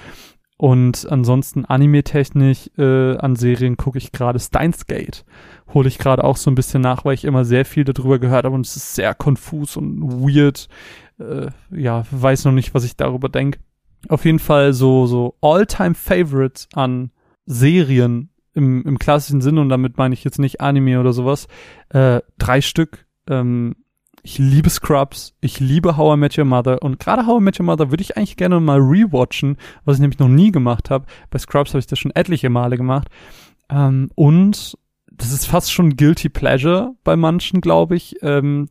Und 0.62 1.10
ansonsten 1.10 1.64
anime-technisch 1.64 2.70
äh, 2.78 3.16
an 3.16 3.34
Serien 3.34 3.76
gucke 3.76 3.98
ich 3.98 4.12
gerade 4.12 4.38
Steins 4.38 4.86
Gate. 4.86 5.24
Hole 5.74 5.88
ich 5.88 5.98
gerade 5.98 6.22
auch 6.22 6.36
so 6.36 6.52
ein 6.52 6.54
bisschen 6.54 6.82
nach, 6.82 7.04
weil 7.04 7.14
ich 7.14 7.24
immer 7.24 7.44
sehr 7.44 7.64
viel 7.64 7.82
darüber 7.82 8.20
gehört 8.20 8.44
habe 8.44 8.54
und 8.54 8.64
es 8.64 8.76
ist 8.76 8.94
sehr 8.94 9.12
konfus 9.12 9.76
und 9.76 10.00
weird. 10.00 10.68
Äh, 11.18 11.48
ja, 11.72 12.04
weiß 12.12 12.44
noch 12.44 12.52
nicht, 12.52 12.74
was 12.74 12.84
ich 12.84 12.96
darüber 12.96 13.28
denke. 13.28 13.58
Auf 14.08 14.24
jeden 14.24 14.38
Fall 14.38 14.72
so, 14.72 15.06
so 15.06 15.34
All-Time-Favorites 15.40 16.68
an 16.74 17.10
Serien 17.44 18.30
im, 18.54 18.84
im 18.86 19.00
klassischen 19.00 19.40
Sinne 19.40 19.62
und 19.62 19.68
damit 19.68 19.98
meine 19.98 20.14
ich 20.14 20.22
jetzt 20.22 20.38
nicht 20.38 20.60
Anime 20.60 21.00
oder 21.00 21.12
sowas. 21.12 21.48
Äh, 21.88 22.20
drei 22.38 22.60
Stück. 22.60 23.08
Ähm, 23.28 23.74
ich 24.22 24.38
liebe 24.38 24.70
Scrubs, 24.70 25.34
ich 25.40 25.58
liebe 25.58 25.96
How 25.96 26.14
I 26.14 26.16
Met 26.16 26.38
Your 26.38 26.44
Mother 26.44 26.82
und 26.82 26.98
gerade 27.00 27.26
How 27.26 27.40
I 27.40 27.44
Met 27.44 27.58
Your 27.58 27.66
Mother 27.66 27.90
würde 27.90 28.02
ich 28.02 28.16
eigentlich 28.16 28.36
gerne 28.36 28.60
mal 28.60 28.78
rewatchen, 28.78 29.56
was 29.84 29.96
ich 29.96 30.00
nämlich 30.00 30.20
noch 30.20 30.28
nie 30.28 30.52
gemacht 30.52 30.90
habe. 30.90 31.06
Bei 31.30 31.38
Scrubs 31.38 31.70
habe 31.70 31.80
ich 31.80 31.86
das 31.86 31.98
schon 31.98 32.14
etliche 32.14 32.48
Male 32.48 32.76
gemacht. 32.76 33.08
Ähm, 33.68 34.10
und 34.14 34.78
das 35.10 35.32
ist 35.32 35.46
fast 35.46 35.72
schon 35.72 35.96
Guilty 35.96 36.28
Pleasure 36.28 36.94
bei 37.02 37.16
manchen, 37.16 37.60
glaube 37.60 37.96
ich. 37.96 38.16
Ähm, 38.22 38.68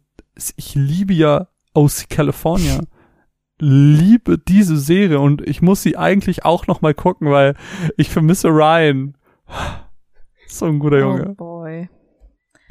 ich 0.55 0.75
liebe 0.75 1.13
ja 1.13 1.47
OC 1.73 2.09
California. 2.09 2.79
Liebe 3.63 4.39
diese 4.39 4.75
Serie 4.75 5.19
und 5.19 5.47
ich 5.47 5.61
muss 5.61 5.83
sie 5.83 5.95
eigentlich 5.95 6.45
auch 6.45 6.65
noch 6.65 6.81
mal 6.81 6.95
gucken, 6.95 7.29
weil 7.29 7.55
ich 7.95 8.09
vermisse 8.09 8.47
Ryan. 8.47 9.15
So 10.47 10.65
ein 10.65 10.79
guter 10.79 10.99
Junge. 10.99 11.29
Oh 11.29 11.35
boy. 11.35 11.89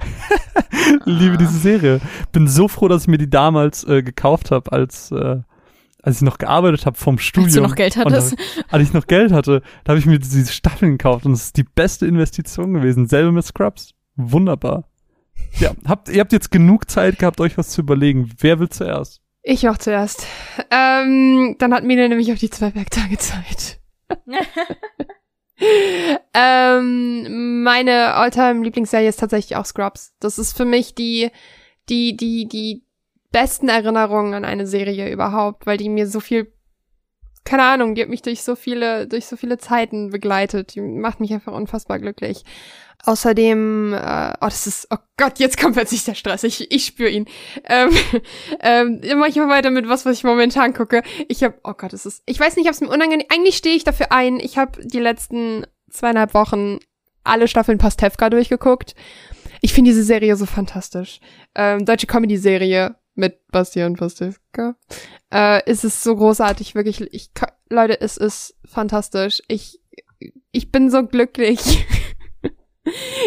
Liebe 1.04 1.36
diese 1.38 1.58
Serie. 1.58 2.00
Bin 2.32 2.48
so 2.48 2.68
froh, 2.68 2.88
dass 2.88 3.02
ich 3.02 3.08
mir 3.08 3.18
die 3.18 3.30
damals 3.30 3.84
äh, 3.84 4.02
gekauft 4.02 4.50
habe, 4.50 4.72
als 4.72 5.10
äh, 5.12 5.38
als 6.02 6.16
ich 6.16 6.22
noch 6.22 6.38
gearbeitet 6.38 6.86
habe 6.86 6.96
vom 6.96 7.18
Studium. 7.18 7.44
Als 7.46 7.54
du 7.54 7.60
noch 7.62 7.74
Geld 7.74 7.96
hattest. 7.98 8.32
da- 8.32 8.62
als 8.70 8.82
ich 8.88 8.94
noch 8.94 9.06
Geld 9.06 9.32
hatte, 9.32 9.62
da 9.84 9.90
habe 9.90 9.98
ich 9.98 10.06
mir 10.06 10.18
diese 10.18 10.50
Staffeln 10.50 10.92
gekauft 10.92 11.26
und 11.26 11.32
es 11.32 11.44
ist 11.44 11.56
die 11.58 11.62
beste 11.64 12.06
Investition 12.06 12.72
gewesen. 12.72 13.06
Selbe 13.06 13.32
mit 13.32 13.44
Scrubs. 13.44 13.90
Wunderbar. 14.16 14.84
Ja, 15.58 15.72
habt, 15.86 16.08
ihr 16.08 16.20
habt 16.20 16.32
jetzt 16.32 16.50
genug 16.50 16.90
Zeit 16.90 17.18
gehabt, 17.18 17.40
euch 17.40 17.58
was 17.58 17.68
zu 17.68 17.82
überlegen. 17.82 18.30
Wer 18.38 18.58
will 18.60 18.68
zuerst? 18.70 19.20
Ich 19.42 19.62
mach 19.64 19.78
zuerst. 19.78 20.26
Ähm, 20.70 21.56
dann 21.58 21.72
hat 21.74 21.84
Mine 21.84 22.08
nämlich 22.08 22.32
auch 22.32 22.38
die 22.38 22.50
zwei 22.50 22.74
Werktage 22.74 23.18
Zeit. 23.18 23.80
ähm, 26.34 27.62
meine 27.62 28.14
alltime 28.14 28.64
Lieblingsserie 28.64 29.08
ist 29.08 29.20
tatsächlich 29.20 29.56
auch 29.56 29.66
Scrubs. 29.66 30.14
Das 30.20 30.38
ist 30.38 30.56
für 30.56 30.64
mich 30.64 30.94
die, 30.94 31.30
die, 31.88 32.16
die, 32.16 32.46
die 32.48 32.84
besten 33.30 33.68
Erinnerungen 33.68 34.34
an 34.34 34.44
eine 34.44 34.66
Serie 34.66 35.10
überhaupt, 35.10 35.66
weil 35.66 35.76
die 35.76 35.88
mir 35.88 36.06
so 36.06 36.20
viel 36.20 36.52
keine 37.44 37.64
Ahnung, 37.64 37.94
die 37.94 38.02
hat 38.02 38.08
mich 38.08 38.22
durch 38.22 38.42
so 38.42 38.54
viele, 38.54 39.06
durch 39.06 39.26
so 39.26 39.36
viele 39.36 39.58
Zeiten 39.58 40.10
begleitet. 40.10 40.74
Die 40.74 40.80
macht 40.80 41.20
mich 41.20 41.32
einfach 41.32 41.52
unfassbar 41.52 41.98
glücklich. 41.98 42.44
Außerdem, 43.04 43.94
äh, 43.94 44.34
oh, 44.40 44.46
das 44.46 44.66
ist, 44.66 44.88
oh 44.90 44.98
Gott, 45.16 45.38
jetzt 45.38 45.58
kommt 45.58 45.74
plötzlich 45.74 46.04
der 46.04 46.14
Stress. 46.14 46.44
Ich, 46.44 46.70
ich 46.70 46.84
spüre 46.84 47.08
ihn. 47.08 47.26
Ähm, 47.64 47.90
ähm, 48.60 49.00
mach 49.16 49.28
ich 49.28 49.36
mal 49.36 49.48
weiter 49.48 49.70
mit 49.70 49.88
was, 49.88 50.04
was 50.04 50.18
ich 50.18 50.24
momentan 50.24 50.74
gucke. 50.74 51.02
Ich 51.28 51.42
habe, 51.42 51.58
oh 51.64 51.72
Gott, 51.72 51.92
das 51.92 52.04
ist, 52.04 52.22
ich 52.26 52.38
weiß 52.38 52.56
nicht, 52.56 52.66
ob 52.66 52.72
es 52.72 52.80
mir 52.80 52.88
unangenehm, 52.88 53.26
eigentlich 53.30 53.56
stehe 53.56 53.76
ich 53.76 53.84
dafür 53.84 54.12
ein. 54.12 54.38
Ich 54.38 54.58
habe 54.58 54.82
die 54.84 55.00
letzten 55.00 55.66
zweieinhalb 55.90 56.34
Wochen 56.34 56.78
alle 57.24 57.48
Staffeln 57.48 57.78
Pastewka 57.78 58.28
durchgeguckt. 58.28 58.94
Ich 59.62 59.72
finde 59.72 59.90
diese 59.90 60.04
Serie 60.04 60.36
so 60.36 60.46
fantastisch. 60.46 61.20
Ähm, 61.54 61.84
deutsche 61.84 62.06
Comedy-Serie 62.06 62.96
mit 63.14 63.46
Bastian 63.48 63.94
Pastewka. 63.94 64.76
Äh, 65.30 65.62
es 65.66 65.84
ist 65.84 66.02
so 66.02 66.16
großartig, 66.16 66.74
wirklich. 66.74 67.00
Ich, 67.12 67.30
Leute, 67.68 68.00
es 68.00 68.16
ist 68.16 68.56
fantastisch. 68.64 69.42
Ich, 69.48 69.80
ich 70.52 70.70
bin 70.72 70.90
so 70.90 71.06
glücklich. 71.06 71.86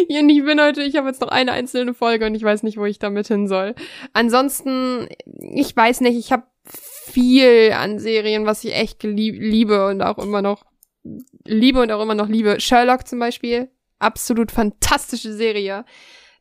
und 0.10 0.30
ich 0.30 0.44
bin 0.44 0.60
heute, 0.60 0.84
ich 0.84 0.96
habe 0.96 1.08
jetzt 1.08 1.22
noch 1.22 1.30
eine 1.30 1.52
einzelne 1.52 1.94
Folge 1.94 2.26
und 2.26 2.36
ich 2.36 2.44
weiß 2.44 2.64
nicht, 2.64 2.78
wo 2.78 2.86
ich 2.86 3.00
damit 3.00 3.28
hin 3.28 3.48
soll. 3.48 3.76
Ansonsten, 4.14 5.08
ich 5.26 5.76
weiß 5.76 6.02
nicht, 6.02 6.18
ich 6.18 6.32
habe 6.32 6.44
viel 6.66 7.74
an 7.74 8.00
Serien, 8.00 8.46
was 8.46 8.64
ich 8.64 8.74
echt 8.74 9.04
liebe 9.04 9.88
und 9.88 10.02
auch 10.02 10.18
immer 10.18 10.42
noch 10.42 10.66
liebe 11.46 11.82
und 11.82 11.92
auch 11.92 12.02
immer 12.02 12.16
noch 12.16 12.30
liebe. 12.30 12.60
Sherlock 12.60 13.08
zum 13.08 13.20
Beispiel, 13.20 13.70
absolut 14.00 14.52
fantastische 14.52 15.34
Serie. 15.34 15.86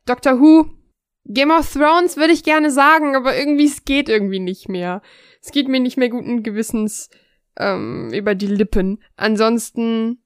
Doctor 0.05 0.39
Who, 0.39 0.69
Game 1.25 1.51
of 1.51 1.71
Thrones 1.71 2.17
würde 2.17 2.33
ich 2.33 2.43
gerne 2.43 2.69
sagen, 2.69 3.15
aber 3.15 3.37
irgendwie 3.37 3.67
es 3.67 3.85
geht 3.85 4.09
irgendwie 4.09 4.39
nicht 4.39 4.69
mehr. 4.69 5.01
Es 5.41 5.51
geht 5.51 5.67
mir 5.67 5.79
nicht 5.79 5.97
mehr 5.97 6.09
guten 6.09 6.43
Gewissens 6.43 7.09
ähm, 7.57 8.11
über 8.13 8.35
die 8.35 8.47
Lippen. 8.47 9.01
Ansonsten 9.15 10.23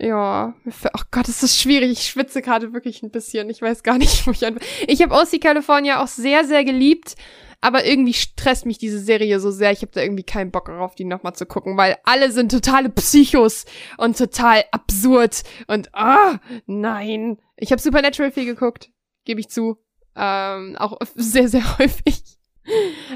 ja, 0.00 0.54
ach 0.92 1.04
Gott, 1.10 1.28
es 1.28 1.42
ist 1.42 1.58
schwierig. 1.58 1.90
Ich 1.90 2.04
schwitze 2.04 2.40
gerade 2.40 2.72
wirklich 2.72 3.02
ein 3.02 3.10
bisschen. 3.10 3.50
Ich 3.50 3.60
weiß 3.60 3.82
gar 3.82 3.98
nicht, 3.98 4.26
wo 4.26 4.30
ich 4.30 4.46
an. 4.46 4.58
Ich 4.86 5.02
habe 5.02 5.14
OC 5.14 5.40
California 5.40 6.02
auch 6.02 6.06
sehr, 6.06 6.44
sehr 6.44 6.64
geliebt, 6.64 7.16
aber 7.60 7.84
irgendwie 7.84 8.14
stresst 8.14 8.64
mich 8.64 8.78
diese 8.78 9.00
Serie 9.00 9.40
so 9.40 9.50
sehr. 9.50 9.72
Ich 9.72 9.82
habe 9.82 9.90
da 9.92 10.00
irgendwie 10.00 10.22
keinen 10.22 10.52
Bock 10.52 10.66
darauf, 10.66 10.94
die 10.94 11.04
nochmal 11.04 11.34
zu 11.34 11.46
gucken, 11.46 11.76
weil 11.76 11.96
alle 12.04 12.30
sind 12.30 12.52
totale 12.52 12.90
Psychos 12.90 13.64
und 13.96 14.16
total 14.16 14.64
absurd 14.70 15.42
und 15.66 15.92
ah, 15.94 16.38
nein. 16.66 17.38
Ich 17.56 17.72
habe 17.72 17.82
Supernatural 17.82 18.30
viel 18.30 18.46
geguckt, 18.46 18.90
gebe 19.24 19.40
ich 19.40 19.48
zu. 19.48 19.78
Ähm, 20.18 20.76
auch 20.76 20.98
sehr, 21.14 21.48
sehr 21.48 21.78
häufig. 21.78 22.22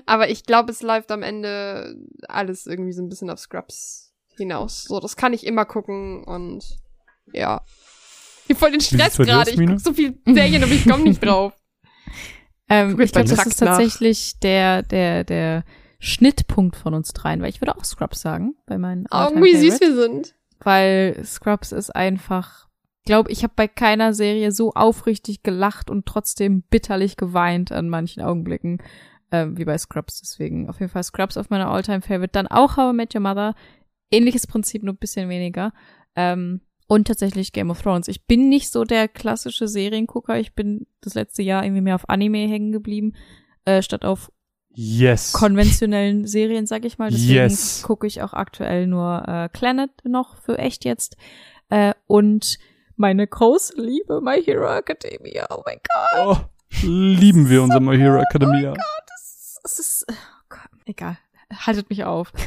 Aber 0.06 0.30
ich 0.30 0.44
glaube, 0.44 0.70
es 0.70 0.82
läuft 0.82 1.10
am 1.10 1.22
Ende 1.22 1.96
alles 2.28 2.66
irgendwie 2.66 2.92
so 2.92 3.02
ein 3.02 3.08
bisschen 3.08 3.28
auf 3.28 3.38
Scrubs 3.38 4.14
hinaus. 4.36 4.84
So, 4.84 5.00
das 5.00 5.16
kann 5.16 5.34
ich 5.34 5.44
immer 5.44 5.64
gucken 5.64 6.24
und 6.24 6.64
ja. 7.32 7.62
Ich 8.48 8.56
voll 8.56 8.70
den 8.70 8.80
Stress 8.80 9.16
gerade. 9.18 9.50
Ich 9.50 9.56
gucke 9.56 9.78
so 9.78 9.92
viel 9.92 10.18
Serien, 10.26 10.62
aber 10.62 10.72
ich 10.72 10.88
komme 10.88 11.04
nicht 11.04 11.22
drauf. 11.22 11.52
ähm, 12.68 12.98
ich 13.00 13.12
glaube, 13.12 13.28
das 13.28 13.46
ist 13.46 13.58
tatsächlich 13.58 14.38
der, 14.40 14.82
der, 14.82 15.24
der 15.24 15.64
Schnittpunkt 15.98 16.76
von 16.76 16.94
uns 16.94 17.12
dreien, 17.12 17.42
weil 17.42 17.50
ich 17.50 17.60
würde 17.60 17.76
auch 17.76 17.84
Scrubs 17.84 18.20
sagen, 18.20 18.54
bei 18.66 18.78
meinen 18.78 19.06
Oh, 19.10 19.30
wie 19.34 19.56
süß 19.56 19.80
wir 19.80 19.94
sind. 19.94 20.34
Weil 20.60 21.22
Scrubs 21.24 21.72
ist 21.72 21.94
einfach, 21.94 22.68
glaube 23.04 23.30
ich, 23.30 23.42
habe 23.42 23.54
bei 23.56 23.68
keiner 23.68 24.14
Serie 24.14 24.52
so 24.52 24.72
aufrichtig 24.72 25.42
gelacht 25.42 25.90
und 25.90 26.06
trotzdem 26.06 26.62
bitterlich 26.62 27.16
geweint 27.16 27.72
an 27.72 27.88
manchen 27.88 28.22
Augenblicken 28.22 28.78
ähm, 29.30 29.58
wie 29.58 29.64
bei 29.64 29.76
Scrubs. 29.78 30.20
Deswegen 30.20 30.68
auf 30.68 30.80
jeden 30.80 30.92
Fall 30.92 31.02
Scrubs 31.02 31.36
auf 31.36 31.50
meiner 31.50 31.70
Alltime 31.70 32.02
Favorite. 32.02 32.32
Dann 32.32 32.46
auch 32.46 32.76
How 32.76 32.92
I 32.92 32.96
Met 32.96 33.14
Your 33.14 33.22
Mother 33.22 33.54
ähnliches 34.12 34.46
Prinzip, 34.46 34.82
nur 34.82 34.94
ein 34.94 34.98
bisschen 34.98 35.28
weniger. 35.28 35.72
Ähm, 36.14 36.60
und 36.86 37.06
tatsächlich 37.06 37.52
Game 37.52 37.70
of 37.70 37.80
Thrones. 37.80 38.06
Ich 38.08 38.26
bin 38.26 38.50
nicht 38.50 38.70
so 38.70 38.84
der 38.84 39.08
klassische 39.08 39.66
Seriengucker. 39.66 40.38
Ich 40.38 40.54
bin 40.54 40.86
das 41.00 41.14
letzte 41.14 41.42
Jahr 41.42 41.64
irgendwie 41.64 41.80
mehr 41.80 41.94
auf 41.94 42.08
Anime 42.08 42.46
hängen 42.46 42.70
geblieben, 42.70 43.14
äh, 43.64 43.80
statt 43.80 44.04
auf 44.04 44.30
yes. 44.74 45.32
konventionellen 45.32 46.26
Serien, 46.26 46.66
sag 46.66 46.84
ich 46.84 46.98
mal. 46.98 47.10
Deswegen 47.10 47.32
yes. 47.32 47.82
gucke 47.82 48.06
ich 48.06 48.20
auch 48.20 48.34
aktuell 48.34 48.86
nur 48.86 49.26
äh, 49.26 49.48
Planet 49.48 49.90
noch 50.04 50.36
für 50.36 50.58
echt 50.58 50.84
jetzt. 50.84 51.16
Äh, 51.70 51.94
und 52.06 52.58
meine 52.96 53.26
große 53.26 53.74
Liebe, 53.80 54.20
My 54.20 54.42
Hero 54.42 54.66
Academia. 54.66 55.46
Oh 55.50 55.62
mein 55.64 55.78
Gott. 55.78 56.26
Oh, 56.26 56.86
lieben 56.86 57.48
wir 57.48 57.62
unser 57.62 57.80
My 57.80 57.96
Hero 57.96 58.20
Academia. 58.20 58.70
Oh 58.70 58.74
mein 58.74 58.74
Gott, 58.74 59.04
das, 59.08 59.58
das 59.62 59.78
ist, 59.78 60.06
oh 60.10 60.14
Gott, 60.48 60.60
egal. 60.86 61.18
Haltet 61.66 61.90
mich 61.90 62.04
auf. 62.04 62.32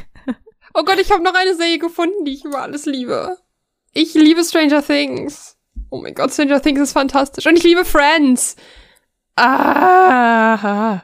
Oh 0.77 0.83
Gott, 0.83 0.99
ich 0.99 1.09
habe 1.09 1.23
noch 1.23 1.33
eine 1.33 1.55
Serie 1.55 1.79
gefunden, 1.79 2.25
die 2.25 2.33
ich 2.33 2.43
über 2.43 2.61
alles 2.61 2.85
liebe. 2.85 3.37
Ich 3.93 4.13
liebe 4.13 4.43
Stranger 4.43 4.83
Things. 4.83 5.57
Oh 5.89 6.01
mein 6.01 6.13
Gott, 6.13 6.33
Stranger 6.33 6.61
Things 6.61 6.81
ist 6.81 6.91
fantastisch. 6.91 7.45
Und 7.45 7.55
ich 7.55 7.63
liebe 7.63 7.85
Friends. 7.85 8.57
Ah. 9.37 11.01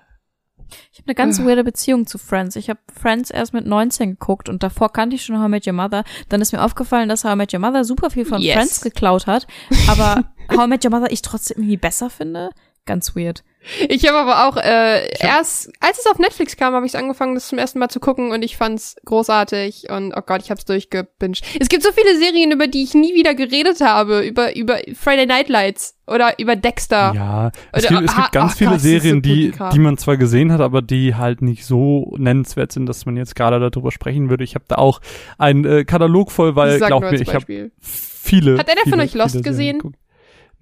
Ich 0.91 0.99
habe 0.99 1.07
eine 1.07 1.15
ganz 1.15 1.39
uh. 1.39 1.45
weirde 1.45 1.63
Beziehung 1.63 2.07
zu 2.07 2.17
Friends. 2.17 2.55
Ich 2.55 2.69
habe 2.69 2.79
Friends 2.93 3.29
erst 3.29 3.53
mit 3.53 3.65
19 3.65 4.11
geguckt 4.11 4.49
und 4.49 4.63
davor 4.63 4.91
kannte 4.91 5.15
ich 5.15 5.23
schon 5.23 5.39
How 5.39 5.47
I 5.47 5.49
Met 5.49 5.67
Your 5.67 5.73
Mother. 5.73 6.03
Dann 6.29 6.41
ist 6.41 6.51
mir 6.51 6.63
aufgefallen, 6.63 7.09
dass 7.09 7.23
How 7.23 7.33
I 7.33 7.35
Met 7.35 7.53
Your 7.53 7.59
Mother 7.59 7.83
super 7.83 8.09
viel 8.09 8.25
von 8.25 8.41
yes. 8.41 8.55
Friends 8.55 8.81
geklaut 8.81 9.27
hat, 9.27 9.47
aber 9.87 10.23
How 10.51 10.65
I 10.65 10.67
Met 10.67 10.85
Your 10.85 10.91
Mother 10.91 11.11
ich 11.11 11.21
trotzdem 11.21 11.57
irgendwie 11.57 11.77
besser 11.77 12.09
finde. 12.09 12.49
Ganz 12.85 13.15
weird. 13.15 13.43
Ich 13.89 14.07
habe 14.07 14.17
aber 14.17 14.47
auch 14.47 14.57
äh, 14.57 15.07
hab 15.19 15.23
erst, 15.23 15.71
als 15.79 15.99
es 15.99 16.07
auf 16.07 16.17
Netflix 16.17 16.57
kam, 16.57 16.73
habe 16.73 16.85
ich 16.85 16.97
angefangen, 16.97 17.35
das 17.35 17.47
zum 17.47 17.59
ersten 17.59 17.77
Mal 17.77 17.89
zu 17.89 17.99
gucken 17.99 18.31
und 18.31 18.43
ich 18.43 18.57
fand's 18.57 18.95
großartig 19.05 19.89
und 19.89 20.13
oh 20.15 20.21
Gott, 20.25 20.41
ich 20.43 20.49
hab's 20.49 20.65
durchgebinged. 20.65 21.43
Es 21.59 21.69
gibt 21.69 21.83
so 21.83 21.91
viele 21.91 22.17
Serien, 22.17 22.51
über 22.51 22.67
die 22.67 22.83
ich 22.83 22.95
nie 22.95 23.13
wieder 23.13 23.35
geredet 23.35 23.79
habe, 23.81 24.21
über 24.21 24.55
über 24.55 24.79
Friday 24.95 25.27
Night 25.27 25.47
Lights 25.47 25.95
oder 26.07 26.39
über 26.39 26.55
Dexter. 26.55 27.13
Ja, 27.13 27.51
es 27.71 27.85
oder, 27.85 27.99
gibt, 27.99 28.09
es 28.09 28.15
gibt 28.15 28.31
ganz 28.31 28.53
ach, 28.53 28.57
viele 28.57 28.71
Gott, 28.71 28.79
Serien, 28.79 29.17
so 29.17 29.21
die 29.21 29.53
die 29.73 29.79
man 29.79 29.97
zwar 29.97 30.17
gesehen 30.17 30.51
hat, 30.51 30.61
aber 30.61 30.81
die 30.81 31.15
halt 31.15 31.43
nicht 31.43 31.65
so 31.65 32.15
nennenswert 32.17 32.71
sind, 32.71 32.87
dass 32.87 33.05
man 33.05 33.15
jetzt 33.15 33.35
gerade 33.35 33.59
darüber 33.59 33.91
sprechen 33.91 34.29
würde. 34.31 34.43
Ich 34.43 34.55
habe 34.55 34.65
da 34.67 34.75
auch 34.75 35.01
einen 35.37 35.65
äh, 35.65 35.85
Katalog 35.85 36.31
voll, 36.31 36.55
weil 36.55 36.79
glaub 36.79 37.03
mir, 37.03 37.13
ich 37.13 37.33
habe 37.33 37.71
viele. 37.79 38.57
Hat 38.57 38.69
einer 38.69 38.89
von 38.89 38.99
euch 38.99 39.13
Lost 39.13 39.43
gesehen? 39.43 39.81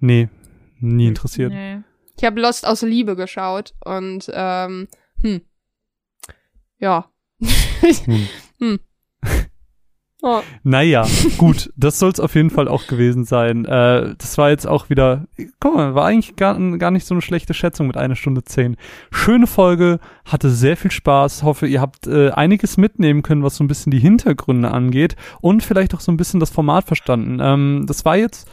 Nee, 0.00 0.28
nie 0.80 1.08
interessiert. 1.08 1.52
Nee. 1.52 1.78
Ich 2.20 2.26
habe 2.26 2.38
Lost 2.38 2.66
aus 2.66 2.82
Liebe 2.82 3.16
geschaut 3.16 3.72
und 3.82 4.30
ähm, 4.34 4.88
hm. 5.22 5.40
Ja. 6.78 7.06
hm. 7.40 8.28
hm. 8.60 8.78
Oh. 10.20 10.42
Naja, 10.62 11.06
gut, 11.38 11.72
das 11.78 11.98
soll 11.98 12.10
es 12.10 12.20
auf 12.20 12.34
jeden 12.34 12.50
Fall 12.50 12.68
auch 12.68 12.86
gewesen 12.88 13.24
sein. 13.24 13.64
Äh, 13.64 14.16
das 14.18 14.36
war 14.36 14.50
jetzt 14.50 14.66
auch 14.66 14.90
wieder, 14.90 15.28
guck 15.60 15.74
mal, 15.74 15.94
war 15.94 16.04
eigentlich 16.04 16.36
gar, 16.36 16.58
gar 16.76 16.90
nicht 16.90 17.06
so 17.06 17.14
eine 17.14 17.22
schlechte 17.22 17.54
Schätzung 17.54 17.86
mit 17.86 17.96
einer 17.96 18.16
Stunde 18.16 18.44
zehn. 18.44 18.76
Schöne 19.10 19.46
Folge, 19.46 19.98
hatte 20.26 20.50
sehr 20.50 20.76
viel 20.76 20.90
Spaß. 20.90 21.42
Hoffe, 21.42 21.66
ihr 21.66 21.80
habt 21.80 22.06
äh, 22.06 22.32
einiges 22.32 22.76
mitnehmen 22.76 23.22
können, 23.22 23.42
was 23.42 23.56
so 23.56 23.64
ein 23.64 23.68
bisschen 23.68 23.92
die 23.92 23.98
Hintergründe 23.98 24.70
angeht 24.70 25.16
und 25.40 25.62
vielleicht 25.62 25.94
auch 25.94 26.00
so 26.00 26.12
ein 26.12 26.18
bisschen 26.18 26.38
das 26.38 26.50
Format 26.50 26.84
verstanden. 26.84 27.38
Ähm, 27.40 27.84
das 27.86 28.04
war 28.04 28.18
jetzt 28.18 28.46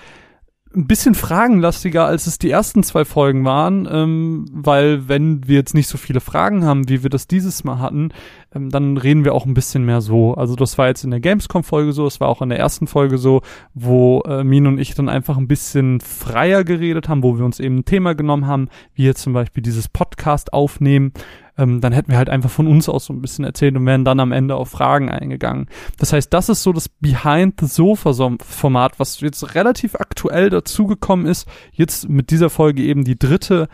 ein 0.78 0.86
bisschen 0.86 1.16
fragenlastiger, 1.16 2.06
als 2.06 2.28
es 2.28 2.38
die 2.38 2.52
ersten 2.52 2.84
zwei 2.84 3.04
Folgen 3.04 3.44
waren, 3.44 3.88
ähm, 3.92 4.46
weil 4.52 5.10
wenn 5.10 5.48
wir 5.48 5.56
jetzt 5.56 5.74
nicht 5.74 5.88
so 5.88 5.98
viele 5.98 6.20
Fragen 6.20 6.64
haben, 6.64 6.88
wie 6.88 7.02
wir 7.02 7.10
das 7.10 7.28
dieses 7.28 7.64
Mal 7.64 7.80
hatten, 7.80 8.12
ähm, 8.54 8.70
dann 8.70 8.98
reden 8.98 9.26
wir 9.26 9.34
auch 9.34 9.48
ein 9.48 9.56
bisschen 9.56 9.86
mehr 9.86 10.02
so. 10.02 10.36
Also 10.36 10.56
das 10.56 10.78
war 10.78 10.88
jetzt 10.88 11.04
in 11.04 11.10
der 11.10 11.20
Gamescom-Folge 11.20 11.94
so, 11.94 12.06
es 12.06 12.20
war 12.20 12.30
auch 12.30 12.44
in 12.44 12.50
der 12.50 12.60
ersten 12.60 12.86
Folge 12.86 13.18
so, 13.18 13.42
wo 13.74 14.22
äh, 14.22 14.44
Min 14.44 14.68
und 14.68 14.78
ich 14.78 14.94
dann 14.94 15.10
einfach 15.10 15.38
ein 15.38 15.48
bisschen 15.48 16.00
freier 16.00 16.64
geredet 16.64 17.10
haben, 17.10 17.24
wo 17.24 17.38
wir 17.38 17.46
uns 17.46 17.60
eben 17.60 17.78
ein 17.78 17.86
Thema 17.86 18.14
genommen 18.14 18.46
haben, 18.46 18.70
wie 18.94 19.06
jetzt 19.06 19.24
zum 19.24 19.34
Beispiel 19.34 19.64
dieses 19.64 19.90
Podcast 19.90 20.54
aufnehmen 20.54 21.12
ähm, 21.58 21.82
dann 21.82 21.94
hätten 21.94 22.12
wir 22.12 22.18
halt 22.18 22.30
einfach 22.30 22.50
von 22.50 22.68
uns 22.68 22.88
aus 22.88 23.06
so 23.06 23.14
ein 23.14 23.22
bisschen 23.22 23.46
erzählt 23.46 23.76
und 23.76 23.86
wären 23.86 24.06
dann 24.06 24.20
am 24.20 24.32
Ende 24.32 24.56
auf 24.56 24.70
Fragen 24.70 25.10
eingegangen. 25.10 25.68
Das 25.98 26.14
heißt, 26.14 26.34
das 26.34 26.50
ist 26.50 26.64
so 26.64 26.74
das 26.74 26.90
Behind 26.90 27.60
the 27.60 27.68
Sofa 27.68 28.12
Format, 28.46 29.00
was 29.00 29.20
jetzt 29.22 29.56
relativ 29.56 29.96
aktuell 29.96 30.50
dazugekommen 30.50 31.26
ist. 31.26 31.48
Jetzt 31.72 32.10
mit 32.10 32.30
dieser 32.30 32.50
Folge 32.50 32.84
eben 32.84 33.04
die 33.04 33.18
dritte. 33.18 33.68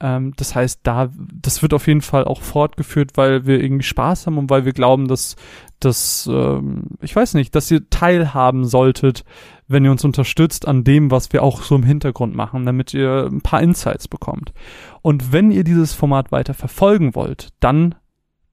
Ähm, 0.00 0.32
das 0.36 0.54
heißt, 0.54 0.80
da, 0.82 1.10
das 1.40 1.62
wird 1.62 1.74
auf 1.74 1.86
jeden 1.86 2.02
Fall 2.02 2.24
auch 2.24 2.42
fortgeführt, 2.42 3.12
weil 3.16 3.46
wir 3.46 3.62
irgendwie 3.62 3.84
Spaß 3.84 4.26
haben 4.26 4.38
und 4.38 4.50
weil 4.50 4.64
wir 4.64 4.72
glauben, 4.72 5.08
dass, 5.08 5.36
dass, 5.80 6.28
ähm, 6.30 6.84
ich 7.00 7.14
weiß 7.14 7.34
nicht, 7.34 7.54
dass 7.54 7.70
ihr 7.70 7.88
teilhaben 7.90 8.64
solltet, 8.64 9.24
wenn 9.66 9.84
ihr 9.84 9.90
uns 9.90 10.04
unterstützt 10.04 10.68
an 10.68 10.84
dem, 10.84 11.10
was 11.10 11.32
wir 11.32 11.42
auch 11.42 11.62
so 11.62 11.74
im 11.74 11.82
Hintergrund 11.82 12.34
machen, 12.34 12.66
damit 12.66 12.92
ihr 12.94 13.28
ein 13.30 13.40
paar 13.40 13.62
Insights 13.62 14.08
bekommt. 14.08 14.52
Und 15.02 15.32
wenn 15.32 15.50
ihr 15.50 15.64
dieses 15.64 15.92
Format 15.92 16.32
weiter 16.32 16.54
verfolgen 16.54 17.14
wollt, 17.14 17.48
dann 17.60 17.94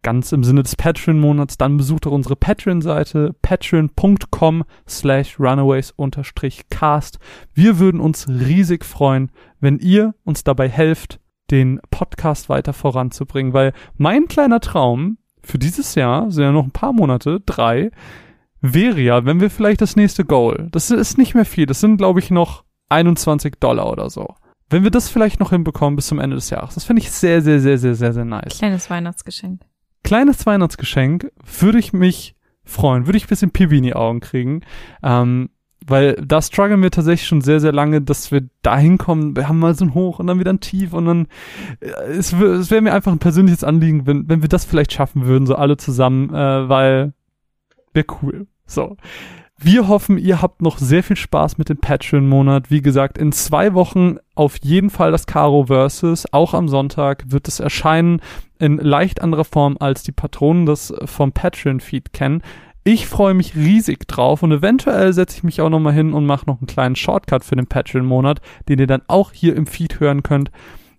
ganz 0.04 0.32
im 0.32 0.44
Sinne 0.44 0.64
des 0.64 0.76
Patreon-Monats, 0.76 1.58
dann 1.58 1.78
besucht 1.78 2.06
doch 2.06 2.12
unsere 2.12 2.36
Patreon-Seite 2.36 3.36
patreon.com 3.42 4.64
slash 4.88 5.40
runaways-cast. 5.40 7.20
Wir 7.54 7.80
würden 7.80 8.02
uns 8.02 8.28
riesig 8.28 8.84
freuen, 8.84 9.32
wenn 9.60 9.78
ihr 9.78 10.16
uns 10.24 10.44
dabei 10.44 10.70
helft, 10.70 11.20
den 11.52 11.80
Podcast 11.92 12.50
weiter 12.50 12.74
voranzubringen, 12.74 13.54
weil 13.54 13.74
mein 13.98 14.28
kleiner 14.28 14.60
Traum 14.60 15.18
für 15.44 15.60
dieses 15.60 15.96
Jahr, 15.96 16.32
sind 16.32 16.44
ja 16.44 16.52
noch 16.52 16.66
ein 16.66 16.72
paar 16.72 16.94
Monate, 16.94 17.42
drei, 17.46 17.92
wäre 18.62 19.00
ja, 19.02 19.26
wenn 19.26 19.42
wir 19.42 19.50
vielleicht 19.50 19.82
das 19.82 19.96
nächste 19.96 20.24
Goal, 20.24 20.70
das 20.72 20.92
ist 20.92 21.18
nicht 21.18 21.36
mehr 21.36 21.46
viel, 21.46 21.66
das 21.66 21.80
sind, 21.80 21.98
glaube 21.98 22.20
ich, 22.20 22.32
noch 22.32 22.64
21 22.90 23.56
Dollar 23.60 23.90
oder 23.92 24.10
so. 24.10 24.36
Wenn 24.70 24.84
wir 24.84 24.92
das 24.92 25.10
vielleicht 25.10 25.40
noch 25.40 25.50
hinbekommen 25.50 25.96
bis 25.96 26.08
zum 26.08 26.20
Ende 26.20 26.36
des 26.36 26.50
Jahres, 26.50 26.76
das 26.76 26.86
finde 26.86 27.02
ich 27.02 27.12
sehr, 27.12 27.42
sehr, 27.42 27.60
sehr, 27.60 27.78
sehr, 27.78 27.96
sehr, 27.96 28.14
sehr 28.14 28.26
nice. 28.26 28.58
Kleines 28.58 28.90
Weihnachtsgeschenk. 28.90 29.62
Kleines 30.04 30.46
Weihnachtsgeschenk 30.46 31.32
würde 31.60 31.80
ich 31.80 31.92
mich 31.92 32.36
freuen, 32.64 33.06
würde 33.06 33.18
ich 33.18 33.26
ein 33.26 33.30
bisschen 33.30 33.52
Pipi 33.52 33.78
in 33.78 33.84
die 33.84 33.96
Augen 33.96 34.20
kriegen. 34.20 34.62
Ähm, 35.04 35.50
weil 35.86 36.14
da 36.14 36.42
strugglen 36.42 36.82
wir 36.84 36.92
tatsächlich 36.92 37.28
schon 37.28 37.42
sehr, 37.42 37.60
sehr 37.60 37.72
lange, 37.72 38.02
dass 38.02 38.32
wir 38.32 38.48
da 38.62 38.78
hinkommen. 38.78 39.36
Wir 39.36 39.48
haben 39.48 39.60
mal 39.60 39.74
so 39.74 39.84
ein 39.84 39.96
Hoch 39.96 40.20
und 40.20 40.28
dann 40.28 40.40
wieder 40.40 40.54
ein 40.54 40.60
Tief 40.60 40.94
und 40.94 41.06
dann, 41.06 41.28
äh, 41.80 41.88
es, 42.12 42.32
es 42.34 42.70
wäre 42.70 42.82
mir 42.82 42.94
einfach 42.94 43.12
ein 43.12 43.20
persönliches 43.20 43.64
Anliegen, 43.64 44.06
wenn, 44.06 44.30
wenn 44.30 44.42
wir 44.44 44.50
das 44.50 44.64
vielleicht 44.64 44.94
schaffen 44.94 45.26
würden, 45.26 45.48
so 45.48 45.56
alle 45.56 45.78
zusammen, 45.78 46.30
äh, 46.30 46.70
weil 46.70 47.14
wäre 47.94 48.06
cool. 48.22 48.48
So. 48.72 48.98
Wir 49.64 49.88
hoffen, 49.88 50.18
ihr 50.18 50.42
habt 50.42 50.64
noch 50.64 50.80
sehr 50.80 51.04
viel 51.04 51.16
Spaß 51.18 51.60
mit 51.60 51.70
dem 51.70 51.78
Patreon-Monat. 51.78 52.72
Wie 52.72 52.82
gesagt, 52.82 53.20
in 53.20 53.32
zwei 53.32 53.76
Wochen 53.76 54.18
auf 54.34 54.58
jeden 54.64 54.90
Fall 54.90 55.12
das 55.12 55.28
Caro 55.28 55.66
Versus. 55.68 56.26
Auch 56.34 56.56
am 56.56 56.68
Sonntag 56.68 57.26
wird 57.28 57.48
es 57.48 57.60
erscheinen 57.60 58.22
in 58.58 58.78
leicht 58.78 59.22
anderer 59.22 59.44
Form, 59.44 59.78
als 59.80 60.02
die 60.02 60.14
Patronen 60.14 60.66
das 60.66 60.92
vom 61.06 61.32
Patreon-Feed 61.32 62.12
kennen. 62.12 62.42
Ich 62.84 63.06
freue 63.06 63.36
mich 63.36 63.56
riesig 63.56 64.08
drauf 64.08 64.42
und 64.42 64.52
eventuell 64.52 65.14
setze 65.14 65.38
ich 65.38 65.44
mich 65.44 65.62
auch 65.62 65.70
nochmal 65.70 65.94
hin 65.94 66.14
und 66.14 66.26
mache 66.26 66.48
noch 66.48 66.60
einen 66.60 66.66
kleinen 66.66 66.96
Shortcut 66.96 67.44
für 67.44 67.56
den 67.56 67.68
Patreon-Monat, 67.68 68.42
den 68.68 68.80
ihr 68.80 68.88
dann 68.88 69.04
auch 69.08 69.32
hier 69.32 69.56
im 69.56 69.68
Feed 69.68 70.00
hören 70.00 70.24
könnt. 70.24 70.50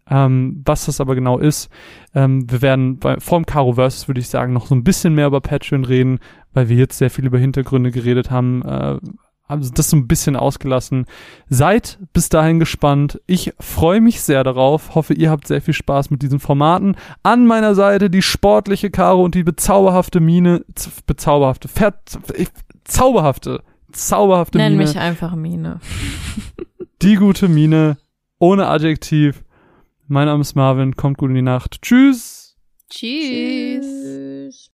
Ähm, 0.09 0.63
was 0.65 0.87
das 0.87 1.01
aber 1.01 1.15
genau 1.15 1.39
ist, 1.39 1.71
ähm, 2.15 2.49
wir 2.51 2.61
werden 2.61 2.99
bei, 2.99 3.19
vor 3.19 3.41
dem 3.41 3.47
Caro 3.47 3.73
Versus, 3.73 4.09
würde 4.09 4.21
ich 4.21 4.29
sagen, 4.29 4.53
noch 4.53 4.67
so 4.67 4.75
ein 4.75 4.85
bisschen 4.85 5.15
mehr 5.15 5.29
über 5.29 5.41
Patreon 5.41 5.85
reden, 5.85 6.19
weil 6.53 6.69
wir 6.69 6.77
jetzt 6.77 6.99
sehr 6.99 7.11
viel 7.11 7.27
über 7.27 7.39
Hintergründe 7.39 7.91
geredet 7.91 8.31
haben. 8.31 8.63
Äh, 8.63 8.99
haben 9.49 9.71
das 9.75 9.91
so 9.91 9.97
ein 9.97 10.09
bisschen 10.09 10.35
ausgelassen. 10.35 11.05
Seid 11.49 11.99
bis 12.13 12.29
dahin 12.29 12.59
gespannt. 12.59 13.21
Ich 13.27 13.53
freue 13.61 14.01
mich 14.01 14.23
sehr 14.23 14.45
darauf. 14.45 14.95
Hoffe, 14.95 15.15
ihr 15.15 15.31
habt 15.31 15.47
sehr 15.47 15.61
viel 15.61 15.75
Spaß 15.75 16.11
mit 16.11 16.23
diesen 16.23 16.41
Formaten. 16.41 16.97
An 17.23 17.47
meiner 17.47 17.75
Seite 17.75 18.09
die 18.09 18.23
sportliche 18.23 18.91
Caro 18.91 19.23
und 19.23 19.35
die 19.35 19.43
bezauberhafte 19.43 20.21
Mine, 20.21 20.65
bezauberhafte, 21.07 21.69
ver, 21.69 21.95
zauberhafte, 22.85 23.63
zauberhafte 23.93 24.59
Nenn 24.59 24.77
Mine. 24.77 24.85
mich 24.89 24.99
einfach 24.99 25.35
Mine. 25.35 25.81
Die 27.03 27.17
gute 27.17 27.49
Mine, 27.49 27.97
ohne 28.39 28.69
Adjektiv. 28.69 29.43
Mein 30.07 30.27
Name 30.27 30.43
ist 30.43 30.55
Marvin, 30.55 30.95
kommt 30.95 31.19
gut 31.19 31.31
in 31.31 31.35
die 31.35 31.43
Nacht. 31.43 31.83
Tschüss. 31.83 32.57
Tschüss. 32.89 34.12